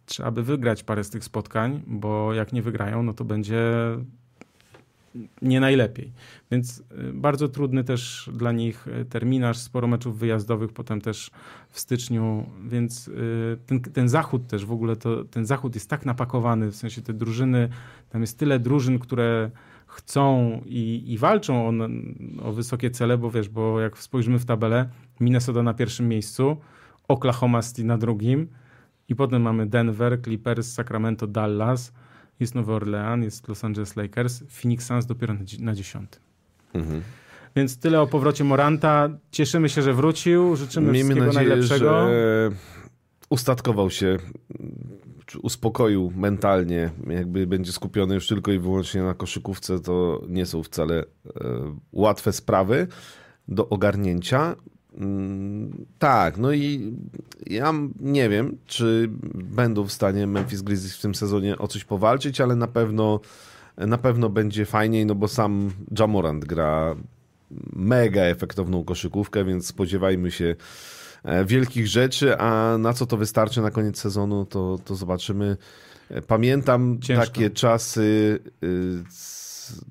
trzeba 0.06 0.30
by 0.30 0.42
wygrać 0.42 0.84
parę 0.84 1.04
z 1.04 1.10
tych 1.10 1.24
spotkań, 1.24 1.82
bo 1.86 2.34
jak 2.34 2.52
nie 2.52 2.62
wygrają, 2.62 3.02
no 3.02 3.14
to 3.14 3.24
będzie 3.24 3.62
nie 5.42 5.60
najlepiej. 5.60 6.12
Więc 6.50 6.78
y, 6.80 7.12
bardzo 7.12 7.48
trudny 7.48 7.84
też 7.84 8.30
dla 8.32 8.52
nich 8.52 8.88
y, 8.88 9.04
terminarz, 9.04 9.58
sporo 9.58 9.86
meczów 9.86 10.18
wyjazdowych, 10.18 10.72
potem 10.72 11.00
też 11.00 11.30
w 11.70 11.80
styczniu, 11.80 12.46
więc 12.64 13.08
y, 13.08 13.58
ten, 13.66 13.80
ten 13.80 14.08
zachód 14.08 14.46
też 14.46 14.66
w 14.66 14.72
ogóle, 14.72 14.96
to, 14.96 15.24
ten 15.24 15.46
zachód 15.46 15.74
jest 15.74 15.90
tak 15.90 16.06
napakowany, 16.06 16.70
w 16.70 16.76
sensie 16.76 17.02
te 17.02 17.12
drużyny, 17.12 17.68
tam 18.10 18.20
jest 18.20 18.38
tyle 18.38 18.58
drużyn, 18.58 18.98
które 18.98 19.50
chcą 19.86 20.60
i, 20.66 21.04
i 21.06 21.18
walczą 21.18 21.68
o, 21.68 21.72
o 22.48 22.52
wysokie 22.52 22.90
cele, 22.90 23.18
bo 23.18 23.30
wiesz, 23.30 23.48
bo 23.48 23.80
jak 23.80 23.98
spojrzymy 23.98 24.38
w 24.38 24.44
tabelę, 24.44 24.88
Minnesota 25.20 25.62
na 25.62 25.74
pierwszym 25.74 26.08
miejscu, 26.08 26.56
Oklahoma 27.08 27.62
City 27.62 27.84
na 27.84 27.98
drugim 27.98 28.48
i 29.08 29.14
potem 29.14 29.42
mamy 29.42 29.66
Denver, 29.66 30.22
Clippers, 30.22 30.72
Sacramento, 30.72 31.26
Dallas, 31.26 31.92
jest 32.40 32.54
Nowy 32.54 32.72
Orlean, 32.72 33.22
jest 33.22 33.48
Los 33.48 33.64
Angeles 33.64 33.96
Lakers, 33.96 34.42
Phoenix 34.48 34.86
Suns 34.86 35.06
dopiero 35.06 35.34
na, 35.58 35.74
dziesiątym. 35.74 36.20
Mhm. 36.74 37.02
Więc 37.56 37.78
tyle 37.78 38.00
o 38.00 38.06
powrocie 38.06 38.44
Moranta. 38.44 39.08
Cieszymy 39.30 39.68
się, 39.68 39.82
że 39.82 39.94
wrócił. 39.94 40.56
Życzymy 40.56 40.92
Miejmy 40.92 41.10
wszystkiego 41.10 41.26
nadzieję, 41.26 41.48
najlepszego. 41.48 41.90
Że 41.90 42.50
ustatkował 43.30 43.90
się, 43.90 44.16
uspokoił 45.42 46.12
mentalnie, 46.16 46.90
jakby 47.06 47.46
będzie 47.46 47.72
skupiony 47.72 48.14
już 48.14 48.28
tylko 48.28 48.52
i 48.52 48.58
wyłącznie 48.58 49.02
na 49.02 49.14
koszykówce, 49.14 49.80
to 49.80 50.22
nie 50.28 50.46
są 50.46 50.62
wcale 50.62 51.00
e, 51.00 51.04
łatwe 51.92 52.32
sprawy 52.32 52.86
do 53.48 53.68
ogarnięcia. 53.68 54.56
Mm, 54.98 55.86
tak, 55.98 56.38
no 56.38 56.52
i 56.52 56.92
ja 57.46 57.72
nie 58.00 58.28
wiem, 58.28 58.56
czy 58.66 59.08
będą 59.34 59.84
w 59.84 59.92
stanie 59.92 60.26
Memphis 60.26 60.62
Grizzlies 60.62 60.96
w 60.96 61.00
tym 61.00 61.14
sezonie 61.14 61.58
o 61.58 61.68
coś 61.68 61.84
powalczyć, 61.84 62.40
ale 62.40 62.56
na 62.56 62.66
pewno 62.68 63.20
na 63.76 63.98
pewno 63.98 64.28
będzie 64.28 64.66
fajniej, 64.66 65.06
no 65.06 65.14
bo 65.14 65.28
sam 65.28 65.70
Jamorant 65.98 66.44
gra 66.44 66.94
mega 67.72 68.22
efektowną 68.22 68.84
koszykówkę, 68.84 69.44
więc 69.44 69.66
spodziewajmy 69.66 70.30
się 70.30 70.56
e, 71.24 71.44
wielkich 71.44 71.86
rzeczy, 71.86 72.38
a 72.38 72.78
na 72.78 72.92
co 72.92 73.06
to 73.06 73.16
wystarczy 73.16 73.60
na 73.60 73.70
koniec 73.70 73.98
sezonu, 73.98 74.46
to, 74.46 74.78
to 74.84 74.94
zobaczymy. 74.94 75.56
E, 76.10 76.22
pamiętam 76.22 76.98
Ciężko. 77.00 77.26
takie 77.26 77.50
czasy 77.50 78.38
y, 78.64 79.04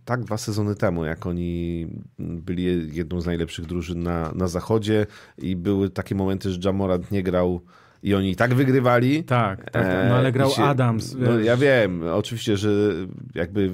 tak 0.05 0.23
dwa 0.23 0.37
sezony 0.37 0.75
temu, 0.75 1.05
jak 1.05 1.25
oni 1.25 1.87
byli 2.19 2.95
jedną 2.95 3.21
z 3.21 3.25
najlepszych 3.25 3.65
drużyn 3.65 4.03
na, 4.03 4.31
na 4.35 4.47
zachodzie 4.47 5.05
i 5.37 5.55
były 5.55 5.89
takie 5.89 6.15
momenty, 6.15 6.51
że 6.51 6.59
Jamorant 6.63 7.11
nie 7.11 7.23
grał 7.23 7.61
i 8.03 8.13
oni 8.13 8.31
i 8.31 8.35
tak 8.35 8.53
wygrywali. 8.53 9.23
Tak, 9.23 9.71
tak, 9.71 10.09
no 10.09 10.15
ale 10.15 10.31
grał 10.31 10.49
się, 10.49 10.63
Adams. 10.63 11.15
No, 11.19 11.39
ja 11.39 11.57
wiem, 11.57 12.03
oczywiście, 12.13 12.57
że 12.57 12.69
jakby 13.35 13.71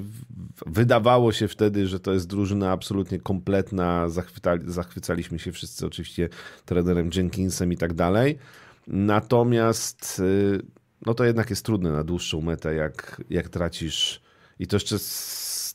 wydawało 0.66 1.32
się 1.32 1.48
wtedy, 1.48 1.86
że 1.86 2.00
to 2.00 2.12
jest 2.12 2.26
drużyna 2.26 2.70
absolutnie 2.70 3.18
kompletna, 3.18 4.08
zachwycali, 4.08 4.62
zachwycaliśmy 4.66 5.38
się 5.38 5.52
wszyscy 5.52 5.86
oczywiście 5.86 6.28
trenerem 6.64 7.10
Jenkinsem 7.16 7.72
i 7.72 7.76
tak 7.76 7.92
dalej. 7.92 8.38
Natomiast 8.86 10.20
y, 10.20 10.62
no 11.06 11.14
to 11.14 11.24
jednak 11.24 11.50
jest 11.50 11.64
trudne 11.64 11.92
na 11.92 12.04
dłuższą 12.04 12.40
metę, 12.40 12.74
jak, 12.74 13.22
jak 13.30 13.48
tracisz 13.48 14.20
i 14.58 14.66
to 14.66 14.76
jeszcze 14.76 14.98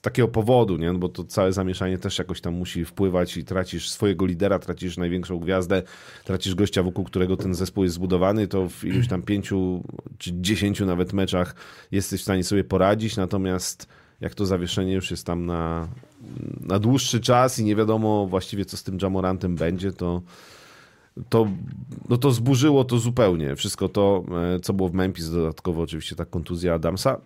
takiego 0.05 0.27
powodu, 0.27 0.77
nie? 0.77 0.93
No 0.93 0.99
bo 0.99 1.09
to 1.09 1.23
całe 1.23 1.53
zamieszanie 1.53 1.97
też 1.97 2.19
jakoś 2.19 2.41
tam 2.41 2.53
musi 2.53 2.85
wpływać 2.85 3.37
i 3.37 3.45
tracisz 3.45 3.89
swojego 3.89 4.25
lidera, 4.25 4.59
tracisz 4.59 4.97
największą 4.97 5.39
gwiazdę, 5.39 5.83
tracisz 6.23 6.55
gościa, 6.55 6.83
wokół 6.83 7.05
którego 7.05 7.37
ten 7.37 7.53
zespół 7.53 7.83
jest 7.83 7.95
zbudowany, 7.95 8.47
to 8.47 8.69
w 8.69 8.83
iluś 8.83 9.07
tam 9.07 9.21
pięciu 9.21 9.83
czy 10.17 10.31
dziesięciu 10.33 10.85
nawet 10.85 11.13
meczach 11.13 11.55
jesteś 11.91 12.19
w 12.19 12.23
stanie 12.23 12.43
sobie 12.43 12.63
poradzić, 12.63 13.17
natomiast 13.17 13.87
jak 14.21 14.35
to 14.35 14.45
zawieszenie 14.45 14.93
już 14.93 15.11
jest 15.11 15.25
tam 15.25 15.45
na, 15.45 15.87
na 16.61 16.79
dłuższy 16.79 17.19
czas 17.19 17.59
i 17.59 17.63
nie 17.63 17.75
wiadomo 17.75 18.27
właściwie 18.27 18.65
co 18.65 18.77
z 18.77 18.83
tym 18.83 18.97
Jamorantem 19.01 19.55
będzie, 19.55 19.91
to 19.91 20.21
to, 21.29 21.47
no 22.09 22.17
to 22.17 22.31
zburzyło 22.31 22.83
to 22.83 22.99
zupełnie. 22.99 23.55
Wszystko 23.55 23.89
to, 23.89 24.23
e, 24.55 24.59
co 24.59 24.73
było 24.73 24.89
w 24.89 24.93
Memphis, 24.93 25.29
dodatkowo 25.29 25.81
oczywiście 25.81 26.15
ta 26.15 26.25
kontuzja 26.25 26.73
Adamsa 26.73 27.21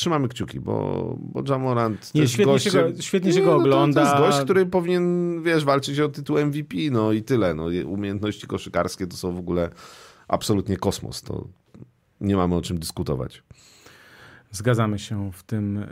trzymamy 0.00 0.28
kciuki, 0.28 0.60
bo, 0.60 1.16
bo 1.20 1.42
Jamorant 1.48 2.14
nie, 2.14 2.28
świetnie, 2.28 2.58
się 2.60 2.70
go, 2.70 3.02
świetnie 3.02 3.32
się 3.32 3.42
go 3.42 3.56
ogląda. 3.56 4.04
No 4.04 4.10
to, 4.10 4.16
to 4.16 4.24
jest 4.24 4.36
gość, 4.36 4.44
który 4.44 4.66
powinien, 4.66 5.42
wiesz, 5.42 5.64
walczyć 5.64 6.00
o 6.00 6.08
tytuł 6.08 6.38
MVP, 6.46 6.76
no 6.90 7.12
i 7.12 7.22
tyle. 7.22 7.54
No, 7.54 7.66
umiejętności 7.86 8.46
koszykarskie 8.46 9.06
to 9.06 9.16
są 9.16 9.34
w 9.34 9.38
ogóle 9.38 9.70
absolutnie 10.28 10.76
kosmos. 10.76 11.22
To 11.22 11.48
nie 12.20 12.36
mamy 12.36 12.54
o 12.54 12.62
czym 12.62 12.78
dyskutować. 12.78 13.42
Zgadzamy 14.50 14.98
się 14.98 15.32
w 15.32 15.42
tym 15.42 15.78
y, 15.78 15.86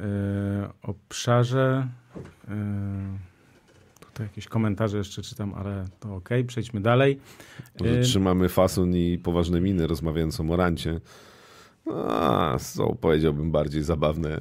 obszarze. 0.83 1.89
Y, 2.45 2.49
tutaj 4.01 4.27
jakieś 4.27 4.47
komentarze 4.47 4.99
jeszcze 4.99 5.23
czytam, 5.23 5.55
ale 5.55 5.85
to 6.01 6.15
ok, 6.15 6.29
przejdźmy 6.47 6.81
dalej. 6.81 7.21
Może 7.81 8.01
y, 8.01 8.03
trzymamy 8.03 8.49
fason 8.49 8.95
i 8.95 9.19
poważne 9.19 9.61
miny 9.61 9.87
rozmawiając 9.87 10.41
o 10.41 10.43
Morancie. 10.43 11.01
A, 11.95 12.57
są, 12.59 12.97
powiedziałbym, 13.01 13.53
bardziej 13.53 13.83
zabawne 13.83 14.41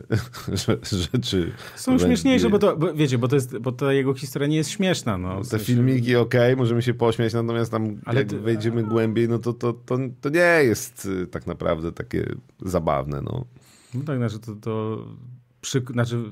rzeczy. 1.14 1.52
Są 1.76 2.00
śmieszniejsze, 2.00 2.50
bo 2.50 2.60
to, 2.60 2.78
bo, 2.78 2.94
wiecie, 2.94 3.18
bo, 3.18 3.28
to 3.28 3.36
jest, 3.36 3.58
bo 3.58 3.72
ta 3.72 3.94
jego 3.94 4.14
historia 4.14 4.48
nie 4.48 4.58
jest 4.58 4.70
śmieszna. 4.70 5.18
No, 5.18 5.38
Te 5.38 5.44
sensie... 5.44 5.66
filmiki, 5.66 6.16
okej, 6.16 6.42
okay, 6.42 6.56
możemy 6.56 6.82
się 6.82 6.94
pośmiać, 6.94 7.34
natomiast 7.34 7.72
tam 7.72 8.02
Ale 8.06 8.20
jak 8.20 8.30
ty... 8.30 8.40
wejdziemy 8.40 8.84
głębiej, 8.84 9.30
no 9.30 9.40
to, 9.40 9.54
to, 9.54 9.74
to, 9.74 9.98
to 10.22 10.30
nie 10.30 10.64
jest 10.64 11.06
y, 11.06 11.28
tak 11.28 11.48
naprawdę 11.48 11.92
takie 11.92 12.26
zabawne. 12.62 13.22
No, 13.22 13.46
no 13.94 14.04
tak, 14.04 14.18
znaczy 14.18 14.40
to, 14.40 14.56
to 14.56 15.06
przy, 15.62 15.82
znaczy 15.92 16.24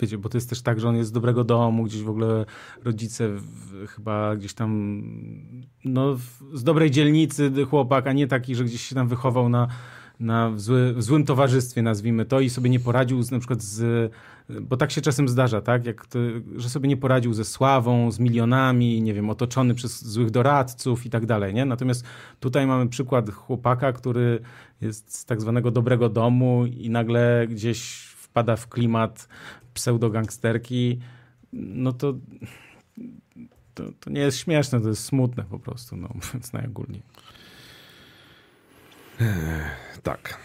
wiecie, 0.00 0.18
bo 0.18 0.28
to 0.28 0.36
jest 0.36 0.50
też 0.50 0.62
tak, 0.62 0.80
że 0.80 0.88
on 0.88 0.96
jest 0.96 1.10
z 1.10 1.12
dobrego 1.12 1.44
domu, 1.44 1.84
gdzieś 1.84 2.02
w 2.02 2.08
ogóle 2.08 2.46
rodzice 2.84 3.28
w, 3.28 3.86
chyba 3.86 4.36
gdzieś 4.36 4.54
tam 4.54 5.02
no, 5.84 6.14
w, 6.14 6.58
z 6.58 6.64
dobrej 6.64 6.90
dzielnicy 6.90 7.52
chłopak, 7.70 8.06
a 8.06 8.12
nie 8.12 8.26
taki, 8.26 8.54
że 8.54 8.64
gdzieś 8.64 8.82
się 8.82 8.94
tam 8.94 9.08
wychował 9.08 9.48
na 9.48 9.68
na, 10.20 10.50
w, 10.50 10.60
zły, 10.60 10.94
w 10.94 11.02
złym 11.02 11.24
towarzystwie, 11.24 11.82
nazwijmy 11.82 12.24
to, 12.24 12.40
i 12.40 12.50
sobie 12.50 12.70
nie 12.70 12.80
poradził 12.80 13.22
z, 13.22 13.30
na 13.30 13.38
przykład 13.38 13.62
z. 13.62 14.12
Bo 14.60 14.76
tak 14.76 14.90
się 14.90 15.00
czasem 15.00 15.28
zdarza, 15.28 15.60
tak? 15.60 15.86
Jak 15.86 16.06
to, 16.06 16.18
że 16.56 16.70
sobie 16.70 16.88
nie 16.88 16.96
poradził 16.96 17.34
ze 17.34 17.44
sławą, 17.44 18.10
z 18.10 18.18
milionami, 18.18 19.02
nie 19.02 19.14
wiem, 19.14 19.30
otoczony 19.30 19.74
przez 19.74 20.04
złych 20.04 20.30
doradców 20.30 21.06
i 21.06 21.10
tak 21.10 21.26
dalej, 21.26 21.54
nie? 21.54 21.64
Natomiast 21.64 22.04
tutaj 22.40 22.66
mamy 22.66 22.88
przykład 22.88 23.30
chłopaka, 23.30 23.92
który 23.92 24.40
jest 24.80 25.14
z 25.14 25.24
tak 25.24 25.40
zwanego 25.40 25.70
dobrego 25.70 26.08
domu 26.08 26.66
i 26.66 26.90
nagle 26.90 27.46
gdzieś 27.48 28.06
wpada 28.36 28.56
w 28.56 28.68
klimat 28.68 29.28
pseudogangsterki, 29.74 31.00
no 31.52 31.92
to, 31.92 32.14
to, 33.74 33.84
to 34.00 34.10
nie 34.10 34.20
jest 34.20 34.38
śmieszne, 34.38 34.80
to 34.80 34.88
jest 34.88 35.04
smutne 35.04 35.44
po 35.44 35.58
prostu, 35.58 35.96
no, 35.96 36.08
mówiąc 36.14 36.52
najogólniej. 36.52 37.02
Tak. 40.02 40.38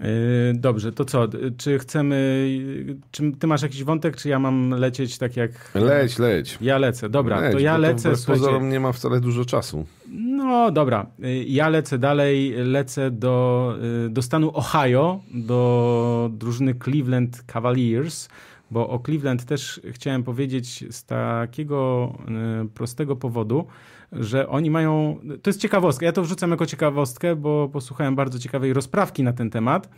Yy, 0.00 0.54
dobrze, 0.54 0.92
to 0.92 1.04
co? 1.04 1.28
Czy 1.56 1.78
chcemy. 1.78 2.48
Czy 3.10 3.32
ty 3.32 3.46
masz 3.46 3.62
jakiś 3.62 3.84
wątek, 3.84 4.16
czy 4.16 4.28
ja 4.28 4.38
mam 4.38 4.70
lecieć 4.70 5.18
tak 5.18 5.36
jak. 5.36 5.50
Leć, 5.74 6.18
leć. 6.18 6.58
Ja 6.60 6.78
lecę, 6.78 7.08
dobra, 7.08 7.40
leć, 7.40 7.52
to 7.52 7.58
ja 7.58 7.76
lecę. 7.76 8.12
To 8.12 8.26
pozorom 8.26 8.68
nie 8.68 8.80
ma 8.80 8.92
wcale 8.92 9.20
dużo 9.20 9.44
czasu. 9.44 9.86
No 10.12 10.70
dobra, 10.70 11.06
yy, 11.18 11.44
ja 11.44 11.68
lecę 11.68 11.98
dalej, 11.98 12.54
lecę 12.56 13.10
do, 13.10 13.74
yy, 14.02 14.10
do 14.10 14.22
stanu 14.22 14.50
Ohio, 14.54 15.20
do 15.34 16.30
drużyny 16.32 16.74
Cleveland 16.74 17.42
Cavaliers, 17.46 18.28
bo 18.70 18.88
o 18.88 18.98
Cleveland 18.98 19.44
też 19.44 19.80
chciałem 19.90 20.22
powiedzieć 20.22 20.84
z 20.90 21.04
takiego 21.04 22.12
prostego 22.74 23.16
powodu, 23.16 23.66
że 24.12 24.48
oni 24.48 24.70
mają. 24.70 25.20
To 25.42 25.50
jest 25.50 25.60
ciekawostka. 25.60 26.06
Ja 26.06 26.12
to 26.12 26.22
wrzucam 26.22 26.50
jako 26.50 26.66
ciekawostkę, 26.66 27.36
bo 27.36 27.68
posłuchałem 27.68 28.16
bardzo 28.16 28.38
ciekawej 28.38 28.72
rozprawki 28.72 29.22
na 29.22 29.32
ten 29.32 29.50
temat. 29.50 29.88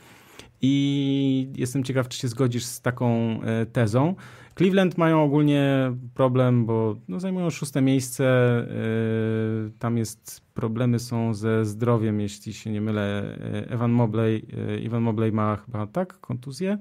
I 0.65 1.49
jestem 1.57 1.85
ciekaw, 1.85 2.09
czy 2.09 2.19
się 2.19 2.29
zgodzisz 2.29 2.65
z 2.65 2.81
taką 2.81 3.41
e, 3.43 3.67
tezą. 3.67 4.15
Cleveland 4.55 4.99
mają 4.99 5.23
ogólnie 5.23 5.93
problem, 6.15 6.67
bo 6.67 6.97
no, 7.09 7.21
zajmują 7.21 7.51
szóste 7.51 7.83
miejsce. 7.83 8.25
E, 8.27 9.71
tam 9.79 9.99
jest 9.99 10.41
problemy 10.55 10.99
są 10.99 11.35
ze 11.35 11.65
zdrowiem, 11.65 12.21
jeśli 12.21 12.53
się 12.53 12.71
nie 12.71 12.81
mylę. 12.81 13.37
E, 13.39 13.71
Evan 13.71 13.93
Mobley, 13.93 14.47
Evan 14.87 15.03
Mobley 15.03 15.33
ma 15.33 15.57
chyba 15.57 15.87
tak 15.87 16.21
kontuzję. 16.21 16.79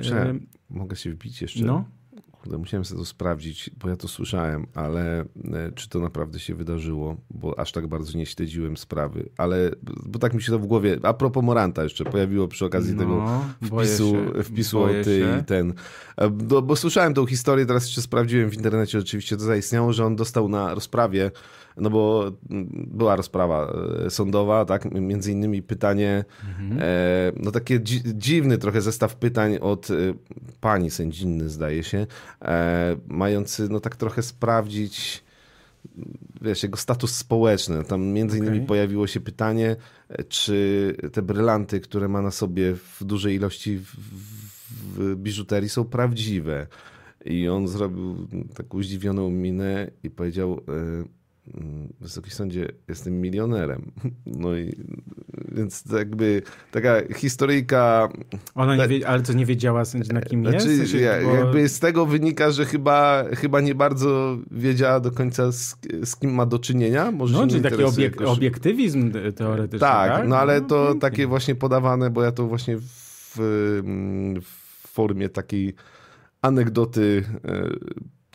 Prze 0.00 0.34
mogę 0.70 0.96
się 0.96 1.10
wbić 1.10 1.42
jeszcze? 1.42 1.64
No. 1.64 1.84
Musiałem 2.58 2.84
sobie 2.84 2.98
to 2.98 3.04
sprawdzić, 3.04 3.70
bo 3.78 3.88
ja 3.88 3.96
to 3.96 4.08
słyszałem, 4.08 4.66
ale 4.74 5.20
e, 5.20 5.26
czy 5.74 5.88
to 5.88 6.00
naprawdę 6.00 6.38
się 6.38 6.54
wydarzyło, 6.54 7.16
bo 7.30 7.58
aż 7.58 7.72
tak 7.72 7.86
bardzo 7.86 8.18
nie 8.18 8.26
śledziłem 8.26 8.76
sprawy, 8.76 9.28
ale 9.36 9.70
bo 10.06 10.18
tak 10.18 10.34
mi 10.34 10.42
się 10.42 10.52
to 10.52 10.58
w 10.58 10.66
głowie, 10.66 10.98
a 11.02 11.14
propos 11.14 11.44
Moranta 11.44 11.82
jeszcze 11.82 12.04
pojawiło 12.04 12.48
przy 12.48 12.64
okazji 12.64 12.94
no, 12.94 12.98
tego 12.98 13.44
wpisu, 13.62 14.12
się, 14.12 14.42
wpisu 14.44 14.82
o 14.82 14.88
ty 15.04 15.24
i 15.40 15.44
ten, 15.44 15.74
bo, 16.30 16.62
bo 16.62 16.76
słyszałem 16.76 17.14
tą 17.14 17.26
historię, 17.26 17.66
teraz 17.66 17.86
jeszcze 17.86 18.02
sprawdziłem 18.02 18.50
w 18.50 18.54
internecie, 18.54 18.98
oczywiście 18.98 19.36
to 19.36 19.42
zaistniało, 19.42 19.92
że 19.92 20.06
on 20.06 20.16
dostał 20.16 20.48
na 20.48 20.74
rozprawie 20.74 21.30
no 21.80 21.90
bo 21.90 22.32
była 22.70 23.16
rozprawa 23.16 23.72
e, 24.06 24.10
sądowa, 24.10 24.64
tak, 24.64 24.92
między 24.92 25.32
innymi 25.32 25.62
pytanie, 25.62 26.24
mhm. 26.48 26.78
e, 26.82 27.32
no 27.36 27.50
takie 27.50 27.80
dzi 27.80 28.02
dziwny 28.14 28.58
trochę 28.58 28.80
zestaw 28.80 29.16
pytań 29.16 29.56
od 29.60 29.90
e, 29.90 29.94
pani 30.60 30.90
sędziny, 30.90 31.48
zdaje 31.48 31.82
się, 31.82 32.06
mający 33.08 33.68
no 33.68 33.80
tak 33.80 33.96
trochę 33.96 34.22
sprawdzić 34.22 35.24
wiesz, 36.40 36.62
jego 36.62 36.76
status 36.76 37.14
społeczny. 37.14 37.84
Tam 37.84 38.06
między 38.06 38.38
innymi 38.38 38.56
okay. 38.56 38.66
pojawiło 38.66 39.06
się 39.06 39.20
pytanie, 39.20 39.76
czy 40.28 40.96
te 41.12 41.22
brylanty, 41.22 41.80
które 41.80 42.08
ma 42.08 42.22
na 42.22 42.30
sobie 42.30 42.74
w 42.74 43.04
dużej 43.04 43.36
ilości 43.36 43.78
w, 43.78 43.84
w 44.70 45.16
biżuterii 45.16 45.68
są 45.68 45.84
prawdziwe. 45.84 46.66
I 47.24 47.48
on 47.48 47.68
zrobił 47.68 48.28
taką 48.54 48.82
zdziwioną 48.82 49.30
minę 49.30 49.90
i 50.02 50.10
powiedział, 50.10 50.60
Mm, 50.68 51.08
Wysoki 52.00 52.30
Sądzie, 52.30 52.68
jestem 52.88 53.20
milionerem. 53.20 53.92
No 54.26 54.56
i 54.56 54.76
więc 55.52 55.84
jakby 55.92 56.42
taka 56.70 57.14
historyjka... 57.14 58.08
Ona 58.54 58.76
nie 58.76 58.88
wie, 58.88 59.08
ale 59.08 59.22
to 59.22 59.32
nie 59.32 59.46
wiedziała 59.46 59.82
na 60.12 60.20
kim 60.20 60.42
znaczy, 60.42 60.68
jest? 60.72 60.94
Ja, 60.94 61.12
bo... 61.24 61.34
Jakby 61.34 61.68
z 61.68 61.80
tego 61.80 62.06
wynika, 62.06 62.50
że 62.50 62.64
chyba, 62.64 63.24
chyba 63.34 63.60
nie 63.60 63.74
bardzo 63.74 64.38
wiedziała 64.50 65.00
do 65.00 65.10
końca 65.10 65.52
z, 65.52 65.76
z 66.04 66.16
kim 66.16 66.34
ma 66.34 66.46
do 66.46 66.58
czynienia. 66.58 67.10
Może 67.10 67.34
no, 67.34 67.46
czyli 67.46 67.62
taki 67.62 67.84
obiek 67.84 68.20
jakoś... 68.20 68.36
obiektywizm 68.36 69.12
teoretyczny, 69.36 69.78
tak? 69.78 70.12
tak? 70.12 70.28
no 70.28 70.36
ale 70.36 70.60
to 70.60 70.90
no, 70.94 71.00
takie 71.00 71.26
właśnie 71.26 71.54
podawane, 71.54 72.10
bo 72.10 72.22
ja 72.22 72.32
to 72.32 72.46
właśnie 72.46 72.76
w, 72.78 73.36
w 74.42 74.88
formie 74.88 75.28
takiej 75.28 75.74
anegdoty 76.42 77.24
e, 77.44 77.68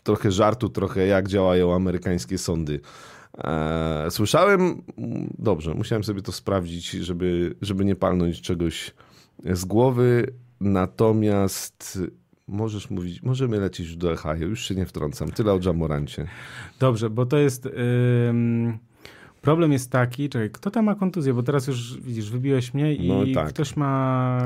trochę 0.04 0.30
żartu, 0.30 0.68
trochę 0.68 1.06
jak 1.06 1.28
działają 1.28 1.74
amerykańskie 1.74 2.38
sądy. 2.38 2.80
E, 3.38 4.06
słyszałem, 4.10 4.82
dobrze, 5.38 5.74
musiałem 5.74 6.04
sobie 6.04 6.22
to 6.22 6.32
sprawdzić, 6.32 6.90
żeby, 6.90 7.54
żeby 7.62 7.84
nie 7.84 7.96
palnąć 7.96 8.40
czegoś 8.40 8.94
z 9.44 9.64
głowy, 9.64 10.34
natomiast 10.60 11.98
możesz 12.48 12.90
mówić, 12.90 13.22
możemy 13.22 13.60
lecieć 13.60 13.96
do 13.96 14.10
Ohio, 14.10 14.46
już 14.46 14.68
się 14.68 14.74
nie 14.74 14.86
wtrącam, 14.86 15.30
tyle 15.30 15.52
o 15.52 15.60
Jamorancie. 15.64 16.26
Dobrze, 16.78 17.10
bo 17.10 17.26
to 17.26 17.36
jest... 17.36 17.64
Yy... 17.64 18.93
Problem 19.44 19.72
jest 19.72 19.90
taki, 19.90 20.28
czekaj, 20.28 20.50
kto 20.50 20.70
tam 20.70 20.84
ma 20.84 20.94
kontuzję? 20.94 21.34
Bo 21.34 21.42
teraz 21.42 21.66
już 21.66 22.00
widzisz, 22.00 22.30
wybiłeś 22.30 22.74
mnie 22.74 22.94
i 22.94 23.08
no 23.08 23.24
tak. 23.34 23.48
ktoś, 23.48 23.76
ma, 23.76 24.40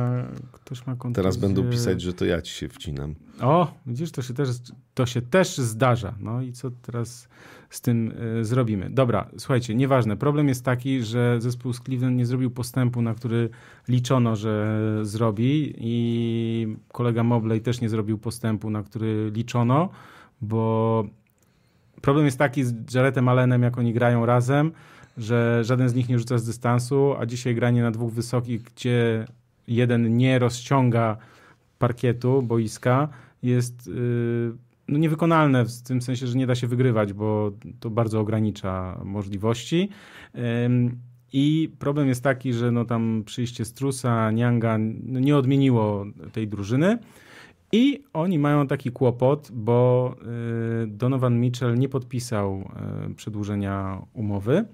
ktoś 0.52 0.86
ma 0.86 0.96
kontuzję. 0.96 1.14
Teraz 1.22 1.36
będą 1.36 1.70
pisać, 1.70 2.02
że 2.02 2.12
to 2.12 2.24
ja 2.24 2.42
ci 2.42 2.52
się 2.52 2.68
wcinam. 2.68 3.14
O, 3.40 3.72
widzisz, 3.86 4.12
to 4.12 4.22
się 4.22 4.34
też, 4.34 4.48
to 4.94 5.06
się 5.06 5.22
też 5.22 5.58
zdarza. 5.58 6.14
No 6.20 6.42
i 6.42 6.52
co 6.52 6.70
teraz 6.70 7.28
z 7.70 7.80
tym 7.80 8.12
y, 8.40 8.44
zrobimy? 8.44 8.90
Dobra, 8.90 9.28
słuchajcie, 9.38 9.74
nieważne. 9.74 10.16
Problem 10.16 10.48
jest 10.48 10.64
taki, 10.64 11.02
że 11.02 11.40
zespół 11.40 11.72
z 11.72 11.80
Cleveland 11.80 12.16
nie 12.16 12.26
zrobił 12.26 12.50
postępu, 12.50 13.02
na 13.02 13.14
który 13.14 13.48
liczono, 13.88 14.36
że 14.36 14.80
zrobi 15.02 15.74
i 15.78 16.76
kolega 16.92 17.22
Mobley 17.22 17.60
też 17.60 17.80
nie 17.80 17.88
zrobił 17.88 18.18
postępu, 18.18 18.70
na 18.70 18.82
który 18.82 19.30
liczono, 19.34 19.88
bo 20.40 21.04
problem 22.02 22.26
jest 22.26 22.38
taki 22.38 22.64
z 22.64 22.94
Jaretem 22.94 23.28
Allenem, 23.28 23.62
jak 23.62 23.78
oni 23.78 23.92
grają 23.92 24.26
razem, 24.26 24.72
że 25.18 25.64
żaden 25.64 25.88
z 25.88 25.94
nich 25.94 26.08
nie 26.08 26.18
rzuca 26.18 26.38
z 26.38 26.44
dystansu, 26.44 27.14
a 27.18 27.26
dzisiaj 27.26 27.54
granie 27.54 27.82
na 27.82 27.90
dwóch 27.90 28.12
wysokich, 28.12 28.62
gdzie 28.62 29.26
jeden 29.68 30.16
nie 30.16 30.38
rozciąga 30.38 31.16
parkietu, 31.78 32.42
boiska, 32.42 33.08
jest 33.42 33.86
yy, 33.86 34.54
no 34.88 34.98
niewykonalne 34.98 35.64
w 35.64 35.82
tym 35.82 36.02
sensie, 36.02 36.26
że 36.26 36.38
nie 36.38 36.46
da 36.46 36.54
się 36.54 36.66
wygrywać, 36.66 37.12
bo 37.12 37.52
to 37.80 37.90
bardzo 37.90 38.20
ogranicza 38.20 39.00
możliwości. 39.04 39.88
Yy, 40.34 40.40
I 41.32 41.70
problem 41.78 42.08
jest 42.08 42.24
taki, 42.24 42.52
że 42.52 42.70
no 42.70 42.84
tam 42.84 43.22
przyjście 43.26 43.64
Strusa, 43.64 44.30
Nianga 44.30 44.78
no 45.02 45.20
nie 45.20 45.36
odmieniło 45.36 46.04
tej 46.32 46.48
drużyny. 46.48 46.98
I 47.72 48.02
oni 48.12 48.38
mają 48.38 48.66
taki 48.66 48.90
kłopot, 48.90 49.50
bo 49.52 50.16
y, 50.84 50.86
Donovan 50.86 51.40
Mitchell 51.40 51.78
nie 51.78 51.88
podpisał 51.88 52.70
y, 53.10 53.14
przedłużenia 53.14 54.02
umowy. 54.12 54.64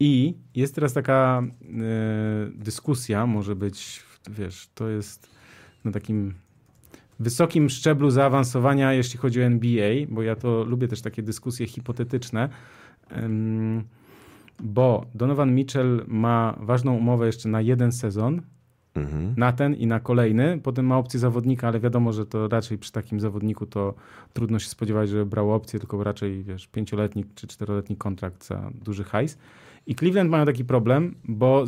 I 0.00 0.34
jest 0.54 0.74
teraz 0.74 0.92
taka 0.92 1.42
y, 1.42 2.52
dyskusja, 2.54 3.26
może 3.26 3.56
być, 3.56 4.02
wiesz, 4.30 4.68
to 4.74 4.88
jest 4.88 5.30
na 5.84 5.92
takim 5.92 6.34
wysokim 7.20 7.70
szczeblu 7.70 8.10
zaawansowania, 8.10 8.92
jeśli 8.92 9.18
chodzi 9.18 9.42
o 9.42 9.44
NBA, 9.44 9.90
bo 10.08 10.22
ja 10.22 10.36
to 10.36 10.64
lubię 10.64 10.88
też 10.88 11.02
takie 11.02 11.22
dyskusje 11.22 11.66
hipotetyczne, 11.66 12.48
bo 14.60 15.06
Donovan 15.14 15.54
Mitchell 15.54 16.04
ma 16.06 16.58
ważną 16.60 16.96
umowę 16.96 17.26
jeszcze 17.26 17.48
na 17.48 17.60
jeden 17.60 17.92
sezon, 17.92 18.42
mhm. 18.96 19.34
na 19.36 19.52
ten 19.52 19.74
i 19.74 19.86
na 19.86 20.00
kolejny. 20.00 20.60
Potem 20.62 20.86
ma 20.86 20.98
opcję 20.98 21.20
zawodnika, 21.20 21.68
ale 21.68 21.80
wiadomo, 21.80 22.12
że 22.12 22.26
to 22.26 22.48
raczej 22.48 22.78
przy 22.78 22.92
takim 22.92 23.20
zawodniku 23.20 23.66
to 23.66 23.94
trudno 24.32 24.58
się 24.58 24.68
spodziewać, 24.68 25.08
że 25.08 25.26
brał 25.26 25.52
opcję, 25.52 25.78
tylko 25.78 26.04
raczej 26.04 26.44
wiesz, 26.44 26.66
pięcioletni 26.66 27.24
czy 27.34 27.46
czteroletni 27.46 27.96
kontrakt 27.96 28.46
za 28.46 28.70
duży 28.84 29.04
hajs. 29.04 29.38
I 29.86 29.94
Cleveland 29.94 30.30
mają 30.30 30.46
taki 30.46 30.64
problem, 30.64 31.14
bo 31.24 31.64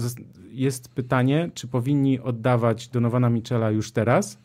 jest 0.50 0.94
pytanie, 0.94 1.50
czy 1.54 1.68
powinni 1.68 2.20
oddawać 2.20 2.88
Donowana 2.88 3.30
Michela 3.30 3.70
już 3.70 3.92
teraz, 3.92 4.38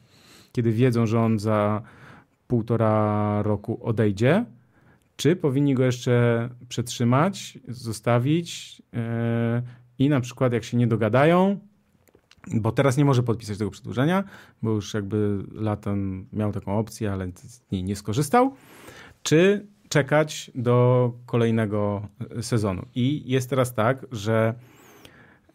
kiedy 0.52 0.72
wiedzą, 0.72 1.06
że 1.06 1.20
on 1.20 1.40
za 1.40 1.82
półtora 2.48 3.42
roku 3.44 3.80
odejdzie, 3.84 4.46
czy 5.16 5.36
powinni 5.36 5.74
go 5.74 5.84
jeszcze 5.84 6.50
przetrzymać, 6.70 7.60
zostawić 7.68 8.82
yy, 8.94 9.00
i 10.00 10.10
na 10.10 10.22
przykład 10.22 10.54
jak 10.54 10.64
się 10.64 10.78
nie 10.78 10.88
dogadają, 10.88 11.60
bo 12.52 12.72
teraz 12.72 12.98
nie 12.98 13.06
może 13.06 13.24
podpisać 13.24 13.58
tego 13.58 13.72
przedłużenia, 13.72 14.24
bo 14.62 14.72
już 14.72 14.94
jakby 14.94 15.44
latem 15.52 16.28
miał 16.34 16.52
taką 16.52 16.78
opcję, 16.78 17.12
ale 17.12 17.32
z 17.36 17.72
niej 17.72 17.84
nie 17.84 17.96
skorzystał, 17.96 18.54
czy 19.24 19.68
czekać 19.90 20.52
do 20.56 21.12
kolejnego 21.26 22.08
sezonu. 22.42 22.86
I 22.96 23.24
jest 23.26 23.50
teraz 23.50 23.74
tak, 23.74 24.06
że 24.12 24.54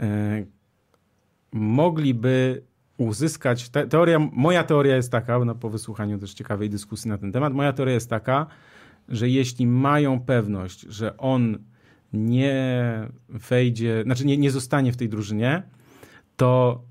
e, 0.00 0.44
mogliby 1.52 2.62
uzyskać. 2.96 3.68
Te, 3.68 3.86
teoria, 3.86 4.18
moja 4.18 4.64
teoria 4.64 4.96
jest 4.96 5.12
taka, 5.12 5.44
no 5.44 5.54
po 5.54 5.70
wysłuchaniu 5.70 6.18
też 6.18 6.34
ciekawej 6.34 6.70
dyskusji 6.70 7.08
na 7.08 7.18
ten 7.18 7.32
temat, 7.32 7.52
moja 7.52 7.72
teoria 7.72 7.94
jest 7.94 8.10
taka, 8.10 8.46
że 9.08 9.28
jeśli 9.28 9.66
mają 9.66 10.20
pewność, 10.20 10.80
że 10.80 11.16
on 11.16 11.58
nie 12.12 13.08
wejdzie, 13.28 14.02
znaczy 14.02 14.26
nie, 14.26 14.38
nie 14.38 14.50
zostanie 14.50 14.92
w 14.92 14.96
tej 14.96 15.08
drużynie, 15.08 15.62
to 16.38 16.82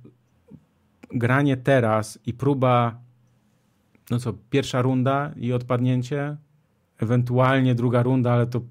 granie 1.12 1.58
teraz 1.58 2.20
i 2.26 2.34
próba, 2.34 3.00
no 4.12 4.20
co, 4.20 4.34
pierwsza 4.50 4.82
runda 4.82 5.32
i 5.36 5.54
odpadnięcie, 5.54 6.38
ewentualnie 7.00 7.76
druga 7.76 8.04
runda, 8.04 8.32
ale 8.32 8.48
to 8.48 8.62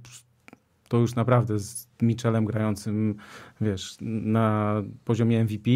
to 0.89 0.99
już 0.99 1.15
naprawdę 1.15 1.59
z 1.59 1.89
Mitchellem 2.03 2.45
grającym, 2.45 3.15
wiesz, 3.61 3.97
na 4.01 4.75
poziomie 5.05 5.45
MVP. 5.45 5.71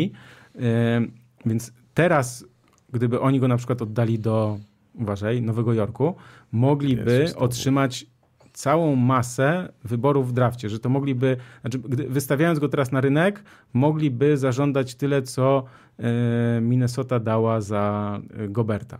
Więc 1.46 1.72
teraz, 1.94 2.44
gdyby 2.92 3.20
oni 3.20 3.40
go 3.40 3.48
na 3.48 3.56
przykład 3.56 3.82
oddali 3.82 4.18
do, 4.18 4.58
uważaj, 4.94 5.42
Nowego 5.42 5.72
Jorku, 5.72 6.14
mogliby 6.52 7.32
otrzymać 7.36 8.06
całą 8.60 8.96
masę 8.96 9.72
wyborów 9.84 10.28
w 10.28 10.32
drafcie, 10.32 10.68
że 10.68 10.78
to 10.78 10.88
mogliby, 10.88 11.36
znaczy 11.60 11.78
gdy, 11.78 12.08
wystawiając 12.08 12.58
go 12.58 12.68
teraz 12.68 12.92
na 12.92 13.00
rynek, 13.00 13.44
mogliby 13.72 14.36
zażądać 14.36 14.94
tyle, 14.94 15.22
co 15.22 15.64
e, 15.98 16.60
Minnesota 16.60 17.20
dała 17.20 17.60
za 17.60 18.20
e, 18.38 18.48
Goberta. 18.48 18.98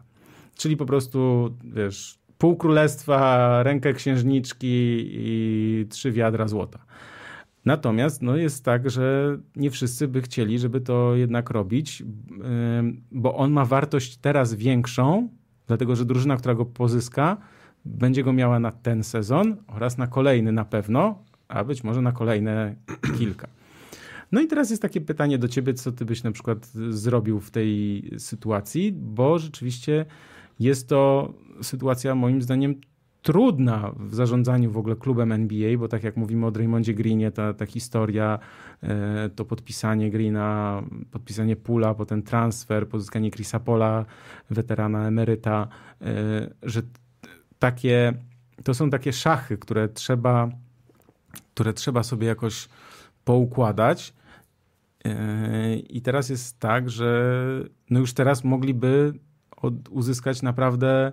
Czyli 0.55 0.77
po 0.77 0.87
prostu, 0.87 1.51
wiesz, 1.65 2.19
pół 2.39 2.57
królestwa, 2.57 3.63
rękę 3.63 3.93
księżniczki 3.93 4.67
i 5.11 5.87
trzy 5.91 6.13
wiadra 6.13 6.49
złota. 6.49 6.79
Natomiast 7.65 8.23
no 8.23 8.37
jest 8.37 8.65
tak, 8.65 8.91
że 8.91 9.39
nie 9.57 9.71
wszyscy 9.71 10.09
by 10.09 10.23
chcieli, 10.23 10.59
żeby 10.59 10.81
to 10.81 11.17
jednak 11.17 11.51
robić, 11.51 12.03
bo 13.13 13.37
on 13.37 13.53
ma 13.53 13.65
wartość 13.65 14.17
teraz 14.17 14.55
większą, 14.55 15.29
dlatego 15.67 15.97
że 15.97 16.05
drużyna, 16.05 16.37
która 16.37 16.55
go 16.55 16.65
pozyska, 16.65 17.37
będzie 17.85 18.25
go 18.25 18.33
miała 18.33 18.59
na 18.59 18.73
ten 18.73 19.05
sezon 19.05 19.57
oraz 19.67 19.99
na 19.99 20.07
kolejny 20.07 20.53
na 20.53 20.65
pewno, 20.65 21.25
a 21.49 21.65
być 21.65 21.85
może 21.85 22.03
na 22.03 22.13
kolejne 22.13 22.75
kilka. 23.19 23.49
No 24.33 24.41
i 24.41 24.47
teraz 24.47 24.71
jest 24.71 24.83
takie 24.83 25.01
pytanie 25.01 25.39
do 25.39 25.49
ciebie, 25.49 25.75
co 25.75 25.93
ty 25.93 26.05
byś 26.05 26.23
na 26.23 26.33
przykład 26.33 26.67
zrobił 26.91 27.41
w 27.41 27.51
tej 27.51 28.03
sytuacji, 28.19 28.93
bo 28.93 29.39
rzeczywiście 29.39 30.07
jest 30.61 30.89
to 30.89 31.33
sytuacja 31.63 32.15
moim 32.15 32.43
zdaniem 32.43 32.81
trudna 33.23 33.93
w 33.97 34.15
zarządzaniu 34.15 34.71
w 34.71 34.77
ogóle 34.77 34.97
klubem 34.97 35.33
NBA, 35.33 35.79
bo 35.79 35.89
tak 35.89 36.05
jak 36.05 36.17
mówimy 36.17 36.47
o 36.47 36.51
Draymondzie 36.51 36.95
Greenie, 36.95 37.31
ta, 37.31 37.55
ta 37.55 37.67
historia, 37.67 38.39
e, 38.83 39.31
to 39.35 39.45
podpisanie 39.45 40.11
Greena, 40.11 40.83
podpisanie 41.11 41.57
Pula, 41.57 41.95
potem 41.95 42.23
transfer, 42.23 42.89
pozyskanie 42.89 43.31
Chrisa 43.31 43.61
Pola, 43.61 44.05
weterana 44.51 45.07
emeryta, 45.07 45.69
e, 46.01 46.51
że 46.63 46.83
takie, 47.61 48.13
to 48.65 48.75
są 48.75 48.91
takie 48.91 49.13
szachy, 49.13 49.59
które 49.59 49.89
trzeba, 49.89 50.49
które 51.55 51.73
trzeba 51.73 52.03
sobie 52.03 52.27
jakoś 52.27 52.69
poukładać. 53.25 54.13
E, 55.05 55.77
I 55.77 56.03
teraz 56.03 56.29
jest 56.29 56.59
tak, 56.59 56.91
że 56.91 57.35
no 57.91 58.01
już 58.01 58.13
teraz 58.13 58.45
mogliby 58.45 59.13
od, 59.57 59.89
uzyskać 59.89 60.43
naprawdę 60.43 61.13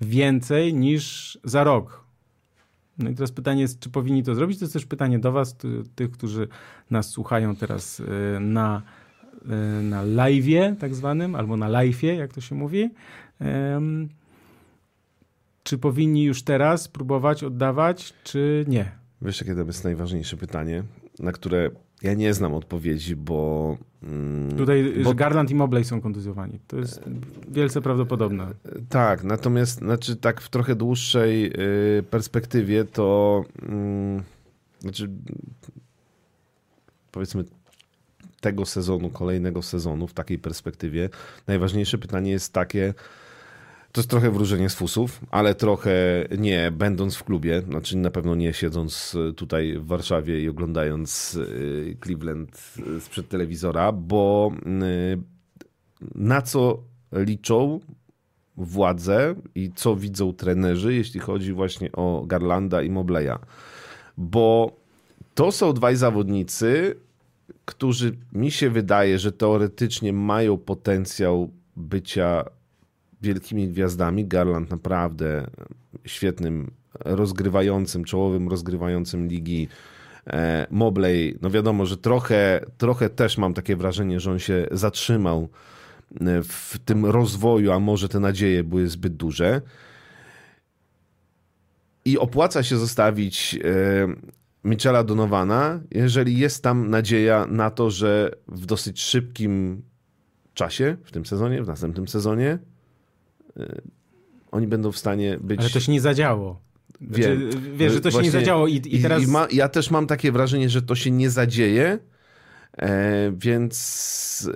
więcej 0.00 0.74
niż 0.74 1.38
za 1.44 1.64
rok. 1.64 2.04
No 2.98 3.10
i 3.10 3.14
teraz 3.14 3.32
pytanie 3.32 3.62
jest, 3.62 3.80
czy 3.80 3.90
powinni 3.90 4.22
to 4.22 4.34
zrobić? 4.34 4.58
To 4.58 4.64
jest 4.64 4.72
też 4.72 4.86
pytanie 4.86 5.18
do 5.18 5.32
Was, 5.32 5.56
tych, 5.94 6.10
którzy 6.10 6.48
nas 6.90 7.10
słuchają 7.10 7.56
teraz 7.56 8.00
y, 8.00 8.06
na, 8.40 8.82
na 9.82 10.04
live'ie 10.04 10.76
tak 10.76 10.94
zwanym, 10.94 11.34
albo 11.34 11.56
na 11.56 11.68
live'ie, 11.68 12.14
jak 12.18 12.32
to 12.32 12.40
się 12.40 12.54
mówi. 12.54 12.90
Czy 15.72 15.78
powinni 15.78 16.24
już 16.24 16.42
teraz 16.42 16.88
próbować 16.88 17.44
oddawać, 17.44 18.14
czy 18.24 18.64
nie? 18.68 18.92
Wiesz, 19.22 19.40
jakie 19.40 19.54
to 19.54 19.62
jest 19.62 19.84
najważniejsze 19.84 20.36
pytanie, 20.36 20.82
na 21.18 21.32
które 21.32 21.70
ja 22.02 22.14
nie 22.14 22.34
znam 22.34 22.54
odpowiedzi, 22.54 23.16
bo. 23.16 23.76
Mm, 24.02 24.56
Tutaj 24.56 24.94
bo... 25.04 25.14
Garland 25.14 25.50
i 25.50 25.54
Mobley 25.54 25.84
są 25.84 26.00
kontuzjowani. 26.00 26.60
To 26.66 26.76
jest 26.76 27.02
wielce 27.48 27.82
prawdopodobne. 27.82 28.46
Tak, 28.88 29.24
natomiast 29.24 29.78
znaczy, 29.78 30.16
tak 30.16 30.40
w 30.40 30.48
trochę 30.48 30.74
dłuższej 30.74 31.52
y, 31.98 32.02
perspektywie 32.02 32.84
to. 32.84 33.44
Mm, 33.62 34.22
znaczy, 34.80 35.10
powiedzmy, 37.12 37.44
tego 38.40 38.66
sezonu, 38.66 39.10
kolejnego 39.10 39.62
sezonu, 39.62 40.06
w 40.06 40.14
takiej 40.14 40.38
perspektywie, 40.38 41.08
najważniejsze 41.46 41.98
pytanie 41.98 42.30
jest 42.30 42.52
takie 42.52 42.94
to 43.92 44.00
jest 44.00 44.10
trochę 44.10 44.30
wróżenie 44.30 44.68
z 44.68 44.74
fusów, 44.74 45.20
ale 45.30 45.54
trochę 45.54 45.92
nie 46.38 46.70
będąc 46.70 47.16
w 47.16 47.24
klubie, 47.24 47.62
znaczy 47.62 47.96
na 47.96 48.10
pewno 48.10 48.34
nie 48.34 48.52
siedząc 48.52 49.16
tutaj 49.36 49.78
w 49.78 49.86
Warszawie 49.86 50.40
i 50.40 50.48
oglądając 50.48 51.34
y, 51.34 51.96
Cleveland 52.04 52.74
sprzed 53.00 53.28
telewizora, 53.28 53.92
bo 53.92 54.52
y, 55.12 55.22
na 56.14 56.42
co 56.42 56.82
liczą 57.12 57.80
władze 58.56 59.34
i 59.54 59.72
co 59.74 59.96
widzą 59.96 60.32
trenerzy, 60.32 60.94
jeśli 60.94 61.20
chodzi 61.20 61.52
właśnie 61.52 61.92
o 61.92 62.24
Garlanda 62.26 62.82
i 62.82 62.90
Mobleya. 62.90 63.38
Bo 64.16 64.76
to 65.34 65.52
są 65.52 65.72
dwaj 65.72 65.96
zawodnicy, 65.96 66.96
którzy 67.64 68.16
mi 68.32 68.50
się 68.50 68.70
wydaje, 68.70 69.18
że 69.18 69.32
teoretycznie 69.32 70.12
mają 70.12 70.58
potencjał 70.58 71.50
bycia 71.76 72.44
wielkimi 73.22 73.68
gwiazdami. 73.68 74.26
Garland 74.26 74.70
naprawdę 74.70 75.46
świetnym 76.04 76.70
rozgrywającym, 77.04 78.04
czołowym 78.04 78.48
rozgrywającym 78.48 79.28
ligi. 79.28 79.68
E, 80.26 80.66
Mobley, 80.70 81.38
no 81.42 81.50
wiadomo, 81.50 81.86
że 81.86 81.96
trochę, 81.96 82.64
trochę 82.78 83.10
też 83.10 83.38
mam 83.38 83.54
takie 83.54 83.76
wrażenie, 83.76 84.20
że 84.20 84.30
on 84.30 84.38
się 84.38 84.66
zatrzymał 84.70 85.48
e, 86.20 86.42
w 86.42 86.78
tym 86.84 87.06
rozwoju, 87.06 87.72
a 87.72 87.80
może 87.80 88.08
te 88.08 88.20
nadzieje 88.20 88.64
były 88.64 88.88
zbyt 88.88 89.16
duże. 89.16 89.60
I 92.04 92.18
opłaca 92.18 92.62
się 92.62 92.76
zostawić 92.76 93.58
e, 93.64 94.14
Michela 94.64 95.04
Donowana, 95.04 95.80
jeżeli 95.90 96.38
jest 96.38 96.62
tam 96.62 96.90
nadzieja 96.90 97.46
na 97.46 97.70
to, 97.70 97.90
że 97.90 98.30
w 98.48 98.66
dosyć 98.66 99.02
szybkim 99.02 99.82
czasie, 100.54 100.96
w 101.04 101.12
tym 101.12 101.26
sezonie, 101.26 101.62
w 101.62 101.66
następnym 101.66 102.08
sezonie, 102.08 102.58
oni 104.50 104.66
będą 104.66 104.92
w 104.92 104.98
stanie 104.98 105.38
być... 105.40 105.60
Ale 105.60 105.70
to 105.70 105.80
się 105.80 105.92
nie 105.92 106.00
zadziało. 106.00 106.60
Wiem. 107.00 107.50
Znaczy, 107.50 107.58
wiesz, 107.76 107.92
że 107.92 108.00
to 108.00 108.10
się 108.10 108.22
nie 108.22 108.30
zadziało 108.30 108.68
i, 108.68 108.82
i 108.86 109.02
teraz... 109.02 109.22
I 109.22 109.26
ma, 109.26 109.46
ja 109.52 109.68
też 109.68 109.90
mam 109.90 110.06
takie 110.06 110.32
wrażenie, 110.32 110.68
że 110.68 110.82
to 110.82 110.94
się 110.94 111.10
nie 111.10 111.30
zadzieje, 111.30 111.98
e, 112.76 113.32
więc 113.36 114.50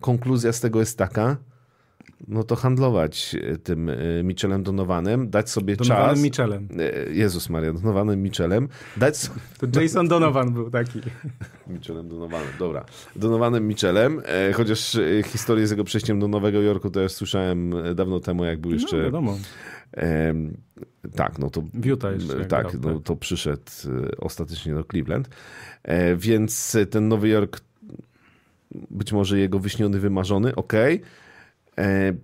konkluzja 0.00 0.52
z 0.52 0.60
tego 0.60 0.80
jest 0.80 0.98
taka, 0.98 1.36
no 2.26 2.44
to 2.44 2.56
handlować 2.56 3.36
e, 3.42 3.58
tym 3.58 3.88
e, 3.88 3.96
Michelem 4.24 4.62
Donowanem, 4.62 5.30
dać 5.30 5.50
sobie 5.50 5.76
Donowanym 5.76 6.14
czas. 6.14 6.22
Michelem. 6.22 6.68
E, 6.78 7.12
Jezus 7.12 7.50
Maria, 7.50 7.72
Donowanym 7.72 8.22
Michelem. 8.22 8.68
Dać... 8.96 9.30
To 9.58 9.80
Jason 9.80 10.08
Donovan 10.08 10.52
był 10.52 10.70
taki. 10.70 11.00
Michelem 11.66 12.08
Donowanem, 12.08 12.48
dobra. 12.58 12.84
Donowanym 13.16 13.66
Michelem, 13.66 14.22
chociaż 14.54 14.98
historię 15.24 15.66
z 15.66 15.70
jego 15.70 15.84
przejściem 15.84 16.20
do 16.20 16.28
Nowego 16.28 16.60
Jorku 16.60 16.90
to 16.90 17.00
ja 17.00 17.08
słyszałem 17.08 17.74
dawno 17.94 18.20
temu, 18.20 18.44
jak 18.44 18.60
był 18.60 18.70
no, 18.70 18.76
jeszcze... 18.76 18.96
No, 18.96 19.02
wiadomo. 19.02 19.38
Tak, 21.16 21.38
no 21.38 21.50
to... 21.50 21.62
Wiuta 21.74 22.10
jeszcze. 22.10 22.44
Tak, 22.44 22.76
grał, 22.76 22.94
no 22.94 22.98
tak. 22.98 23.06
to 23.06 23.16
przyszedł 23.16 23.62
ostatecznie 24.18 24.74
do 24.74 24.84
Cleveland. 24.84 25.28
Więc 26.16 26.76
ten 26.90 27.08
Nowy 27.08 27.28
Jork 27.28 27.60
być 28.90 29.12
może 29.12 29.38
jego 29.38 29.58
wyśniony, 29.58 30.00
wymarzony, 30.00 30.54
okej. 30.54 31.02
E, 31.78 32.14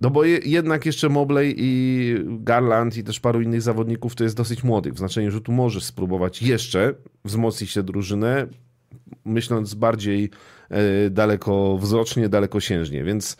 no 0.00 0.10
bo 0.10 0.24
jednak 0.24 0.86
jeszcze 0.86 1.08
Mobley 1.08 1.54
i 1.58 2.14
Garland 2.26 2.96
i 2.96 3.04
też 3.04 3.20
paru 3.20 3.40
innych 3.40 3.62
zawodników 3.62 4.14
to 4.14 4.24
jest 4.24 4.36
dosyć 4.36 4.64
młodych, 4.64 4.94
w 4.94 4.98
znaczeniu, 4.98 5.30
że 5.30 5.40
tu 5.40 5.52
możesz 5.52 5.84
spróbować 5.84 6.42
jeszcze 6.42 6.94
wzmocnić 7.24 7.70
się 7.70 7.82
drużynę, 7.82 8.46
myśląc 9.24 9.74
bardziej 9.74 10.30
e, 10.68 11.10
dalekowzrocznie, 11.10 12.28
dalekosiężnie, 12.28 13.04
więc 13.04 13.36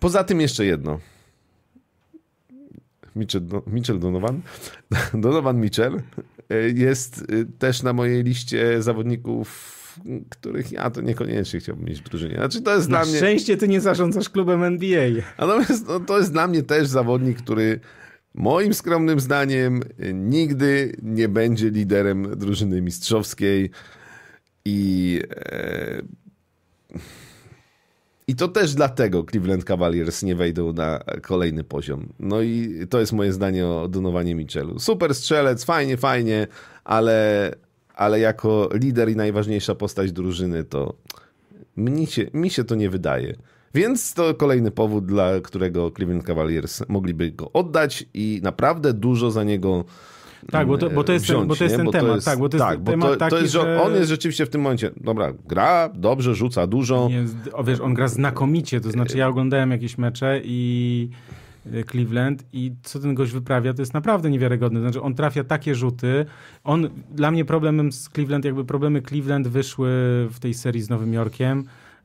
poza 0.00 0.24
tym 0.24 0.40
jeszcze 0.40 0.64
jedno. 0.64 1.00
Mitchell, 3.16 3.42
Mitchell 3.66 3.98
Donovan, 3.98 4.40
Donovan 5.14 5.60
Mitchell 5.60 6.02
e, 6.50 6.56
jest 6.74 7.26
też 7.58 7.82
na 7.82 7.92
mojej 7.92 8.24
liście 8.24 8.82
zawodników 8.82 9.79
których 10.30 10.72
ja 10.72 10.90
to 10.90 11.00
niekoniecznie 11.00 11.60
chciałbym 11.60 11.84
mieć 11.84 12.00
w 12.00 12.08
drużynie. 12.08 12.34
Znaczy, 12.34 12.62
to 12.62 12.74
jest 12.74 12.88
Na 12.88 12.98
dla 12.98 13.06
mnie... 13.06 13.16
szczęście 13.16 13.56
ty 13.56 13.68
nie 13.68 13.80
zarządzasz 13.80 14.28
klubem 14.28 14.62
NBA. 14.62 15.08
Natomiast 15.38 15.88
no, 15.88 16.00
to 16.00 16.18
jest 16.18 16.32
dla 16.32 16.46
mnie 16.46 16.62
też 16.62 16.88
zawodnik, 16.88 17.38
który 17.38 17.80
moim 18.34 18.74
skromnym 18.74 19.20
zdaniem 19.20 19.80
nigdy 20.14 20.96
nie 21.02 21.28
będzie 21.28 21.70
liderem 21.70 22.38
drużyny 22.38 22.82
mistrzowskiej 22.82 23.70
i... 24.64 25.20
E... 25.30 26.02
I 28.26 28.34
to 28.34 28.48
też 28.48 28.74
dlatego 28.74 29.24
Cleveland 29.30 29.64
Cavaliers 29.64 30.22
nie 30.22 30.36
wejdą 30.36 30.72
na 30.72 31.00
kolejny 31.22 31.64
poziom. 31.64 32.12
No 32.18 32.42
i 32.42 32.86
to 32.90 33.00
jest 33.00 33.12
moje 33.12 33.32
zdanie 33.32 33.66
o 33.66 33.88
Donowanie 33.88 34.34
Mitchellu. 34.34 34.78
Super 34.78 35.14
strzelec, 35.14 35.64
fajnie, 35.64 35.96
fajnie, 35.96 36.46
ale, 36.84 37.54
ale 38.00 38.20
jako 38.20 38.68
lider 38.74 39.10
i 39.10 39.16
najważniejsza 39.16 39.74
postać 39.74 40.12
drużyny 40.12 40.64
to 40.64 40.94
mi 41.76 42.06
się, 42.06 42.26
mi 42.34 42.50
się 42.50 42.64
to 42.64 42.74
nie 42.74 42.90
wydaje. 42.90 43.36
Więc 43.74 44.14
to 44.14 44.34
kolejny 44.34 44.70
powód, 44.70 45.06
dla 45.06 45.40
którego 45.40 45.90
Cleveland 45.90 46.24
Cavaliers 46.24 46.82
mogliby 46.88 47.30
go 47.30 47.52
oddać 47.52 48.04
i 48.14 48.40
naprawdę 48.42 48.92
dużo 48.92 49.30
za 49.30 49.44
niego 49.44 49.84
tak, 50.50 50.66
bo 50.66 50.78
to, 50.78 50.90
bo 50.90 51.04
to 51.04 51.12
jest, 51.12 51.24
wziąć, 51.24 51.38
ten, 51.40 51.48
bo 51.48 51.56
to 51.56 51.64
jest 51.64 51.76
ten 51.76 51.84
Bo 51.86 51.92
temat. 51.92 52.14
jest, 52.14 52.26
tak, 52.26 52.38
bo 52.38 52.48
to 52.48 52.56
jest 52.56 52.68
tak, 52.68 52.80
bo 52.80 52.90
temat 52.90 53.10
to, 53.10 53.16
taki, 53.16 53.30
to 53.30 53.38
jest, 53.38 53.52
że 53.52 53.82
on 53.82 53.94
jest 53.94 54.08
rzeczywiście 54.08 54.46
w 54.46 54.48
tym 54.48 54.60
momencie, 54.60 54.90
dobra, 54.96 55.32
gra, 55.48 55.90
dobrze, 55.94 56.34
rzuca 56.34 56.66
dużo. 56.66 57.08
Jest, 57.10 57.36
o, 57.52 57.64
wiesz, 57.64 57.80
on 57.80 57.94
gra 57.94 58.08
znakomicie, 58.08 58.80
to 58.80 58.90
znaczy 58.90 59.18
ja 59.18 59.28
oglądałem 59.28 59.70
jakieś 59.70 59.98
mecze 59.98 60.40
i 60.44 61.08
Cleveland 61.90 62.44
i 62.52 62.72
co 62.82 63.00
ten 63.00 63.14
gość 63.14 63.32
wyprawia, 63.32 63.74
to 63.74 63.82
jest 63.82 63.94
naprawdę 63.94 64.30
niewiarygodne. 64.30 64.80
Znaczy 64.80 65.02
on 65.02 65.14
trafia 65.14 65.44
takie 65.44 65.74
rzuty. 65.74 66.26
On, 66.64 66.88
dla 67.10 67.30
mnie 67.30 67.44
problemem 67.44 67.92
z 67.92 68.08
Cleveland, 68.08 68.44
jakby 68.44 68.64
problemy 68.64 69.02
Cleveland 69.02 69.48
wyszły 69.48 69.88
w 70.30 70.38
tej 70.40 70.54
serii 70.54 70.82
z 70.82 70.90
Nowym 70.90 71.12
Jorkiem 71.12 71.58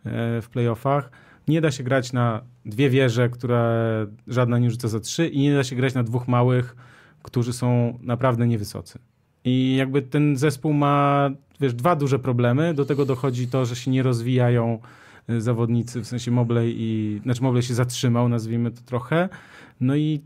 e, 0.06 0.41
w 0.41 0.49
playoffach. 0.49 1.11
Nie 1.48 1.61
da 1.61 1.72
się 1.72 1.84
grać 1.84 2.14
na 2.14 2.41
dwie 2.65 2.90
wieże, 2.90 3.30
które 3.30 4.07
żadna 4.27 4.60
nie 4.60 4.72
rzuca 4.72 4.88
za 4.88 4.99
trzy 4.99 5.27
i 5.27 5.40
nie 5.40 5.56
da 5.56 5.64
się 5.64 5.76
grać 5.76 5.94
na 5.94 6.03
dwóch 6.03 6.27
małych, 6.27 6.76
którzy 7.23 7.53
są 7.53 7.99
naprawdę 8.02 8.48
niewysocy. 8.48 8.99
I 9.45 9.76
jakby 9.76 10.02
ten 10.02 10.38
zespół 10.38 10.73
ma, 10.73 11.30
wiesz, 11.60 11.73
dwa 11.73 11.95
duże 11.95 12.19
problemy. 12.19 12.73
Do 12.73 12.86
tego 12.86 13.06
dochodzi 13.06 13.48
to, 13.48 13.65
że 13.65 13.76
się 13.76 13.91
nie 13.91 14.03
rozwijają 14.03 14.80
y, 14.80 15.05
zawodnicy, 15.38 16.02
w 16.02 16.07
sensie 16.07 16.31
Mobley 16.31 16.76
i, 16.77 17.19
znaczy 17.23 17.43
Mobley 17.43 17.64
się 17.64 17.73
zatrzymał, 17.73 18.30
nazwijmy 18.30 18.72
to 18.72 18.81
trochę. 18.81 19.30
No 19.81 19.95
i 19.95 20.22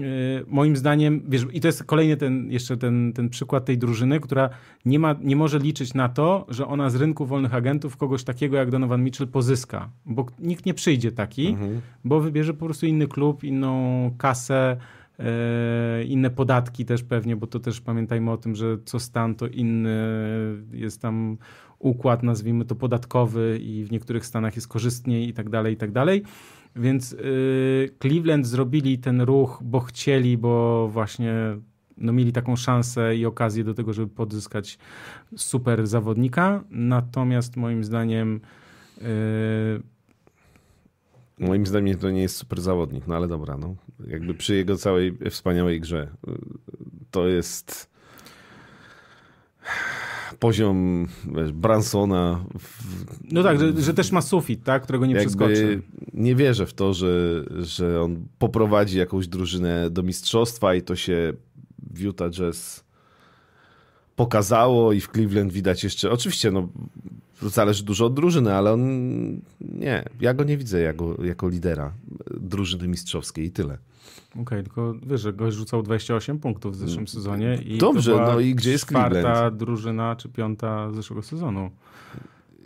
y, 0.00 0.44
moim 0.48 0.76
zdaniem, 0.76 1.22
wiesz, 1.28 1.46
i 1.52 1.60
to 1.60 1.68
jest 1.68 1.84
kolejny 1.84 2.16
ten, 2.16 2.50
jeszcze 2.52 2.76
ten, 2.76 3.12
ten 3.12 3.28
przykład 3.28 3.64
tej 3.64 3.78
drużyny, 3.78 4.20
która 4.20 4.50
nie, 4.84 4.98
ma, 4.98 5.14
nie 5.22 5.36
może 5.36 5.58
liczyć 5.58 5.94
na 5.94 6.08
to, 6.08 6.46
że 6.48 6.66
ona 6.66 6.90
z 6.90 6.96
rynku 6.96 7.26
wolnych 7.26 7.54
agentów 7.54 7.96
kogoś 7.96 8.24
takiego 8.24 8.56
jak 8.56 8.70
Donovan 8.70 9.04
Mitchell 9.04 9.28
pozyska, 9.28 9.88
bo 10.06 10.26
nikt 10.38 10.66
nie 10.66 10.74
przyjdzie 10.74 11.12
taki, 11.12 11.46
Mhm. 11.48 11.80
bo 12.04 12.20
wybierze 12.20 12.54
po 12.54 12.64
prostu 12.64 12.86
inny 12.86 13.06
klub, 13.08 13.44
inną 13.44 14.10
kasę, 14.18 14.54
e, 14.64 14.76
inne 16.06 16.30
podatki 16.30 16.84
też 16.84 17.02
pewnie, 17.02 17.36
bo 17.36 17.46
to 17.46 17.60
też 17.60 17.80
pamiętajmy 17.80 18.30
o 18.30 18.36
tym, 18.36 18.56
że 18.56 18.78
co 18.84 19.00
stan 19.00 19.34
to 19.34 19.46
inny 19.46 19.98
jest 20.72 21.02
tam 21.02 21.38
układ, 21.78 22.22
nazwijmy 22.22 22.64
to 22.64 22.74
podatkowy 22.74 23.58
i 23.62 23.84
w 23.84 23.92
niektórych 23.92 24.26
stanach 24.26 24.56
jest 24.56 24.68
korzystniej 24.68 25.28
i 25.28 25.32
tak 25.32 25.48
dalej, 25.48 25.74
i 25.74 25.76
tak 25.76 25.92
dalej. 25.92 26.22
Więc 26.76 27.12
y, 27.12 27.90
Cleveland 28.02 28.46
zrobili 28.46 28.98
ten 28.98 29.20
ruch, 29.20 29.60
bo 29.64 29.80
chcieli, 29.80 30.38
bo 30.38 30.88
właśnie 30.88 31.34
no, 31.96 32.12
mieli 32.12 32.32
taką 32.32 32.56
szansę 32.56 33.16
i 33.16 33.26
okazję 33.26 33.64
do 33.64 33.74
tego, 33.74 33.92
żeby 33.92 34.14
pozyskać 34.14 34.78
super 35.36 35.86
zawodnika. 35.86 36.64
Natomiast 36.70 37.56
moim 37.56 37.84
zdaniem 37.84 38.40
y, 38.98 39.02
Moim 41.38 41.66
zdaniem 41.66 41.98
to 41.98 42.10
nie 42.10 42.22
jest 42.22 42.36
super 42.36 42.60
zawodnik, 42.60 43.06
no 43.06 43.16
ale 43.16 43.28
dobra, 43.28 43.56
no. 43.56 43.76
Jakby 44.06 44.34
przy 44.34 44.54
jego 44.54 44.76
całej 44.76 45.18
wspaniałej 45.30 45.80
grze 45.80 46.08
y, 46.28 46.32
to 47.10 47.28
jest 47.28 47.94
poziom 50.38 51.08
wiesz, 51.36 51.52
Bransona. 51.52 52.44
W, 52.58 53.04
no 53.32 53.42
tak, 53.42 53.60
że, 53.60 53.82
że 53.82 53.94
też 53.94 54.12
ma 54.12 54.22
sufit, 54.22 54.64
tak, 54.64 54.82
którego 54.82 55.06
nie 55.06 55.14
przeskoczy. 55.14 55.82
nie 56.12 56.34
wierzę 56.34 56.66
w 56.66 56.72
to, 56.72 56.94
że, 56.94 57.44
że 57.60 58.02
on 58.02 58.26
poprowadzi 58.38 58.98
jakąś 58.98 59.28
drużynę 59.28 59.90
do 59.90 60.02
mistrzostwa 60.02 60.74
i 60.74 60.82
to 60.82 60.96
się 60.96 61.32
w 61.78 62.00
Utah 62.00 62.30
Jazz 62.30 62.84
pokazało 64.16 64.92
i 64.92 65.00
w 65.00 65.08
Cleveland 65.08 65.52
widać 65.52 65.84
jeszcze, 65.84 66.10
oczywiście 66.10 66.50
no 66.50 66.68
zależy 67.48 67.84
dużo 67.84 68.06
od 68.06 68.14
drużyny, 68.14 68.54
ale 68.54 68.72
on 68.72 68.80
nie, 69.60 70.04
ja 70.20 70.34
go 70.34 70.44
nie 70.44 70.56
widzę 70.56 70.80
jako, 70.80 71.24
jako 71.24 71.48
lidera 71.48 71.92
drużyny 72.40 72.88
mistrzowskiej 72.88 73.44
i 73.46 73.50
tyle. 73.50 73.78
Okej, 74.40 74.62
tylko 74.62 74.94
wiesz, 75.06 75.20
że 75.20 75.32
gość 75.32 75.56
rzucał 75.56 75.82
28 75.82 76.38
punktów 76.38 76.72
w 76.72 76.76
zeszłym 76.76 77.08
sezonie 77.08 77.58
i 77.66 77.78
Dobrze, 77.78 78.16
no 78.16 78.40
i 78.40 78.54
gdzie 78.54 78.70
jest 78.70 78.86
czwarta 78.86 79.10
Cleveland? 79.10 79.56
drużyna 79.56 80.16
czy 80.16 80.28
piąta 80.28 80.92
zeszłego 80.92 81.22
sezonu. 81.22 81.70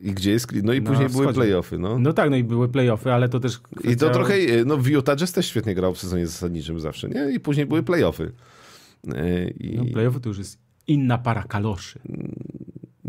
I 0.02 0.12
gdzie 0.12 0.30
jest, 0.30 0.52
no 0.62 0.72
i 0.72 0.82
później 0.82 1.08
były 1.08 1.32
playoffy, 1.32 1.78
no. 1.78 1.98
No 1.98 2.12
tak, 2.12 2.30
no 2.30 2.36
i 2.36 2.44
były 2.44 2.68
playoffy, 2.68 3.12
ale 3.12 3.28
to 3.28 3.40
też 3.40 3.54
I 3.54 3.76
kwestia... 3.78 4.06
to 4.06 4.10
trochę, 4.12 4.34
no 4.66 4.76
w 4.76 4.86
Utah 4.86 5.16
Jazz 5.16 5.32
też 5.32 5.46
świetnie 5.46 5.74
grał 5.74 5.94
w 5.94 5.98
sezonie 5.98 6.26
zasadniczym 6.26 6.80
zawsze, 6.80 7.08
nie? 7.08 7.30
I 7.32 7.40
później 7.40 7.66
były 7.66 7.82
playoffy. 7.82 8.32
E, 9.14 9.48
I 9.48 9.76
No, 9.76 9.84
playoffy 9.92 10.20
to 10.20 10.28
już 10.28 10.38
jest 10.38 10.58
inna 10.86 11.18
para 11.18 11.42
kaloszy. 11.42 11.98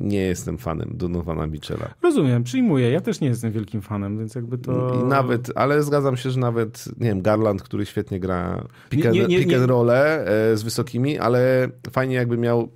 Nie 0.01 0.21
jestem 0.21 0.57
fanem 0.57 0.89
Donowana 0.93 1.47
Mitchella. 1.47 1.93
Rozumiem, 2.03 2.43
przyjmuję. 2.43 2.91
Ja 2.91 3.01
też 3.01 3.19
nie 3.21 3.27
jestem 3.27 3.51
wielkim 3.51 3.81
fanem, 3.81 4.17
więc 4.19 4.35
jakby 4.35 4.57
to... 4.57 5.01
I 5.03 5.07
nawet, 5.07 5.51
ale 5.55 5.83
zgadzam 5.83 6.17
się, 6.17 6.31
że 6.31 6.39
nawet, 6.39 6.85
nie 6.99 7.07
wiem, 7.07 7.21
Garland, 7.21 7.63
który 7.63 7.85
świetnie 7.85 8.19
gra 8.19 8.67
pick, 8.89 9.03
Nie- 9.03 9.09
and, 9.09 9.17
nie- 9.19 9.27
nie- 9.27 9.39
pick 9.43 9.53
and 9.53 9.65
role 9.69 10.25
e, 10.51 10.57
z 10.57 10.63
wysokimi, 10.63 11.17
ale 11.19 11.69
fajnie 11.91 12.15
jakby 12.15 12.37
miał 12.37 12.69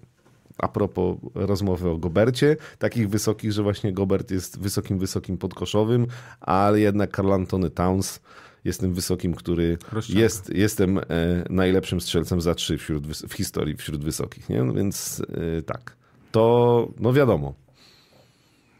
a 0.57 0.67
propos 0.67 1.17
rozmowy 1.35 1.89
o 1.89 1.97
Gobercie, 1.97 2.57
takich 2.79 3.09
wysokich, 3.09 3.51
że 3.51 3.63
właśnie 3.63 3.93
Gobert 3.93 4.31
jest 4.31 4.59
wysokim, 4.59 4.99
wysokim 4.99 5.37
podkoszowym, 5.37 6.07
ale 6.41 6.79
jednak 6.79 7.11
Karl 7.11 7.31
Antony 7.33 7.69
Towns 7.69 8.19
jest 8.63 8.79
tym 8.79 8.93
wysokim, 8.93 9.33
który 9.33 9.77
jest, 10.09 10.49
jestem 10.49 10.97
e, 10.97 11.03
najlepszym 11.49 12.01
strzelcem 12.01 12.41
za 12.41 12.55
trzy 12.55 12.77
wśród, 12.77 13.07
w 13.07 13.33
historii 13.33 13.75
wśród 13.77 14.03
wysokich, 14.03 14.49
nie? 14.49 14.63
No 14.63 14.73
więc 14.73 15.21
e, 15.57 15.61
tak. 15.61 15.95
To, 16.33 16.87
no 16.99 17.13
wiadomo. 17.13 17.53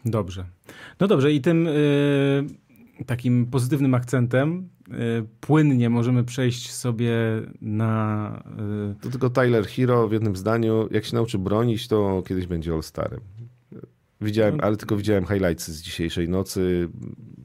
Dobrze. 0.06 0.46
No 1.00 1.08
dobrze 1.08 1.32
i 1.32 1.42
tym 1.42 1.68
y, 1.68 2.46
takim 3.06 3.46
pozytywnym 3.46 3.94
akcentem 3.94 4.70
y, 4.88 4.92
płynnie 5.40 5.90
możemy 5.90 6.24
przejść 6.24 6.72
sobie 6.72 7.14
na... 7.62 8.44
y, 8.92 9.02
To 9.02 9.10
tylko 9.10 9.30
Tyler 9.30 9.68
Hero 9.68 10.08
w 10.08 10.12
jednym 10.14 10.36
zdaniu, 10.36 10.88
jak 10.92 11.06
się 11.06 11.16
nauczy 11.16 11.38
bronić, 11.38 11.88
to 11.88 12.24
kiedyś 12.28 12.48
będzie 12.48 12.72
All-Starem. 12.74 13.20
Widziałem, 14.22 14.58
ale 14.62 14.78
tylko 14.78 14.98
widziałem 14.98 15.26
highlights 15.26 15.68
z 15.68 15.82
dzisiejszej 15.82 16.30
nocy. 16.30 16.90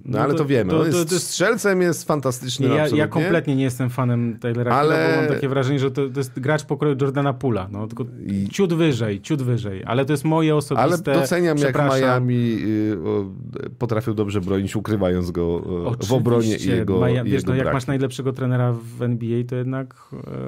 No, 0.09 0.19
No 0.19 0.25
ale 0.25 0.33
to- 0.33 0.39
to, 0.39 0.45
wiemy. 0.45 0.71
to- 0.71 0.87
jest 0.87 0.99
to- 0.99 1.05
to 1.05 1.15
jest- 1.15 1.27
strzelcem, 1.27 1.83
jest 1.83 2.05
fantastyczny 2.05 2.69
ja, 2.69 2.89
ja 2.89 3.09
kompletnie 3.09 3.57
nie 3.57 3.65
jestem 3.65 3.91
fanem 3.91 4.39
Taylora 4.41 4.73
Ale- 4.73 4.95
ale... 4.95 5.15
bo 5.15 5.21
mam 5.21 5.35
takie 5.35 5.49
wrażenie, 5.49 5.79
że 5.79 5.91
to, 5.91 6.03
jest 6.17 6.41
gracz 6.41 6.65
pokroju 6.65 6.97
Jordana 7.01 7.33
Pula. 7.33 7.69
No, 7.73 7.87
tylko 7.87 8.05
I- 8.27 8.49
ciut 8.49 8.75
wyżej, 8.75 9.21
ciut 9.21 9.43
wyżej. 9.43 9.83
Ale 9.85 10.05
to 10.05 10.13
jest 10.13 10.25
moje 10.25 10.51
Ale 10.51 10.59
osobiste... 10.59 11.15
doceniam, 11.15 11.59
jak. 11.59 11.77
Miami 12.01 12.59
y, 12.63 13.71
potrafił 13.79 14.15
dobrze 14.15 14.41
bronić, 14.41 14.77
ukrywając 14.77 15.31
go 15.31 15.63
y, 16.03 16.07
w 16.07 16.13
obronie 16.13 16.57
i 16.57 16.69
jego, 16.69 17.01
Maja, 17.01 17.25
wiesz, 17.25 17.33
jego 17.35 17.53
no, 17.53 17.57
jak 17.59 17.73
masz 17.73 17.87
najlepszego 17.87 18.33
trenera 18.33 18.73
w 18.99 19.03
NBA, 19.03 19.45
to 19.49 19.57
jednak 19.57 19.95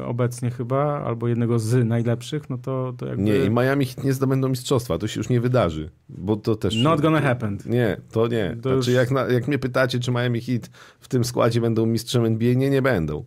e, 0.01 0.05
obecnie 0.05 0.51
chyba, 0.51 1.03
albo 1.05 1.29
jednego 1.29 1.59
z 1.59 1.87
najlepszych, 1.89 2.51
no 2.51 2.59
to, 2.59 2.95
to 2.99 3.07
jakby... 3.07 3.23
Nie, 3.23 3.37
i 3.45 3.51
Miami 3.51 3.87
nie 4.05 4.13
zdobędą 4.13 4.49
mistrzostwa. 4.49 4.99
To 4.99 5.09
się 5.09 5.21
już 5.21 5.29
nie 5.29 5.41
wydarzy, 5.41 5.91
bo 6.09 6.37
to 6.37 6.57
też... 6.57 6.77
Not 6.83 7.01
gonna 7.01 7.21
happen. 7.21 7.59
Nie, 7.67 7.97
to 8.13 8.29
nie. 8.29 8.57
To 8.63 8.75
znaczy, 8.75 8.91
już- 8.91 8.97
jak, 9.01 9.11
na, 9.11 9.21
jak 9.27 9.49
mnie 9.51 9.59
pytacie, 9.59 10.01
czy 10.01 10.11
Miami 10.11 10.41
Heat 10.41 10.71
w 11.01 11.09
tym 11.09 11.25
składzie 11.25 11.61
będą 11.61 11.87
mistrzem 11.87 12.25
NBA, 12.25 12.55
nie, 12.55 12.71
nie 12.71 12.83
będą. 12.83 13.25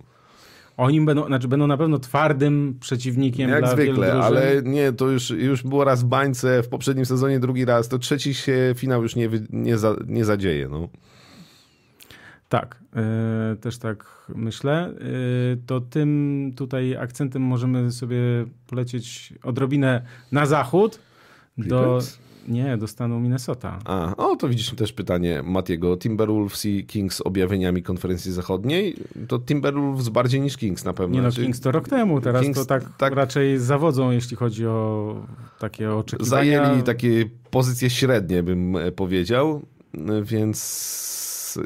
Oni 0.77 1.01
będą, 1.01 1.27
znaczy 1.27 1.47
będą 1.47 1.67
na 1.67 1.77
pewno 1.77 1.99
twardym 1.99 2.77
przeciwnikiem 2.79 3.49
Jak 3.49 3.59
dla 3.59 3.71
zwykle, 3.71 4.13
ale 4.13 4.61
nie, 4.63 4.93
to 4.93 5.09
już, 5.09 5.29
już 5.29 5.63
było 5.63 5.83
raz 5.83 6.03
w 6.03 6.05
bańce, 6.05 6.63
w 6.63 6.67
poprzednim 6.67 7.05
sezonie 7.05 7.39
drugi 7.39 7.65
raz, 7.65 7.89
to 7.89 7.99
trzeci 7.99 8.33
się 8.33 8.73
finał 8.77 9.03
już 9.03 9.15
nie, 9.15 9.29
nie, 9.49 9.77
za, 9.77 9.95
nie 10.07 10.25
zadzieje. 10.25 10.69
No. 10.69 10.89
Tak, 12.49 12.79
e, 12.95 13.55
też 13.55 13.77
tak 13.77 14.05
myślę. 14.35 14.73
E, 14.73 14.93
to 15.65 15.81
tym 15.81 16.51
tutaj 16.55 16.95
akcentem 16.95 17.41
możemy 17.41 17.91
sobie 17.91 18.19
polecieć 18.67 19.33
odrobinę 19.43 20.01
na 20.31 20.45
zachód 20.45 20.99
do, 21.57 21.99
Clippers? 21.99 22.22
Nie, 22.47 22.77
do 22.77 22.87
stanu 22.87 23.19
Minnesota. 23.19 23.79
A, 23.85 24.15
o, 24.17 24.35
to 24.35 24.49
widzisz 24.49 24.75
też 24.75 24.93
pytanie 24.93 25.43
Matiego. 25.43 25.97
Timberwolves 25.97 26.65
i 26.65 26.85
Kings 26.85 27.21
objawieniami 27.21 27.83
konferencji 27.83 28.31
zachodniej. 28.31 28.95
To 29.27 29.39
Timberwolves 29.39 30.09
bardziej 30.09 30.41
niż 30.41 30.57
Kings 30.57 30.85
na 30.85 30.93
pewno. 30.93 31.15
Nie 31.15 31.21
no, 31.21 31.31
Kings 31.31 31.59
to 31.59 31.71
rok 31.71 31.89
temu, 31.89 32.21
teraz 32.21 32.41
Kings 32.43 32.59
to 32.59 32.65
tak, 32.65 32.83
tak- 32.97 33.13
raczej 33.13 33.59
zawodzą, 33.59 34.11
jeśli 34.11 34.37
chodzi 34.37 34.67
o 34.67 35.15
takie 35.59 35.91
oczekiwania. 35.93 36.29
Zajęli 36.29 36.83
takie 36.83 37.25
pozycje 37.51 37.89
średnie, 37.89 38.43
bym 38.43 38.75
e, 38.75 38.91
powiedział, 38.91 39.61
e, 39.93 40.23
więc 40.23 41.59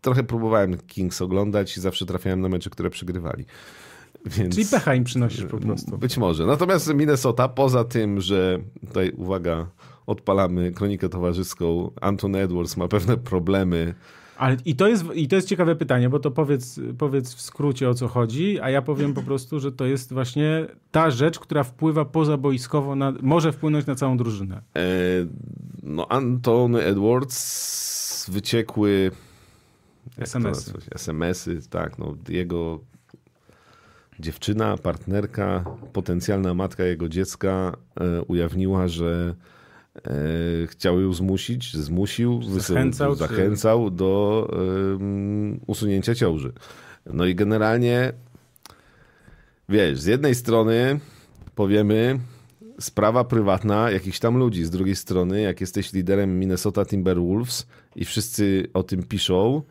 trochę 0.00 0.22
próbowałem 0.22 0.76
Kings 0.76 1.22
oglądać 1.22 1.76
i 1.76 1.80
zawsze 1.80 2.06
trafiałem 2.06 2.40
na 2.40 2.48
mecze, 2.48 2.70
które 2.70 2.90
przegrywali. 2.90 3.44
Więc... 4.26 4.54
Czyli 4.54 4.66
pecha 4.66 4.94
im 4.94 5.04
przynosisz 5.04 5.44
po 5.44 5.58
prostu. 5.58 5.98
Być 5.98 6.18
może. 6.18 6.46
Natomiast 6.46 6.94
Minnesota, 6.94 7.48
poza 7.48 7.84
tym, 7.84 8.20
że 8.20 8.58
tutaj 8.86 9.12
uwaga, 9.16 9.66
odpalamy 10.06 10.72
kronikę 10.72 11.08
towarzyską, 11.08 11.90
Anton 12.00 12.36
Edwards 12.36 12.76
ma 12.76 12.88
pewne 12.88 13.16
problemy. 13.16 13.94
Ale 14.36 14.56
i 14.64 14.76
to, 14.76 14.88
jest, 14.88 15.04
I 15.14 15.28
to 15.28 15.36
jest 15.36 15.48
ciekawe 15.48 15.76
pytanie, 15.76 16.08
bo 16.08 16.18
to 16.18 16.30
powiedz, 16.30 16.80
powiedz 16.98 17.34
w 17.34 17.40
skrócie 17.40 17.88
o 17.88 17.94
co 17.94 18.08
chodzi, 18.08 18.60
a 18.60 18.70
ja 18.70 18.82
powiem 18.82 19.14
po 19.14 19.22
prostu, 19.22 19.60
że 19.60 19.72
to 19.72 19.86
jest 19.86 20.12
właśnie 20.12 20.66
ta 20.90 21.10
rzecz, 21.10 21.38
która 21.38 21.64
wpływa 21.64 22.04
pozaboiskowo, 22.04 22.94
na, 22.94 23.12
może 23.22 23.52
wpłynąć 23.52 23.86
na 23.86 23.94
całą 23.94 24.16
drużynę. 24.16 24.62
E, 24.76 24.80
no, 25.82 26.08
Anton 26.08 26.76
Edwards 26.76 28.30
wyciekły 28.30 29.10
SMS-y. 30.18 30.72
SMS-y, 30.94 31.60
tak. 31.70 31.98
No, 31.98 32.16
jego 32.28 32.80
dziewczyna, 34.20 34.76
partnerka, 34.76 35.64
potencjalna 35.92 36.54
matka 36.54 36.84
jego 36.84 37.08
dziecka 37.08 37.76
e, 38.00 38.22
ujawniła, 38.22 38.88
że 38.88 39.34
e, 39.96 40.10
chciał 40.66 41.00
ją 41.00 41.12
zmusić, 41.12 41.76
zmusił, 41.76 42.42
Zachęcał, 42.42 43.14
zachęcał 43.14 43.90
do 43.90 44.48
e, 44.52 44.56
usunięcia 45.66 46.14
ciąży. 46.14 46.52
No 47.06 47.26
i 47.26 47.34
generalnie, 47.34 48.12
wiesz, 49.68 50.00
z 50.00 50.06
jednej 50.06 50.34
strony 50.34 51.00
powiemy, 51.54 52.18
sprawa 52.80 53.24
prywatna 53.24 53.90
jakichś 53.90 54.18
tam 54.18 54.36
ludzi, 54.36 54.64
z 54.64 54.70
drugiej 54.70 54.96
strony, 54.96 55.40
jak 55.40 55.60
jesteś 55.60 55.92
liderem 55.92 56.38
Minnesota 56.38 56.84
Timberwolves 56.84 57.66
i 57.96 58.04
wszyscy 58.04 58.68
o 58.74 58.82
tym 58.82 59.02
piszą 59.02 59.62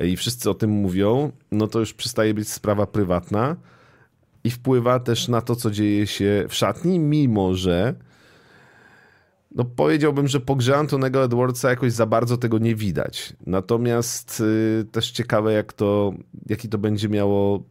i 0.00 0.16
wszyscy 0.16 0.50
o 0.50 0.54
tym 0.54 0.70
mówią, 0.70 1.32
no 1.52 1.66
to 1.66 1.80
już 1.80 1.94
przestaje 1.94 2.34
być 2.34 2.48
sprawa 2.48 2.86
prywatna 2.86 3.56
i 4.46 4.50
wpływa 4.50 5.00
też 5.00 5.28
na 5.28 5.40
to, 5.40 5.56
co 5.56 5.70
dzieje 5.70 6.06
się 6.06 6.44
w 6.48 6.54
szatni, 6.54 6.98
mimo 6.98 7.54
że 7.54 7.94
no 9.54 9.64
powiedziałbym, 9.64 10.28
że 10.28 10.40
po 10.40 10.56
grze 10.56 10.76
Antonego 10.76 11.24
Edwardsa 11.24 11.70
jakoś 11.70 11.92
za 11.92 12.06
bardzo 12.06 12.36
tego 12.36 12.58
nie 12.58 12.74
widać. 12.74 13.32
Natomiast 13.46 14.40
y, 14.40 14.84
też 14.92 15.10
ciekawe, 15.10 15.52
jak 15.52 15.72
to, 15.72 16.12
jaki 16.46 16.68
to 16.68 16.78
będzie 16.78 17.08
miało 17.08 17.62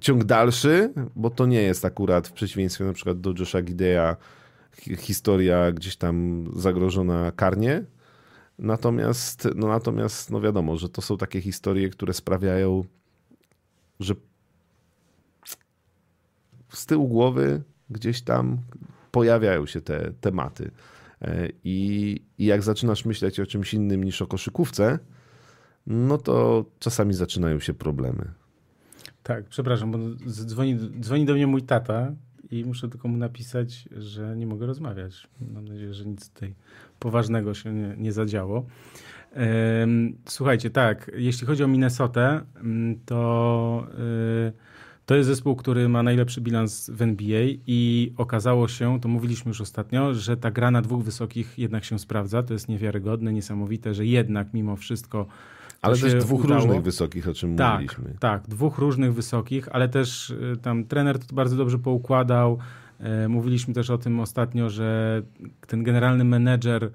ciąg 0.00 0.24
dalszy, 0.24 0.92
bo 1.16 1.30
to 1.30 1.46
nie 1.46 1.62
jest 1.62 1.84
akurat 1.84 2.28
w 2.28 2.32
przeciwieństwie 2.32 2.84
na 2.84 2.92
przykład 2.92 3.20
do 3.20 3.34
Josha 3.38 3.62
Gidea 3.62 4.16
historia 4.98 5.72
gdzieś 5.72 5.96
tam 5.96 6.46
zagrożona 6.56 7.32
karnie. 7.36 7.84
Natomiast, 8.58 9.48
no 9.54 9.68
natomiast, 9.68 10.30
no 10.30 10.40
wiadomo, 10.40 10.76
że 10.76 10.88
to 10.88 11.02
są 11.02 11.16
takie 11.16 11.40
historie, 11.40 11.88
które 11.88 12.14
sprawiają, 12.14 12.84
że 14.00 14.14
z 16.78 16.86
tyłu 16.86 17.08
głowy 17.08 17.62
gdzieś 17.90 18.22
tam 18.22 18.58
pojawiają 19.10 19.66
się 19.66 19.80
te 19.80 20.12
tematy. 20.20 20.70
E, 21.22 21.48
I, 21.64 22.20
I 22.38 22.44
jak 22.44 22.62
zaczynasz 22.62 23.04
myśleć 23.04 23.40
o 23.40 23.46
czymś 23.46 23.74
innym 23.74 24.04
niż 24.04 24.22
o 24.22 24.26
koszykówce, 24.26 24.98
no 25.86 26.18
to 26.18 26.64
czasami 26.78 27.14
zaczynają 27.14 27.60
się 27.60 27.74
problemy. 27.74 28.30
Tak, 29.22 29.44
przepraszam, 29.44 29.90
bo 29.90 29.98
dzwoni, 30.26 30.78
dzwoni 31.00 31.24
do 31.24 31.34
mnie 31.34 31.46
mój 31.46 31.62
tata 31.62 32.12
i 32.50 32.64
muszę 32.64 32.88
tylko 32.88 33.08
mu 33.08 33.16
napisać, 33.16 33.88
że 33.96 34.36
nie 34.36 34.46
mogę 34.46 34.66
rozmawiać. 34.66 35.28
Mam 35.54 35.68
nadzieję, 35.68 35.94
że 35.94 36.04
nic 36.06 36.30
tutaj 36.30 36.54
poważnego 36.98 37.54
się 37.54 37.72
nie, 37.72 37.94
nie 37.96 38.12
zadziało. 38.12 38.66
Słuchajcie, 40.28 40.70
tak, 40.70 41.10
jeśli 41.14 41.46
chodzi 41.46 41.64
o 41.64 41.68
Minnesotę, 41.68 42.40
mm, 42.56 43.00
to 43.06 43.86
y, 44.48 44.67
to 45.08 45.16
jest 45.16 45.26
zespół, 45.26 45.56
który 45.56 45.88
ma 45.88 46.02
najlepszy 46.02 46.40
bilans 46.40 46.90
w 46.90 47.02
NBA 47.02 47.40
i 47.66 48.12
okazało 48.16 48.68
się, 48.68 49.00
to 49.00 49.08
mówiliśmy 49.08 49.48
już 49.48 49.60
ostatnio, 49.60 50.14
że 50.14 50.36
ta 50.36 50.50
gra 50.50 50.70
na 50.70 50.82
dwóch 50.82 51.04
wysokich 51.04 51.58
jednak 51.58 51.84
się 51.84 51.98
sprawdza. 51.98 52.42
To 52.42 52.52
jest 52.52 52.68
niewiarygodne, 52.68 53.32
niesamowite, 53.32 53.94
że 53.94 54.06
jednak 54.06 54.54
mimo 54.54 54.76
wszystko. 54.76 55.26
Ale 55.82 55.96
też 55.96 56.14
dwóch 56.14 56.44
udało. 56.44 56.60
różnych 56.60 56.82
wysokich, 56.82 57.28
o 57.28 57.34
czym 57.34 57.56
tak, 57.56 57.72
mówiliśmy. 57.72 58.14
Tak, 58.20 58.48
dwóch 58.48 58.78
różnych 58.78 59.14
wysokich, 59.14 59.68
ale 59.72 59.88
też 59.88 60.30
y, 60.30 60.56
tam 60.62 60.84
trener 60.84 61.18
to 61.18 61.34
bardzo 61.34 61.56
dobrze 61.56 61.78
poukładał. 61.78 62.58
E, 63.00 63.28
mówiliśmy 63.28 63.74
też 63.74 63.90
o 63.90 63.98
tym 63.98 64.20
ostatnio, 64.20 64.70
że 64.70 65.22
ten 65.66 65.82
generalny 65.82 66.24
menedżer 66.24 66.84
e, 66.84 66.90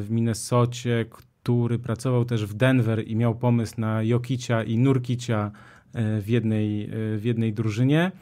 w 0.00 0.06
Minnesocie, 0.10 1.06
który 1.10 1.78
pracował 1.78 2.24
też 2.24 2.46
w 2.46 2.54
Denver 2.54 3.08
i 3.08 3.16
miał 3.16 3.34
pomysł 3.34 3.74
na 3.80 4.02
Jokicia 4.02 4.62
i 4.62 4.78
Nurkicia 4.78 5.50
w 5.94 6.28
jednej, 6.28 6.84
e, 6.84 7.18
w 7.18 7.24
jednej 7.24 7.52
drużynie, 7.52 8.12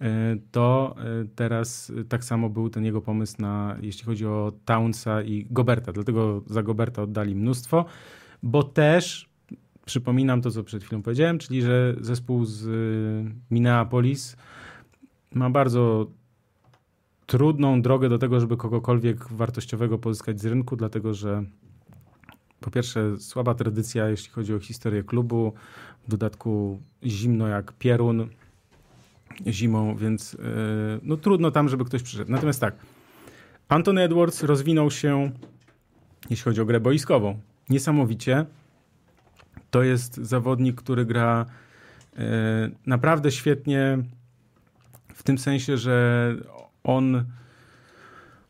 e, 0.00 0.36
to 0.50 0.94
teraz 1.34 1.92
tak 2.08 2.24
samo 2.24 2.50
był 2.50 2.70
ten 2.70 2.84
jego 2.84 3.00
pomysł 3.00 3.36
na, 3.38 3.76
jeśli 3.82 4.04
chodzi 4.04 4.26
o 4.26 4.52
Townsa 4.64 5.22
i 5.22 5.46
Goberta. 5.50 5.92
Dlatego 5.92 6.42
za 6.46 6.62
Goberta 6.62 7.02
oddali 7.02 7.34
mnóstwo, 7.34 7.84
bo 8.42 8.62
też 8.62 9.28
przypominam 9.84 10.42
to, 10.42 10.50
co 10.50 10.64
przed 10.64 10.84
chwilą 10.84 11.02
powiedziałem, 11.02 11.38
czyli 11.38 11.62
że 11.62 11.96
zespół 12.00 12.44
z 12.44 12.68
Minneapolis 13.50 14.36
ma 15.34 15.50
bardzo 15.50 16.10
trudną 17.26 17.82
drogę 17.82 18.08
do 18.08 18.18
tego, 18.18 18.40
żeby 18.40 18.56
kogokolwiek 18.56 19.28
wartościowego 19.28 19.98
pozyskać 19.98 20.40
z 20.40 20.46
rynku, 20.46 20.76
dlatego 20.76 21.14
że 21.14 21.44
po 22.62 22.70
pierwsze 22.70 23.20
słaba 23.20 23.54
tradycja, 23.54 24.08
jeśli 24.08 24.30
chodzi 24.30 24.54
o 24.54 24.58
historię 24.58 25.02
klubu, 25.02 25.52
w 26.06 26.10
dodatku 26.10 26.80
zimno 27.04 27.48
jak 27.48 27.72
pierun 27.72 28.28
zimą, 29.46 29.96
więc 29.96 30.32
yy, 30.32 30.40
no 31.02 31.16
trudno 31.16 31.50
tam, 31.50 31.68
żeby 31.68 31.84
ktoś 31.84 32.02
przyszedł. 32.02 32.32
Natomiast 32.32 32.60
tak, 32.60 32.74
Anton 33.68 33.98
Edwards 33.98 34.42
rozwinął 34.42 34.90
się, 34.90 35.30
jeśli 36.30 36.44
chodzi 36.44 36.60
o 36.60 36.64
grę 36.64 36.80
boiskową, 36.80 37.40
niesamowicie. 37.68 38.46
To 39.70 39.82
jest 39.82 40.16
zawodnik, 40.16 40.76
który 40.76 41.04
gra 41.04 41.46
yy, 42.16 42.22
naprawdę 42.86 43.30
świetnie 43.30 43.98
w 45.14 45.22
tym 45.22 45.38
sensie, 45.38 45.76
że 45.76 46.36
on 46.84 47.24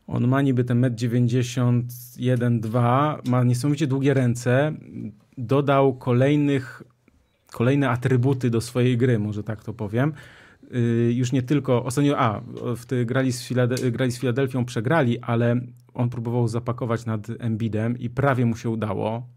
on 0.07 0.27
ma 0.27 0.41
niby 0.41 0.63
ten 0.63 0.81
1,91 0.81 2.59
2 2.59 3.21
ma 3.27 3.43
niesamowicie 3.43 3.87
długie 3.87 4.13
ręce. 4.13 4.73
Dodał 5.37 5.93
kolejnych 5.93 6.83
kolejne 7.53 7.89
atrybuty 7.89 8.49
do 8.49 8.61
swojej 8.61 8.97
gry, 8.97 9.19
może 9.19 9.43
tak 9.43 9.63
to 9.63 9.73
powiem. 9.73 10.13
Y, 10.75 11.13
już 11.13 11.31
nie 11.31 11.41
tylko, 11.41 11.83
ostatnio, 11.83 12.19
a, 12.19 12.41
w 12.77 12.85
ty, 12.85 13.05
grali, 13.05 13.31
z 13.31 13.53
grali 13.91 14.11
z 14.11 14.19
Filadelfią, 14.19 14.65
przegrali, 14.65 15.19
ale 15.19 15.61
on 15.93 16.09
próbował 16.09 16.47
zapakować 16.47 17.05
nad 17.05 17.27
Embidem 17.39 17.97
i 17.97 18.09
prawie 18.09 18.45
mu 18.45 18.55
się 18.55 18.69
udało. 18.69 19.27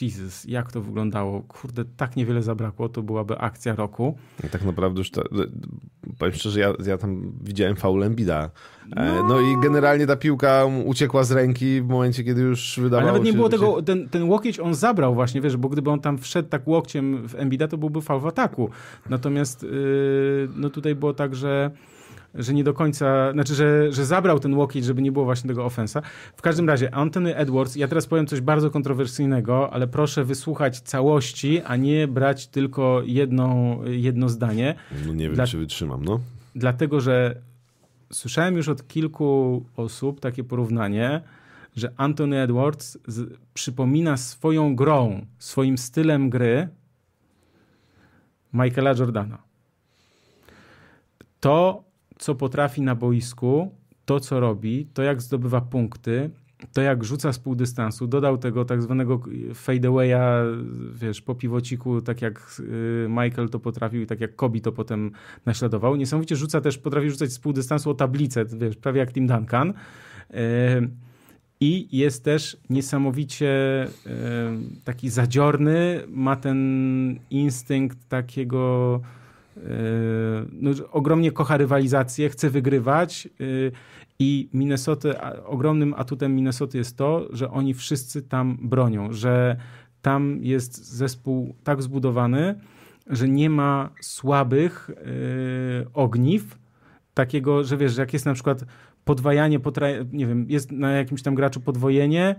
Jesus, 0.00 0.44
jak 0.44 0.72
to 0.72 0.80
wyglądało? 0.80 1.42
Kurde, 1.42 1.84
tak 1.96 2.16
niewiele 2.16 2.42
zabrakło, 2.42 2.88
to 2.88 3.02
byłaby 3.02 3.38
akcja 3.38 3.74
roku. 3.74 4.16
I 4.44 4.48
tak 4.48 4.64
naprawdę 4.64 4.98
już, 4.98 5.10
to, 5.10 5.24
powiem 6.18 6.34
szczerze, 6.34 6.60
ja, 6.60 6.72
ja 6.86 6.98
tam 6.98 7.32
widziałem 7.42 7.76
faul 7.76 8.02
Embida. 8.02 8.50
E, 8.96 9.04
no. 9.04 9.28
no. 9.28 9.40
i 9.40 9.60
generalnie 9.62 10.06
ta 10.06 10.16
piłka 10.16 10.64
uciekła 10.84 11.24
z 11.24 11.32
ręki 11.32 11.80
w 11.80 11.88
momencie, 11.88 12.24
kiedy 12.24 12.42
już 12.42 12.80
wydawało 12.82 13.02
Ale 13.02 13.12
nawet 13.12 13.24
nie 13.24 13.30
się, 13.30 13.36
było 13.36 13.48
tego, 13.48 13.82
ten, 13.82 14.08
ten 14.08 14.22
łokieć 14.22 14.60
on 14.60 14.74
zabrał 14.74 15.14
właśnie, 15.14 15.40
wiesz, 15.40 15.56
bo 15.56 15.68
gdyby 15.68 15.90
on 15.90 16.00
tam 16.00 16.18
wszedł 16.18 16.48
tak 16.48 16.68
łokciem 16.68 17.28
w 17.28 17.34
Embida, 17.34 17.68
to 17.68 17.78
byłby 17.78 18.02
faul 18.02 18.20
w 18.20 18.26
ataku. 18.26 18.70
Natomiast 19.10 19.62
yy, 19.62 20.48
no 20.56 20.70
tutaj 20.70 20.94
było 20.94 21.14
tak, 21.14 21.34
że 21.34 21.70
że 22.34 22.54
nie 22.54 22.64
do 22.64 22.74
końca, 22.74 23.32
znaczy, 23.32 23.54
że, 23.54 23.92
że 23.92 24.06
zabrał 24.06 24.40
ten 24.40 24.54
łokieć, 24.54 24.84
żeby 24.84 25.02
nie 25.02 25.12
było 25.12 25.24
właśnie 25.24 25.48
tego 25.48 25.64
ofensa. 25.64 26.02
W 26.36 26.42
każdym 26.42 26.68
razie, 26.68 26.94
Anthony 26.94 27.36
Edwards, 27.36 27.76
ja 27.76 27.88
teraz 27.88 28.06
powiem 28.06 28.26
coś 28.26 28.40
bardzo 28.40 28.70
kontrowersyjnego, 28.70 29.72
ale 29.72 29.86
proszę 29.86 30.24
wysłuchać 30.24 30.80
całości, 30.80 31.62
a 31.62 31.76
nie 31.76 32.08
brać 32.08 32.46
tylko 32.46 33.02
jedną, 33.04 33.78
jedno 33.84 34.28
zdanie. 34.28 34.74
No 35.06 35.14
nie 35.14 35.24
wiem, 35.24 35.34
Dla... 35.34 35.46
czy 35.46 35.58
wytrzymam, 35.58 36.04
no. 36.04 36.20
Dlatego, 36.54 37.00
że 37.00 37.36
słyszałem 38.12 38.56
już 38.56 38.68
od 38.68 38.88
kilku 38.88 39.64
osób 39.76 40.20
takie 40.20 40.44
porównanie, 40.44 41.20
że 41.76 41.92
Anthony 41.96 42.40
Edwards 42.40 42.98
z, 43.06 43.38
przypomina 43.54 44.16
swoją 44.16 44.76
grą, 44.76 45.26
swoim 45.38 45.78
stylem 45.78 46.30
gry 46.30 46.68
Michaela 48.52 48.94
Jordana. 48.98 49.38
To 51.40 51.83
co 52.18 52.34
potrafi 52.34 52.82
na 52.82 52.94
boisku, 52.94 53.74
to 54.04 54.20
co 54.20 54.40
robi, 54.40 54.86
to 54.94 55.02
jak 55.02 55.22
zdobywa 55.22 55.60
punkty, 55.60 56.30
to 56.72 56.82
jak 56.82 57.04
rzuca 57.04 57.32
z 57.32 57.38
pół 57.38 57.54
dystansu, 57.54 58.06
dodał 58.06 58.38
tego 58.38 58.64
tak 58.64 58.82
zwanego 58.82 59.20
fadeawaya, 59.54 60.44
wiesz, 60.94 61.22
po 61.22 61.34
piwociku, 61.34 62.02
tak 62.02 62.22
jak 62.22 62.56
y, 62.60 63.06
Michael 63.08 63.48
to 63.48 63.58
potrafił 63.58 64.02
i 64.02 64.06
tak 64.06 64.20
jak 64.20 64.36
Kobe 64.36 64.60
to 64.60 64.72
potem 64.72 65.10
naśladował. 65.46 65.96
Niesamowicie 65.96 66.36
rzuca 66.36 66.60
też, 66.60 66.78
potrafi 66.78 67.10
rzucać 67.10 67.32
z 67.32 67.38
pół 67.38 67.52
dystansu 67.52 67.90
o 67.90 67.94
tablicę, 67.94 68.44
wiesz, 68.44 68.76
prawie 68.76 69.00
jak 69.00 69.12
Tim 69.12 69.26
Duncan. 69.26 69.70
Y, 69.70 70.34
I 71.60 71.98
jest 71.98 72.24
też 72.24 72.56
niesamowicie 72.70 73.84
y, 73.86 74.10
taki 74.84 75.10
zadziorny, 75.10 76.00
ma 76.08 76.36
ten 76.36 77.18
instynkt 77.30 78.08
takiego 78.08 79.00
no, 80.52 80.70
ogromnie 80.92 81.32
kocha 81.32 81.56
rywalizację, 81.56 82.28
chce 82.28 82.50
wygrywać 82.50 83.28
yy, 83.38 83.72
i 84.18 84.48
Minnesota, 84.52 85.44
ogromnym 85.44 85.94
atutem 85.96 86.34
Minnesoty 86.34 86.78
jest 86.78 86.96
to, 86.96 87.28
że 87.30 87.50
oni 87.50 87.74
wszyscy 87.74 88.22
tam 88.22 88.58
bronią, 88.62 89.12
że 89.12 89.56
tam 90.02 90.38
jest 90.42 90.84
zespół 90.84 91.54
tak 91.64 91.82
zbudowany, 91.82 92.60
że 93.06 93.28
nie 93.28 93.50
ma 93.50 93.90
słabych 94.00 94.90
yy, 94.90 95.86
ogniw, 95.94 96.58
takiego, 97.14 97.64
że 97.64 97.76
wiesz, 97.76 97.92
że 97.92 98.02
jak 98.02 98.12
jest 98.12 98.26
na 98.26 98.34
przykład 98.34 98.64
podwajanie, 99.04 99.60
nie 100.12 100.26
wiem, 100.26 100.46
jest 100.48 100.72
na 100.72 100.92
jakimś 100.92 101.22
tam 101.22 101.34
graczu 101.34 101.60
podwojenie 101.60 102.34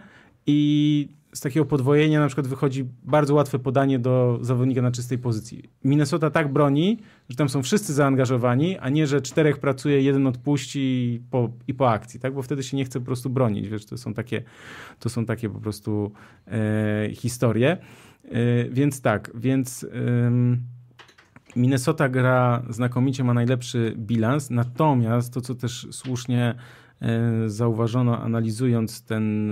i 0.48 1.10
z 1.36 1.40
takiego 1.40 1.66
podwojenia 1.66 2.20
na 2.20 2.28
przykład 2.28 2.48
wychodzi 2.48 2.86
bardzo 3.04 3.36
łatwe 3.36 3.60
podanie 3.60 4.00
do 4.00 4.40
zawodnika 4.42 4.82
na 4.82 4.92
czystej 4.92 5.18
pozycji. 5.18 5.64
Minnesota 5.84 6.30
tak 6.30 6.54
broni, 6.54 7.00
że 7.30 7.36
tam 7.36 7.50
są 7.50 7.64
wszyscy 7.64 7.94
zaangażowani, 7.94 8.78
a 8.78 8.90
nie, 8.90 9.08
że 9.08 9.22
czterech 9.22 9.58
pracuje, 9.58 10.02
jeden 10.02 10.28
odpuści 10.28 10.80
i 10.80 11.22
po, 11.32 11.50
i 11.68 11.74
po 11.74 11.90
akcji, 11.90 12.20
tak? 12.20 12.34
Bo 12.34 12.42
wtedy 12.42 12.64
się 12.64 12.78
nie 12.78 12.86
chce 12.86 13.00
po 13.00 13.06
prostu 13.06 13.30
bronić, 13.30 13.70
wiesz, 13.70 13.86
to 13.86 13.98
są 13.98 14.14
takie, 14.14 14.44
to 15.00 15.10
są 15.10 15.26
takie 15.26 15.50
po 15.50 15.60
prostu 15.60 16.12
e, 16.48 17.10
historie. 17.14 17.78
E, 18.24 18.70
więc 18.70 19.02
tak, 19.02 19.32
więc... 19.36 19.86
Minnesota 21.56 22.10
gra 22.10 22.64
znakomicie, 22.70 23.24
ma 23.24 23.34
najlepszy 23.34 23.94
bilans, 23.98 24.50
natomiast 24.50 25.34
to, 25.34 25.42
co 25.42 25.56
też 25.56 25.88
słusznie 25.92 26.56
e, 27.02 27.50
zauważono, 27.50 28.22
analizując 28.22 29.04
ten, 29.04 29.52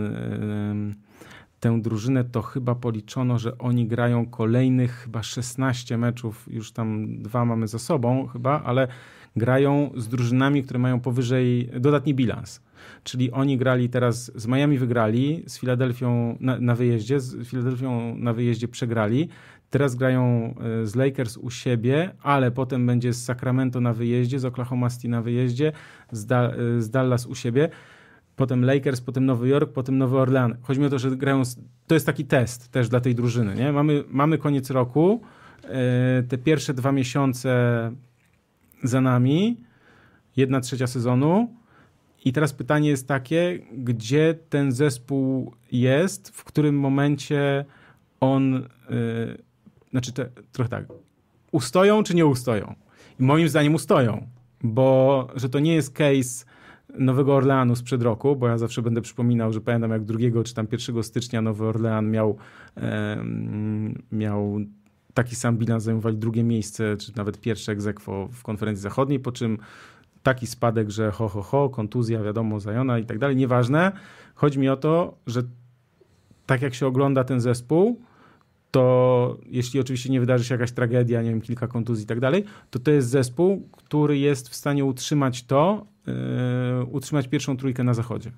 tę 1.64 1.82
drużynę, 1.82 2.24
to 2.24 2.42
chyba 2.42 2.76
policzono, 2.76 3.40
że 3.40 3.58
oni 3.58 3.88
grają 3.88 4.26
kolejnych 4.26 4.92
chyba 4.92 5.24
16 5.24 5.98
meczów, 5.98 6.46
już 6.52 6.72
tam 6.72 7.18
dwa 7.22 7.46
mamy 7.46 7.68
za 7.68 7.80
sobą 7.80 8.28
chyba, 8.28 8.64
ale 8.64 8.88
grają 9.36 9.92
z 9.98 10.08
drużynami, 10.08 10.64
które 10.64 10.80
mają 10.80 11.00
powyżej 11.00 11.70
dodatni 11.80 12.14
bilans. 12.14 12.62
Czyli 13.04 13.32
oni 13.32 13.58
grali 13.58 13.90
teraz, 13.90 14.32
z 14.36 14.48
Miami 14.48 14.78
wygrali, 14.78 15.44
z 15.48 15.60
Filadelfią 15.60 16.38
na, 16.40 16.60
na 16.60 16.76
wyjeździe, 16.76 17.20
z 17.20 17.48
Filadelfią 17.48 18.16
na 18.18 18.34
wyjeździe 18.34 18.68
przegrali, 18.68 19.30
Teraz 19.74 19.96
grają 19.96 20.54
e, 20.84 20.88
z 20.88 20.96
Lakers 20.96 21.38
u 21.38 21.50
siebie, 21.50 22.12
ale 22.22 22.52
potem 22.52 22.88
będzie 22.88 23.14
z 23.14 23.24
Sacramento 23.24 23.82
na 23.82 23.94
wyjeździe, 23.94 24.40
z 24.40 24.46
Oklahoma 24.46 24.90
City 24.90 25.08
na 25.08 25.22
wyjeździe, 25.22 25.72
z, 26.12 26.26
da 26.26 26.52
e, 26.52 26.82
z 26.82 26.90
Dallas 26.90 27.26
u 27.26 27.36
siebie, 27.36 27.70
potem 28.36 28.66
Lakers, 28.66 29.02
potem 29.02 29.26
Nowy 29.26 29.50
Jork, 29.50 29.74
potem 29.74 29.98
Nowy 29.98 30.18
Orlean. 30.18 30.58
Chodzi 30.62 30.80
mi 30.80 30.86
o 30.86 30.90
to, 30.90 31.00
że 31.00 31.12
grają. 31.12 31.42
To 31.88 31.94
jest 31.94 32.06
taki 32.06 32.26
test 32.26 32.72
też 32.72 32.90
dla 32.90 33.00
tej 33.00 33.16
drużyny. 33.16 33.56
Nie? 33.56 33.72
Mamy, 33.72 34.04
mamy 34.10 34.38
koniec 34.38 34.70
roku, 34.70 35.22
e, 35.64 36.24
te 36.24 36.38
pierwsze 36.38 36.74
dwa 36.74 36.92
miesiące 36.92 37.92
za 38.84 39.02
nami, 39.02 39.58
jedna 40.36 40.62
trzecia 40.62 40.88
sezonu. 40.88 41.50
I 42.26 42.34
teraz 42.34 42.54
pytanie 42.54 42.90
jest 42.90 43.08
takie, 43.08 43.60
gdzie 43.78 44.36
ten 44.50 44.72
zespół 44.72 45.54
jest, 45.72 46.30
w 46.30 46.44
którym 46.44 46.80
momencie 46.80 47.66
on 48.20 48.64
znaczy 49.94 50.14
te, 50.14 50.30
trochę 50.52 50.70
tak, 50.70 50.86
ustoją 51.52 52.04
czy 52.04 52.16
nie 52.16 52.26
ustoją? 52.26 52.76
I 53.20 53.24
moim 53.24 53.50
zdaniem 53.50 53.76
ustoją, 53.76 54.28
bo 54.64 55.28
że 55.36 55.50
to 55.50 55.60
nie 55.60 55.74
jest 55.74 55.94
case 55.94 56.46
Nowego 57.00 57.36
Orleanu 57.36 57.76
sprzed 57.76 58.02
roku, 58.02 58.36
bo 58.36 58.48
ja 58.48 58.58
zawsze 58.58 58.82
będę 58.82 59.02
przypominał, 59.02 59.54
że 59.54 59.62
pamiętam 59.62 59.92
jak 59.92 60.04
2 60.04 60.44
czy 60.44 60.54
tam 60.54 60.68
1 60.72 61.04
stycznia 61.04 61.42
Nowy 61.42 61.66
Orlean 61.66 62.12
miał, 62.12 62.38
e, 62.78 63.24
miał 64.12 64.60
taki 65.14 65.36
sam 65.36 65.58
bilans, 65.58 65.84
zajmowali 65.84 66.18
drugie 66.18 66.44
miejsce, 66.44 66.98
czy 66.98 67.12
nawet 67.16 67.42
pierwsze 67.42 67.72
egzekwo 67.72 68.30
w 68.32 68.44
konferencji 68.44 68.84
zachodniej, 68.84 69.20
po 69.20 69.32
czym 69.32 69.58
taki 70.24 70.48
spadek, 70.48 70.90
że 70.90 71.12
ho, 71.12 71.30
ho, 71.30 71.42
ho, 71.42 71.70
kontuzja, 71.70 72.24
wiadomo, 72.24 72.60
Zajona 72.60 73.00
i 73.00 73.06
tak 73.06 73.20
dalej, 73.20 73.36
nieważne. 73.36 73.92
Chodzi 74.36 74.60
mi 74.60 74.70
o 74.70 74.78
to, 74.78 75.18
że 75.28 75.44
tak 76.46 76.62
jak 76.62 76.74
się 76.74 76.88
ogląda 76.88 77.24
ten 77.24 77.42
zespół, 77.42 78.02
to 78.74 79.38
jeśli 79.46 79.80
oczywiście 79.80 80.10
nie 80.10 80.20
wydarzy 80.20 80.44
się 80.46 80.54
jakaś 80.54 80.72
tragedia, 80.72 81.22
nie 81.22 81.30
wiem, 81.30 81.42
kilka 81.42 81.68
kontuzji 81.68 82.04
i 82.04 82.08
tak 82.08 82.20
dalej, 82.20 82.44
to 82.72 82.80
to 82.80 82.92
jest 82.92 83.10
zespół, 83.10 83.70
który 83.72 84.18
jest 84.18 84.50
w 84.50 84.56
stanie 84.56 84.86
utrzymać 84.86 85.44
to, 85.44 85.86
yy, 86.08 86.14
utrzymać 86.86 87.28
pierwszą 87.28 87.58
trójkę 87.58 87.84
na 87.84 87.94
zachodzie. 87.94 88.32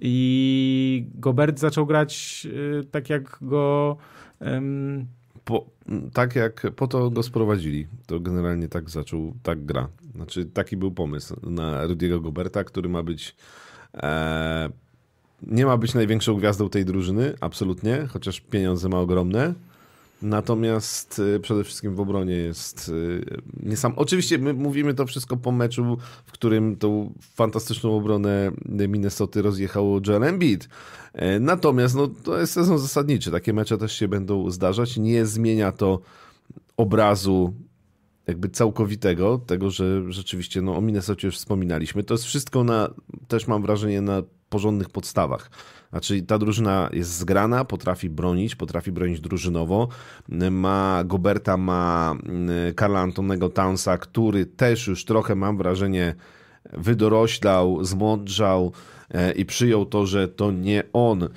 I 0.00 1.06
Gobert 1.14 1.58
zaczął 1.58 1.86
grać 1.86 2.44
yy, 2.44 2.84
tak 2.90 3.10
jak 3.10 3.38
go... 3.42 3.96
Yy, 4.40 5.06
po, 5.44 5.66
tak 6.12 6.36
jak 6.36 6.66
po 6.76 6.86
to 6.86 7.10
go 7.10 7.22
sprowadzili, 7.22 7.86
to 8.06 8.20
generalnie 8.20 8.68
tak 8.68 8.90
zaczął, 8.90 9.34
tak 9.42 9.64
gra. 9.64 9.88
Znaczy 10.14 10.46
taki 10.46 10.76
był 10.76 10.92
pomysł 10.92 11.50
na 11.50 11.86
Rudiego 11.86 12.20
Goberta, 12.20 12.64
który 12.64 12.88
ma 12.88 13.02
być 13.02 13.36
e, 13.94 14.68
nie 15.42 15.66
ma 15.66 15.76
być 15.76 15.94
największą 15.94 16.34
gwiazdą 16.34 16.68
tej 16.68 16.84
drużyny, 16.84 17.34
absolutnie, 17.40 18.06
chociaż 18.10 18.40
pieniądze 18.40 18.88
ma 18.88 19.00
ogromne. 19.00 19.54
Natomiast 20.22 21.18
y, 21.18 21.40
przede 21.40 21.64
wszystkim 21.64 21.94
w 21.94 22.00
obronie 22.00 22.34
jest 22.34 22.88
y, 22.88 23.24
nie 23.62 23.76
sam. 23.76 23.92
Oczywiście 23.96 24.38
my 24.38 24.54
mówimy 24.54 24.94
to 24.94 25.06
wszystko 25.06 25.36
po 25.36 25.52
meczu, 25.52 25.98
w 26.26 26.32
którym 26.32 26.76
tą 26.76 27.12
fantastyczną 27.34 27.96
obronę 27.96 28.50
Minnesoty 28.88 29.42
rozjechało 29.42 30.00
Joel 30.06 30.24
Embiid. 30.24 30.68
E, 31.12 31.40
natomiast 31.40 31.94
no, 31.94 32.08
to 32.08 32.40
jest 32.40 32.52
sezon 32.52 32.78
zasadniczy. 32.78 33.30
Takie 33.30 33.52
mecze 33.52 33.78
też 33.78 33.92
się 33.92 34.08
będą 34.08 34.50
zdarzać. 34.50 34.96
Nie 34.96 35.26
zmienia 35.26 35.72
to 35.72 36.00
obrazu 36.76 37.54
jakby 38.26 38.48
całkowitego, 38.48 39.38
tego, 39.46 39.70
że 39.70 40.12
rzeczywiście 40.12 40.62
no, 40.62 40.76
o 40.76 40.80
Minnesocie 40.80 41.28
już 41.28 41.36
wspominaliśmy. 41.36 42.04
To 42.04 42.14
jest 42.14 42.24
wszystko 42.24 42.64
na, 42.64 42.90
też 43.28 43.46
mam 43.46 43.62
wrażenie, 43.62 44.00
na 44.00 44.22
porządnych 44.48 44.90
podstawach. 44.90 45.50
Znaczy 45.90 46.22
ta 46.22 46.38
drużyna 46.38 46.90
jest 46.92 47.18
zgrana, 47.18 47.64
potrafi 47.64 48.10
bronić, 48.10 48.54
potrafi 48.54 48.92
bronić 48.92 49.20
drużynowo. 49.20 49.88
Ma 50.50 51.02
Goberta, 51.04 51.56
ma 51.56 52.14
mm, 52.24 52.74
Karla 52.74 53.00
Antonego 53.00 53.48
Townsa, 53.48 53.98
który 53.98 54.46
też 54.46 54.86
już 54.86 55.04
trochę 55.04 55.34
mam 55.34 55.56
wrażenie 55.58 56.14
wydoroślał, 56.72 57.84
zmądrzał 57.84 58.72
e, 59.10 59.32
i 59.32 59.44
przyjął 59.44 59.86
to, 59.86 60.06
że 60.06 60.28
to 60.28 60.50
nie 60.52 60.82
on 60.92 61.28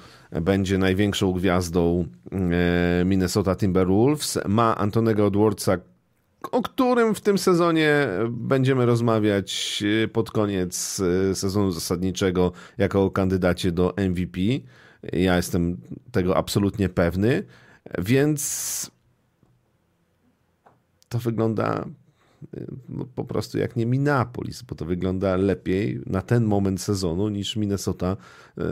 będzie 0.41 0.77
największą 0.77 1.31
gwiazdą 1.31 2.05
e, 2.31 3.05
Minnesota 3.05 3.55
Timberwolves. 3.55 4.39
Ma 4.47 4.77
Antonego 4.77 5.27
Edwardsa, 5.27 5.77
o 6.51 6.61
którym 6.61 7.15
w 7.15 7.21
tym 7.21 7.37
sezonie 7.37 8.07
będziemy 8.29 8.85
rozmawiać 8.85 9.83
e, 10.03 10.07
pod 10.07 10.31
koniec 10.31 11.01
e, 11.31 11.35
sezonu 11.35 11.71
zasadniczego 11.71 12.51
jako 12.77 13.03
o 13.03 13.11
kandydacie 13.11 13.71
do 13.71 13.93
MVP. 14.09 14.39
Ja 15.13 15.35
jestem 15.35 15.77
tego 16.11 16.37
absolutnie 16.37 16.89
pewny, 16.89 17.43
więc 17.97 18.91
to 21.09 21.19
wygląda 21.19 21.85
e, 22.57 22.65
no, 22.89 23.05
po 23.15 23.23
prostu 23.23 23.57
jak 23.57 23.75
nie 23.75 23.85
Minneapolis, 23.85 24.61
bo 24.61 24.75
to 24.75 24.85
wygląda 24.85 25.35
lepiej 25.35 26.01
na 26.05 26.21
ten 26.21 26.45
moment 26.45 26.81
sezonu 26.81 27.29
niż 27.29 27.55
Minnesota 27.55 28.17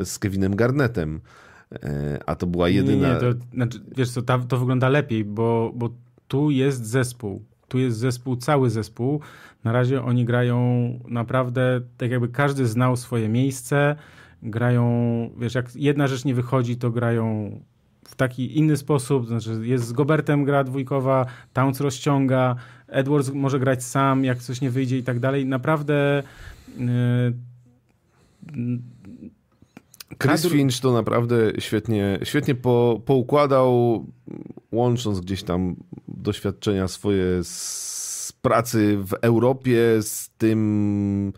z 0.04 0.20
Kevinem 0.20 0.56
Garnettem. 0.56 1.22
A 2.26 2.36
to 2.36 2.48
była 2.48 2.70
jedyna. 2.70 3.08
Nie, 3.08 3.14
nie 3.14 3.20
to, 3.20 3.40
znaczy, 3.54 3.80
wiesz 3.98 4.10
co, 4.10 4.22
to, 4.22 4.40
to 4.40 4.58
wygląda 4.58 4.90
lepiej, 4.90 5.26
bo, 5.26 5.72
bo 5.76 5.90
tu 6.28 6.52
jest 6.52 6.86
zespół 6.86 7.42
tu 7.76 7.80
jest 7.80 7.98
zespół, 7.98 8.36
cały 8.36 8.70
zespół. 8.70 9.22
Na 9.64 9.72
razie 9.72 10.04
oni 10.04 10.26
grają 10.26 10.60
naprawdę 11.08 11.82
tak 11.98 12.12
jakby 12.12 12.28
każdy 12.28 12.68
znał 12.68 12.96
swoje 12.96 13.30
miejsce. 13.30 13.96
Grają, 14.44 14.86
wiesz, 15.38 15.56
jak 15.56 15.76
jedna 15.76 16.08
rzecz 16.08 16.26
nie 16.26 16.36
wychodzi, 16.36 16.78
to 16.78 16.92
grają 16.92 17.52
w 18.08 18.16
taki 18.16 18.58
inny 18.58 18.78
sposób, 18.78 19.28
znaczy 19.28 19.60
jest 19.64 19.88
z 19.88 19.94
Gobertem 19.94 20.44
gra 20.44 20.64
dwójkowa, 20.64 21.26
Towns 21.54 21.82
rozciąga, 21.82 22.56
Edwards 22.88 23.32
może 23.34 23.60
grać 23.60 23.84
sam, 23.84 24.24
jak 24.24 24.38
coś 24.38 24.62
nie 24.62 24.70
wyjdzie 24.70 24.98
i 24.98 25.04
tak 25.04 25.20
dalej. 25.20 25.46
Naprawdę 25.46 26.24
yy, 26.78 27.34
Chris 30.10 30.41
kadr... 30.41 30.49
Finch 30.56 30.80
to 30.80 30.94
naprawdę 30.94 31.36
świetnie, 31.60 32.19
świetnie 32.23 32.56
po, 32.56 33.02
poukładał, 33.06 34.06
łącząc 34.72 35.19
gdzieś 35.19 35.44
tam 35.44 35.76
doświadczenia 36.07 36.88
swoje 36.88 37.44
z 37.44 38.34
pracy 38.41 38.98
w 38.98 39.14
Europie 39.14 40.02
z 40.02 40.30
tym, 40.38 41.34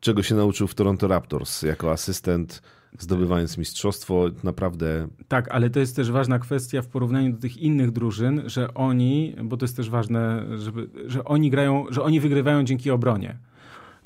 czego 0.00 0.22
się 0.22 0.34
nauczył 0.34 0.66
w 0.66 0.74
Toronto 0.74 1.08
Raptors 1.08 1.62
jako 1.62 1.92
asystent 1.92 2.62
zdobywając 2.98 3.58
mistrzostwo, 3.58 4.24
naprawdę. 4.44 5.08
Tak, 5.28 5.48
ale 5.50 5.70
to 5.70 5.80
jest 5.80 5.96
też 5.96 6.10
ważna 6.10 6.38
kwestia 6.38 6.82
w 6.82 6.88
porównaniu 6.88 7.32
do 7.32 7.38
tych 7.38 7.56
innych 7.56 7.90
drużyn, 7.90 8.42
że 8.46 8.74
oni, 8.74 9.36
bo 9.44 9.56
to 9.56 9.64
jest 9.64 9.76
też 9.76 9.90
ważne, 9.90 10.46
żeby, 10.58 10.88
że 11.06 11.24
oni 11.24 11.50
grają, 11.50 11.86
że 11.90 12.02
oni 12.02 12.20
wygrywają 12.20 12.64
dzięki 12.64 12.90
obronie. 12.90 13.38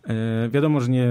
Yy, 0.09 0.15
wiadomo, 0.51 0.81
że 0.81 0.91
nie 0.91 1.09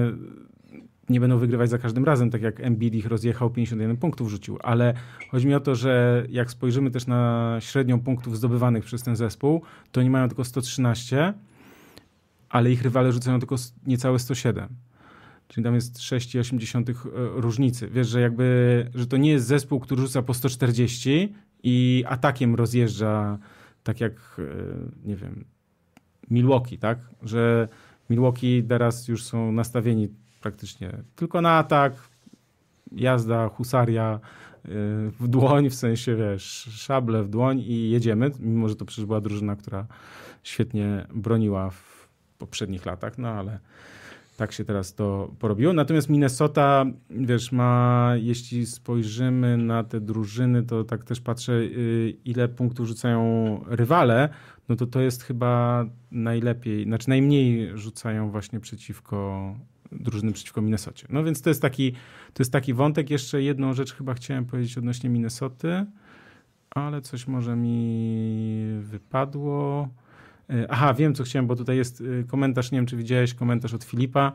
nie 1.09 1.19
będą 1.19 1.37
wygrywać 1.37 1.69
za 1.69 1.77
każdym 1.77 2.05
razem, 2.05 2.31
tak 2.31 2.41
jak 2.41 2.59
Embiid 2.59 2.95
ich 2.95 3.05
rozjechał, 3.05 3.49
51 3.49 3.97
punktów 3.97 4.29
rzucił, 4.29 4.57
ale 4.63 4.93
chodzi 5.31 5.47
mi 5.47 5.53
o 5.53 5.59
to, 5.59 5.75
że 5.75 6.25
jak 6.29 6.51
spojrzymy 6.51 6.91
też 6.91 7.07
na 7.07 7.57
średnią 7.59 7.99
punktów 7.99 8.37
zdobywanych 8.37 8.85
przez 8.85 9.03
ten 9.03 9.15
zespół, 9.15 9.61
to 9.91 10.01
oni 10.01 10.09
mają 10.09 10.27
tylko 10.27 10.43
113, 10.43 11.33
ale 12.49 12.71
ich 12.71 12.81
rywale 12.81 13.11
rzucają 13.11 13.39
tylko 13.39 13.55
niecałe 13.87 14.19
107. 14.19 14.69
Czyli 15.47 15.63
tam 15.63 15.75
jest 15.75 15.97
6,8 15.97 16.89
e, 16.89 16.93
różnicy. 17.41 17.87
Wiesz, 17.87 18.07
że 18.07 18.21
jakby, 18.21 18.89
że 18.95 19.07
to 19.07 19.17
nie 19.17 19.31
jest 19.31 19.47
zespół, 19.47 19.79
który 19.79 20.01
rzuca 20.01 20.21
po 20.21 20.33
140 20.33 21.33
i 21.63 22.03
atakiem 22.07 22.55
rozjeżdża 22.55 23.37
tak 23.83 24.01
jak, 24.01 24.13
e, 24.39 25.07
nie 25.07 25.15
wiem, 25.15 25.45
Milwaukee, 26.29 26.77
tak? 26.77 26.99
Że 27.23 27.67
Milwaukee 28.09 28.63
teraz 28.63 29.07
już 29.07 29.23
są 29.23 29.51
nastawieni 29.51 30.09
praktycznie 30.45 30.91
tylko 31.15 31.41
na 31.41 31.51
atak, 31.51 31.93
jazda, 32.91 33.49
husaria, 33.49 34.19
w 35.19 35.27
dłoń, 35.27 35.69
w 35.69 35.75
sensie 35.75 36.15
wiesz, 36.15 36.43
szable 36.71 37.23
w 37.23 37.29
dłoń 37.29 37.59
i 37.59 37.89
jedziemy, 37.89 38.31
mimo 38.39 38.69
że 38.69 38.75
to 38.75 38.85
przecież 38.85 39.05
była 39.05 39.21
drużyna, 39.21 39.55
która 39.55 39.85
świetnie 40.43 41.05
broniła 41.13 41.69
w 41.69 42.09
poprzednich 42.37 42.85
latach, 42.85 43.17
no 43.17 43.27
ale 43.27 43.59
tak 44.37 44.51
się 44.51 44.65
teraz 44.65 44.93
to 44.93 45.31
porobiło. 45.39 45.73
Natomiast 45.73 46.09
Minnesota, 46.09 46.85
wiesz, 47.09 47.51
ma, 47.51 48.11
jeśli 48.15 48.65
spojrzymy 48.65 49.57
na 49.57 49.83
te 49.83 49.99
drużyny, 49.99 50.63
to 50.63 50.83
tak 50.83 51.03
też 51.03 51.21
patrzę, 51.21 51.53
y, 51.53 52.17
ile 52.25 52.47
punktów 52.47 52.87
rzucają 52.87 53.19
rywale, 53.67 54.29
no 54.69 54.75
to 54.75 54.87
to 54.87 55.01
jest 55.01 55.23
chyba 55.23 55.85
najlepiej, 56.11 56.83
znaczy 56.83 57.09
najmniej 57.09 57.77
rzucają 57.77 58.31
właśnie 58.31 58.59
przeciwko 58.59 59.55
drużyny 59.91 60.31
przeciwko 60.31 60.61
Minnesocie. 60.61 61.07
No 61.09 61.23
więc 61.23 61.41
to 61.41 61.49
jest 61.49 61.61
taki, 61.61 61.91
to 62.33 62.43
jest 62.43 62.51
taki 62.51 62.73
wątek. 62.73 63.09
Jeszcze 63.09 63.41
jedną 63.41 63.73
rzecz 63.73 63.93
chyba 63.93 64.13
chciałem 64.13 64.45
powiedzieć 64.45 64.77
odnośnie 64.77 65.09
Minnesoty, 65.09 65.85
ale 66.69 67.01
coś 67.01 67.27
może 67.27 67.55
mi 67.55 68.79
wypadło. 68.81 69.89
E, 70.49 70.65
aha, 70.69 70.93
wiem 70.93 71.15
co 71.15 71.23
chciałem, 71.23 71.47
bo 71.47 71.55
tutaj 71.55 71.77
jest 71.77 72.03
e, 72.21 72.23
komentarz, 72.23 72.71
nie 72.71 72.77
wiem 72.77 72.85
czy 72.85 72.97
widziałeś 72.97 73.33
komentarz 73.33 73.73
od 73.73 73.83
Filipa. 73.83 74.31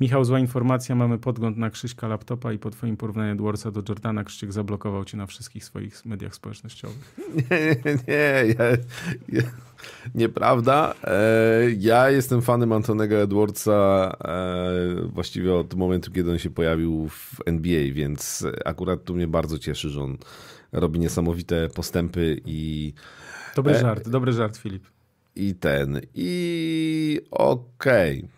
Michał, 0.00 0.24
zła 0.24 0.38
informacja, 0.38 0.94
mamy 0.94 1.18
podgląd 1.18 1.56
na 1.56 1.70
Krzyśka 1.70 2.08
laptopa 2.08 2.52
i 2.52 2.58
po 2.58 2.70
twoim 2.70 2.96
porównaniu 2.96 3.32
Edwardsa 3.32 3.70
do 3.70 3.82
Jordana 3.88 4.24
Krzysiek 4.24 4.52
zablokował 4.52 5.04
cię 5.04 5.16
na 5.16 5.26
wszystkich 5.26 5.64
swoich 5.64 6.04
mediach 6.04 6.34
społecznościowych. 6.34 7.16
Nie, 7.50 7.60
nie, 7.84 7.98
nie. 8.08 8.54
Ja, 8.58 8.70
ja, 9.28 9.42
nieprawda. 10.14 10.94
E, 11.04 11.70
ja 11.78 12.10
jestem 12.10 12.42
fanem 12.42 12.72
Antonego 12.72 13.16
Edwardsa 13.16 14.12
e, 14.24 15.08
właściwie 15.12 15.54
od 15.54 15.74
momentu, 15.74 16.12
kiedy 16.12 16.30
on 16.30 16.38
się 16.38 16.50
pojawił 16.50 17.08
w 17.08 17.36
NBA, 17.46 17.92
więc 17.92 18.46
akurat 18.64 19.04
tu 19.04 19.14
mnie 19.14 19.26
bardzo 19.26 19.58
cieszy, 19.58 19.88
że 19.88 20.02
on 20.02 20.16
robi 20.72 20.98
niesamowite 20.98 21.68
postępy 21.68 22.40
i... 22.44 22.92
Dobry 23.54 23.74
e, 23.74 23.80
żart, 23.80 24.08
dobry 24.08 24.32
żart, 24.32 24.56
Filip 24.56 24.84
i 25.36 25.54
ten. 25.54 26.00
I 26.14 27.20
okej. 27.30 28.18
Okay. 28.18 28.36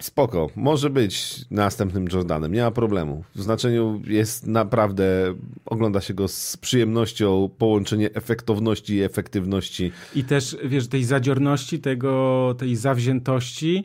Spoko, 0.00 0.50
może 0.56 0.90
być 0.90 1.44
następnym 1.50 2.06
Jordanem, 2.12 2.52
nie 2.52 2.62
ma 2.62 2.70
problemu. 2.70 3.24
W 3.34 3.42
znaczeniu 3.42 4.02
jest 4.06 4.46
naprawdę, 4.46 5.34
ogląda 5.66 6.00
się 6.00 6.14
go 6.14 6.28
z 6.28 6.56
przyjemnością, 6.56 7.50
połączenie 7.58 8.14
efektowności 8.14 8.94
i 8.94 9.02
efektywności. 9.02 9.92
I 10.14 10.24
też, 10.24 10.56
wiesz, 10.64 10.88
tej 10.88 11.04
zadziorności, 11.04 11.78
tego, 11.78 12.54
tej 12.58 12.76
zawziętości, 12.76 13.84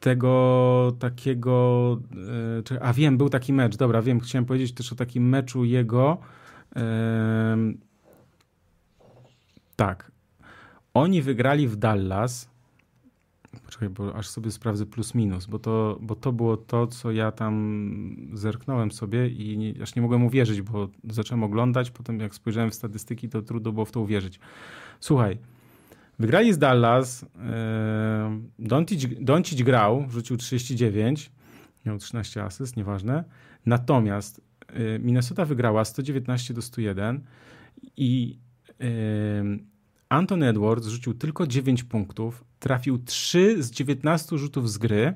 tego 0.00 0.92
takiego, 0.98 1.98
e, 2.72 2.82
a 2.82 2.92
wiem, 2.92 3.18
był 3.18 3.28
taki 3.28 3.52
mecz, 3.52 3.76
dobra, 3.76 4.02
wiem, 4.02 4.20
chciałem 4.20 4.44
powiedzieć 4.44 4.72
też 4.72 4.92
o 4.92 4.96
takim 4.96 5.28
meczu 5.28 5.64
jego, 5.64 6.18
tak, 9.76 10.12
oni 10.94 11.22
wygrali 11.22 11.68
w 11.68 11.76
Dallas. 11.76 12.51
Poczekaj, 13.60 13.88
bo 13.88 14.14
aż 14.16 14.28
sobie 14.28 14.50
sprawdzę 14.50 14.86
plus 14.86 15.14
minus, 15.14 15.46
bo 15.46 15.58
to, 15.58 15.98
bo 16.00 16.14
to 16.14 16.32
było 16.32 16.56
to, 16.56 16.86
co 16.86 17.12
ja 17.12 17.32
tam 17.32 18.30
zerknąłem 18.32 18.92
sobie 18.92 19.28
i 19.28 19.58
nie, 19.58 19.82
aż 19.82 19.94
nie 19.94 20.02
mogłem 20.02 20.24
uwierzyć, 20.24 20.62
bo 20.62 20.88
zacząłem 21.04 21.42
oglądać, 21.44 21.90
potem 21.90 22.20
jak 22.20 22.34
spojrzałem 22.34 22.70
w 22.70 22.74
statystyki, 22.74 23.28
to 23.28 23.42
trudno 23.42 23.72
było 23.72 23.84
w 23.84 23.92
to 23.92 24.00
uwierzyć. 24.00 24.40
Słuchaj, 25.00 25.38
wygrali 26.18 26.52
z 26.52 26.58
Dallas, 26.58 27.26
Doncic, 28.58 29.06
Doncic 29.20 29.62
grał, 29.62 30.06
rzucił 30.10 30.36
39, 30.36 31.30
miał 31.86 31.98
13 31.98 32.42
asyst, 32.44 32.76
nieważne. 32.76 33.24
Natomiast 33.66 34.40
e, 34.68 34.98
Minnesota 34.98 35.44
wygrała 35.44 35.84
119 35.84 36.54
do 36.54 36.62
101 36.62 37.20
i 37.96 38.38
Anton 40.12 40.42
Edwards 40.42 40.86
rzucił 40.86 41.14
tylko 41.14 41.46
9 41.46 41.82
punktów, 41.84 42.44
trafił 42.58 42.98
3 42.98 43.62
z 43.62 43.70
19 43.70 44.38
rzutów 44.38 44.70
z 44.70 44.78
gry, 44.78 45.14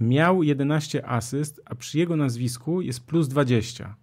miał 0.00 0.42
11 0.42 1.08
asyst, 1.08 1.60
a 1.64 1.74
przy 1.74 1.98
jego 1.98 2.16
nazwisku 2.16 2.80
jest 2.80 3.06
plus 3.06 3.28
20. 3.28 3.94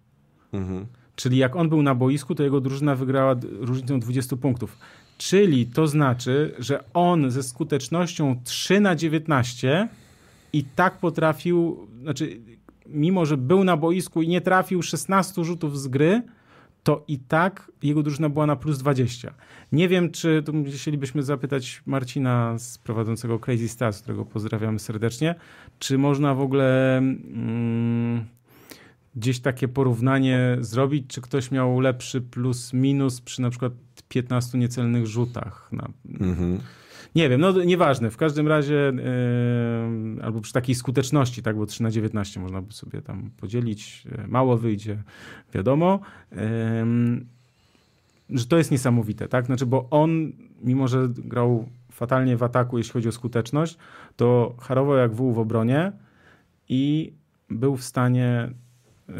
Mhm. 0.52 0.86
Czyli 1.16 1.36
jak 1.36 1.56
on 1.56 1.68
był 1.68 1.82
na 1.82 1.94
boisku, 1.94 2.34
to 2.34 2.42
jego 2.42 2.60
drużyna 2.60 2.94
wygrała 2.94 3.36
różnicą 3.42 4.00
20 4.00 4.36
punktów. 4.36 4.78
Czyli 5.18 5.66
to 5.66 5.86
znaczy, 5.86 6.54
że 6.58 6.84
on 6.94 7.30
ze 7.30 7.42
skutecznością 7.42 8.40
3 8.44 8.80
na 8.80 8.96
19 8.96 9.88
i 10.52 10.64
tak 10.64 10.98
potrafił, 10.98 11.86
znaczy 12.02 12.40
mimo, 12.86 13.26
że 13.26 13.36
był 13.36 13.64
na 13.64 13.76
boisku 13.76 14.22
i 14.22 14.28
nie 14.28 14.40
trafił 14.40 14.82
16 14.82 15.44
rzutów 15.44 15.80
z 15.80 15.88
gry, 15.88 16.22
to 16.86 17.04
i 17.08 17.18
tak 17.18 17.72
jego 17.82 18.02
drużyna 18.02 18.28
była 18.28 18.46
na 18.46 18.56
plus 18.56 18.78
20. 18.78 19.34
Nie 19.72 19.88
wiem, 19.88 20.10
czy 20.10 20.42
tu 20.46 20.52
chcielibyśmy 20.76 21.22
zapytać 21.22 21.82
Marcina 21.86 22.58
z 22.58 22.78
prowadzącego 22.78 23.38
Crazy 23.38 23.68
Stars, 23.68 24.02
którego 24.02 24.24
pozdrawiamy 24.24 24.78
serdecznie, 24.78 25.34
czy 25.78 25.98
można 25.98 26.34
w 26.34 26.40
ogóle 26.40 26.98
mm, 26.98 28.24
gdzieś 29.16 29.40
takie 29.40 29.68
porównanie 29.68 30.56
zrobić, 30.60 31.04
czy 31.08 31.20
ktoś 31.20 31.50
miał 31.50 31.80
lepszy 31.80 32.20
plus 32.20 32.72
minus 32.72 33.20
przy 33.20 33.42
na 33.42 33.50
przykład 33.50 33.72
15 34.08 34.58
niecelnych 34.58 35.06
rzutach. 35.06 35.68
Na, 35.72 35.88
mhm. 36.20 36.60
Nie 37.16 37.28
wiem, 37.28 37.40
no 37.40 37.64
nieważne. 37.64 38.10
W 38.10 38.16
każdym 38.16 38.48
razie 38.48 38.92
yy, 40.16 40.22
albo 40.22 40.40
przy 40.40 40.52
takiej 40.52 40.74
skuteczności, 40.74 41.42
tak, 41.42 41.56
bo 41.56 41.66
3 41.66 41.82
na 41.82 41.90
19 41.90 42.40
można 42.40 42.62
by 42.62 42.72
sobie 42.72 43.02
tam 43.02 43.30
podzielić. 43.36 44.04
E, 44.12 44.26
mało 44.26 44.56
wyjdzie, 44.56 45.02
wiadomo. 45.54 46.00
Yy, 46.32 46.38
że 48.30 48.46
to 48.46 48.58
jest 48.58 48.70
niesamowite, 48.70 49.28
tak? 49.28 49.46
Znaczy, 49.46 49.66
bo 49.66 49.86
on, 49.90 50.32
mimo 50.62 50.88
że 50.88 51.08
grał 51.08 51.68
fatalnie 51.92 52.36
w 52.36 52.42
ataku, 52.42 52.78
jeśli 52.78 52.92
chodzi 52.92 53.08
o 53.08 53.12
skuteczność, 53.12 53.78
to 54.16 54.56
harował 54.60 54.96
jak 54.96 55.14
wół 55.14 55.32
w 55.32 55.38
obronie 55.38 55.92
i 56.68 57.12
był 57.50 57.76
w 57.76 57.84
stanie 57.84 58.50
yy, 59.08 59.14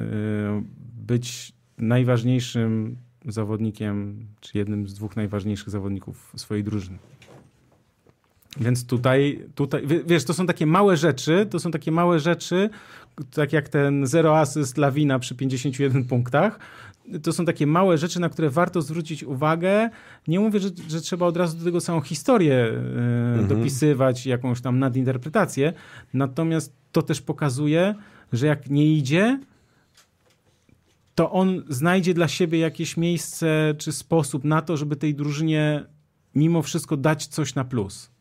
być 1.07 1.53
najważniejszym 1.79 2.97
zawodnikiem, 3.27 4.27
czy 4.41 4.59
jednym 4.59 4.89
z 4.89 4.95
dwóch 4.95 5.17
najważniejszych 5.17 5.71
zawodników 5.71 6.33
swojej 6.37 6.65
drużyny. 6.65 6.99
Więc 8.61 8.87
tutaj, 8.87 9.45
tutaj, 9.55 9.83
wiesz, 10.07 10.25
to 10.25 10.35
są 10.35 10.47
takie 10.47 10.67
małe 10.67 10.97
rzeczy, 10.97 11.47
to 11.51 11.59
są 11.59 11.71
takie 11.71 11.93
małe 11.93 12.21
rzeczy, 12.21 12.71
tak 13.35 13.53
jak 13.53 13.69
ten 13.69 14.07
zero 14.07 14.39
asyst 14.39 14.79
Lawina 14.79 15.19
przy 15.19 15.35
51 15.35 16.05
punktach, 16.05 16.59
to 17.23 17.33
są 17.33 17.45
takie 17.45 17.67
małe 17.67 17.99
rzeczy, 17.99 18.21
na 18.21 18.29
które 18.29 18.51
warto 18.51 18.83
zwrócić 18.83 19.25
uwagę. 19.25 19.91
Nie 20.29 20.41
mówię, 20.41 20.61
że, 20.61 20.69
że 20.89 21.01
trzeba 21.01 21.27
od 21.27 21.37
razu 21.37 21.59
do 21.59 21.65
tego 21.65 21.81
całą 21.81 22.01
historię 22.01 22.55
e, 22.55 22.79
mhm. 23.39 23.49
dopisywać, 23.49 24.27
jakąś 24.27 24.61
tam 24.61 24.79
nadinterpretację, 24.79 25.73
natomiast 26.15 26.73
to 26.93 27.03
też 27.03 27.21
pokazuje, 27.21 27.95
że 28.33 28.47
jak 28.47 28.71
nie 28.71 28.93
idzie, 28.93 29.41
to 31.15 31.33
on 31.33 31.63
znajdzie 31.69 32.15
dla 32.15 32.29
siebie 32.29 32.59
jakieś 32.59 32.97
miejsce 32.97 33.75
czy 33.79 33.93
sposób 33.93 34.45
na 34.45 34.63
to, 34.63 34.77
żeby 34.77 34.97
tej 34.97 35.15
drużynie 35.15 35.85
mimo 36.35 36.63
wszystko 36.63 36.97
dać 36.97 37.27
coś 37.27 37.55
na 37.55 37.65
plus. 37.65 38.16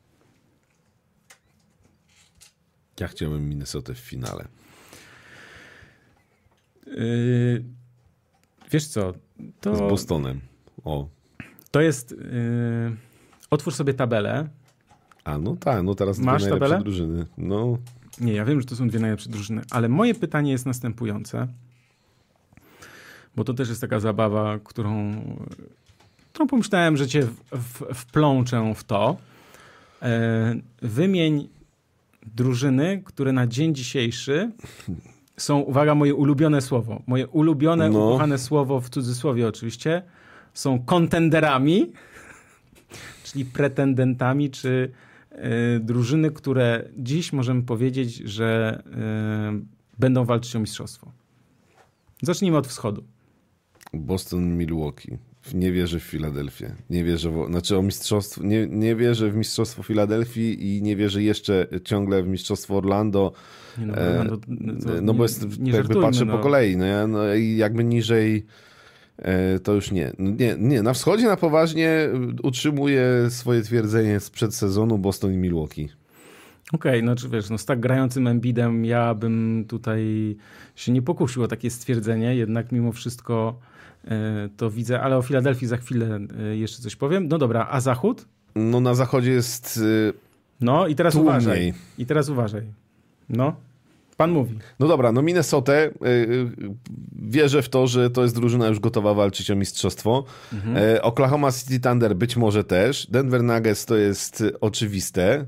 Ja 3.00 3.08
chciałbym 3.08 3.50
Minnesota 3.50 3.94
w 3.94 3.98
finale. 3.98 4.48
Yy, 6.88 7.64
wiesz 8.72 8.88
co? 8.88 9.14
To, 9.62 9.76
Z 9.76 9.80
Bostonem. 9.80 10.42
O. 10.84 11.08
To 11.72 11.82
jest. 11.82 12.12
Yy, 12.12 12.96
otwórz 13.50 13.76
sobie 13.76 13.94
tabelę. 13.94 14.50
A 15.24 15.38
no 15.38 15.56
tak, 15.56 15.84
no 15.84 15.96
teraz 15.96 16.20
Masz 16.20 16.42
dwie 16.42 16.52
tabelę? 16.52 16.80
drużyny. 16.80 17.26
No. 17.38 17.78
Nie, 18.22 18.34
ja 18.34 18.46
wiem, 18.46 18.62
że 18.62 18.68
to 18.68 18.76
są 18.76 18.88
dwie 18.88 19.00
najlepsze 19.00 19.30
drużyny, 19.30 19.62
ale 19.72 19.90
moje 19.90 20.16
pytanie 20.16 20.52
jest 20.52 20.66
następujące. 20.66 21.48
Bo 23.36 23.44
to 23.44 23.54
też 23.54 23.70
jest 23.70 23.82
taka 23.82 24.00
zabawa, 24.00 24.60
którą, 24.64 25.22
którą 26.34 26.48
pomyślałem, 26.48 26.98
że 26.98 27.08
cię 27.08 27.22
w, 27.22 27.34
w, 27.52 27.94
wplączę 27.94 28.74
w 28.76 28.84
to. 28.84 29.18
Yy, 30.02 30.08
wymień 30.82 31.50
drużyny, 32.26 33.02
które 33.06 33.32
na 33.32 33.48
dzień 33.48 33.76
dzisiejszy 33.76 34.52
są, 35.38 35.60
uwaga, 35.60 35.96
moje 35.96 36.16
ulubione 36.16 36.62
słowo, 36.62 37.02
moje 37.08 37.28
ulubione, 37.28 37.90
no. 37.90 38.08
ukochane 38.08 38.38
słowo, 38.38 38.82
w 38.82 38.90
cudzysłowie 38.90 39.48
oczywiście, 39.48 40.04
są 40.54 40.80
kontenderami, 40.80 41.92
czyli 43.24 43.46
pretendentami, 43.46 44.52
czy 44.52 44.92
y, 45.32 45.80
drużyny, 45.80 46.32
które 46.32 46.90
dziś 46.98 47.34
możemy 47.34 47.64
powiedzieć, 47.64 48.16
że 48.16 48.82
y, 49.62 50.00
będą 50.00 50.26
walczyć 50.26 50.56
o 50.56 50.60
mistrzostwo. 50.60 51.12
Zacznijmy 52.22 52.58
od 52.58 52.68
wschodu. 52.68 53.04
Boston, 53.94 54.58
Milwaukee. 54.58 55.18
Nie 55.54 55.72
wierzę 55.72 56.00
w 56.00 56.04
Filadelfię. 56.04 56.76
Nie 56.90 57.04
wierzę 57.04 57.32
w, 57.32 57.48
znaczy 57.50 57.78
o 57.78 57.82
mistrzostwo, 57.82 58.44
nie, 58.44 58.68
nie 58.68 58.96
wierzę 58.96 59.30
w 59.30 59.36
mistrzostwo 59.36 59.84
Filadelfii 59.84 60.78
i 60.78 60.82
nie 60.82 60.96
wierzę 60.96 61.24
jeszcze 61.24 61.68
ciągle 61.84 62.24
w 62.24 62.28
mistrzostwo 62.28 62.78
Orlando. 62.78 63.34
Nie, 63.78 63.86
no, 63.86 63.94
Orlando 63.94 64.36
e, 64.98 65.02
no 65.02 65.14
bo 65.14 65.24
jest, 65.24 65.60
nie 65.60 65.72
jakby 65.72 66.02
patrzę 66.02 66.26
no. 66.26 66.38
po 66.38 66.44
kolei, 66.44 66.78
no, 66.78 66.86
ja, 66.86 67.08
no 67.08 67.34
i 67.34 67.58
jakby 67.58 67.84
niżej 67.84 68.46
e, 69.18 69.60
to 69.60 69.74
już 69.74 69.92
nie. 69.92 70.14
No, 70.20 70.32
nie. 70.40 70.56
Nie, 70.60 70.84
na 70.84 70.94
wschodzie 70.94 71.26
na 71.26 71.38
poważnie 71.38 72.10
utrzymuje 72.44 73.04
swoje 73.30 73.62
twierdzenie 73.62 74.20
sprzed 74.20 74.56
sezonu 74.56 74.98
Boston 74.98 75.34
i 75.34 75.38
Milwaukee. 75.38 75.90
Okej, 76.74 76.92
okay, 76.92 77.02
no 77.02 77.16
czy 77.16 77.30
wiesz, 77.30 77.50
no 77.50 77.58
z 77.58 77.66
tak 77.66 77.80
grającym 77.80 78.28
Embidem 78.28 78.86
ja 78.86 79.16
bym 79.16 79.66
tutaj 79.68 80.36
się 80.76 80.92
nie 80.92 81.02
pokusił 81.02 81.44
o 81.44 81.48
takie 81.48 81.70
stwierdzenie, 81.70 82.36
jednak 82.36 82.72
mimo 82.72 82.92
wszystko 82.92 83.60
e, 83.62 83.75
to 84.58 84.70
widzę, 84.72 85.02
ale 85.02 85.18
o 85.18 85.22
Filadelfii 85.22 85.68
za 85.68 85.78
chwilę 85.78 86.20
e, 86.40 86.58
jeszcze 86.58 86.82
coś 86.82 86.96
powiem. 86.96 87.28
No 87.28 87.38
dobra, 87.38 87.68
a 87.72 87.82
Zachód? 87.82 88.26
No 88.56 88.80
na 88.80 88.94
Zachodzie 88.96 89.32
jest 89.32 89.80
e, 90.10 90.14
No 90.62 90.88
i 90.88 90.96
teraz 90.96 91.14
tłumniej. 91.14 91.32
uważaj. 91.32 91.74
I 91.98 92.06
teraz 92.06 92.30
uważaj. 92.30 92.64
No. 93.30 93.56
Pan 94.18 94.32
mówi. 94.32 94.58
No 94.80 94.88
dobra, 94.88 95.12
no 95.12 95.22
Minnesota 95.22 95.74
wierzę 97.16 97.62
w 97.62 97.70
to, 97.70 97.88
że 97.88 98.10
to 98.10 98.24
jest 98.24 98.36
drużyna 98.36 98.68
już 98.68 98.80
gotowa 98.80 99.14
walczyć 99.14 99.52
o 99.52 99.56
mistrzostwo. 99.56 100.24
Mhm. 100.54 101.00
Oklahoma 101.02 101.52
City 101.52 101.80
Thunder 101.80 102.16
być 102.16 102.38
może 102.38 102.64
też. 102.64 103.08
Denver 103.08 103.44
Nuggets 103.44 103.86
to 103.86 103.96
jest 103.96 104.44
oczywiste. 104.62 105.46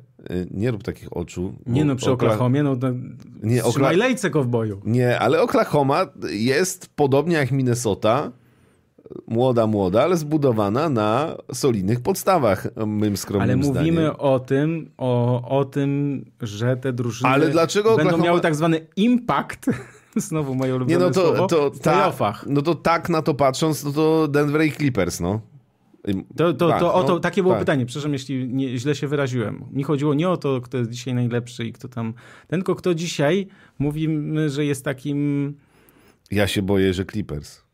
Nie 0.51 0.71
rób 0.71 0.83
takich 0.83 1.17
oczu. 1.17 1.53
Nie 1.65 1.85
no, 1.85 1.95
przy 1.95 2.11
Okla... 2.11 2.27
Oklahomie, 2.27 2.63
no 2.63 2.75
to 2.75 2.87
nie, 3.43 3.63
Okla... 3.63 3.91
lejce 3.91 4.29
kowboju. 4.29 4.81
Nie, 4.85 5.19
ale 5.19 5.41
Oklahoma 5.41 6.05
jest 6.29 6.89
podobnie 6.95 7.35
jak 7.35 7.51
Minnesota 7.51 8.31
młoda, 9.27 9.67
młoda, 9.67 10.03
ale 10.03 10.17
zbudowana 10.17 10.89
na 10.89 11.37
solidnych 11.53 11.99
podstawach, 12.01 12.67
mym 12.87 13.17
skromnym 13.17 13.49
Ale 13.49 13.55
mówimy 13.55 14.01
zdaniem. 14.01 14.15
o 14.17 14.39
tym, 14.39 14.91
o, 14.97 15.41
o 15.59 15.65
tym, 15.65 16.25
że 16.41 16.77
te 16.77 16.93
drużyny 16.93 17.29
ale 17.29 17.49
dlaczego 17.49 17.89
będą 17.89 18.01
Oklahoma... 18.01 18.23
miały 18.23 18.41
tak 18.41 18.55
zwany 18.55 18.87
impact 18.95 19.65
Znowu 20.15 20.55
moje 20.55 20.75
ulubione 20.75 20.99
nie, 20.99 21.05
no 21.05 21.11
to, 21.13 21.27
słowo, 21.27 21.47
to, 21.47 21.71
w 21.71 21.79
ta, 21.79 22.13
No 22.47 22.61
to 22.61 22.75
tak 22.75 23.09
na 23.09 23.21
to 23.21 23.33
patrząc, 23.33 23.83
no 23.83 23.91
to 23.91 24.27
Denver 24.27 24.65
i 24.65 24.71
Clippers, 24.71 25.19
no. 25.19 25.41
To, 26.35 26.53
to, 26.53 26.69
tak, 26.69 26.79
to, 26.79 26.93
o 26.93 27.03
to, 27.03 27.13
no, 27.13 27.19
takie 27.19 27.41
było 27.41 27.53
tak. 27.53 27.61
pytanie, 27.61 27.85
przepraszam, 27.85 28.13
jeśli 28.13 28.47
nie, 28.47 28.77
źle 28.77 28.95
się 28.95 29.07
wyraziłem. 29.07 29.65
Mi 29.71 29.83
chodziło 29.83 30.13
nie 30.13 30.29
o 30.29 30.37
to, 30.37 30.61
kto 30.61 30.77
jest 30.77 30.89
dzisiaj 30.89 31.13
najlepszy 31.13 31.65
i 31.65 31.73
kto 31.73 31.87
tam, 31.87 32.13
ten, 32.47 32.59
tylko 32.59 32.75
kto 32.75 32.95
dzisiaj 32.95 33.47
mówimy, 33.79 34.49
że 34.49 34.65
jest 34.65 34.85
takim... 34.85 35.53
Ja 36.31 36.47
się 36.47 36.61
boję, 36.61 36.93
że 36.93 37.05
Clippers. 37.05 37.66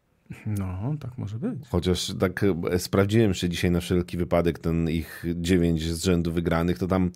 No, 0.45 0.95
tak 0.99 1.17
może 1.17 1.37
być. 1.37 1.67
Chociaż 1.69 2.13
tak 2.19 2.45
e, 2.71 2.79
sprawdziłem 2.79 3.29
jeszcze 3.29 3.49
dzisiaj 3.49 3.71
na 3.71 3.79
wszelki 3.79 4.17
wypadek 4.17 4.59
ten 4.59 4.89
ich 4.89 5.25
dziewięć 5.35 5.83
z 5.83 6.03
rzędu 6.03 6.31
wygranych, 6.31 6.77
to 6.77 6.87
tam, 6.87 7.11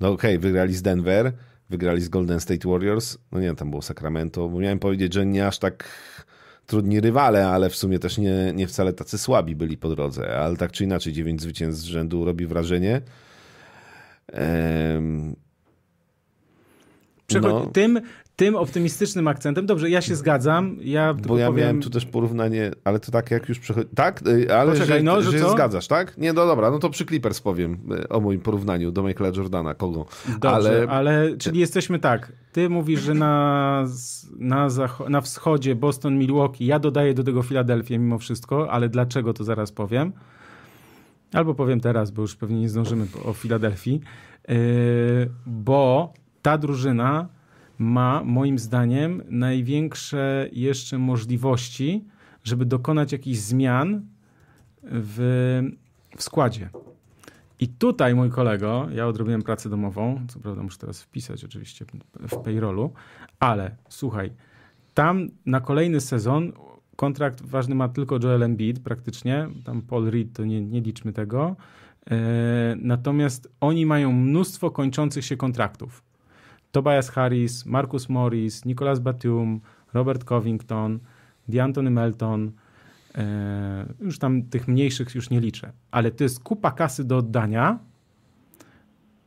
no 0.00 0.08
okej, 0.08 0.36
okay, 0.36 0.38
wygrali 0.38 0.74
z 0.74 0.82
Denver, 0.82 1.32
wygrali 1.70 2.00
z 2.00 2.08
Golden 2.08 2.40
State 2.40 2.68
Warriors, 2.68 3.18
no 3.32 3.40
nie, 3.40 3.54
tam 3.54 3.70
było 3.70 3.82
Sacramento, 3.82 4.48
bo 4.48 4.58
miałem 4.58 4.78
powiedzieć, 4.78 5.14
że 5.14 5.26
nie 5.26 5.46
aż 5.46 5.58
tak 5.58 5.84
trudni 6.66 7.00
rywale, 7.00 7.48
ale 7.48 7.70
w 7.70 7.76
sumie 7.76 7.98
też 7.98 8.18
nie, 8.18 8.52
nie 8.54 8.66
wcale 8.66 8.92
tacy 8.92 9.18
słabi 9.18 9.56
byli 9.56 9.76
po 9.76 9.88
drodze, 9.88 10.38
ale 10.38 10.56
tak 10.56 10.72
czy 10.72 10.84
inaczej 10.84 11.12
dziewięć 11.12 11.42
zwycięstw 11.42 11.82
z 11.82 11.84
rzędu 11.84 12.24
robi 12.24 12.46
wrażenie. 12.46 13.00
Ehm... 14.32 15.34
No. 17.42 17.66
Tym, 17.66 18.00
tym 18.40 18.56
optymistycznym 18.56 19.28
akcentem. 19.28 19.66
Dobrze, 19.66 19.90
ja 19.90 20.00
się 20.00 20.16
zgadzam. 20.16 20.76
Ja 20.80 21.14
Bo 21.14 21.38
ja 21.38 21.46
powiem... 21.46 21.60
miałem 21.60 21.82
tu 21.82 21.90
też 21.90 22.06
porównanie, 22.06 22.70
ale 22.84 23.00
to 23.00 23.12
tak 23.12 23.30
jak 23.30 23.48
już 23.48 23.58
przechodzi. 23.58 23.88
Tak? 23.94 24.22
Y, 24.26 24.54
ale 24.54 24.72
Poczekaj, 24.72 24.98
że, 24.98 25.04
no, 25.04 25.22
że, 25.22 25.38
że 25.38 25.50
zgadzasz, 25.50 25.88
tak? 25.88 26.18
Nie, 26.18 26.32
no 26.32 26.46
dobra, 26.46 26.70
no 26.70 26.78
to 26.78 26.90
przy 26.90 27.06
Clippers 27.06 27.40
powiem 27.40 27.78
y, 28.04 28.08
o 28.08 28.20
moim 28.20 28.40
porównaniu 28.40 28.90
do 28.90 29.02
Michaela 29.02 29.36
Jordana. 29.36 29.74
Kogo? 29.74 30.06
Dobrze, 30.28 30.50
ale, 30.50 30.88
ale 30.88 31.36
czyli 31.36 31.60
jesteśmy 31.60 31.98
tak. 31.98 32.32
Ty 32.52 32.68
mówisz, 32.68 33.00
że 33.00 33.14
na, 33.14 33.84
na, 34.38 34.68
na 35.08 35.20
wschodzie 35.20 35.74
Boston, 35.74 36.18
Milwaukee, 36.18 36.66
ja 36.66 36.78
dodaję 36.78 37.14
do 37.14 37.24
tego 37.24 37.42
Filadelfię 37.42 37.98
mimo 37.98 38.18
wszystko, 38.18 38.70
ale 38.70 38.88
dlaczego 38.88 39.32
to 39.32 39.44
zaraz 39.44 39.72
powiem. 39.72 40.12
Albo 41.32 41.54
powiem 41.54 41.80
teraz, 41.80 42.10
bo 42.10 42.22
już 42.22 42.36
pewnie 42.36 42.60
nie 42.60 42.68
zdążymy 42.68 43.06
o 43.24 43.32
Filadelfii. 43.32 44.00
Yy, 44.48 44.56
bo 45.46 46.12
ta 46.42 46.58
drużyna 46.58 47.39
ma 47.80 48.22
moim 48.24 48.58
zdaniem 48.58 49.22
największe 49.28 50.48
jeszcze 50.52 50.98
możliwości, 50.98 52.04
żeby 52.44 52.66
dokonać 52.66 53.12
jakichś 53.12 53.38
zmian 53.38 54.06
w, 54.82 55.18
w 56.16 56.22
składzie. 56.22 56.70
I 57.60 57.68
tutaj, 57.68 58.14
mój 58.14 58.30
kolego, 58.30 58.88
ja 58.94 59.06
odrobiłem 59.06 59.42
pracę 59.42 59.70
domową, 59.70 60.20
co 60.28 60.40
prawda 60.40 60.62
muszę 60.62 60.78
teraz 60.78 61.02
wpisać 61.02 61.44
oczywiście 61.44 61.84
w 62.14 62.36
payrollu, 62.36 62.92
ale 63.38 63.76
słuchaj, 63.88 64.32
tam 64.94 65.28
na 65.46 65.60
kolejny 65.60 66.00
sezon 66.00 66.52
kontrakt 66.96 67.42
ważny 67.42 67.74
ma 67.74 67.88
tylko 67.88 68.18
Joel 68.22 68.42
Embiid 68.42 68.80
praktycznie, 68.80 69.48
tam 69.64 69.82
Paul 69.82 70.10
Reed 70.10 70.32
to 70.32 70.44
nie, 70.44 70.60
nie 70.60 70.80
liczmy 70.80 71.12
tego, 71.12 71.56
e, 72.10 72.16
natomiast 72.76 73.48
oni 73.60 73.86
mają 73.86 74.12
mnóstwo 74.12 74.70
kończących 74.70 75.24
się 75.24 75.36
kontraktów. 75.36 76.09
Tobias 76.72 77.10
Harris, 77.10 77.66
Marcus 77.66 78.08
Morris, 78.08 78.64
Nicolas 78.64 79.00
Batum, 79.00 79.60
Robert 79.94 80.24
Covington, 80.24 80.98
DeAntony 81.48 81.90
Melton, 81.90 82.52
e, 83.14 83.86
już 84.00 84.18
tam 84.18 84.42
tych 84.42 84.68
mniejszych 84.68 85.14
już 85.14 85.30
nie 85.30 85.40
liczę, 85.40 85.72
ale 85.90 86.10
to 86.10 86.24
jest 86.24 86.40
kupa 86.44 86.70
kasy 86.70 87.04
do 87.04 87.16
oddania. 87.16 87.78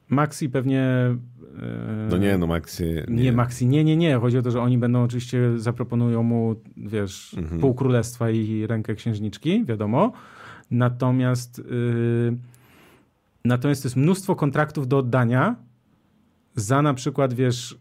Maxi 0.09 0.49
pewnie. 0.49 0.81
E, 0.81 2.07
no 2.09 2.17
nie, 2.17 2.37
no 2.37 2.47
Maxi. 2.47 2.83
Nie. 2.83 3.23
nie, 3.23 3.31
Maxi, 3.31 3.67
nie, 3.67 3.83
nie, 3.83 3.97
nie. 3.97 4.15
Chodzi 4.15 4.37
o 4.37 4.41
to, 4.41 4.51
że 4.51 4.61
oni 4.61 4.77
będą 4.77 5.03
oczywiście 5.03 5.59
zaproponują 5.59 6.23
mu, 6.23 6.55
wiesz, 6.77 7.35
mhm. 7.37 7.61
pół 7.61 7.73
królestwa 7.73 8.29
i 8.29 8.67
rękę 8.67 8.95
księżniczki, 8.95 9.65
wiadomo. 9.65 10.11
Natomiast, 10.71 11.57
yy, 11.57 12.37
natomiast 13.45 13.81
to 13.81 13.85
jest 13.85 13.95
mnóstwo 13.95 14.35
kontraktów 14.35 14.87
do 14.87 14.97
oddania 14.97 15.55
za 16.55 16.81
na 16.81 16.93
przykład, 16.93 17.33
wiesz, 17.33 17.77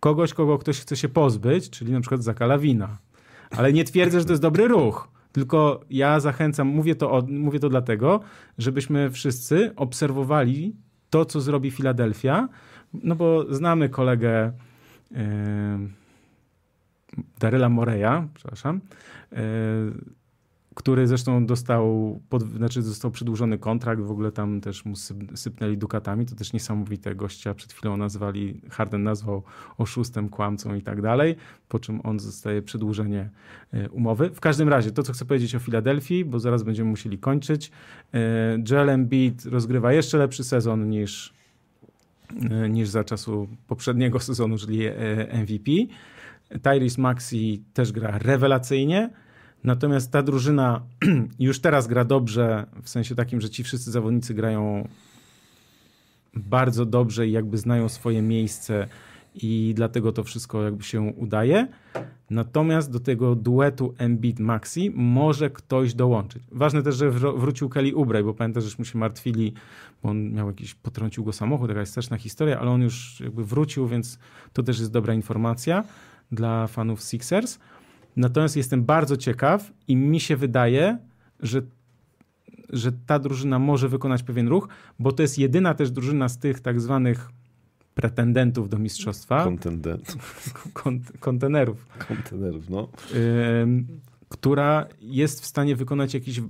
kogoś, 0.00 0.34
kogo 0.34 0.58
ktoś 0.58 0.80
chce 0.80 0.96
się 0.96 1.08
pozbyć, 1.08 1.70
czyli 1.70 1.92
na 1.92 2.00
przykład 2.00 2.22
za 2.22 2.34
Kalawina. 2.34 2.98
Ale 3.50 3.72
nie 3.72 3.84
twierdzę, 3.84 4.20
że 4.20 4.26
to 4.26 4.32
jest 4.32 4.42
dobry 4.42 4.68
ruch. 4.68 5.08
Tylko 5.32 5.80
ja 5.90 6.20
zachęcam, 6.20 6.68
mówię 6.68 6.94
to, 6.94 7.22
mówię 7.28 7.60
to 7.60 7.68
dlatego, 7.68 8.20
żebyśmy 8.58 9.10
wszyscy 9.10 9.72
obserwowali 9.76 10.76
to, 11.10 11.24
co 11.24 11.40
zrobi 11.40 11.70
Filadelfia, 11.70 12.48
no 12.94 13.16
bo 13.16 13.54
znamy 13.54 13.88
kolegę 13.88 14.52
yy, 15.10 15.18
Daryla 17.38 17.68
Moreya, 17.68 18.28
przepraszam, 18.34 18.80
yy, 19.32 19.38
który 20.74 21.06
zresztą 21.06 21.46
dostał, 21.46 22.20
pod, 22.28 22.42
znaczy 22.42 22.82
został 22.82 23.10
przedłużony 23.10 23.58
kontrakt, 23.58 24.02
w 24.02 24.10
ogóle 24.10 24.32
tam 24.32 24.60
też 24.60 24.84
mu 24.84 24.94
sypnęli 25.34 25.78
dukatami, 25.78 26.26
to 26.26 26.34
też 26.34 26.52
niesamowite 26.52 27.14
gościa, 27.14 27.54
przed 27.54 27.72
chwilą 27.72 27.96
nazwali, 27.96 28.60
Harden 28.70 29.02
nazwał 29.02 29.42
oszustem, 29.78 30.28
kłamcą 30.28 30.74
i 30.74 30.82
tak 30.82 31.02
dalej, 31.02 31.36
po 31.68 31.78
czym 31.78 32.00
on 32.04 32.20
zostaje 32.20 32.62
przedłużenie 32.62 33.30
e, 33.72 33.90
umowy. 33.90 34.30
W 34.30 34.40
każdym 34.40 34.68
razie, 34.68 34.90
to 34.90 35.02
co 35.02 35.12
chcę 35.12 35.24
powiedzieć 35.24 35.54
o 35.54 35.58
Filadelfii, 35.58 36.24
bo 36.24 36.38
zaraz 36.40 36.62
będziemy 36.62 36.90
musieli 36.90 37.18
kończyć, 37.18 37.70
e, 38.14 38.18
Joel 38.70 38.90
Embiid 38.90 39.44
rozgrywa 39.44 39.92
jeszcze 39.92 40.18
lepszy 40.18 40.44
sezon 40.44 40.90
niż, 40.90 41.34
e, 42.50 42.68
niż 42.68 42.88
za 42.88 43.04
czasu 43.04 43.48
poprzedniego 43.66 44.20
sezonu, 44.20 44.58
czyli 44.58 44.80
MVP. 45.32 45.70
Tyrese 46.62 47.00
Maxi 47.00 47.64
też 47.74 47.92
gra 47.92 48.18
rewelacyjnie, 48.18 49.10
Natomiast 49.64 50.12
ta 50.12 50.22
drużyna 50.22 50.82
już 51.38 51.60
teraz 51.60 51.86
gra 51.86 52.04
dobrze, 52.04 52.66
w 52.82 52.88
sensie 52.88 53.14
takim, 53.14 53.40
że 53.40 53.50
ci 53.50 53.64
wszyscy 53.64 53.90
zawodnicy 53.90 54.34
grają 54.34 54.88
bardzo 56.34 56.86
dobrze 56.86 57.28
i 57.28 57.32
jakby 57.32 57.58
znają 57.58 57.88
swoje 57.88 58.22
miejsce 58.22 58.86
i 59.34 59.72
dlatego 59.76 60.12
to 60.12 60.24
wszystko 60.24 60.62
jakby 60.62 60.84
się 60.84 61.00
udaje. 61.00 61.68
Natomiast 62.30 62.90
do 62.90 63.00
tego 63.00 63.34
duetu 63.34 63.94
Embiid-Maxi 63.98 64.90
może 64.94 65.50
ktoś 65.50 65.94
dołączyć. 65.94 66.42
Ważne 66.52 66.82
też, 66.82 66.96
że 66.96 67.10
wrócił 67.10 67.68
Kelly 67.68 67.92
Oubre, 67.96 68.24
bo 68.24 68.34
pamiętasz, 68.34 68.64
że 68.64 68.84
się 68.84 68.98
martwili, 68.98 69.52
bo 70.02 70.08
on 70.08 70.32
miał 70.32 70.46
jakiś, 70.46 70.74
potrącił 70.74 71.24
go 71.24 71.32
samochód, 71.32 71.68
jakaś 71.68 71.88
straszna 71.88 72.16
historia, 72.16 72.60
ale 72.60 72.70
on 72.70 72.82
już 72.82 73.20
jakby 73.20 73.44
wrócił, 73.44 73.88
więc 73.88 74.18
to 74.52 74.62
też 74.62 74.78
jest 74.78 74.92
dobra 74.92 75.14
informacja 75.14 75.84
dla 76.32 76.66
fanów 76.66 77.02
Sixers. 77.02 77.58
Natomiast 78.20 78.56
jestem 78.56 78.84
bardzo 78.84 79.16
ciekaw 79.16 79.72
i 79.88 79.96
mi 79.96 80.20
się 80.20 80.36
wydaje, 80.36 80.98
że, 81.40 81.62
że 82.70 82.92
ta 83.06 83.18
drużyna 83.18 83.58
może 83.58 83.88
wykonać 83.88 84.22
pewien 84.22 84.48
ruch, 84.48 84.68
bo 84.98 85.12
to 85.12 85.22
jest 85.22 85.38
jedyna 85.38 85.74
też 85.74 85.90
drużyna 85.90 86.28
z 86.28 86.38
tych 86.38 86.60
tak 86.60 86.80
zwanych 86.80 87.30
pretendentów 87.94 88.68
do 88.68 88.78
mistrzostwa. 88.78 89.44
Kontendentów. 89.44 90.52
kontenerów. 91.20 91.86
Kontenerów, 92.08 92.70
no. 92.70 92.88
która 94.28 94.86
jest 95.00 95.40
w 95.42 95.46
stanie 95.46 95.76
wykonać 95.76 96.14
jakiś 96.14 96.40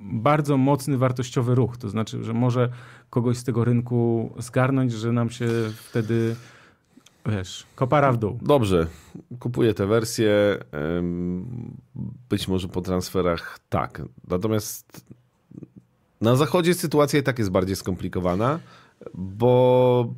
bardzo 0.00 0.56
mocny, 0.56 0.98
wartościowy 0.98 1.54
ruch. 1.54 1.76
To 1.76 1.88
znaczy, 1.88 2.24
że 2.24 2.32
może 2.32 2.68
kogoś 3.10 3.36
z 3.36 3.44
tego 3.44 3.64
rynku 3.64 4.30
zgarnąć, 4.38 4.92
że 4.92 5.12
nam 5.12 5.30
się 5.30 5.48
wtedy 5.88 6.36
wiesz, 7.28 7.66
kopara 7.74 8.12
w 8.12 8.16
dół. 8.16 8.38
Dobrze, 8.42 8.86
kupuję 9.40 9.74
tę 9.74 9.86
wersję. 9.86 10.58
Być 12.28 12.48
może 12.48 12.68
po 12.68 12.80
transferach 12.80 13.58
tak. 13.68 14.02
Natomiast 14.28 15.06
na 16.20 16.36
zachodzie 16.36 16.74
sytuacja 16.74 17.20
i 17.20 17.22
tak 17.22 17.38
jest 17.38 17.50
bardziej 17.50 17.76
skomplikowana, 17.76 18.60
bo 19.14 20.14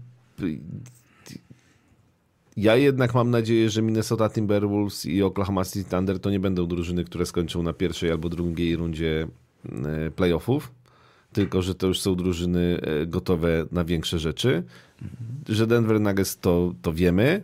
ja 2.57 2.77
jednak 2.77 3.15
mam 3.15 3.31
nadzieję, 3.31 3.71
że 3.71 3.83
Minnesota 3.83 4.31
Timberwolves 4.31 5.07
i 5.07 5.23
Oklahoma 5.23 5.65
City 5.65 5.91
Thunder 5.91 6.21
to 6.21 6.31
nie 6.31 6.41
będą 6.41 6.67
drużyny, 6.67 7.05
które 7.05 7.27
skończą 7.27 7.63
na 7.63 7.73
pierwszej 7.73 8.11
albo 8.11 8.29
drugiej 8.29 8.77
rundzie 8.77 9.29
e, 9.65 10.11
playoffów, 10.11 10.73
tylko 11.33 11.63
że 11.63 11.75
to 11.75 11.87
już 11.87 12.01
są 12.01 12.15
drużyny 12.15 12.81
e, 12.83 13.07
gotowe 13.07 13.67
na 13.73 13.85
większe 13.85 14.19
rzeczy. 14.19 14.63
Że 15.49 15.67
Denver 15.67 16.01
Nuggets 16.01 16.39
to, 16.39 16.75
to 16.83 16.93
wiemy, 16.93 17.43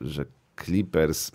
że 0.00 0.24
Clippers. 0.64 1.32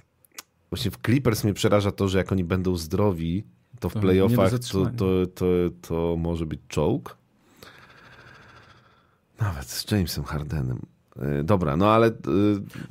Właśnie 0.70 0.92
w 0.92 0.98
Clippers 1.06 1.44
mnie 1.44 1.54
przeraża 1.54 1.92
to, 1.92 2.08
że 2.08 2.18
jak 2.18 2.32
oni 2.32 2.44
będą 2.44 2.76
zdrowi, 2.76 3.44
to 3.80 3.90
w 3.90 3.94
to 3.94 4.00
playoffach 4.00 4.52
to, 4.60 4.86
to, 4.98 5.26
to, 5.36 5.46
to 5.82 6.16
może 6.20 6.46
być 6.46 6.60
czołg. 6.68 7.18
Nawet 9.40 9.68
z 9.68 9.92
Jamesem 9.92 10.24
Hardenem. 10.24 10.80
E, 11.20 11.44
dobra, 11.44 11.78
no 11.78 11.92
ale. 11.92 12.08
E, 12.08 12.12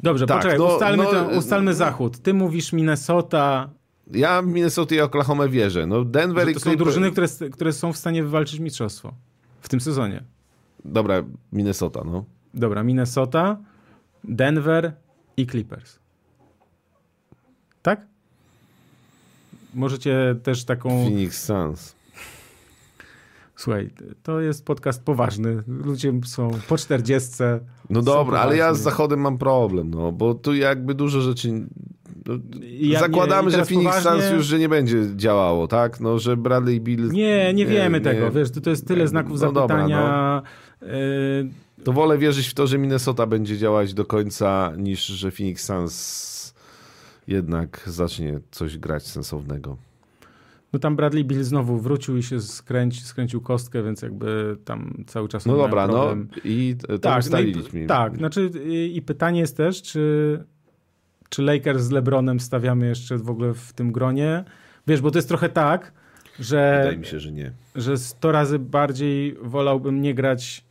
Dobrze, 0.02 0.26
tak, 0.26 0.36
poczekaj, 0.36 0.58
no, 0.58 0.74
ustalmy, 0.74 1.04
no, 1.04 1.10
to, 1.10 1.28
ustalmy 1.28 1.74
zachód. 1.74 2.18
Ty 2.18 2.34
mówisz 2.34 2.72
Minnesota. 2.72 3.70
Ja 4.10 4.42
Minnesota 4.42 4.94
i 4.94 5.00
Oklahoma 5.00 5.48
wierzę. 5.48 5.86
No 5.86 6.04
Denver 6.04 6.44
to 6.44 6.50
i 6.50 6.54
To 6.54 6.60
są 6.60 6.76
drużyny, 6.76 7.10
które, 7.10 7.28
które 7.52 7.72
są 7.72 7.92
w 7.92 7.96
stanie 7.96 8.22
wywalczyć 8.22 8.60
mistrzostwo 8.60 9.14
w 9.60 9.68
tym 9.68 9.80
sezonie. 9.80 10.22
Dobra, 10.84 11.24
Minnesota, 11.52 12.02
no. 12.04 12.24
Dobra, 12.54 12.82
Minnesota, 12.82 13.56
Denver 14.24 14.92
i 15.36 15.46
Clippers. 15.46 15.98
Tak? 17.82 18.06
Możecie 19.74 20.36
też 20.42 20.64
taką. 20.64 20.88
Phoenix 20.88 21.44
Suns. 21.44 21.98
Słuchaj, 23.56 23.90
to 24.22 24.40
jest 24.40 24.64
podcast 24.64 25.04
poważny. 25.04 25.62
Ludzie 25.66 26.12
są 26.24 26.50
po 26.68 26.76
czterdziestce. 26.76 27.60
No 27.90 28.02
dobra, 28.02 28.40
ale 28.40 28.56
ja 28.56 28.74
z 28.74 28.80
Zachodem 28.80 29.20
mam 29.20 29.38
problem, 29.38 29.90
no, 29.90 30.12
bo 30.12 30.34
tu 30.34 30.54
jakby 30.54 30.94
dużo 30.94 31.20
rzeczy... 31.20 31.66
No, 32.26 32.34
ja, 32.62 33.00
zakładamy, 33.00 33.50
nie, 33.50 33.56
że 33.56 33.64
Phoenix 33.64 33.96
poważnie... 33.96 34.22
Suns 34.22 34.32
już 34.32 34.46
że 34.46 34.58
nie 34.58 34.68
będzie 34.68 35.16
działało, 35.16 35.68
tak? 35.68 36.00
No, 36.00 36.18
że 36.18 36.36
Bradley 36.36 36.80
Bill... 36.80 37.10
Nie, 37.10 37.54
nie 37.54 37.66
wiemy 37.66 37.98
nie, 37.98 38.04
tego, 38.04 38.30
wiesz, 38.30 38.50
to, 38.50 38.60
to 38.60 38.70
jest 38.70 38.88
tyle 38.88 39.08
znaków 39.08 39.32
no 39.32 39.38
zapytania. 39.38 40.00
Dobra, 40.00 40.42
no. 40.42 40.42
To 41.84 41.92
wolę 41.92 42.18
wierzyć 42.18 42.48
w 42.48 42.54
to, 42.54 42.66
że 42.66 42.78
Minnesota 42.78 43.26
będzie 43.26 43.58
działać 43.58 43.94
do 43.94 44.04
końca, 44.04 44.72
niż 44.76 45.06
że 45.06 45.30
Phoenix 45.30 45.64
Suns 45.64 46.54
jednak 47.28 47.82
zacznie 47.86 48.40
coś 48.50 48.78
grać 48.78 49.06
sensownego. 49.06 49.76
No 50.72 50.78
tam 50.78 50.96
Bradley 50.96 51.24
Bill 51.24 51.44
znowu 51.44 51.78
wrócił 51.78 52.16
i 52.16 52.22
się 52.22 52.40
skręci, 52.40 53.00
skręcił 53.00 53.40
kostkę, 53.40 53.82
więc 53.82 54.02
jakby 54.02 54.56
tam 54.64 55.04
cały 55.06 55.28
czas 55.28 55.46
No 55.46 55.56
dobra, 55.56 55.86
no 55.86 55.92
problem. 55.92 56.28
no 56.32 56.40
i 56.44 56.76
to 56.88 56.98
tak, 56.98 57.18
ustaliliśmy. 57.18 57.78
No 57.78 57.84
i, 57.84 57.88
tak, 57.88 58.16
znaczy 58.16 58.50
i, 58.66 58.96
i 58.96 59.02
pytanie 59.02 59.40
jest 59.40 59.56
też, 59.56 59.82
czy, 59.82 60.44
czy 61.28 61.42
Lakers 61.42 61.82
z 61.82 61.90
LeBronem 61.90 62.40
stawiamy 62.40 62.86
jeszcze 62.86 63.18
w 63.18 63.30
ogóle 63.30 63.54
w 63.54 63.72
tym 63.72 63.92
gronie? 63.92 64.44
Wiesz, 64.86 65.00
bo 65.00 65.10
to 65.10 65.18
jest 65.18 65.28
trochę 65.28 65.48
tak, 65.48 65.92
że... 66.40 66.78
Wydaje 66.78 66.98
mi 66.98 67.06
się, 67.06 67.20
że 67.20 67.32
nie. 67.32 67.52
Że 67.74 67.96
100 67.96 68.32
razy 68.32 68.58
bardziej 68.58 69.36
wolałbym 69.42 70.02
nie 70.02 70.14
grać 70.14 70.64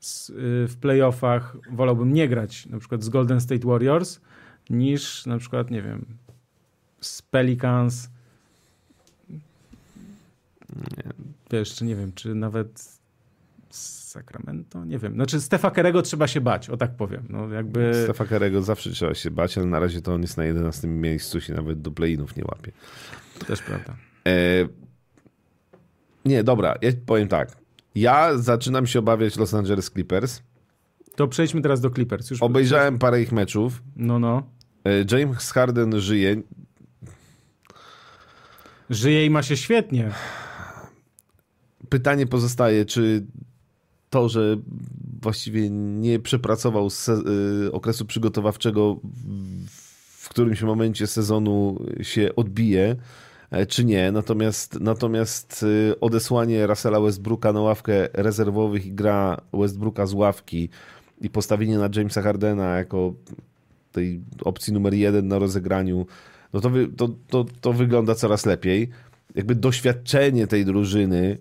z, 0.00 0.30
y, 0.30 0.34
w 0.68 0.76
playoffach, 0.80 1.56
wolałbym 1.72 2.12
nie 2.12 2.28
grać 2.28 2.66
na 2.66 2.78
przykład 2.78 3.02
z 3.02 3.08
Golden 3.08 3.40
State 3.40 3.66
Warriors, 3.66 4.20
niż 4.70 5.26
na 5.26 5.38
przykład, 5.38 5.70
nie 5.70 5.82
wiem, 5.82 6.06
z 7.00 7.22
Pelicans, 7.22 8.10
nie. 10.70 11.12
Wiesz, 11.50 11.74
czy 11.74 11.84
nie 11.84 11.96
wiem, 11.96 12.12
czy 12.12 12.34
nawet 12.34 13.00
z 13.70 14.08
Sacramento? 14.08 14.84
Nie 14.84 14.98
wiem. 14.98 15.14
Znaczy 15.14 15.40
Stefa 15.40 15.70
Kerego 15.70 16.02
trzeba 16.02 16.26
się 16.26 16.40
bać, 16.40 16.70
o 16.70 16.76
tak 16.76 16.96
powiem. 16.96 17.26
No, 17.28 17.48
jakby... 17.48 18.02
Stefa 18.04 18.24
Kerego 18.24 18.62
zawsze 18.62 18.90
trzeba 18.90 19.14
się 19.14 19.30
bać, 19.30 19.58
ale 19.58 19.66
na 19.66 19.80
razie 19.80 20.02
to 20.02 20.14
on 20.14 20.22
jest 20.22 20.36
na 20.36 20.44
11 20.44 20.88
miejscu, 20.88 21.40
się 21.40 21.54
nawet 21.54 21.82
do 21.82 21.90
playinów 21.90 22.36
nie 22.36 22.44
łapie. 22.44 22.72
To 23.38 23.44
też 23.44 23.62
prawda. 23.62 23.96
E... 24.26 24.30
Nie, 26.24 26.44
dobra, 26.44 26.74
ja 26.82 26.90
powiem 27.06 27.28
tak. 27.28 27.59
Ja 27.94 28.38
zaczynam 28.38 28.86
się 28.86 28.98
obawiać 28.98 29.36
Los 29.36 29.54
Angeles 29.54 29.90
Clippers. 29.90 30.42
To 31.16 31.28
przejdźmy 31.28 31.62
teraz 31.62 31.80
do 31.80 31.90
Clippers. 31.90 32.30
Już 32.30 32.42
Obejrzałem 32.42 32.98
parę 32.98 33.22
ich 33.22 33.32
meczów. 33.32 33.82
No, 33.96 34.18
no. 34.18 34.42
E, 34.84 35.18
James 35.18 35.50
Harden 35.52 36.00
żyje. 36.00 36.42
Żyje 38.90 39.26
i 39.26 39.30
ma 39.30 39.42
się 39.42 39.56
świetnie 39.56 40.10
pytanie 41.90 42.26
pozostaje, 42.26 42.84
czy 42.84 43.26
to, 44.10 44.28
że 44.28 44.56
właściwie 45.22 45.70
nie 45.70 46.18
przepracował 46.18 46.88
y, 47.66 47.72
okresu 47.72 48.06
przygotowawczego 48.06 49.00
w 50.06 50.28
którymś 50.28 50.62
momencie 50.62 51.06
sezonu 51.06 51.84
się 52.02 52.30
odbije, 52.36 52.84
e, 52.84 52.96
czy 53.68 53.84
nie. 53.84 54.12
Natomiast, 54.12 54.80
natomiast 54.80 55.62
y, 55.62 56.00
odesłanie 56.00 56.66
Russella 56.66 57.00
Westbrooka 57.00 57.52
na 57.52 57.60
ławkę 57.60 58.08
rezerwowych 58.12 58.86
i 58.86 58.92
gra 58.92 59.40
Westbrooka 59.52 60.06
z 60.06 60.12
ławki 60.12 60.68
i 61.20 61.30
postawienie 61.30 61.78
na 61.78 61.88
Jamesa 61.96 62.22
Hardena 62.22 62.76
jako 62.76 63.14
tej 63.92 64.20
opcji 64.44 64.72
numer 64.72 64.94
jeden 64.94 65.28
na 65.28 65.38
rozegraniu, 65.38 66.06
no 66.52 66.60
to, 66.60 66.70
to, 66.96 67.08
to, 67.28 67.44
to 67.60 67.72
wygląda 67.72 68.14
coraz 68.14 68.46
lepiej. 68.46 68.88
Jakby 69.34 69.54
doświadczenie 69.54 70.46
tej 70.46 70.64
drużyny 70.64 71.38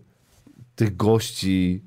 tych 0.75 0.95
gości, 0.95 1.81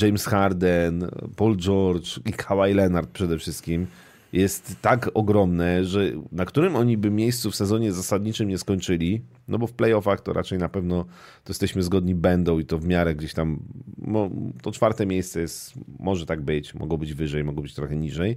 James 0.00 0.26
Harden, 0.26 1.08
Paul 1.36 1.56
George 1.56 2.18
i 2.26 2.32
Kawhi 2.32 2.74
Leonard 2.74 3.10
przede 3.10 3.38
wszystkim, 3.38 3.86
jest 4.32 4.76
tak 4.80 5.10
ogromne, 5.14 5.84
że 5.84 6.10
na 6.32 6.44
którym 6.44 6.76
oni 6.76 6.96
by 6.96 7.10
miejscu 7.10 7.50
w 7.50 7.56
sezonie 7.56 7.92
zasadniczym 7.92 8.48
nie 8.48 8.58
skończyli, 8.58 9.22
no 9.48 9.58
bo 9.58 9.66
w 9.66 9.72
playoffach 9.72 10.20
to 10.20 10.32
raczej 10.32 10.58
na 10.58 10.68
pewno 10.68 11.04
to 11.44 11.50
jesteśmy 11.50 11.82
zgodni 11.82 12.14
będą 12.14 12.58
i 12.58 12.64
to 12.64 12.78
w 12.78 12.86
miarę 12.86 13.14
gdzieś 13.14 13.34
tam, 13.34 13.58
no, 13.98 14.30
to 14.62 14.72
czwarte 14.72 15.06
miejsce 15.06 15.40
jest, 15.40 15.72
może 15.98 16.26
tak 16.26 16.40
być, 16.40 16.74
mogło 16.74 16.98
być 16.98 17.14
wyżej, 17.14 17.44
mogło 17.44 17.62
być 17.62 17.74
trochę 17.74 17.96
niżej, 17.96 18.36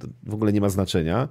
to 0.00 0.08
w 0.22 0.34
ogóle 0.34 0.52
nie 0.52 0.60
ma 0.60 0.68
znaczenia, 0.68 1.28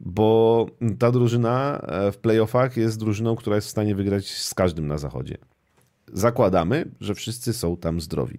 bo 0.00 0.66
ta 0.98 1.12
drużyna 1.12 1.86
w 2.12 2.16
playoffach 2.16 2.76
jest 2.76 2.98
drużyną, 2.98 3.36
która 3.36 3.56
jest 3.56 3.68
w 3.68 3.70
stanie 3.70 3.94
wygrać 3.94 4.30
z 4.30 4.54
każdym 4.54 4.86
na 4.86 4.98
zachodzie 4.98 5.38
zakładamy, 6.12 6.90
że 7.00 7.14
wszyscy 7.14 7.52
są 7.52 7.76
tam 7.76 8.00
zdrowi. 8.00 8.38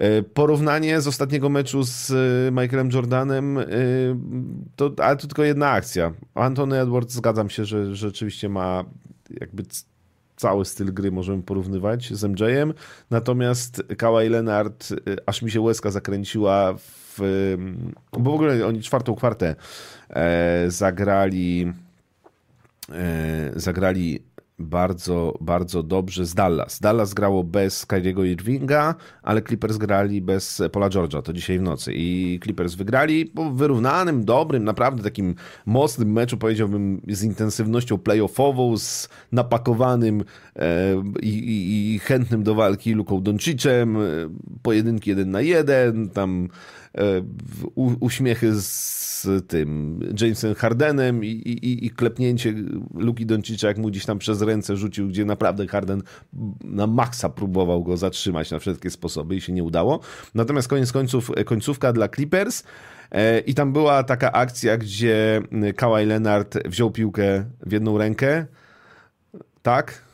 E, 0.00 0.22
porównanie 0.22 1.00
z 1.00 1.06
ostatniego 1.06 1.48
meczu 1.48 1.84
z 1.84 2.10
e, 2.10 2.50
Michaelem 2.50 2.90
Jordanem, 2.92 3.58
e, 3.58 3.64
to, 4.76 4.92
ale 4.98 5.16
to 5.16 5.26
tylko 5.26 5.44
jedna 5.44 5.70
akcja. 5.70 6.12
Anthony 6.34 6.80
Edwards, 6.80 7.14
zgadzam 7.14 7.50
się, 7.50 7.64
że, 7.64 7.86
że 7.86 7.96
rzeczywiście 7.96 8.48
ma 8.48 8.84
jakby 9.40 9.62
cały 10.36 10.64
styl 10.64 10.94
gry 10.94 11.10
możemy 11.12 11.42
porównywać 11.42 12.12
z 12.12 12.24
MJ-em, 12.24 12.74
natomiast 13.10 13.82
Kawhi 13.98 14.28
Leonard, 14.28 14.88
aż 15.26 15.42
mi 15.42 15.50
się 15.50 15.60
łezka 15.60 15.90
zakręciła 15.90 16.74
w, 16.78 17.18
bo 18.12 18.30
w 18.30 18.34
ogóle 18.34 18.66
oni 18.66 18.82
czwartą 18.82 19.14
kwartę 19.14 19.54
zagrali 20.68 21.72
zagrali 23.56 24.22
bardzo, 24.60 25.38
bardzo 25.40 25.82
dobrze 25.82 26.26
z 26.26 26.34
Dallas. 26.34 26.80
Dallas 26.80 27.14
grało 27.14 27.44
bez 27.44 27.86
Kyriego 27.86 28.24
Irvinga, 28.24 28.94
ale 29.22 29.42
Clippers 29.42 29.76
grali 29.76 30.20
bez 30.20 30.62
Paula 30.72 30.88
George'a, 30.88 31.22
to 31.22 31.32
dzisiaj 31.32 31.58
w 31.58 31.62
nocy. 31.62 31.92
I 31.94 32.40
Clippers 32.42 32.74
wygrali 32.74 33.26
po 33.26 33.50
wyrównanym, 33.50 34.24
dobrym, 34.24 34.64
naprawdę 34.64 35.02
takim 35.02 35.34
mocnym 35.66 36.12
meczu, 36.12 36.36
powiedziałbym, 36.36 37.00
z 37.08 37.22
intensywnością 37.22 37.98
playoffową, 37.98 38.78
z 38.78 39.08
napakowanym 39.32 40.24
e, 40.56 41.02
i, 41.22 41.94
i, 41.94 41.98
chętnym 41.98 42.42
do 42.42 42.54
walki 42.54 42.94
Luką 42.94 43.22
Doncicem, 43.22 43.96
e, 43.96 44.00
pojedynki 44.62 45.10
jeden 45.10 45.30
na 45.30 45.40
jeden, 45.40 46.08
tam 46.08 46.48
uśmiechy 48.00 48.60
z 48.60 49.26
tym 49.48 50.00
Jamesem 50.20 50.54
Hardenem 50.54 51.24
i, 51.24 51.28
i, 51.28 51.86
i 51.86 51.90
klepnięcie 51.90 52.54
Luki 52.94 53.26
Doncicza, 53.26 53.68
jak 53.68 53.78
mu 53.78 53.88
gdzieś 53.88 54.06
tam 54.06 54.18
przez 54.18 54.42
ręce 54.42 54.76
rzucił, 54.76 55.08
gdzie 55.08 55.24
naprawdę 55.24 55.66
Harden 55.66 56.02
na 56.64 56.86
maksa 56.86 57.28
próbował 57.28 57.84
go 57.84 57.96
zatrzymać 57.96 58.50
na 58.50 58.58
wszystkie 58.58 58.90
sposoby 58.90 59.36
i 59.36 59.40
się 59.40 59.52
nie 59.52 59.64
udało. 59.64 60.00
Natomiast 60.34 60.68
koniec 60.68 60.92
końców, 60.92 61.30
końcówka 61.44 61.92
dla 61.92 62.08
Clippers. 62.08 62.62
E, 63.10 63.38
I 63.38 63.54
tam 63.54 63.72
była 63.72 64.04
taka 64.04 64.32
akcja, 64.32 64.76
gdzie 64.76 65.42
Kawhi 65.76 66.06
Leonard 66.06 66.68
wziął 66.68 66.90
piłkę 66.90 67.44
w 67.66 67.72
jedną 67.72 67.98
rękę, 67.98 68.46
tak, 69.62 70.09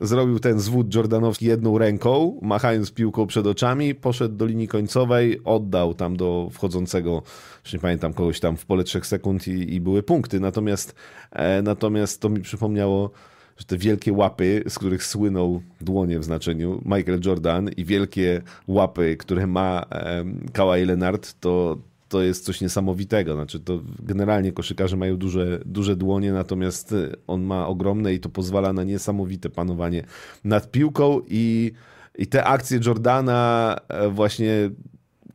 zrobił 0.00 0.38
ten 0.38 0.60
zwód 0.60 0.94
jordanowski 0.94 1.46
jedną 1.46 1.78
ręką, 1.78 2.38
machając 2.42 2.92
piłką 2.92 3.26
przed 3.26 3.46
oczami, 3.46 3.94
poszedł 3.94 4.36
do 4.36 4.46
linii 4.46 4.68
końcowej, 4.68 5.40
oddał 5.44 5.94
tam 5.94 6.16
do 6.16 6.48
wchodzącego, 6.52 7.22
już 7.64 7.72
nie 7.72 7.78
pamiętam, 7.78 8.12
kogoś 8.12 8.40
tam 8.40 8.56
w 8.56 8.66
pole 8.66 8.84
3 8.84 9.00
sekund 9.00 9.48
i, 9.48 9.74
i 9.74 9.80
były 9.80 10.02
punkty. 10.02 10.40
Natomiast, 10.40 10.94
e, 11.32 11.62
natomiast 11.62 12.20
to 12.20 12.28
mi 12.28 12.40
przypomniało, 12.40 13.10
że 13.56 13.64
te 13.64 13.76
wielkie 13.76 14.12
łapy, 14.12 14.64
z 14.68 14.78
których 14.78 15.04
słynął 15.04 15.62
dłonie 15.80 16.18
w 16.18 16.24
znaczeniu 16.24 16.82
Michael 16.84 17.20
Jordan 17.24 17.70
i 17.76 17.84
wielkie 17.84 18.42
łapy, 18.68 19.16
które 19.16 19.46
ma 19.46 19.84
e, 19.90 20.24
Kawhi 20.52 20.84
Leonard, 20.84 21.40
to, 21.40 21.78
to 22.12 22.22
jest 22.22 22.44
coś 22.44 22.60
niesamowitego. 22.60 23.34
Znaczy, 23.34 23.60
to 23.60 23.80
generalnie 23.98 24.52
koszykarze 24.52 24.96
mają 24.96 25.16
duże, 25.16 25.60
duże 25.66 25.96
dłonie, 25.96 26.32
natomiast 26.32 26.94
on 27.26 27.42
ma 27.42 27.66
ogromne 27.66 28.14
i 28.14 28.20
to 28.20 28.28
pozwala 28.28 28.72
na 28.72 28.84
niesamowite 28.84 29.50
panowanie 29.50 30.04
nad 30.44 30.70
piłką 30.70 31.20
i, 31.28 31.72
i 32.18 32.26
te 32.26 32.44
akcje 32.44 32.80
Jordana 32.86 33.76
e, 33.88 34.08
właśnie 34.08 34.70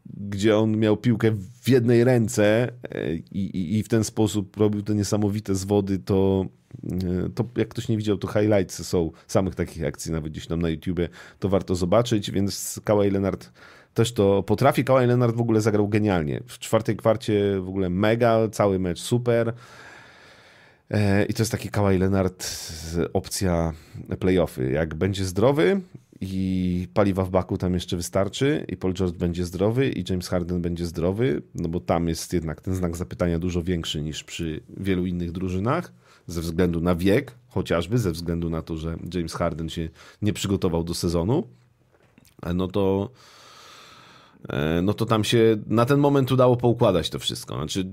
gdzie 0.06 0.58
on 0.58 0.78
miał 0.78 0.98
piłkę 0.98 1.32
w 1.62 1.70
jednej 1.70 2.04
ręce 2.04 2.72
e, 2.92 3.14
i, 3.16 3.58
i, 3.58 3.78
i 3.78 3.84
w 3.84 3.88
ten 3.88 4.04
sposób 4.04 4.58
robił 4.58 4.82
te 4.82 4.96
niesamowite 4.96 5.56
zwody, 5.56 6.00
to, 6.00 6.46
e, 6.84 7.30
to 7.36 7.46
jak 7.56 7.68
ktoś 7.68 7.88
nie 7.88 7.98
widział, 7.98 8.18
to 8.18 8.28
highlights 8.28 8.88
są 8.88 9.12
samych 9.28 9.56
takich 9.56 9.86
akcji, 9.86 10.12
nawet 10.12 10.32
gdzieś 10.32 10.48
tam 10.48 10.62
na 10.62 10.70
YouTubie, 10.70 11.10
to 11.40 11.50
warto 11.50 11.76
zobaczyć, 11.76 12.32
więc 12.32 12.82
Kawhi 12.84 13.10
Leonard 13.10 13.52
też 13.98 14.14
to 14.14 14.44
potrafi. 14.44 14.84
Kawhi 14.84 15.08
Leonard 15.08 15.36
w 15.36 15.42
ogóle 15.42 15.62
zagrał 15.62 15.88
genialnie. 15.88 16.44
W 16.48 16.60
czwartej 16.60 16.96
kwarcie 16.96 17.60
w 17.62 17.70
ogóle 17.70 17.90
mega, 17.90 18.48
cały 18.52 18.80
mecz 18.80 19.00
super. 19.00 19.54
E, 20.92 21.26
I 21.26 21.34
to 21.34 21.42
jest 21.42 21.52
taki 21.52 21.70
Kawhi 21.70 21.98
Leonard 21.98 22.48
opcja 23.14 23.74
playoffy. 24.20 24.72
Jak 24.72 24.96
będzie 24.96 25.26
zdrowy 25.26 25.82
i 26.22 26.88
paliwa 26.94 27.24
w 27.24 27.30
baku 27.30 27.58
tam 27.58 27.74
jeszcze 27.74 27.98
wystarczy 27.98 28.66
i 28.68 28.78
Paul 28.78 28.94
George 28.94 29.18
będzie 29.18 29.46
zdrowy 29.46 29.90
i 29.90 30.04
James 30.10 30.28
Harden 30.28 30.62
będzie 30.62 30.86
zdrowy, 30.86 31.42
no 31.56 31.70
bo 31.70 31.80
tam 31.80 32.08
jest 32.08 32.34
jednak 32.34 32.62
ten 32.62 32.76
znak 32.76 32.98
zapytania 32.98 33.40
dużo 33.40 33.64
większy 33.64 34.02
niż 34.02 34.24
przy 34.24 34.62
wielu 34.78 35.06
innych 35.06 35.32
drużynach 35.32 35.94
ze 36.28 36.42
względu 36.42 36.82
na 36.82 36.96
wiek, 36.96 37.32
chociażby 37.48 37.98
ze 37.98 38.12
względu 38.12 38.50
na 38.50 38.62
to, 38.62 38.78
że 38.78 38.98
James 39.14 39.34
Harden 39.34 39.70
się 39.70 39.90
nie 40.22 40.34
przygotował 40.34 40.84
do 40.84 40.94
sezonu, 40.94 41.48
e, 42.44 42.54
no 42.54 42.68
to 42.68 43.10
no 44.84 44.94
to 44.94 45.06
tam 45.06 45.24
się 45.24 45.58
na 45.68 45.86
ten 45.86 46.00
moment 46.00 46.32
udało 46.32 46.58
poukładać 46.58 47.10
to 47.10 47.20
wszystko. 47.20 47.56
Znaczy, 47.56 47.88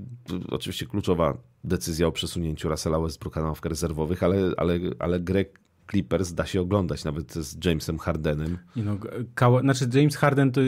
oczywiście 0.49 0.85
kluczowa 0.85 1.37
decyzja 1.63 2.07
o 2.07 2.11
przesunięciu 2.11 2.69
Russella 2.69 2.99
Westbrooka 2.99 3.41
na 3.41 3.47
ławkę 3.47 3.69
rezerwowych, 3.69 4.23
ale, 4.23 4.37
ale, 4.57 4.79
ale 4.99 5.19
grę 5.19 5.45
Clippers 5.91 6.33
da 6.33 6.45
się 6.45 6.61
oglądać 6.61 7.03
nawet 7.03 7.33
z 7.33 7.65
Jamesem 7.65 7.99
Hardenem. 7.99 8.57
No, 8.75 8.97
znaczy 9.61 9.89
James 9.93 10.15
Harden 10.15 10.51
to 10.51 10.61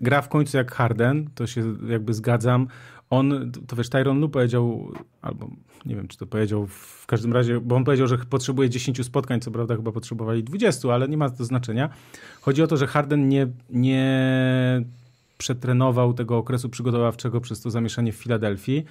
gra 0.00 0.22
w 0.22 0.28
końcu 0.28 0.56
jak 0.56 0.72
Harden, 0.72 1.30
to 1.34 1.46
się 1.46 1.74
jakby 1.88 2.14
zgadzam. 2.14 2.66
On, 3.10 3.52
to 3.66 3.76
wiesz, 3.76 3.88
Tyron 3.88 4.20
Lu 4.20 4.28
powiedział, 4.28 4.92
albo 5.22 5.50
nie 5.86 5.96
wiem, 5.96 6.08
czy 6.08 6.18
to 6.18 6.26
powiedział 6.26 6.66
w 6.66 7.06
każdym 7.06 7.32
razie, 7.32 7.60
bo 7.60 7.76
on 7.76 7.84
powiedział, 7.84 8.06
że 8.06 8.18
potrzebuje 8.18 8.70
10 8.70 9.06
spotkań, 9.06 9.40
co 9.40 9.50
prawda 9.50 9.76
chyba 9.76 9.92
potrzebowali 9.92 10.44
20, 10.44 10.94
ale 10.94 11.08
nie 11.08 11.16
ma 11.16 11.30
to 11.30 11.44
znaczenia. 11.44 11.88
Chodzi 12.40 12.62
o 12.62 12.66
to, 12.66 12.76
że 12.76 12.86
Harden 12.86 13.28
nie, 13.28 13.48
nie 13.70 14.84
przetrenował 15.38 16.14
tego 16.14 16.36
okresu 16.36 16.68
przygotowawczego 16.68 17.40
przez 17.40 17.60
to 17.60 17.70
zamieszanie 17.70 18.12
w 18.12 18.16
Filadelfii. 18.16 18.84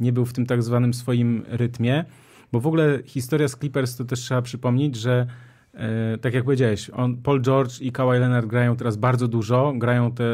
Nie 0.00 0.12
był 0.12 0.24
w 0.24 0.32
tym 0.32 0.46
tak 0.46 0.62
zwanym 0.62 0.94
swoim 0.94 1.42
rytmie, 1.48 2.04
bo 2.52 2.60
w 2.60 2.66
ogóle 2.66 2.98
historia 3.04 3.48
z 3.48 3.56
Clippers 3.56 3.96
to 3.96 4.04
też 4.04 4.20
trzeba 4.20 4.42
przypomnieć, 4.42 4.96
że 4.96 5.26
e, 5.74 6.18
tak 6.18 6.34
jak 6.34 6.44
powiedziałeś, 6.44 6.90
on, 6.90 7.16
Paul 7.16 7.42
George 7.42 7.80
i 7.80 7.92
Kawhi 7.92 8.18
Leonard 8.18 8.46
grają 8.46 8.76
teraz 8.76 8.96
bardzo 8.96 9.28
dużo, 9.28 9.72
grają 9.76 10.12
te 10.12 10.24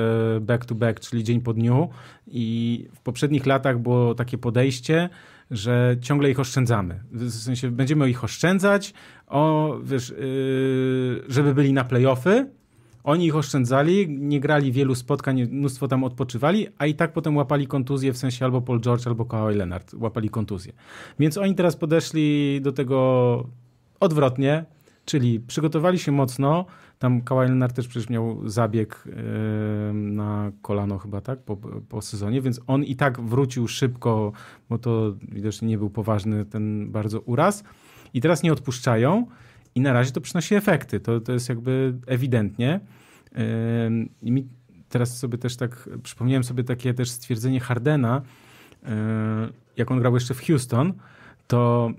back-to-back, 0.40 1.00
czyli 1.00 1.24
dzień 1.24 1.40
po 1.40 1.54
dniu 1.54 1.88
i 2.26 2.86
w 2.94 3.00
poprzednich 3.00 3.46
latach 3.46 3.78
było 3.78 4.14
takie 4.14 4.38
podejście, 4.38 5.08
że 5.50 5.96
ciągle 6.00 6.30
ich 6.30 6.40
oszczędzamy. 6.40 7.00
W 7.12 7.30
sensie 7.30 7.70
będziemy 7.70 8.10
ich 8.10 8.24
oszczędzać, 8.24 8.94
o, 9.26 9.74
wiesz, 9.82 10.10
yy, 10.10 11.22
żeby 11.28 11.54
byli 11.54 11.72
na 11.72 11.84
playoffy, 11.84 12.50
oni 13.08 13.26
ich 13.26 13.36
oszczędzali, 13.36 14.08
nie 14.08 14.40
grali 14.40 14.72
wielu 14.72 14.94
spotkań, 14.94 15.42
mnóstwo 15.42 15.88
tam 15.88 16.04
odpoczywali, 16.04 16.66
a 16.78 16.86
i 16.86 16.94
tak 16.94 17.12
potem 17.12 17.36
łapali 17.36 17.66
kontuzję, 17.66 18.12
w 18.12 18.18
sensie 18.18 18.44
albo 18.44 18.60
Paul 18.60 18.80
George, 18.80 19.06
albo 19.06 19.24
Kawhi 19.24 19.56
Leonard 19.56 19.94
łapali 19.94 20.30
kontuzję. 20.30 20.72
Więc 21.18 21.38
oni 21.38 21.54
teraz 21.54 21.76
podeszli 21.76 22.60
do 22.62 22.72
tego 22.72 23.48
odwrotnie, 24.00 24.64
czyli 25.04 25.40
przygotowali 25.40 25.98
się 25.98 26.12
mocno, 26.12 26.64
tam 26.98 27.20
Kawhi 27.20 27.48
Leonard 27.48 27.76
też 27.76 27.88
przecież 27.88 28.10
miał 28.10 28.48
zabieg 28.48 29.04
yy, 29.06 29.12
na 29.94 30.52
kolano 30.62 30.98
chyba, 30.98 31.20
tak, 31.20 31.42
po, 31.42 31.56
po 31.88 32.02
sezonie, 32.02 32.42
więc 32.42 32.60
on 32.66 32.84
i 32.84 32.96
tak 32.96 33.20
wrócił 33.20 33.68
szybko, 33.68 34.32
bo 34.68 34.78
to 34.78 35.14
widocznie 35.32 35.68
nie 35.68 35.78
był 35.78 35.90
poważny 35.90 36.44
ten 36.44 36.90
bardzo 36.90 37.20
uraz 37.20 37.64
i 38.14 38.20
teraz 38.20 38.42
nie 38.42 38.52
odpuszczają, 38.52 39.26
i 39.74 39.80
na 39.80 39.92
razie 39.92 40.12
to 40.12 40.20
przynosi 40.20 40.54
efekty. 40.54 41.00
To, 41.00 41.20
to 41.20 41.32
jest 41.32 41.48
jakby 41.48 41.94
ewidentnie. 42.06 42.80
I 44.22 44.32
mi 44.32 44.48
teraz 44.88 45.18
sobie 45.18 45.38
też 45.38 45.56
tak, 45.56 45.88
przypomniałem 46.02 46.44
sobie 46.44 46.64
takie 46.64 46.94
też 46.94 47.10
stwierdzenie 47.10 47.60
Hardena, 47.60 48.22
jak 49.76 49.90
on 49.90 49.98
grał 49.98 50.14
jeszcze 50.14 50.34
w 50.34 50.46
Houston, 50.46 50.92
to 51.46 51.90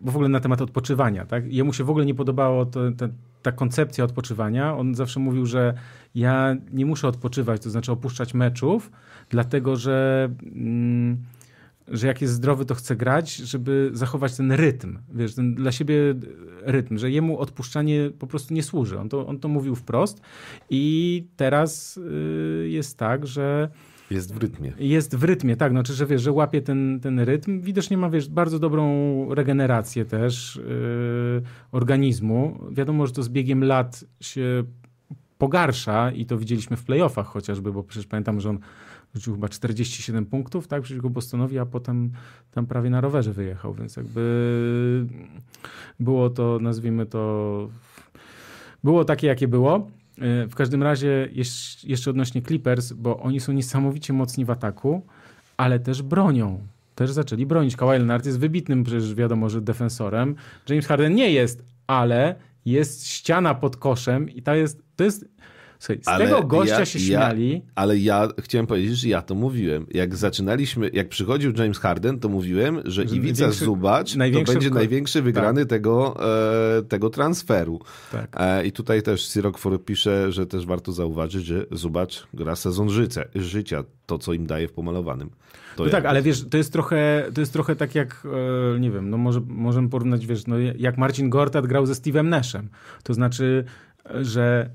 bo 0.00 0.12
w 0.12 0.16
ogóle 0.16 0.28
na 0.28 0.40
temat 0.40 0.60
odpoczywania, 0.60 1.26
tak? 1.26 1.52
Jemu 1.52 1.72
się 1.72 1.84
w 1.84 1.90
ogóle 1.90 2.06
nie 2.06 2.14
podobało 2.14 2.66
to, 2.66 2.80
ta 3.42 3.52
koncepcja 3.52 4.04
odpoczywania. 4.04 4.76
On 4.76 4.94
zawsze 4.94 5.20
mówił, 5.20 5.46
że 5.46 5.74
ja 6.14 6.56
nie 6.72 6.86
muszę 6.86 7.08
odpoczywać, 7.08 7.62
to 7.62 7.70
znaczy 7.70 7.92
opuszczać 7.92 8.34
meczów, 8.34 8.90
dlatego 9.30 9.76
że... 9.76 10.28
Mm, 10.42 11.16
że 11.90 12.06
jak 12.06 12.22
jest 12.22 12.34
zdrowy, 12.34 12.64
to 12.64 12.74
chce 12.74 12.96
grać, 12.96 13.36
żeby 13.36 13.90
zachować 13.92 14.36
ten 14.36 14.52
rytm, 14.52 14.98
wiesz, 15.14 15.34
ten 15.34 15.54
dla 15.54 15.72
siebie 15.72 16.14
rytm, 16.62 16.98
że 16.98 17.10
jemu 17.10 17.38
odpuszczanie 17.38 18.10
po 18.18 18.26
prostu 18.26 18.54
nie 18.54 18.62
służy. 18.62 18.98
On 18.98 19.08
to, 19.08 19.26
on 19.26 19.38
to 19.38 19.48
mówił 19.48 19.74
wprost 19.74 20.20
i 20.70 21.26
teraz 21.36 21.96
y, 21.96 22.68
jest 22.68 22.98
tak, 22.98 23.26
że 23.26 23.68
jest 24.10 24.34
w 24.34 24.38
rytmie. 24.38 24.72
Jest 24.78 25.16
w 25.16 25.24
rytmie, 25.24 25.56
tak. 25.56 25.72
Znaczy, 25.72 25.94
że 25.94 26.06
wiesz, 26.06 26.22
że 26.22 26.32
łapie 26.32 26.62
ten, 26.62 27.00
ten 27.02 27.20
rytm. 27.20 27.60
Widocznie 27.60 27.96
ma, 27.96 28.10
wiesz, 28.10 28.28
bardzo 28.28 28.58
dobrą 28.58 29.34
regenerację 29.34 30.04
też 30.04 30.56
yy, 30.56 31.42
organizmu. 31.72 32.58
Wiadomo, 32.72 33.06
że 33.06 33.12
to 33.12 33.22
z 33.22 33.28
biegiem 33.28 33.64
lat 33.64 34.04
się 34.20 34.64
pogarsza 35.38 36.10
i 36.10 36.26
to 36.26 36.38
widzieliśmy 36.38 36.76
w 36.76 36.84
playoffach 36.84 37.26
chociażby, 37.26 37.72
bo 37.72 37.82
przecież 37.82 38.06
pamiętam, 38.06 38.40
że 38.40 38.50
on 38.50 38.58
rzucił 39.14 39.34
chyba 39.34 39.48
47 39.48 40.26
punktów, 40.26 40.68
tak, 40.68 40.82
przeciwko 40.82 41.10
Bostonowi, 41.10 41.58
a 41.58 41.66
potem 41.66 42.10
tam 42.50 42.66
prawie 42.66 42.90
na 42.90 43.00
rowerze 43.00 43.32
wyjechał, 43.32 43.74
więc 43.74 43.96
jakby 43.96 45.06
było 46.00 46.30
to, 46.30 46.58
nazwijmy 46.62 47.06
to, 47.06 47.68
było 48.84 49.04
takie, 49.04 49.26
jakie 49.26 49.48
było. 49.48 49.90
E, 50.18 50.46
w 50.46 50.54
każdym 50.54 50.82
razie 50.82 51.28
jeszcze 51.84 52.10
odnośnie 52.10 52.42
Clippers, 52.42 52.92
bo 52.92 53.20
oni 53.20 53.40
są 53.40 53.52
niesamowicie 53.52 54.12
mocni 54.12 54.44
w 54.44 54.50
ataku, 54.50 55.06
ale 55.56 55.80
też 55.80 56.02
bronią. 56.02 56.60
Też 56.94 57.10
zaczęli 57.10 57.46
bronić. 57.46 57.76
Kawhi 57.76 57.98
Leonard 57.98 58.26
jest 58.26 58.38
wybitnym 58.38 58.84
przecież 58.84 59.14
wiadomo, 59.14 59.48
że 59.48 59.60
defensorem. 59.60 60.34
James 60.68 60.86
Harden 60.86 61.14
nie 61.14 61.32
jest, 61.32 61.64
ale 61.86 62.34
jest 62.64 63.06
ściana 63.06 63.54
pod 63.54 63.76
koszem 63.76 64.30
i 64.30 64.42
to 64.42 64.54
jest, 64.54 64.82
to 64.96 65.04
jest 65.04 65.28
Słuchaj, 65.80 66.02
z 66.04 66.08
ale 66.08 66.24
tego 66.24 66.42
gościa 66.42 66.78
ja, 66.78 66.84
się 66.84 66.98
śmiali. 66.98 67.52
Ja, 67.52 67.60
ale 67.74 67.98
ja 67.98 68.28
chciałem 68.38 68.66
powiedzieć, 68.66 68.98
że 68.98 69.08
ja 69.08 69.22
to 69.22 69.34
mówiłem. 69.34 69.86
Jak 69.90 70.16
zaczynaliśmy, 70.16 70.90
jak 70.92 71.08
przychodził 71.08 71.52
James 71.56 71.78
Harden, 71.78 72.20
to 72.20 72.28
mówiłem, 72.28 72.80
że, 72.84 73.08
że 73.08 73.16
Iwica 73.16 73.50
Zubacz 73.50 74.12
to 74.12 74.52
będzie 74.52 74.70
największy 74.70 75.22
wygrany 75.22 75.60
tak. 75.60 75.68
tego, 75.70 76.16
e, 76.78 76.82
tego 76.82 77.10
transferu. 77.10 77.80
Tak. 78.12 78.36
E, 78.36 78.66
I 78.66 78.72
tutaj 78.72 79.02
też 79.02 79.28
Sirokfor 79.28 79.84
pisze, 79.84 80.32
że 80.32 80.46
też 80.46 80.66
warto 80.66 80.92
zauważyć, 80.92 81.44
że 81.44 81.66
Zubacz 81.72 82.26
gra 82.34 82.56
sezon 82.56 82.90
życia, 82.90 83.24
życia 83.34 83.84
to 84.06 84.18
co 84.18 84.32
im 84.32 84.46
daje 84.46 84.68
w 84.68 84.72
pomalowanym. 84.72 85.30
No 85.78 85.88
tak, 85.88 86.04
ale 86.04 86.22
wiesz, 86.22 86.48
to 86.48 86.56
jest 86.56 86.72
trochę, 86.72 87.24
to 87.34 87.40
jest 87.40 87.52
trochę 87.52 87.76
tak 87.76 87.94
jak, 87.94 88.26
e, 88.76 88.80
nie 88.80 88.90
wiem, 88.90 89.10
no 89.10 89.16
może, 89.16 89.40
możemy 89.46 89.88
porównać, 89.88 90.26
wiesz, 90.26 90.46
no 90.46 90.56
jak 90.58 90.98
Marcin 90.98 91.30
Gortat 91.30 91.66
grał 91.66 91.86
ze 91.86 91.92
Steve'em 91.92 92.28
Nashem. 92.28 92.68
To 93.02 93.14
znaczy, 93.14 93.64
że 94.22 94.70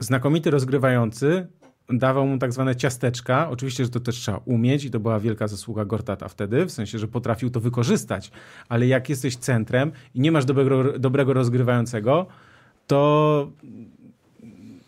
znakomity 0.00 0.50
rozgrywający 0.50 1.46
dawał 1.88 2.26
mu 2.26 2.38
tak 2.38 2.52
zwane 2.52 2.76
ciasteczka. 2.76 3.50
Oczywiście, 3.50 3.84
że 3.84 3.90
to 3.90 4.00
też 4.00 4.16
trzeba 4.16 4.40
umieć 4.44 4.84
i 4.84 4.90
to 4.90 5.00
była 5.00 5.20
wielka 5.20 5.48
zasługa 5.48 5.84
Gortata 5.84 6.28
wtedy, 6.28 6.66
w 6.66 6.70
sensie, 6.70 6.98
że 6.98 7.08
potrafił 7.08 7.50
to 7.50 7.60
wykorzystać. 7.60 8.30
Ale 8.68 8.86
jak 8.86 9.08
jesteś 9.08 9.36
centrem 9.36 9.92
i 10.14 10.20
nie 10.20 10.32
masz 10.32 10.44
dobrego, 10.44 10.98
dobrego 10.98 11.32
rozgrywającego, 11.32 12.26
to 12.86 13.50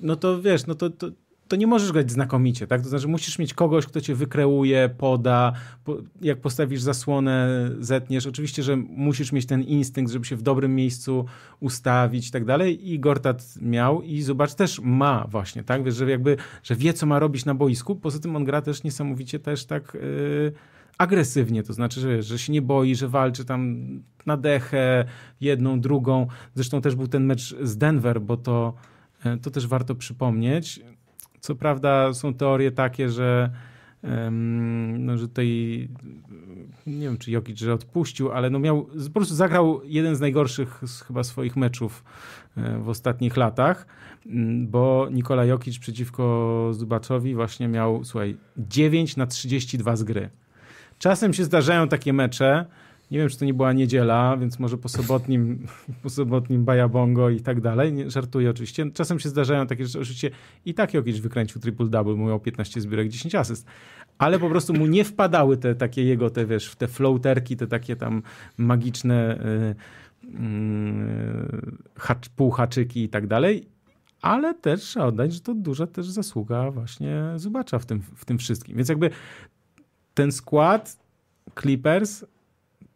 no 0.00 0.16
to 0.16 0.42
wiesz, 0.42 0.66
no 0.66 0.74
to, 0.74 0.90
to, 0.90 1.08
to 1.52 1.56
nie 1.56 1.66
możesz 1.66 1.92
grać 1.92 2.10
znakomicie, 2.10 2.66
tak? 2.66 2.82
To 2.82 2.88
znaczy 2.88 3.08
musisz 3.08 3.38
mieć 3.38 3.54
kogoś, 3.54 3.86
kto 3.86 4.00
cię 4.00 4.14
wykreuje, 4.14 4.90
poda, 4.98 5.52
po, 5.84 5.96
jak 6.22 6.40
postawisz 6.40 6.80
zasłonę, 6.80 7.70
zetniesz. 7.80 8.26
Oczywiście, 8.26 8.62
że 8.62 8.76
musisz 8.76 9.32
mieć 9.32 9.46
ten 9.46 9.62
instynkt, 9.62 10.12
żeby 10.12 10.24
się 10.24 10.36
w 10.36 10.42
dobrym 10.42 10.74
miejscu 10.74 11.24
ustawić 11.60 12.28
i 12.28 12.30
tak 12.30 12.44
dalej. 12.44 12.90
I 12.92 13.00
Gortat 13.00 13.54
miał 13.60 14.02
i 14.02 14.22
zobacz, 14.22 14.54
też 14.54 14.80
ma 14.80 15.26
właśnie, 15.30 15.64
tak? 15.64 15.84
Wiesz, 15.84 15.94
że 15.94 16.10
jakby, 16.10 16.36
że 16.62 16.76
wie, 16.76 16.92
co 16.92 17.06
ma 17.06 17.18
robić 17.18 17.44
na 17.44 17.54
boisku. 17.54 17.96
Poza 17.96 18.18
tym 18.18 18.36
on 18.36 18.44
gra 18.44 18.62
też 18.62 18.82
niesamowicie 18.82 19.38
też 19.38 19.64
tak... 19.64 19.94
Yy, 19.94 20.52
agresywnie, 20.98 21.62
to 21.62 21.72
znaczy, 21.72 22.00
że, 22.00 22.22
że 22.22 22.38
się 22.38 22.52
nie 22.52 22.62
boi, 22.62 22.94
że 22.94 23.08
walczy 23.08 23.44
tam 23.44 23.86
na 24.26 24.36
dechę, 24.36 25.04
jedną, 25.40 25.80
drugą. 25.80 26.26
Zresztą 26.54 26.80
też 26.80 26.94
był 26.94 27.08
ten 27.08 27.24
mecz 27.24 27.56
z 27.62 27.76
Denver, 27.76 28.20
bo 28.20 28.36
to, 28.36 28.74
e, 29.24 29.36
to 29.36 29.50
też 29.50 29.66
warto 29.66 29.94
przypomnieć. 29.94 30.80
Co 31.44 31.54
prawda 31.54 32.14
są 32.14 32.34
teorie 32.34 32.70
takie, 32.70 33.08
że 33.08 33.50
no, 34.98 35.18
że 35.18 35.28
tutaj 35.28 35.88
nie 36.86 37.06
wiem, 37.06 37.18
czy 37.18 37.30
Jokic 37.30 37.58
że 37.58 37.74
odpuścił, 37.74 38.32
ale 38.32 38.50
no 38.50 38.58
miał, 38.58 38.84
po 38.84 39.10
prostu 39.10 39.34
zagrał 39.34 39.80
jeden 39.84 40.16
z 40.16 40.20
najgorszych 40.20 40.80
chyba 41.06 41.24
swoich 41.24 41.56
meczów 41.56 42.04
e, 42.56 42.78
w 42.78 42.88
ostatnich 42.88 43.36
latach, 43.36 43.86
bo 44.66 45.08
Nikola 45.12 45.44
Jokic 45.44 45.78
przeciwko 45.78 46.68
Zubaczowi 46.72 47.34
właśnie 47.34 47.68
miał, 47.68 48.04
słuchaj, 48.04 48.36
9 48.56 49.16
na 49.16 49.26
32 49.26 49.96
z 49.96 50.02
gry. 50.02 50.30
Czasem 50.98 51.32
się 51.32 51.44
zdarzają 51.44 51.88
takie 51.88 52.12
mecze, 52.12 52.66
nie 53.12 53.18
wiem, 53.18 53.28
czy 53.28 53.38
to 53.38 53.44
nie 53.44 53.54
była 53.54 53.72
niedziela, 53.72 54.36
więc 54.36 54.58
może 54.58 54.78
po 54.78 54.88
sobotnim, 54.88 55.66
po 56.02 56.10
sobotnim 56.10 56.64
bajabongo 56.64 57.30
i 57.30 57.40
tak 57.40 57.60
dalej. 57.60 57.92
Nie, 57.92 58.10
żartuję 58.10 58.50
oczywiście. 58.50 58.90
Czasem 58.90 59.20
się 59.20 59.28
zdarzają 59.28 59.66
takie 59.66 59.86
rzeczy. 59.86 60.00
Oczywiście 60.00 60.30
i 60.64 60.74
tak 60.74 60.94
Jokic 60.94 61.18
wykręcił 61.18 61.60
triple-double, 61.60 62.18
miał 62.18 62.40
15 62.40 62.80
zbiórek, 62.80 63.08
10 63.08 63.34
asyst. 63.34 63.66
Ale 64.18 64.38
po 64.38 64.48
prostu 64.48 64.74
mu 64.74 64.86
nie 64.86 65.04
wpadały 65.04 65.56
te 65.56 65.74
takie 65.74 66.04
jego, 66.04 66.30
te 66.30 66.46
wiesz, 66.46 66.74
te 66.74 66.88
floaterki, 66.88 67.56
te 67.56 67.66
takie 67.66 67.96
tam 67.96 68.22
magiczne 68.58 69.38
yy, 70.24 70.30
hacz, 71.98 72.28
półhaczyki 72.28 73.02
i 73.02 73.08
tak 73.08 73.26
dalej. 73.26 73.68
Ale 74.22 74.54
też 74.54 74.80
trzeba 74.80 75.06
oddać, 75.06 75.32
że 75.32 75.40
to 75.40 75.54
duża 75.54 75.86
też 75.86 76.06
zasługa 76.06 76.70
właśnie 76.70 77.22
Zubacza 77.36 77.78
w 77.78 77.86
tym, 77.86 78.00
w 78.00 78.24
tym 78.24 78.38
wszystkim. 78.38 78.76
Więc 78.76 78.88
jakby 78.88 79.10
ten 80.14 80.32
skład 80.32 80.96
Clippers 81.60 82.24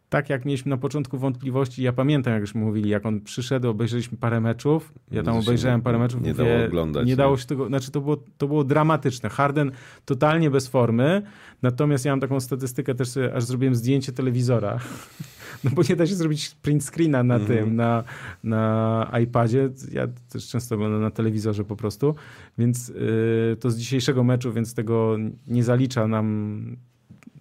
tak 0.09 0.29
jak 0.29 0.45
mieliśmy 0.45 0.69
na 0.69 0.77
początku 0.77 1.17
wątpliwości, 1.17 1.83
ja 1.83 1.93
pamiętam, 1.93 2.33
jak 2.33 2.41
już 2.41 2.55
mówili, 2.55 2.89
jak 2.89 3.05
on 3.05 3.21
przyszedł, 3.21 3.69
obejrzeliśmy 3.69 4.17
parę 4.17 4.41
meczów, 4.41 4.93
ja 5.11 5.23
tam 5.23 5.37
obejrzałem 5.37 5.81
parę 5.81 5.99
meczów. 5.99 6.21
Nie 6.21 6.31
mówię, 6.31 6.45
dało 6.45 6.65
oglądać. 6.65 7.05
Nie, 7.05 7.11
nie 7.11 7.15
dało 7.15 7.37
się 7.37 7.45
tego, 7.45 7.67
znaczy 7.67 7.91
to 7.91 8.01
było, 8.01 8.17
to 8.37 8.47
było 8.47 8.63
dramatyczne. 8.63 9.29
Harden 9.29 9.71
totalnie 10.05 10.49
bez 10.49 10.67
formy, 10.67 11.21
natomiast 11.61 12.05
ja 12.05 12.11
mam 12.11 12.19
taką 12.19 12.39
statystykę 12.39 12.95
też, 12.95 13.09
sobie, 13.09 13.33
aż 13.33 13.43
zrobiłem 13.43 13.75
zdjęcie 13.75 14.11
telewizora, 14.11 14.79
no 15.63 15.71
bo 15.73 15.81
nie 15.89 15.95
da 15.95 16.07
się 16.07 16.15
zrobić 16.15 16.55
print 16.61 16.83
screena 16.83 17.23
na 17.23 17.35
mm 17.35 17.47
-hmm. 17.47 17.49
tym, 17.49 17.75
na, 17.75 18.03
na 18.43 19.11
iPadzie, 19.23 19.69
ja 19.91 20.07
też 20.29 20.47
często 20.47 20.75
oglądam 20.75 21.01
na 21.01 21.11
telewizorze 21.11 21.63
po 21.63 21.75
prostu, 21.75 22.15
więc 22.57 22.89
yy, 22.89 23.57
to 23.59 23.71
z 23.71 23.77
dzisiejszego 23.77 24.23
meczu, 24.23 24.53
więc 24.53 24.73
tego 24.73 25.17
nie 25.47 25.63
zalicza 25.63 26.07
nam 26.07 26.77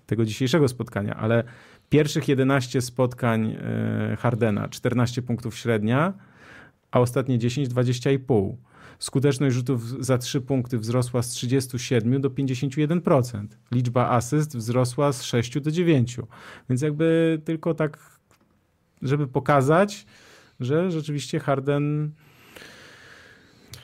tego 0.06 0.24
dzisiejszego 0.24 0.68
spotkania, 0.68 1.16
ale 1.16 1.44
Pierwszych 1.88 2.28
11 2.28 2.80
spotkań 2.80 3.56
e, 3.60 4.16
Hardena, 4.16 4.68
14 4.68 5.22
punktów 5.22 5.56
średnia, 5.56 6.12
a 6.90 7.00
ostatnie 7.00 7.38
10, 7.38 7.68
20,5. 7.68 8.56
Skuteczność 8.98 9.56
rzutów 9.56 10.04
za 10.04 10.18
3 10.18 10.40
punkty 10.40 10.78
wzrosła 10.78 11.22
z 11.22 11.28
37 11.28 12.20
do 12.20 12.30
51%. 12.30 13.46
Liczba 13.72 14.08
asyst 14.10 14.56
wzrosła 14.56 15.12
z 15.12 15.22
6 15.22 15.60
do 15.60 15.70
9. 15.70 16.16
Więc 16.70 16.82
jakby 16.82 17.40
tylko 17.44 17.74
tak, 17.74 17.98
żeby 19.02 19.26
pokazać, 19.26 20.06
że 20.60 20.90
rzeczywiście 20.90 21.40
Harden 21.40 22.12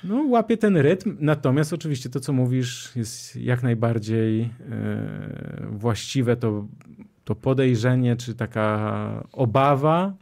no, 0.05 0.23
łapie 0.23 0.57
ten 0.57 0.77
rytm. 0.77 1.17
Natomiast 1.21 1.73
oczywiście 1.73 2.11
to, 2.11 2.21
co 2.21 2.33
mówisz, 2.33 2.93
jest 2.97 3.37
jak 3.37 3.63
najbardziej 3.63 4.41
yy, 4.41 4.49
właściwe. 5.71 6.37
To 6.37 6.67
to 7.35 7.41
podejrzenie, 7.41 8.17
czy 8.17 8.35
taka 8.35 9.25
obawa, 9.33 10.15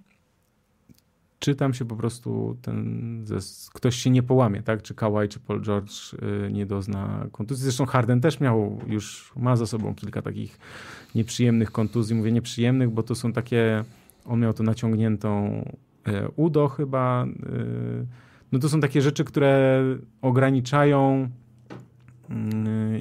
czy 1.38 1.54
tam 1.54 1.74
się 1.74 1.84
po 1.84 1.96
prostu 1.96 2.56
ten, 2.62 3.24
ktoś 3.72 3.96
się 3.96 4.10
nie 4.10 4.22
połamie, 4.22 4.62
tak? 4.62 4.82
Czy 4.82 4.94
Kawhi, 4.94 5.28
czy 5.28 5.40
Paul 5.40 5.62
George 5.62 6.14
y, 6.14 6.52
nie 6.52 6.66
dozna 6.66 7.26
kontuzji. 7.32 7.64
Zresztą 7.64 7.86
Harden 7.86 8.20
też 8.20 8.40
miał, 8.40 8.80
już 8.86 9.32
ma 9.36 9.56
za 9.56 9.66
sobą 9.66 9.94
kilka 9.94 10.22
takich 10.22 10.58
nieprzyjemnych 11.14 11.72
kontuzji. 11.72 12.16
Mówię 12.16 12.32
nieprzyjemnych, 12.32 12.90
bo 12.90 13.02
to 13.02 13.14
są 13.14 13.32
takie, 13.32 13.84
on 14.24 14.40
miał 14.40 14.52
to 14.52 14.62
naciągniętą 14.62 15.64
y, 16.08 16.12
udo 16.36 16.68
chyba. 16.68 17.26
Y, 17.26 18.06
no 18.52 18.58
to 18.58 18.68
są 18.68 18.80
takie 18.80 19.02
rzeczy, 19.02 19.24
które 19.24 19.82
ograniczają 20.22 21.30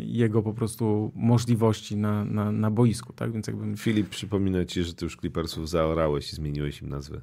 jego 0.05 0.43
po 0.43 0.53
prostu 0.53 1.11
możliwości 1.15 1.97
na, 1.97 2.25
na, 2.25 2.51
na 2.51 2.71
boisku, 2.71 3.13
tak? 3.13 3.31
Więc 3.31 3.47
jakbym... 3.47 3.77
Filip, 3.77 4.09
przypomina 4.09 4.65
ci, 4.65 4.83
że 4.83 4.93
ty 4.93 5.05
już 5.05 5.17
Clippersów 5.17 5.69
zaorałeś 5.69 6.33
i 6.33 6.35
zmieniłeś 6.35 6.81
im 6.81 6.89
nazwę. 6.89 7.21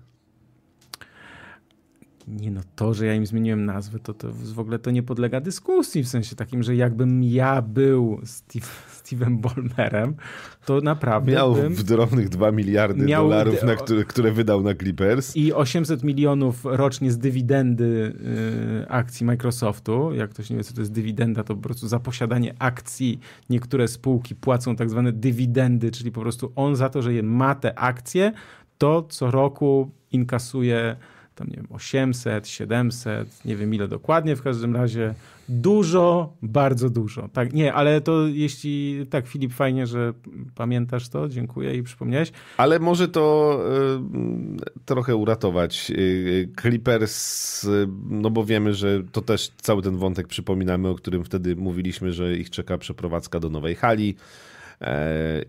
Nie 2.28 2.51
no, 2.51 2.61
to, 2.77 2.95
że 2.95 3.07
ja 3.07 3.15
im 3.15 3.27
zmieniłem 3.27 3.65
nazwę, 3.65 3.99
to, 3.99 4.15
to 4.15 4.33
w 4.33 4.59
ogóle 4.59 4.78
to 4.78 4.91
nie 4.91 5.03
podlega 5.03 5.41
dyskusji, 5.41 6.03
w 6.03 6.09
sensie 6.09 6.37
takim, 6.37 6.62
że 6.62 6.77
jakbym 6.77 7.23
ja 7.23 7.62
był 7.62 8.20
Steve, 8.24 8.66
Steve'em 9.07 9.37
Bolmerem, 9.39 10.15
to 10.65 10.81
naprawdę 10.81 11.33
Miał 11.33 11.55
bym... 11.55 11.74
w 11.74 11.83
drobnych 11.83 12.28
2 12.28 12.53
miliardy 12.53 13.05
miał... 13.05 13.24
dolarów, 13.24 13.62
na 13.62 13.77
które, 13.77 14.05
które 14.05 14.33
wydał 14.33 14.62
na 14.62 14.74
Clippers. 14.74 15.37
I 15.37 15.53
800 15.53 16.05
milionów 16.05 16.65
rocznie 16.65 17.12
z 17.12 17.19
dywidendy 17.19 18.12
y, 18.85 18.89
akcji 18.89 19.27
Microsoftu. 19.27 20.15
Jak 20.15 20.31
ktoś 20.31 20.51
nie 20.51 20.57
wie, 20.57 20.65
co 20.65 20.74
to 20.74 20.81
jest 20.81 20.93
dywidenda, 20.93 21.45
to 21.45 21.55
po 21.55 21.62
prostu 21.62 21.89
za 21.89 22.01
posiadanie 22.01 22.55
akcji 22.59 23.20
niektóre 23.51 23.89
spółki 23.89 24.35
płacą 24.35 24.77
tak 24.77 24.91
zwane 24.91 25.12
dywidendy, 25.12 25.91
czyli 25.91 26.12
po 26.12 26.20
prostu 26.20 26.53
on 26.57 26.77
za 26.77 26.89
to, 26.89 27.03
że 27.03 27.23
ma 27.23 27.55
te 27.55 27.78
akcje, 27.78 28.33
to 28.78 29.03
co 29.03 29.31
roku 29.31 29.91
inkasuje 30.12 30.97
tam 31.37 31.49
nie 31.49 31.57
wiem, 31.57 31.67
800, 31.71 32.49
700, 32.49 33.45
nie 33.45 33.57
wiem 33.57 33.75
ile 33.75 33.89
dokładnie, 33.89 34.37
w 34.37 34.43
każdym 34.43 34.77
razie 34.77 35.15
dużo, 35.49 36.37
bardzo 36.43 36.91
dużo. 36.91 37.29
Tak, 37.29 37.53
nie, 37.53 37.75
ale 37.75 38.01
to 38.01 38.27
jeśli, 38.27 39.07
tak 39.11 39.27
Filip, 39.27 39.53
fajnie, 39.53 39.87
że 39.87 40.13
pamiętasz 40.55 41.09
to, 41.09 41.29
dziękuję 41.29 41.75
i 41.75 41.83
przypomniałeś. 41.83 42.33
Ale 42.57 42.79
może 42.79 43.09
to 43.09 43.59
y, 44.77 44.81
trochę 44.85 45.17
uratować. 45.17 45.91
Y, 45.91 46.49
Clippers, 46.61 47.65
y, 47.65 47.89
no 48.11 48.31
bo 48.31 48.45
wiemy, 48.45 48.75
że 48.75 49.03
to 49.13 49.23
też 49.23 49.53
cały 49.61 49.83
ten 49.83 49.97
wątek 49.97 50.27
przypominamy, 50.27 50.89
o 50.89 50.95
którym 50.95 51.25
wtedy 51.25 51.57
mówiliśmy, 51.57 52.13
że 52.13 52.37
ich 52.37 52.51
czeka 52.51 52.79
przeprowadzka 52.79 53.41
do 53.41 53.51
nowej 53.51 53.75
hali 53.75 54.15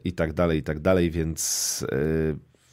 i 0.03 0.13
tak 0.13 0.33
dalej, 0.33 0.59
i 0.59 0.63
tak 0.63 0.79
dalej, 0.79 1.11
więc 1.11 1.85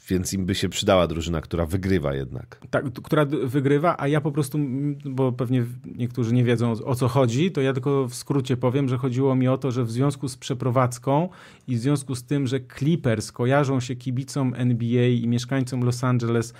więc 0.07 0.33
im 0.33 0.45
by 0.45 0.55
się 0.55 0.69
przydała 0.69 1.07
drużyna, 1.07 1.41
która 1.41 1.65
wygrywa 1.65 2.13
jednak. 2.13 2.61
Tak, 2.69 2.85
która 3.03 3.25
wygrywa, 3.25 3.95
a 3.99 4.07
ja 4.07 4.21
po 4.21 4.31
prostu, 4.31 4.59
bo 5.05 5.31
pewnie 5.31 5.65
niektórzy 5.85 6.33
nie 6.33 6.43
wiedzą 6.43 6.71
o 6.71 6.95
co 6.95 7.07
chodzi, 7.07 7.51
to 7.51 7.61
ja 7.61 7.73
tylko 7.73 8.07
w 8.07 8.15
skrócie 8.15 8.57
powiem, 8.57 8.89
że 8.89 8.97
chodziło 8.97 9.35
mi 9.35 9.47
o 9.47 9.57
to, 9.57 9.71
że 9.71 9.83
w 9.83 9.91
związku 9.91 10.27
z 10.27 10.37
przeprowadzką 10.37 11.29
i 11.67 11.75
w 11.75 11.79
związku 11.79 12.15
z 12.15 12.23
tym, 12.23 12.47
że 12.47 12.59
Clippers 12.77 13.31
kojarzą 13.31 13.79
się 13.79 13.95
kibicom 13.95 14.53
NBA 14.57 15.07
i 15.07 15.27
mieszkańcom 15.27 15.83
Los 15.83 16.03
Angeles 16.03 16.53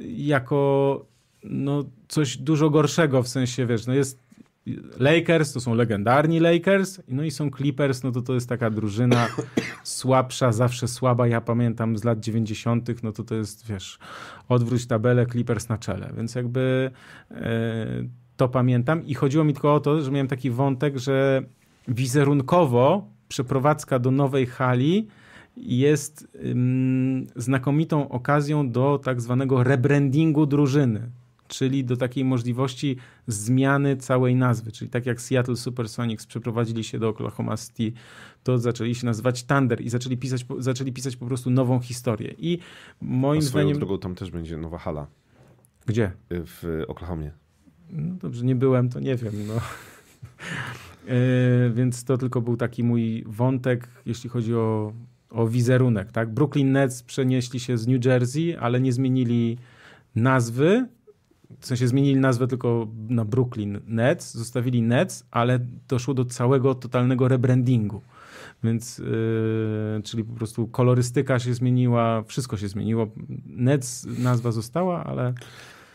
jako 0.00 1.06
no, 1.44 1.84
coś 2.08 2.36
dużo 2.36 2.70
gorszego, 2.70 3.22
w 3.22 3.28
sensie, 3.28 3.66
wiesz, 3.66 3.86
no 3.86 3.94
jest 3.94 4.27
Lakers 4.98 5.52
to 5.52 5.60
są 5.60 5.74
legendarni 5.74 6.40
Lakers, 6.40 7.00
no 7.08 7.22
i 7.22 7.30
są 7.30 7.50
Clippers, 7.50 8.02
no 8.02 8.12
to 8.12 8.22
to 8.22 8.34
jest 8.34 8.48
taka 8.48 8.70
drużyna 8.70 9.26
słabsza, 9.84 10.52
zawsze 10.52 10.88
słaba. 10.88 11.26
Ja 11.26 11.40
pamiętam 11.40 11.98
z 11.98 12.04
lat 12.04 12.20
90., 12.20 13.02
no 13.02 13.12
to 13.12 13.24
to 13.24 13.34
jest, 13.34 13.66
wiesz, 13.66 13.98
odwróć 14.48 14.86
tabelę, 14.86 15.26
Clippers 15.26 15.68
na 15.68 15.78
czele, 15.78 16.12
więc 16.16 16.34
jakby 16.34 16.90
e, 17.30 17.86
to 18.36 18.48
pamiętam. 18.48 19.06
I 19.06 19.14
chodziło 19.14 19.44
mi 19.44 19.52
tylko 19.52 19.74
o 19.74 19.80
to, 19.80 20.00
że 20.02 20.10
miałem 20.10 20.28
taki 20.28 20.50
wątek, 20.50 20.98
że 20.98 21.42
wizerunkowo 21.88 23.08
przeprowadzka 23.28 23.98
do 23.98 24.10
nowej 24.10 24.46
hali 24.46 25.08
jest 25.56 26.28
ym, 26.44 27.26
znakomitą 27.36 28.08
okazją 28.08 28.70
do 28.70 29.00
tak 29.04 29.20
zwanego 29.20 29.64
rebrandingu 29.64 30.46
drużyny 30.46 31.10
czyli 31.48 31.84
do 31.84 31.96
takiej 31.96 32.24
możliwości 32.24 32.96
zmiany 33.26 33.96
całej 33.96 34.36
nazwy, 34.36 34.72
czyli 34.72 34.90
tak 34.90 35.06
jak 35.06 35.20
Seattle 35.20 35.56
Supersonics 35.56 36.26
przeprowadzili 36.26 36.84
się 36.84 36.98
do 36.98 37.08
Oklahoma 37.08 37.56
City, 37.56 37.92
to 38.42 38.58
zaczęli 38.58 38.94
się 38.94 39.06
nazywać 39.06 39.44
Thunder 39.44 39.80
i 39.80 39.88
zaczęli 39.88 40.16
pisać, 40.16 40.46
zaczęli 40.58 40.92
pisać 40.92 41.16
po 41.16 41.26
prostu 41.26 41.50
nową 41.50 41.80
historię. 41.80 42.34
I 42.38 42.58
moim 43.00 43.38
A 43.38 43.42
swoją 43.42 43.64
zdaniem... 43.64 43.78
drogą 43.78 43.98
tam 43.98 44.14
też 44.14 44.30
będzie 44.30 44.56
nowa 44.56 44.78
hala 44.78 45.06
Gdzie? 45.86 46.12
w 46.30 46.84
Oklahomie. 46.88 47.30
No 47.90 48.14
dobrze, 48.14 48.44
nie 48.44 48.54
byłem, 48.54 48.88
to 48.88 49.00
nie 49.00 49.16
wiem. 49.16 49.32
No. 49.46 49.54
Yy, 51.14 51.70
więc 51.76 52.04
to 52.04 52.18
tylko 52.18 52.40
był 52.40 52.56
taki 52.56 52.84
mój 52.84 53.24
wątek, 53.26 53.88
jeśli 54.06 54.30
chodzi 54.30 54.54
o, 54.54 54.92
o 55.30 55.48
wizerunek. 55.48 56.12
Tak? 56.12 56.34
Brooklyn 56.34 56.72
Nets 56.72 57.02
przenieśli 57.02 57.60
się 57.60 57.78
z 57.78 57.86
New 57.86 58.04
Jersey, 58.04 58.56
ale 58.56 58.80
nie 58.80 58.92
zmienili 58.92 59.58
nazwy. 60.14 60.86
W 61.60 61.66
sensie 61.66 61.88
zmienili 61.88 62.16
nazwę 62.16 62.46
tylko 62.46 62.88
na 63.08 63.24
Brooklyn 63.24 63.80
Nets, 63.86 64.34
zostawili 64.34 64.82
Nets, 64.82 65.24
ale 65.30 65.58
doszło 65.88 66.14
do 66.14 66.24
całego 66.24 66.74
totalnego 66.74 67.28
rebrandingu. 67.28 68.00
Więc, 68.64 68.98
yy, 68.98 70.00
czyli 70.04 70.24
po 70.24 70.34
prostu 70.34 70.66
kolorystyka 70.66 71.38
się 71.38 71.54
zmieniła, 71.54 72.22
wszystko 72.22 72.56
się 72.56 72.68
zmieniło. 72.68 73.08
Nets 73.46 74.06
nazwa 74.18 74.52
została, 74.52 75.04
ale 75.04 75.34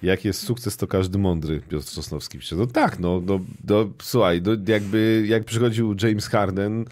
Jak 0.03 0.25
jest 0.25 0.41
sukces, 0.41 0.77
to 0.77 0.87
każdy 0.87 1.17
mądry, 1.17 1.61
Piotr 1.69 1.85
Sosnowski 1.85 2.39
pisze. 2.39 2.55
No 2.55 2.67
tak, 2.67 2.99
no, 2.99 3.21
no, 3.25 3.39
no 3.67 3.89
słuchaj, 4.01 4.41
no, 4.41 4.51
jakby 4.67 5.25
jak 5.27 5.45
przychodził 5.45 5.95
James 6.01 6.27
Harden, 6.27 6.85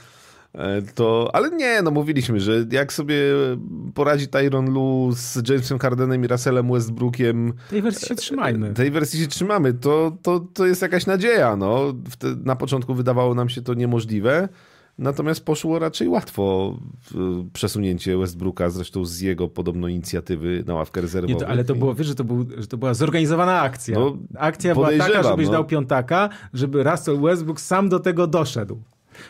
to, 0.96 1.30
ale 1.34 1.50
nie, 1.52 1.82
no 1.82 1.92
mówiliśmy, 1.92 2.40
że 2.40 2.66
jak 2.72 2.94
sobie 2.94 3.16
poradzi 3.94 4.28
Tyron 4.28 4.74
Lu 4.74 5.10
z 5.16 5.50
Jamesem 5.50 5.80
Hardenem 5.80 6.24
i 6.26 6.28
Russellem 6.28 6.72
Westbrookiem, 6.72 7.54
tej 7.70 7.82
wersji 7.82 8.08
się 8.08 8.16
trzymajmy. 8.16 8.74
tej 8.74 8.92
wersji 8.92 9.20
się 9.20 9.28
trzymamy, 9.28 9.74
to, 9.74 10.18
to, 10.22 10.40
to 10.54 10.66
jest 10.66 10.82
jakaś 10.82 11.06
nadzieja, 11.06 11.56
no. 11.56 11.94
Na 12.44 12.56
początku 12.56 12.94
wydawało 12.94 13.36
nam 13.36 13.50
się 13.50 13.62
to 13.62 13.74
niemożliwe, 13.74 14.50
natomiast 14.98 15.46
poszło 15.46 15.80
raczej 15.80 16.08
łatwo 16.08 16.76
w- 17.12 17.46
przesunięcie 17.54 18.18
Westbrooka, 18.18 18.70
zresztą 18.70 19.06
z 19.06 19.20
jego 19.20 19.48
podobno 19.48 19.88
inicjatywy 19.88 20.64
na 20.68 20.74
ławkę 20.74 21.00
Nie, 21.00 21.02
rezerwową. 21.02 21.40
to, 21.40 21.48
ale 21.48 21.64
to 21.64 21.76
było, 21.76 21.96
wiesz, 21.96 22.08
że 22.08 22.16
to, 22.16 22.24
był, 22.24 22.46
że 22.58 22.68
to 22.68 22.78
była 22.78 22.94
zorganizowana 22.94 23.62
akcja. 23.62 24.00
No, 24.00 24.18
akcja 24.38 24.74
była 24.74 24.90
taka, 24.98 25.24
żebyś 25.24 25.46
no. 25.46 25.52
dał 25.52 25.66
piątaka, 25.66 26.30
żeby 26.54 26.84
Russell 26.84 27.20
Westbrook 27.22 27.62
sam 27.62 27.90
do 27.90 28.00
tego 28.00 28.28
doszedł. 28.28 28.82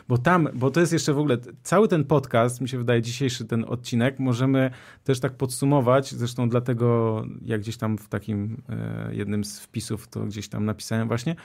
Bo 0.08 0.18
tam, 0.18 0.50
bo 0.54 0.72
to 0.72 0.80
jest 0.80 0.94
jeszcze 0.94 1.14
w 1.14 1.20
ogóle, 1.20 1.38
cały 1.64 1.88
ten 1.88 2.04
podcast, 2.04 2.62
mi 2.62 2.70
się 2.70 2.78
wydaje, 2.78 3.02
dzisiejszy 3.02 3.46
ten 3.46 3.66
odcinek, 3.68 4.20
możemy 4.20 4.72
też 5.04 5.20
tak 5.20 5.34
podsumować, 5.34 6.12
zresztą 6.12 6.50
dlatego, 6.50 7.24
jak 7.46 7.62
gdzieś 7.62 7.78
tam 7.78 7.98
w 7.98 8.10
takim 8.10 8.62
e, 8.70 9.16
jednym 9.16 9.44
z 9.44 9.60
wpisów, 9.60 10.08
to 10.08 10.20
gdzieś 10.26 10.50
tam 10.50 10.66
napisałem 10.66 11.08
właśnie, 11.08 11.36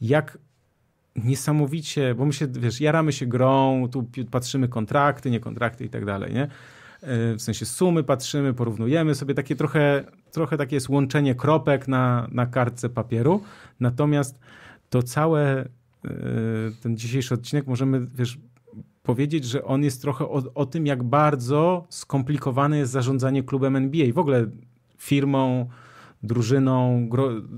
jak 0.00 0.38
niesamowicie, 1.16 2.14
bo 2.14 2.26
my 2.26 2.32
się, 2.32 2.46
wiesz, 2.46 2.80
jaramy 2.80 3.12
się 3.12 3.26
grą, 3.26 3.88
tu 3.92 4.10
patrzymy 4.30 4.68
kontrakty, 4.68 5.30
nie 5.30 5.40
kontrakty 5.40 5.84
i 5.84 5.88
tak 5.88 6.04
dalej, 6.04 6.34
nie? 6.34 6.42
E, 7.02 7.34
W 7.34 7.42
sensie 7.42 7.66
sumy 7.66 8.04
patrzymy, 8.04 8.54
porównujemy 8.54 9.14
sobie 9.14 9.34
takie 9.34 9.56
trochę, 9.56 10.04
trochę 10.30 10.56
takie 10.56 10.76
jest 10.76 10.88
łączenie 10.88 11.34
kropek 11.34 11.88
na, 11.88 12.28
na 12.32 12.46
kartce 12.46 12.88
papieru. 12.88 13.42
Natomiast 13.80 14.38
to 14.90 15.02
całe, 15.02 15.68
ten 16.82 16.96
dzisiejszy 16.96 17.34
odcinek 17.34 17.66
możemy, 17.66 18.06
wiesz, 18.14 18.38
powiedzieć, 19.02 19.44
że 19.44 19.64
on 19.64 19.84
jest 19.84 20.02
trochę 20.02 20.24
o, 20.24 20.42
o 20.54 20.66
tym, 20.66 20.86
jak 20.86 21.02
bardzo 21.02 21.86
skomplikowane 21.88 22.78
jest 22.78 22.92
zarządzanie 22.92 23.42
klubem 23.42 23.76
NBA. 23.76 24.12
W 24.12 24.18
ogóle 24.18 24.46
firmą, 24.98 25.68
drużyną, 26.22 27.08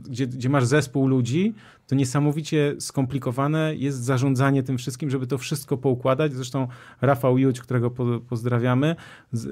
gdzie, 0.08 0.26
gdzie 0.26 0.48
masz 0.48 0.64
zespół 0.64 1.06
ludzi, 1.06 1.54
to 1.86 1.94
niesamowicie 1.94 2.74
skomplikowane 2.78 3.76
jest 3.76 3.98
zarządzanie 3.98 4.62
tym 4.62 4.78
wszystkim, 4.78 5.10
żeby 5.10 5.26
to 5.26 5.38
wszystko 5.38 5.76
poukładać. 5.76 6.32
Zresztą 6.32 6.68
Rafał 7.00 7.38
Juć, 7.38 7.60
którego 7.60 7.90
po, 7.90 8.20
pozdrawiamy, 8.20 8.96
z, 9.32 9.44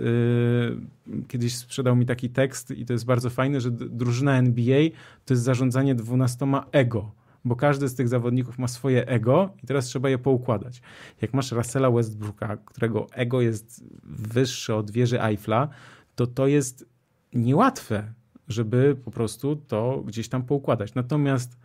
yy, 1.06 1.22
kiedyś 1.28 1.56
sprzedał 1.56 1.96
mi 1.96 2.06
taki 2.06 2.30
tekst 2.30 2.70
i 2.70 2.84
to 2.86 2.92
jest 2.92 3.04
bardzo 3.04 3.30
fajne, 3.30 3.60
że 3.60 3.70
drużyna 3.70 4.38
NBA 4.38 4.80
to 5.24 5.34
jest 5.34 5.42
zarządzanie 5.42 5.94
dwunastoma 5.94 6.66
ego. 6.72 7.19
Bo 7.44 7.56
każdy 7.56 7.88
z 7.88 7.94
tych 7.94 8.08
zawodników 8.08 8.58
ma 8.58 8.68
swoje 8.68 9.06
ego 9.06 9.50
i 9.62 9.66
teraz 9.66 9.86
trzeba 9.86 10.08
je 10.08 10.18
poukładać. 10.18 10.82
Jak 11.22 11.34
masz 11.34 11.52
Russella 11.52 11.90
Westbrooka, 11.90 12.56
którego 12.56 13.06
ego 13.12 13.40
jest 13.40 13.84
wyższe 14.04 14.76
od 14.76 14.90
wieży 14.90 15.22
Eiffla, 15.22 15.68
to 16.14 16.26
to 16.26 16.46
jest 16.46 16.88
niełatwe, 17.32 18.12
żeby 18.48 18.96
po 19.04 19.10
prostu 19.10 19.56
to 19.56 20.02
gdzieś 20.06 20.28
tam 20.28 20.42
poukładać. 20.42 20.94
Natomiast 20.94 21.58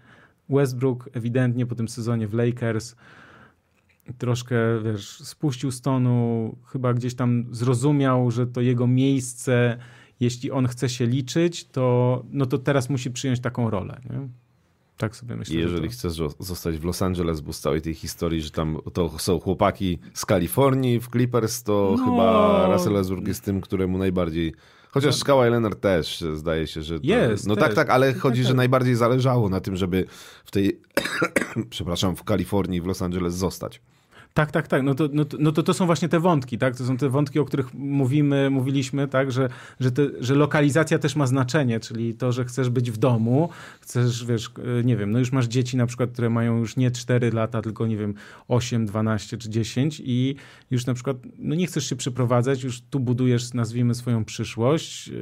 Westbrook 0.49 1.09
ewidentnie 1.13 1.65
po 1.65 1.75
tym 1.75 1.87
sezonie 1.87 2.27
w 2.27 2.33
Lakers 2.33 2.95
troszkę, 4.17 4.55
wiesz, 4.83 5.19
spuścił 5.19 5.71
stonu, 5.71 6.55
chyba 6.65 6.93
gdzieś 6.93 7.15
tam 7.15 7.45
zrozumiał, 7.51 8.31
że 8.31 8.47
to 8.47 8.61
jego 8.61 8.87
miejsce, 8.87 9.77
jeśli 10.19 10.51
on 10.51 10.67
chce 10.67 10.89
się 10.89 11.05
liczyć, 11.05 11.67
to, 11.67 12.23
no 12.31 12.45
to 12.45 12.57
teraz 12.57 12.89
musi 12.89 13.11
przyjąć 13.11 13.39
taką 13.39 13.69
rolę. 13.69 14.01
Nie? 14.09 14.27
Tak 14.97 15.15
sobie 15.15 15.35
myślę. 15.35 15.55
I 15.55 15.59
jeżeli 15.59 15.87
to... 15.87 15.93
chcesz 15.93 16.13
zo- 16.13 16.33
zostać 16.39 16.77
w 16.77 16.83
Los 16.83 17.01
Angeles, 17.01 17.41
bo 17.41 17.53
z 17.53 17.59
całej 17.59 17.81
tej 17.81 17.93
historii, 17.93 18.41
że 18.41 18.51
tam 18.51 18.77
to 18.93 19.19
są 19.19 19.39
chłopaki 19.39 19.99
z 20.13 20.25
Kalifornii 20.25 20.99
w 20.99 21.07
Clippers, 21.09 21.63
to 21.63 21.95
No. 21.97 22.05
chyba 22.05 22.67
Russell 22.73 22.93
Westbrook 22.93 23.27
jest 23.27 23.43
tym, 23.43 23.61
któremu 23.61 23.97
najbardziej... 23.97 24.53
Chociaż 24.91 25.23
Kawhi 25.23 25.49
Leonard 25.49 25.79
też 25.81 26.23
zdaje 26.35 26.67
się, 26.67 26.81
że... 26.81 26.99
To... 26.99 27.05
Jest, 27.05 27.47
No 27.47 27.55
też. 27.55 27.63
tak, 27.63 27.73
tak, 27.73 27.89
ale 27.89 28.13
Tak, 28.13 28.21
chodzi, 28.21 28.41
tak. 28.41 28.47
że 28.47 28.53
najbardziej 28.53 28.95
zależało 28.95 29.49
na 29.49 29.59
tym, 29.59 29.75
żeby 29.75 30.05
w 30.45 30.51
tej... 30.51 30.79
przepraszam, 31.69 32.15
w 32.15 32.23
Kalifornii, 32.23 32.81
w 32.81 32.85
Los 32.85 33.01
Angeles 33.01 33.33
zostać. 33.33 33.81
Tak, 34.35 34.51
tak, 34.51 34.67
tak. 34.67 34.83
No 34.83 34.95
to, 34.95 35.09
no, 35.13 35.25
to, 35.25 35.37
no 35.39 35.51
to 35.51 35.63
to 35.63 35.73
są 35.73 35.85
właśnie 35.85 36.09
te 36.09 36.19
wątki, 36.19 36.57
tak? 36.57 36.77
To 36.77 36.85
są 36.85 36.97
te 36.97 37.09
wątki, 37.09 37.39
o 37.39 37.45
których 37.45 37.73
mówimy, 37.73 38.49
mówiliśmy, 38.49 39.07
tak? 39.07 39.31
Że, 39.31 39.49
że, 39.79 39.91
te, 39.91 40.07
że 40.19 40.35
lokalizacja 40.35 40.99
też 40.99 41.15
ma 41.15 41.27
znaczenie, 41.27 41.79
czyli 41.79 42.13
to, 42.13 42.31
że 42.31 42.45
chcesz 42.45 42.69
być 42.69 42.91
w 42.91 42.97
domu, 42.97 43.49
chcesz, 43.81 44.25
wiesz, 44.25 44.51
e, 44.79 44.83
nie 44.83 44.97
wiem, 44.97 45.11
no 45.11 45.19
już 45.19 45.31
masz 45.31 45.45
dzieci 45.45 45.77
na 45.77 45.85
przykład, 45.85 46.11
które 46.11 46.29
mają 46.29 46.57
już 46.57 46.75
nie 46.75 46.91
4 46.91 47.31
lata, 47.31 47.61
tylko 47.61 47.87
nie 47.87 47.97
wiem, 47.97 48.13
8, 48.47 48.85
12 48.85 49.37
czy 49.37 49.49
10 49.49 50.01
i 50.05 50.35
już 50.71 50.85
na 50.85 50.93
przykład, 50.93 51.17
no 51.37 51.55
nie 51.55 51.67
chcesz 51.67 51.89
się 51.89 51.95
przeprowadzać, 51.95 52.63
już 52.63 52.81
tu 52.81 52.99
budujesz, 52.99 53.53
nazwijmy 53.53 53.95
swoją 53.95 54.25
przyszłość, 54.25 55.07
yy, 55.07 55.15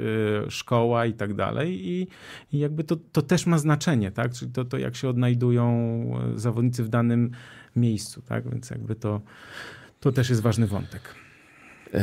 szkoła 0.50 1.06
i 1.06 1.14
tak 1.14 1.34
dalej 1.34 1.88
i, 1.88 2.08
i 2.52 2.60
jakby 2.60 2.84
to, 2.84 2.96
to 3.12 3.22
też 3.22 3.46
ma 3.46 3.58
znaczenie, 3.58 4.12
tak? 4.12 4.34
Czyli 4.34 4.52
to, 4.52 4.66
to 4.66 4.78
jak 4.78 4.96
się 4.96 5.10
odnajdują 5.10 5.68
e, 6.36 6.40
zawodnicy 6.40 6.84
w 6.84 6.90
danym 6.90 7.32
miejscu, 7.76 8.22
tak? 8.22 8.50
Więc 8.50 8.70
jakby 8.70 8.96
to, 8.96 9.22
to 10.00 10.12
też 10.12 10.30
jest 10.30 10.42
ważny 10.42 10.68
wątek. 10.68 11.02
E, 11.94 12.02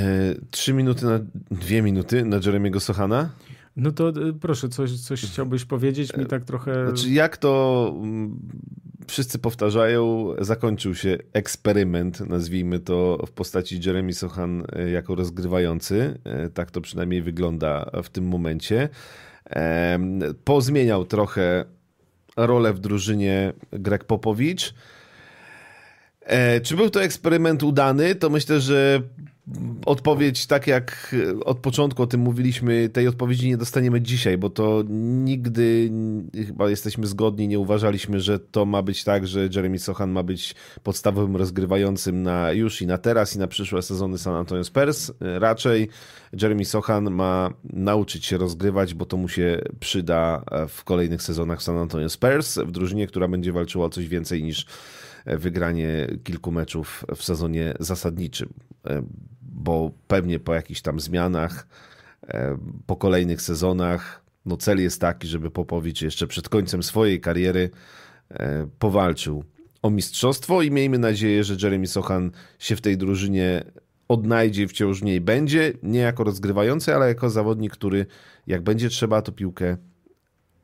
Trzy 0.50 0.72
minuty 0.72 1.04
na... 1.06 1.20
Dwie 1.50 1.82
minuty 1.82 2.24
na 2.24 2.36
Jeremiego 2.46 2.80
Sochana? 2.80 3.30
No 3.76 3.92
to 3.92 4.08
y, 4.08 4.32
proszę, 4.32 4.68
coś, 4.68 5.00
coś 5.00 5.22
chciałbyś 5.24 5.64
powiedzieć 5.64 6.16
mi 6.16 6.26
tak 6.26 6.44
trochę... 6.44 6.86
Znaczy, 6.88 7.10
jak 7.10 7.36
to 7.36 7.94
mm, 8.02 8.38
wszyscy 9.08 9.38
powtarzają, 9.38 10.34
zakończył 10.38 10.94
się 10.94 11.18
eksperyment, 11.32 12.20
nazwijmy 12.20 12.78
to, 12.78 13.24
w 13.26 13.30
postaci 13.30 13.80
Jeremy 13.86 14.12
Sochan 14.12 14.62
e, 14.72 14.90
jako 14.90 15.14
rozgrywający. 15.14 16.18
E, 16.24 16.48
Tak 16.48 16.70
to 16.70 16.80
przynajmniej 16.80 17.22
wygląda 17.22 17.90
w 18.02 18.08
tym 18.08 18.24
momencie. 18.24 18.88
Pozmieniał 20.44 21.04
trochę 21.04 21.64
rolę 22.36 22.72
w 22.72 22.78
drużynie 22.78 23.52
Greg 23.72 24.04
Popowicz. 24.04 24.74
E, 26.20 26.60
Czy 26.60 26.76
był 26.76 26.90
to 26.90 27.02
eksperyment 27.02 27.62
udany? 27.62 28.14
To 28.14 28.30
myślę, 28.30 28.60
że 28.60 29.02
odpowiedź, 29.86 30.46
tak 30.46 30.66
jak 30.66 31.16
od 31.44 31.58
początku 31.58 32.02
o 32.02 32.06
tym 32.06 32.20
mówiliśmy, 32.20 32.88
tej 32.88 33.08
odpowiedzi 33.08 33.48
nie 33.48 33.56
dostaniemy 33.56 34.00
dzisiaj, 34.00 34.38
bo 34.38 34.50
to 34.50 34.84
nigdy, 35.24 35.90
chyba 36.46 36.70
jesteśmy 36.70 37.06
zgodni, 37.06 37.48
nie 37.48 37.58
uważaliśmy, 37.58 38.20
że 38.20 38.38
to 38.38 38.64
ma 38.66 38.82
być 38.82 39.04
tak, 39.04 39.26
że 39.26 39.48
Jeremy 39.54 39.78
Sochan 39.78 40.10
ma 40.10 40.22
być 40.22 40.54
podstawowym 40.82 41.36
rozgrywającym 41.36 42.22
na 42.22 42.52
już 42.52 42.82
i 42.82 42.86
na 42.86 42.98
teraz 42.98 43.36
i 43.36 43.38
na 43.38 43.46
przyszłe 43.46 43.82
sezony 43.82 44.18
San 44.18 44.34
Antonio 44.34 44.64
Spurs. 44.64 45.12
Raczej 45.20 45.88
Jeremy 46.42 46.64
Sochan 46.64 47.10
ma 47.10 47.50
nauczyć 47.64 48.26
się 48.26 48.38
rozgrywać, 48.38 48.94
bo 48.94 49.06
to 49.06 49.16
mu 49.16 49.28
się 49.28 49.60
przyda 49.80 50.44
w 50.68 50.84
kolejnych 50.84 51.22
sezonach 51.22 51.62
San 51.62 51.76
Antonio 51.76 52.08
Spurs, 52.08 52.58
w 52.58 52.70
drużynie, 52.70 53.06
która 53.06 53.28
będzie 53.28 53.52
walczyła 53.52 53.86
o 53.86 53.90
coś 53.90 54.08
więcej 54.08 54.42
niż 54.42 54.66
wygranie 55.26 56.06
kilku 56.24 56.52
meczów 56.52 57.04
w 57.16 57.24
sezonie 57.24 57.74
zasadniczym, 57.80 58.48
e, 58.86 59.02
bo 59.42 59.90
pewnie 60.08 60.38
po 60.38 60.54
jakichś 60.54 60.80
tam 60.80 61.00
zmianach, 61.00 61.66
e, 62.28 62.58
po 62.86 62.96
kolejnych 62.96 63.42
sezonach, 63.42 64.22
no 64.46 64.56
cel 64.56 64.82
jest 64.82 65.00
taki, 65.00 65.28
żeby 65.28 65.50
Popowicz 65.50 66.02
jeszcze 66.02 66.26
przed 66.26 66.48
końcem 66.48 66.82
swojej 66.82 67.20
kariery 67.20 67.70
e, 68.30 68.66
powalczył 68.78 69.44
o 69.82 69.90
mistrzostwo 69.90 70.62
i 70.62 70.70
miejmy 70.70 70.98
nadzieję, 70.98 71.44
że 71.44 71.56
Jeremy 71.62 71.86
Sochan 71.86 72.30
się 72.58 72.76
w 72.76 72.80
tej 72.80 72.96
drużynie 72.96 73.64
odnajdzie, 74.08 74.68
wciąż 74.68 75.00
w 75.00 75.04
niej 75.04 75.20
będzie, 75.20 75.72
nie 75.82 75.98
jako 75.98 76.24
rozgrywający, 76.24 76.94
ale 76.94 77.08
jako 77.08 77.30
zawodnik, 77.30 77.72
który 77.72 78.06
jak 78.46 78.62
będzie 78.62 78.88
trzeba, 78.88 79.22
to 79.22 79.32
piłkę 79.32 79.76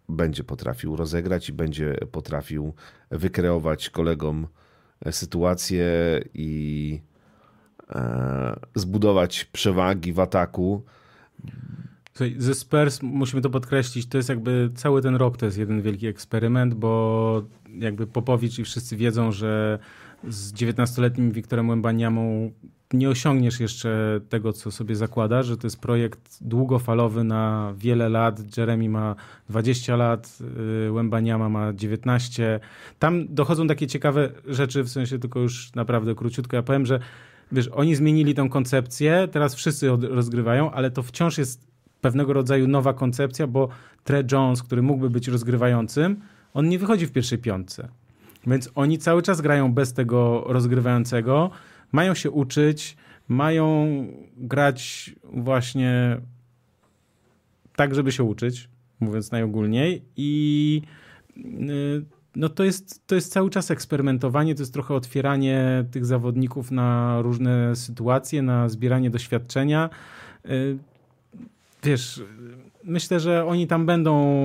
będzie 0.08 0.44
potrafił 0.44 0.96
rozegrać 0.96 1.48
i 1.48 1.52
będzie 1.52 1.94
potrafił 2.12 2.74
wykreować 3.10 3.90
kolegom 3.90 4.46
sytuację 5.10 5.86
i 6.34 7.00
e, 7.90 8.60
zbudować 8.74 9.44
przewagi 9.44 10.12
w 10.12 10.20
ataku. 10.20 10.84
Słuchaj, 12.14 12.34
ze 12.38 12.54
Spurs, 12.54 13.02
musimy 13.02 13.42
to 13.42 13.50
podkreślić, 13.50 14.06
to 14.06 14.16
jest 14.16 14.28
jakby 14.28 14.70
cały 14.74 15.02
ten 15.02 15.16
rok 15.16 15.36
to 15.36 15.46
jest 15.46 15.58
jeden 15.58 15.82
wielki 15.82 16.06
eksperyment, 16.06 16.74
bo 16.74 17.42
jakby 17.78 18.06
Popowicz 18.06 18.58
i 18.58 18.64
wszyscy 18.64 18.96
wiedzą, 18.96 19.32
że 19.32 19.78
z 20.28 20.52
19-letnim 20.52 21.32
Wiktorem 21.32 21.68
Łębaniamą 21.68 22.50
nie 22.92 23.08
osiągniesz 23.08 23.60
jeszcze 23.60 24.20
tego, 24.28 24.52
co 24.52 24.70
sobie 24.70 24.96
zakłada, 24.96 25.42
że 25.42 25.56
to 25.56 25.66
jest 25.66 25.80
projekt 25.80 26.38
długofalowy 26.40 27.24
na 27.24 27.74
wiele 27.76 28.08
lat. 28.08 28.56
Jeremy 28.56 28.88
ma 28.88 29.14
20 29.48 29.96
lat, 29.96 30.38
y, 30.86 30.92
Łębaniama 30.92 31.48
ma 31.48 31.72
19. 31.72 32.60
Tam 32.98 33.34
dochodzą 33.34 33.66
takie 33.66 33.86
ciekawe 33.86 34.30
rzeczy, 34.46 34.82
w 34.82 34.88
sensie 34.88 35.18
tylko 35.18 35.40
już 35.40 35.74
naprawdę 35.74 36.14
króciutko. 36.14 36.56
Ja 36.56 36.62
powiem, 36.62 36.86
że 36.86 37.00
wiesz, 37.52 37.68
oni 37.68 37.94
zmienili 37.94 38.34
tę 38.34 38.48
koncepcję, 38.50 39.28
teraz 39.32 39.54
wszyscy 39.54 39.88
rozgrywają, 39.88 40.70
ale 40.70 40.90
to 40.90 41.02
wciąż 41.02 41.38
jest 41.38 41.66
pewnego 42.00 42.32
rodzaju 42.32 42.68
nowa 42.68 42.94
koncepcja, 42.94 43.46
bo 43.46 43.68
Tre 44.04 44.24
Jones, 44.32 44.62
który 44.62 44.82
mógłby 44.82 45.10
być 45.10 45.28
rozgrywającym, 45.28 46.20
on 46.54 46.68
nie 46.68 46.78
wychodzi 46.78 47.06
w 47.06 47.12
pierwszej 47.12 47.38
piątce. 47.38 47.88
Więc 48.46 48.70
oni 48.74 48.98
cały 48.98 49.22
czas 49.22 49.40
grają 49.40 49.72
bez 49.72 49.92
tego 49.92 50.44
rozgrywającego, 50.46 51.50
mają 51.92 52.14
się 52.14 52.30
uczyć, 52.30 52.96
mają 53.28 53.86
grać 54.36 55.10
właśnie 55.24 56.20
tak, 57.76 57.94
żeby 57.94 58.12
się 58.12 58.24
uczyć, 58.24 58.68
mówiąc 59.00 59.30
najogólniej 59.30 60.02
i 60.16 60.82
y, 61.36 62.04
no 62.36 62.48
to 62.48 62.64
jest, 62.64 63.06
to 63.06 63.14
jest 63.14 63.32
cały 63.32 63.50
czas 63.50 63.70
eksperymentowanie, 63.70 64.54
to 64.54 64.62
jest 64.62 64.72
trochę 64.72 64.94
otwieranie 64.94 65.84
tych 65.90 66.06
zawodników 66.06 66.70
na 66.70 67.18
różne 67.22 67.76
sytuacje, 67.76 68.42
na 68.42 68.68
zbieranie 68.68 69.10
doświadczenia. 69.10 69.90
Y, 70.46 70.78
wiesz, 71.82 72.22
myślę, 72.86 73.20
że 73.20 73.46
oni 73.46 73.66
tam 73.66 73.86
będą 73.86 74.40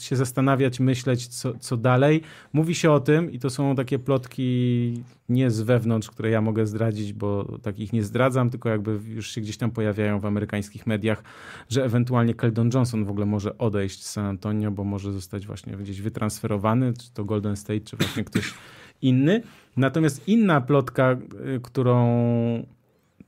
się 0.00 0.16
zastanawiać, 0.16 0.80
myśleć, 0.80 1.26
co, 1.26 1.58
co 1.58 1.76
dalej. 1.76 2.22
Mówi 2.52 2.74
się 2.74 2.90
o 2.90 3.00
tym 3.00 3.32
i 3.32 3.38
to 3.38 3.50
są 3.50 3.76
takie 3.76 3.98
plotki 3.98 5.02
nie 5.28 5.50
z 5.50 5.60
wewnątrz, 5.60 6.10
które 6.10 6.30
ja 6.30 6.40
mogę 6.40 6.66
zdradzić, 6.66 7.12
bo 7.12 7.58
takich 7.62 7.92
nie 7.92 8.02
zdradzam, 8.02 8.50
tylko 8.50 8.68
jakby 8.68 9.00
już 9.08 9.30
się 9.30 9.40
gdzieś 9.40 9.56
tam 9.56 9.70
pojawiają 9.70 10.20
w 10.20 10.26
amerykańskich 10.26 10.86
mediach, 10.86 11.22
że 11.68 11.84
ewentualnie 11.84 12.34
Keldon 12.34 12.70
Johnson 12.74 13.04
w 13.04 13.10
ogóle 13.10 13.26
może 13.26 13.58
odejść 13.58 14.04
z 14.04 14.10
San 14.10 14.24
Antonio, 14.24 14.70
bo 14.70 14.84
może 14.84 15.12
zostać 15.12 15.46
właśnie 15.46 15.76
gdzieś 15.76 16.00
wytransferowany, 16.00 16.92
czy 16.92 17.12
to 17.12 17.24
Golden 17.24 17.56
State, 17.56 17.80
czy 17.80 17.96
właśnie 17.96 18.24
ktoś 18.24 18.54
inny. 19.02 19.42
Natomiast 19.76 20.28
inna 20.28 20.60
plotka, 20.60 21.16
y, 21.56 21.60
którą 21.62 22.06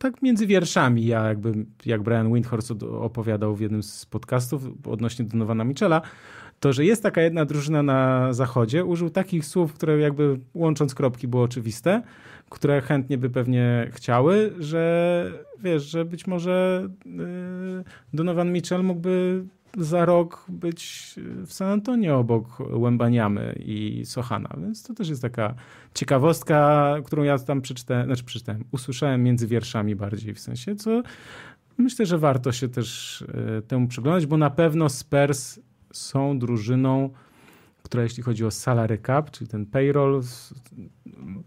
tak 0.03 0.23
między 0.23 0.47
wierszami, 0.47 1.07
ja 1.07 1.29
jakby, 1.29 1.53
jak 1.87 2.03
Brian 2.03 2.35
Windhorst 2.35 2.73
opowiadał 2.83 3.57
w 3.57 3.61
jednym 3.61 3.83
z 3.83 4.07
podcastów 4.07 4.63
odnośnie 4.87 5.25
Donowana 5.25 5.65
Michela, 5.65 6.03
to, 6.61 6.73
że 6.73 6.85
jest 6.85 7.03
taka 7.03 7.23
jedna 7.23 7.45
drużyna 7.45 7.83
na 7.83 8.33
zachodzie, 8.33 8.85
użył 8.85 9.11
takich 9.11 9.47
słów, 9.47 9.73
które 9.73 9.99
jakby 9.99 10.39
łącząc 10.55 10.95
kropki 10.95 11.29
było 11.29 11.43
oczywiste, 11.43 12.03
które 12.51 12.81
chętnie 12.81 13.19
by 13.19 13.31
pewnie 13.31 13.89
chciały, 13.93 14.53
że 14.59 15.33
wiesz, 15.63 15.83
że 15.83 16.05
być 16.05 16.27
może 16.27 16.89
yy, 17.07 17.85
Donovan 18.13 18.53
Mitchell 18.53 18.83
mógłby 18.83 19.45
za 19.79 20.05
rok 20.05 20.45
być 20.49 21.15
w 21.47 21.53
San 21.53 21.69
Antonio 21.69 22.19
obok 22.19 22.59
Łębaniamy 22.61 23.55
i 23.67 24.03
Sochana, 24.07 24.57
więc 24.63 24.83
to 24.83 24.95
też 24.95 25.09
jest 25.09 25.23
taka 25.23 25.55
ciekawostka, 25.95 26.95
którą 27.05 27.23
ja 27.23 27.39
tam 27.39 27.61
przeczytałem, 27.61 28.07
znaczy 28.07 28.25
przeczytałem, 28.25 28.65
usłyszałem 28.71 29.23
między 29.23 29.47
wierszami 29.47 29.97
bardziej 29.97 30.35
w 30.35 30.41
sensie, 30.41 30.77
co 30.77 31.03
myślę, 31.79 32.07
że 32.07 32.19
warto 32.19 32.53
się 32.53 32.69
też 32.69 33.25
e, 33.59 33.63
temu 33.63 33.89
przyglądać, 33.89 34.27
bo 34.27 34.37
na 34.37 34.51
pewno 34.51 34.89
Spurs 34.89 35.61
są 35.93 36.39
drużyną, 36.39 37.11
która 37.83 38.03
jeśli 38.03 38.23
chodzi 38.23 38.45
o 38.45 38.51
salary 38.51 38.99
cap, 39.07 39.31
czyli 39.31 39.51
ten 39.51 39.67
payroll, 39.67 40.23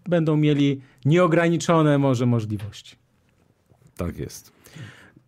będą 0.09 0.37
mieli 0.37 0.81
nieograniczone 1.05 1.97
może 1.97 2.25
możliwości. 2.25 2.95
Tak 3.97 4.17
jest. 4.17 4.51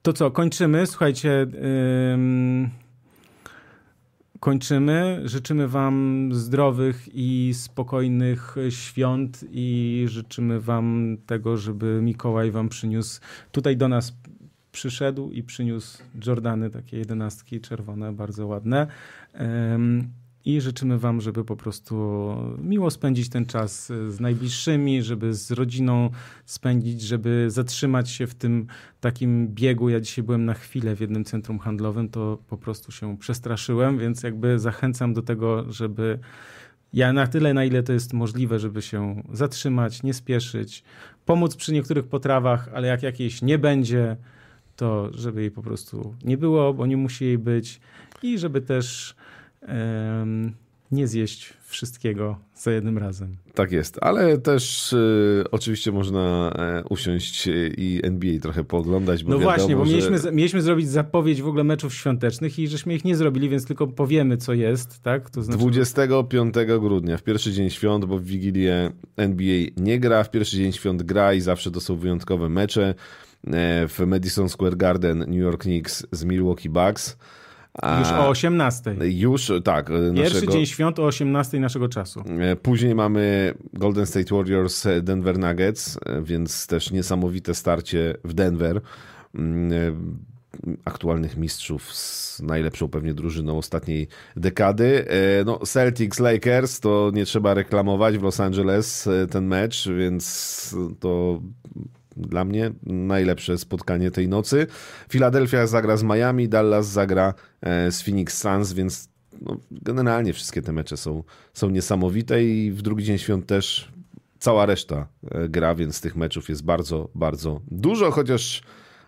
To 0.02 0.14
co, 0.14 0.32
kończymy. 0.32 0.88
Słuchajcie, 0.88 1.30
yy, 1.30 2.70
kończymy. 4.40 5.22
Życzymy 5.26 5.68
Wam 5.68 6.30
zdrowych 6.34 7.10
i 7.14 7.52
spokojnych 7.54 8.56
świąt 8.70 9.46
i 9.52 10.06
życzymy 10.08 10.60
Wam 10.60 11.18
tego, 11.26 11.58
żeby 11.58 12.00
Mikołaj 12.04 12.52
Wam 12.52 12.70
przyniósł 12.70 13.22
tutaj 13.52 13.78
do 13.78 13.88
nas 13.88 14.18
przyszedł 14.72 15.32
i 15.32 15.44
przyniósł 15.44 16.04
Jordany, 16.26 16.70
takie 16.70 16.98
jedenastki 16.98 17.62
czerwone, 17.62 18.14
bardzo 18.14 18.48
ładne 18.48 18.88
i 20.48 20.62
życzymy 20.62 21.00
Wam, 21.00 21.22
żeby 21.22 21.46
po 21.46 21.56
prostu 21.56 21.96
miło 22.62 22.92
spędzić 22.92 23.30
ten 23.30 23.46
czas 23.46 23.88
z 23.88 24.20
najbliższymi, 24.20 25.04
żeby 25.04 25.34
z 25.34 25.52
rodziną 25.52 26.10
spędzić, 26.46 27.02
żeby 27.02 27.46
zatrzymać 27.50 28.10
się 28.10 28.28
w 28.28 28.36
tym 28.36 28.68
takim 29.00 29.48
biegu. 29.48 29.90
Ja 29.90 30.00
dzisiaj 30.00 30.24
byłem 30.24 30.46
na 30.46 30.54
chwilę 30.54 30.96
w 30.96 31.00
jednym 31.00 31.26
centrum 31.26 31.60
handlowym, 31.60 32.10
to 32.10 32.38
po 32.48 32.58
prostu 32.58 32.92
się 32.92 33.18
przestraszyłem, 33.18 33.98
więc 33.98 34.24
jakby 34.24 34.60
zachęcam 34.60 35.14
do 35.14 35.22
tego, 35.22 35.72
żeby 35.72 36.20
ja 36.94 37.14
na 37.14 37.28
tyle, 37.28 37.54
na 37.54 37.66
ile 37.66 37.84
to 37.84 37.94
jest 37.94 38.14
możliwe, 38.14 38.60
żeby 38.60 38.82
się 38.82 39.24
zatrzymać, 39.34 40.04
nie 40.04 40.14
spieszyć, 40.14 40.84
pomóc 41.26 41.56
przy 41.56 41.74
niektórych 41.74 42.08
potrawach, 42.08 42.70
ale 42.74 42.88
jak 42.88 43.04
jakiejś 43.04 43.42
nie 43.42 43.58
będzie, 43.58 44.18
to 44.76 45.10
żeby 45.14 45.42
jej 45.42 45.52
po 45.52 45.62
prostu 45.62 46.16
nie 46.24 46.38
było, 46.38 46.74
bo 46.74 46.86
nie 46.86 46.98
musi 46.98 47.26
jej 47.26 47.38
być 47.38 47.80
i 48.24 48.38
żeby 48.38 48.62
też 48.62 49.16
nie 50.92 51.08
zjeść 51.08 51.54
wszystkiego 51.64 52.38
za 52.56 52.72
jednym 52.72 52.98
razem. 52.98 53.36
Tak 53.54 53.72
jest, 53.72 53.98
ale 54.02 54.38
też 54.38 54.94
y, 54.94 55.44
oczywiście 55.52 55.92
można 55.92 56.54
e, 56.56 56.84
usiąść 56.90 57.48
i 57.78 58.00
NBA 58.04 58.40
trochę 58.40 58.64
pooglądać. 58.64 59.24
no 59.24 59.30
wiadomo, 59.30 59.44
właśnie, 59.44 59.76
bo 59.76 59.86
że... 59.86 59.92
mieliśmy, 59.92 60.32
mieliśmy 60.32 60.62
zrobić 60.62 60.90
zapowiedź 60.90 61.42
w 61.42 61.48
ogóle 61.48 61.64
meczów 61.64 61.94
świątecznych 61.94 62.60
i 62.60 62.68
żeśmy 62.68 62.96
ich 62.96 63.06
nie 63.06 63.16
zrobili, 63.16 63.50
więc 63.50 63.66
tylko 63.66 63.88
powiemy, 63.88 64.38
co 64.38 64.54
jest. 64.54 65.00
tak? 65.04 65.30
To 65.30 65.44
znaczy... 65.44 65.60
25 65.60 66.56
grudnia, 66.80 67.18
w 67.18 67.24
pierwszy 67.24 67.52
dzień 67.52 67.70
świąt, 67.70 68.06
bo 68.06 68.18
w 68.18 68.24
Wigilię 68.24 68.92
NBA 69.18 69.66
nie 69.78 70.00
gra, 70.00 70.24
w 70.24 70.32
pierwszy 70.32 70.58
dzień 70.58 70.72
świąt 70.72 71.04
gra 71.04 71.34
i 71.34 71.42
zawsze 71.42 71.72
to 71.72 71.82
są 71.82 71.96
wyjątkowe 71.96 72.50
mecze. 72.50 72.96
E, 73.48 73.88
w 73.88 74.00
Madison 74.00 74.50
Square 74.50 74.78
Garden 74.78 75.20
New 75.20 75.40
York 75.40 75.62
Knicks 75.62 76.08
z 76.12 76.24
Milwaukee 76.24 76.70
Bucks. 76.70 77.18
Już 78.00 78.12
o 78.12 78.30
18. 78.30 78.96
Już, 79.02 79.52
tak. 79.64 79.90
Pierwszy 80.16 80.34
naszego... 80.34 80.54
dzień 80.54 80.66
świąt 80.66 81.00
o 81.00 81.06
18 81.06 81.60
naszego 81.60 81.90
czasu. 81.90 82.24
E, 82.40 82.56
później 82.56 82.96
mamy 82.96 83.54
Golden 83.74 84.06
State 84.06 84.36
Warriors 84.36 84.86
e, 84.86 85.02
Denver 85.02 85.40
Nuggets, 85.40 86.00
e, 86.06 86.22
więc 86.22 86.68
też 86.68 86.92
niesamowite 86.92 87.56
starcie 87.56 88.18
w 88.24 88.34
Denver. 88.34 88.82
Mm, 89.36 90.20
aktualnych 90.86 91.38
mistrzów 91.38 91.94
z 91.94 92.42
najlepszą 92.42 92.88
pewnie 92.88 93.14
drużyną 93.14 93.58
ostatniej 93.58 94.08
dekady. 94.36 95.06
No, 95.46 95.60
Celtics 95.66 96.20
Lakers 96.20 96.80
to 96.80 97.12
nie 97.14 97.26
trzeba 97.26 97.54
reklamować 97.54 98.18
w 98.18 98.24
Los 98.24 98.40
Angeles 98.40 99.10
ten 99.32 99.48
mecz, 99.48 99.90
więc 99.90 100.76
to 101.00 101.42
dla 102.18 102.46
mnie 102.46 102.72
najlepsze 102.84 103.58
spotkanie 103.58 104.12
tej 104.12 104.28
nocy. 104.28 104.68
Philadelphia 105.10 105.68
zagra 105.68 105.98
z 105.98 106.04
Miami, 106.04 106.50
Dallas 106.50 106.88
zagra 106.88 107.34
e, 107.62 107.92
z 107.92 108.02
Phoenix 108.02 108.38
Suns, 108.38 108.74
więc 108.74 109.10
no, 109.42 109.58
generalnie 109.72 110.34
wszystkie 110.34 110.62
te 110.62 110.74
mecze 110.74 110.98
są, 110.98 111.24
są 111.54 111.70
niesamowite 111.70 112.44
i 112.44 112.72
w 112.72 112.82
drugi 112.82 113.04
dzień 113.04 113.18
świąt 113.18 113.46
też 113.46 113.92
cała 114.40 114.66
reszta 114.66 115.08
e, 115.32 115.50
gra, 115.50 115.76
więc 115.76 116.02
tych 116.02 116.16
meczów 116.16 116.50
jest 116.50 116.64
bardzo, 116.64 117.10
bardzo 117.16 117.62
dużo, 117.72 118.12
chociaż 118.12 118.62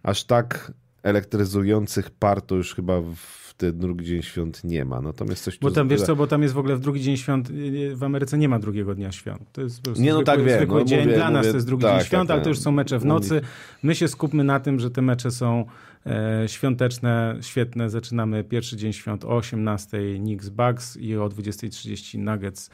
aż 0.03 0.23
tak 0.23 0.71
elektryzujących 1.03 2.09
par 2.09 2.41
to 2.41 2.55
już 2.55 2.75
chyba 2.75 3.01
w 3.01 3.38
ten 3.59 3.79
drugi 3.79 4.05
dzień 4.05 4.21
świąt 4.21 4.63
nie 4.63 4.85
ma. 4.85 5.01
Natomiast 5.01 5.43
coś 5.43 5.57
Bo 5.57 5.71
tam, 5.71 5.87
wiesz 5.87 6.01
co, 6.01 6.15
bo 6.15 6.27
tam 6.27 6.41
jest 6.41 6.53
w 6.53 6.57
ogóle 6.57 6.75
w 6.75 6.79
drugi 6.79 7.01
dzień 7.01 7.17
świąt, 7.17 7.51
w 7.93 8.03
Ameryce 8.03 8.37
nie 8.37 8.49
ma 8.49 8.59
drugiego 8.59 8.95
dnia 8.95 9.11
świąt. 9.11 9.41
To 9.51 9.61
jest 9.61 9.77
po 9.77 9.83
prostu 9.83 10.03
nie, 10.03 10.09
no 10.09 10.15
zwykły, 10.15 10.33
tak 10.35 10.43
wiem, 10.43 10.57
zwykły 10.57 10.79
no, 10.79 10.85
dzień. 10.85 10.99
mówię, 10.99 11.15
Dla 11.15 11.25
mówię, 11.25 11.37
nas 11.37 11.47
to 11.47 11.53
jest 11.53 11.67
drugi 11.67 11.83
tak, 11.83 11.97
dzień 11.97 12.05
świąt, 12.05 12.27
tak, 12.27 12.35
ale 12.35 12.43
to 12.43 12.49
już 12.49 12.59
są 12.59 12.71
mecze 12.71 12.99
w 12.99 13.05
nocy. 13.05 13.41
My 13.83 13.95
się 13.95 14.07
skupmy 14.07 14.43
na 14.43 14.59
tym, 14.59 14.79
że 14.79 14.91
te 14.91 15.01
mecze 15.01 15.31
są 15.31 15.65
e, 16.05 16.43
świąteczne, 16.47 17.37
świetne. 17.41 17.89
Zaczynamy 17.89 18.43
pierwszy 18.43 18.77
dzień 18.77 18.93
świąt 18.93 19.25
o 19.25 19.27
18:00 19.27 20.17
Knicks 20.19 20.49
Bucks 20.49 20.97
i 20.97 21.17
o 21.17 21.29
20.30 21.29 22.19
Nuggets 22.19 22.69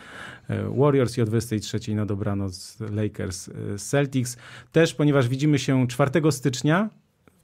e, 0.49 0.63
Warriors 0.77 1.17
i 1.17 1.21
o 1.21 1.25
23.00 1.25 1.95
na 1.95 2.05
dobranoc 2.05 2.77
Lakers 2.91 3.49
e, 3.49 3.77
Celtics. 3.77 4.37
Też, 4.71 4.93
ponieważ 4.93 5.27
widzimy 5.27 5.59
się 5.59 5.87
4 5.87 6.31
stycznia, 6.31 6.89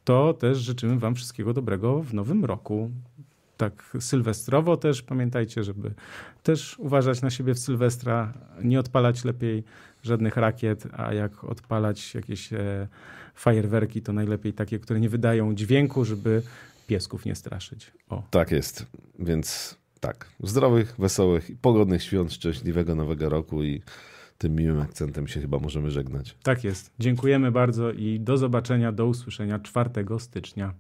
to 0.03 0.33
też 0.33 0.57
życzymy 0.57 0.99
Wam 0.99 1.15
wszystkiego 1.15 1.53
dobrego 1.53 2.03
w 2.03 2.13
nowym 2.13 2.45
roku 2.45 2.91
tak 3.61 3.97
sylwestrowo 3.99 4.77
też. 4.77 5.01
Pamiętajcie, 5.01 5.63
żeby 5.63 5.93
też 6.43 6.79
uważać 6.79 7.21
na 7.21 7.29
siebie 7.29 7.53
w 7.53 7.59
Sylwestra, 7.59 8.33
nie 8.63 8.79
odpalać 8.79 9.25
lepiej 9.25 9.63
żadnych 10.03 10.37
rakiet, 10.37 10.87
a 10.91 11.13
jak 11.13 11.43
odpalać 11.43 12.15
jakieś 12.15 12.53
e, 12.53 12.87
fajerwerki, 13.35 14.01
to 14.01 14.13
najlepiej 14.13 14.53
takie, 14.53 14.79
które 14.79 14.99
nie 14.99 15.09
wydają 15.09 15.55
dźwięku, 15.55 16.05
żeby 16.05 16.41
piesków 16.87 17.25
nie 17.25 17.35
straszyć. 17.35 17.91
O. 18.09 18.23
Tak 18.31 18.51
jest, 18.51 18.85
więc 19.19 19.77
tak, 19.99 20.29
zdrowych, 20.43 20.95
wesołych 20.99 21.49
i 21.49 21.55
pogodnych 21.55 22.03
świąt, 22.03 22.33
szczęśliwego 22.33 22.95
nowego 22.95 23.29
roku 23.29 23.63
i 23.63 23.81
tym 24.37 24.55
miłym 24.55 24.81
akcentem 24.81 25.27
się 25.27 25.41
chyba 25.41 25.59
możemy 25.59 25.91
żegnać. 25.91 26.37
Tak 26.43 26.63
jest. 26.63 26.91
Dziękujemy 26.99 27.51
bardzo 27.51 27.91
i 27.91 28.19
do 28.19 28.37
zobaczenia, 28.37 28.91
do 28.91 29.05
usłyszenia 29.05 29.59
4 29.59 29.89
stycznia. 30.19 30.73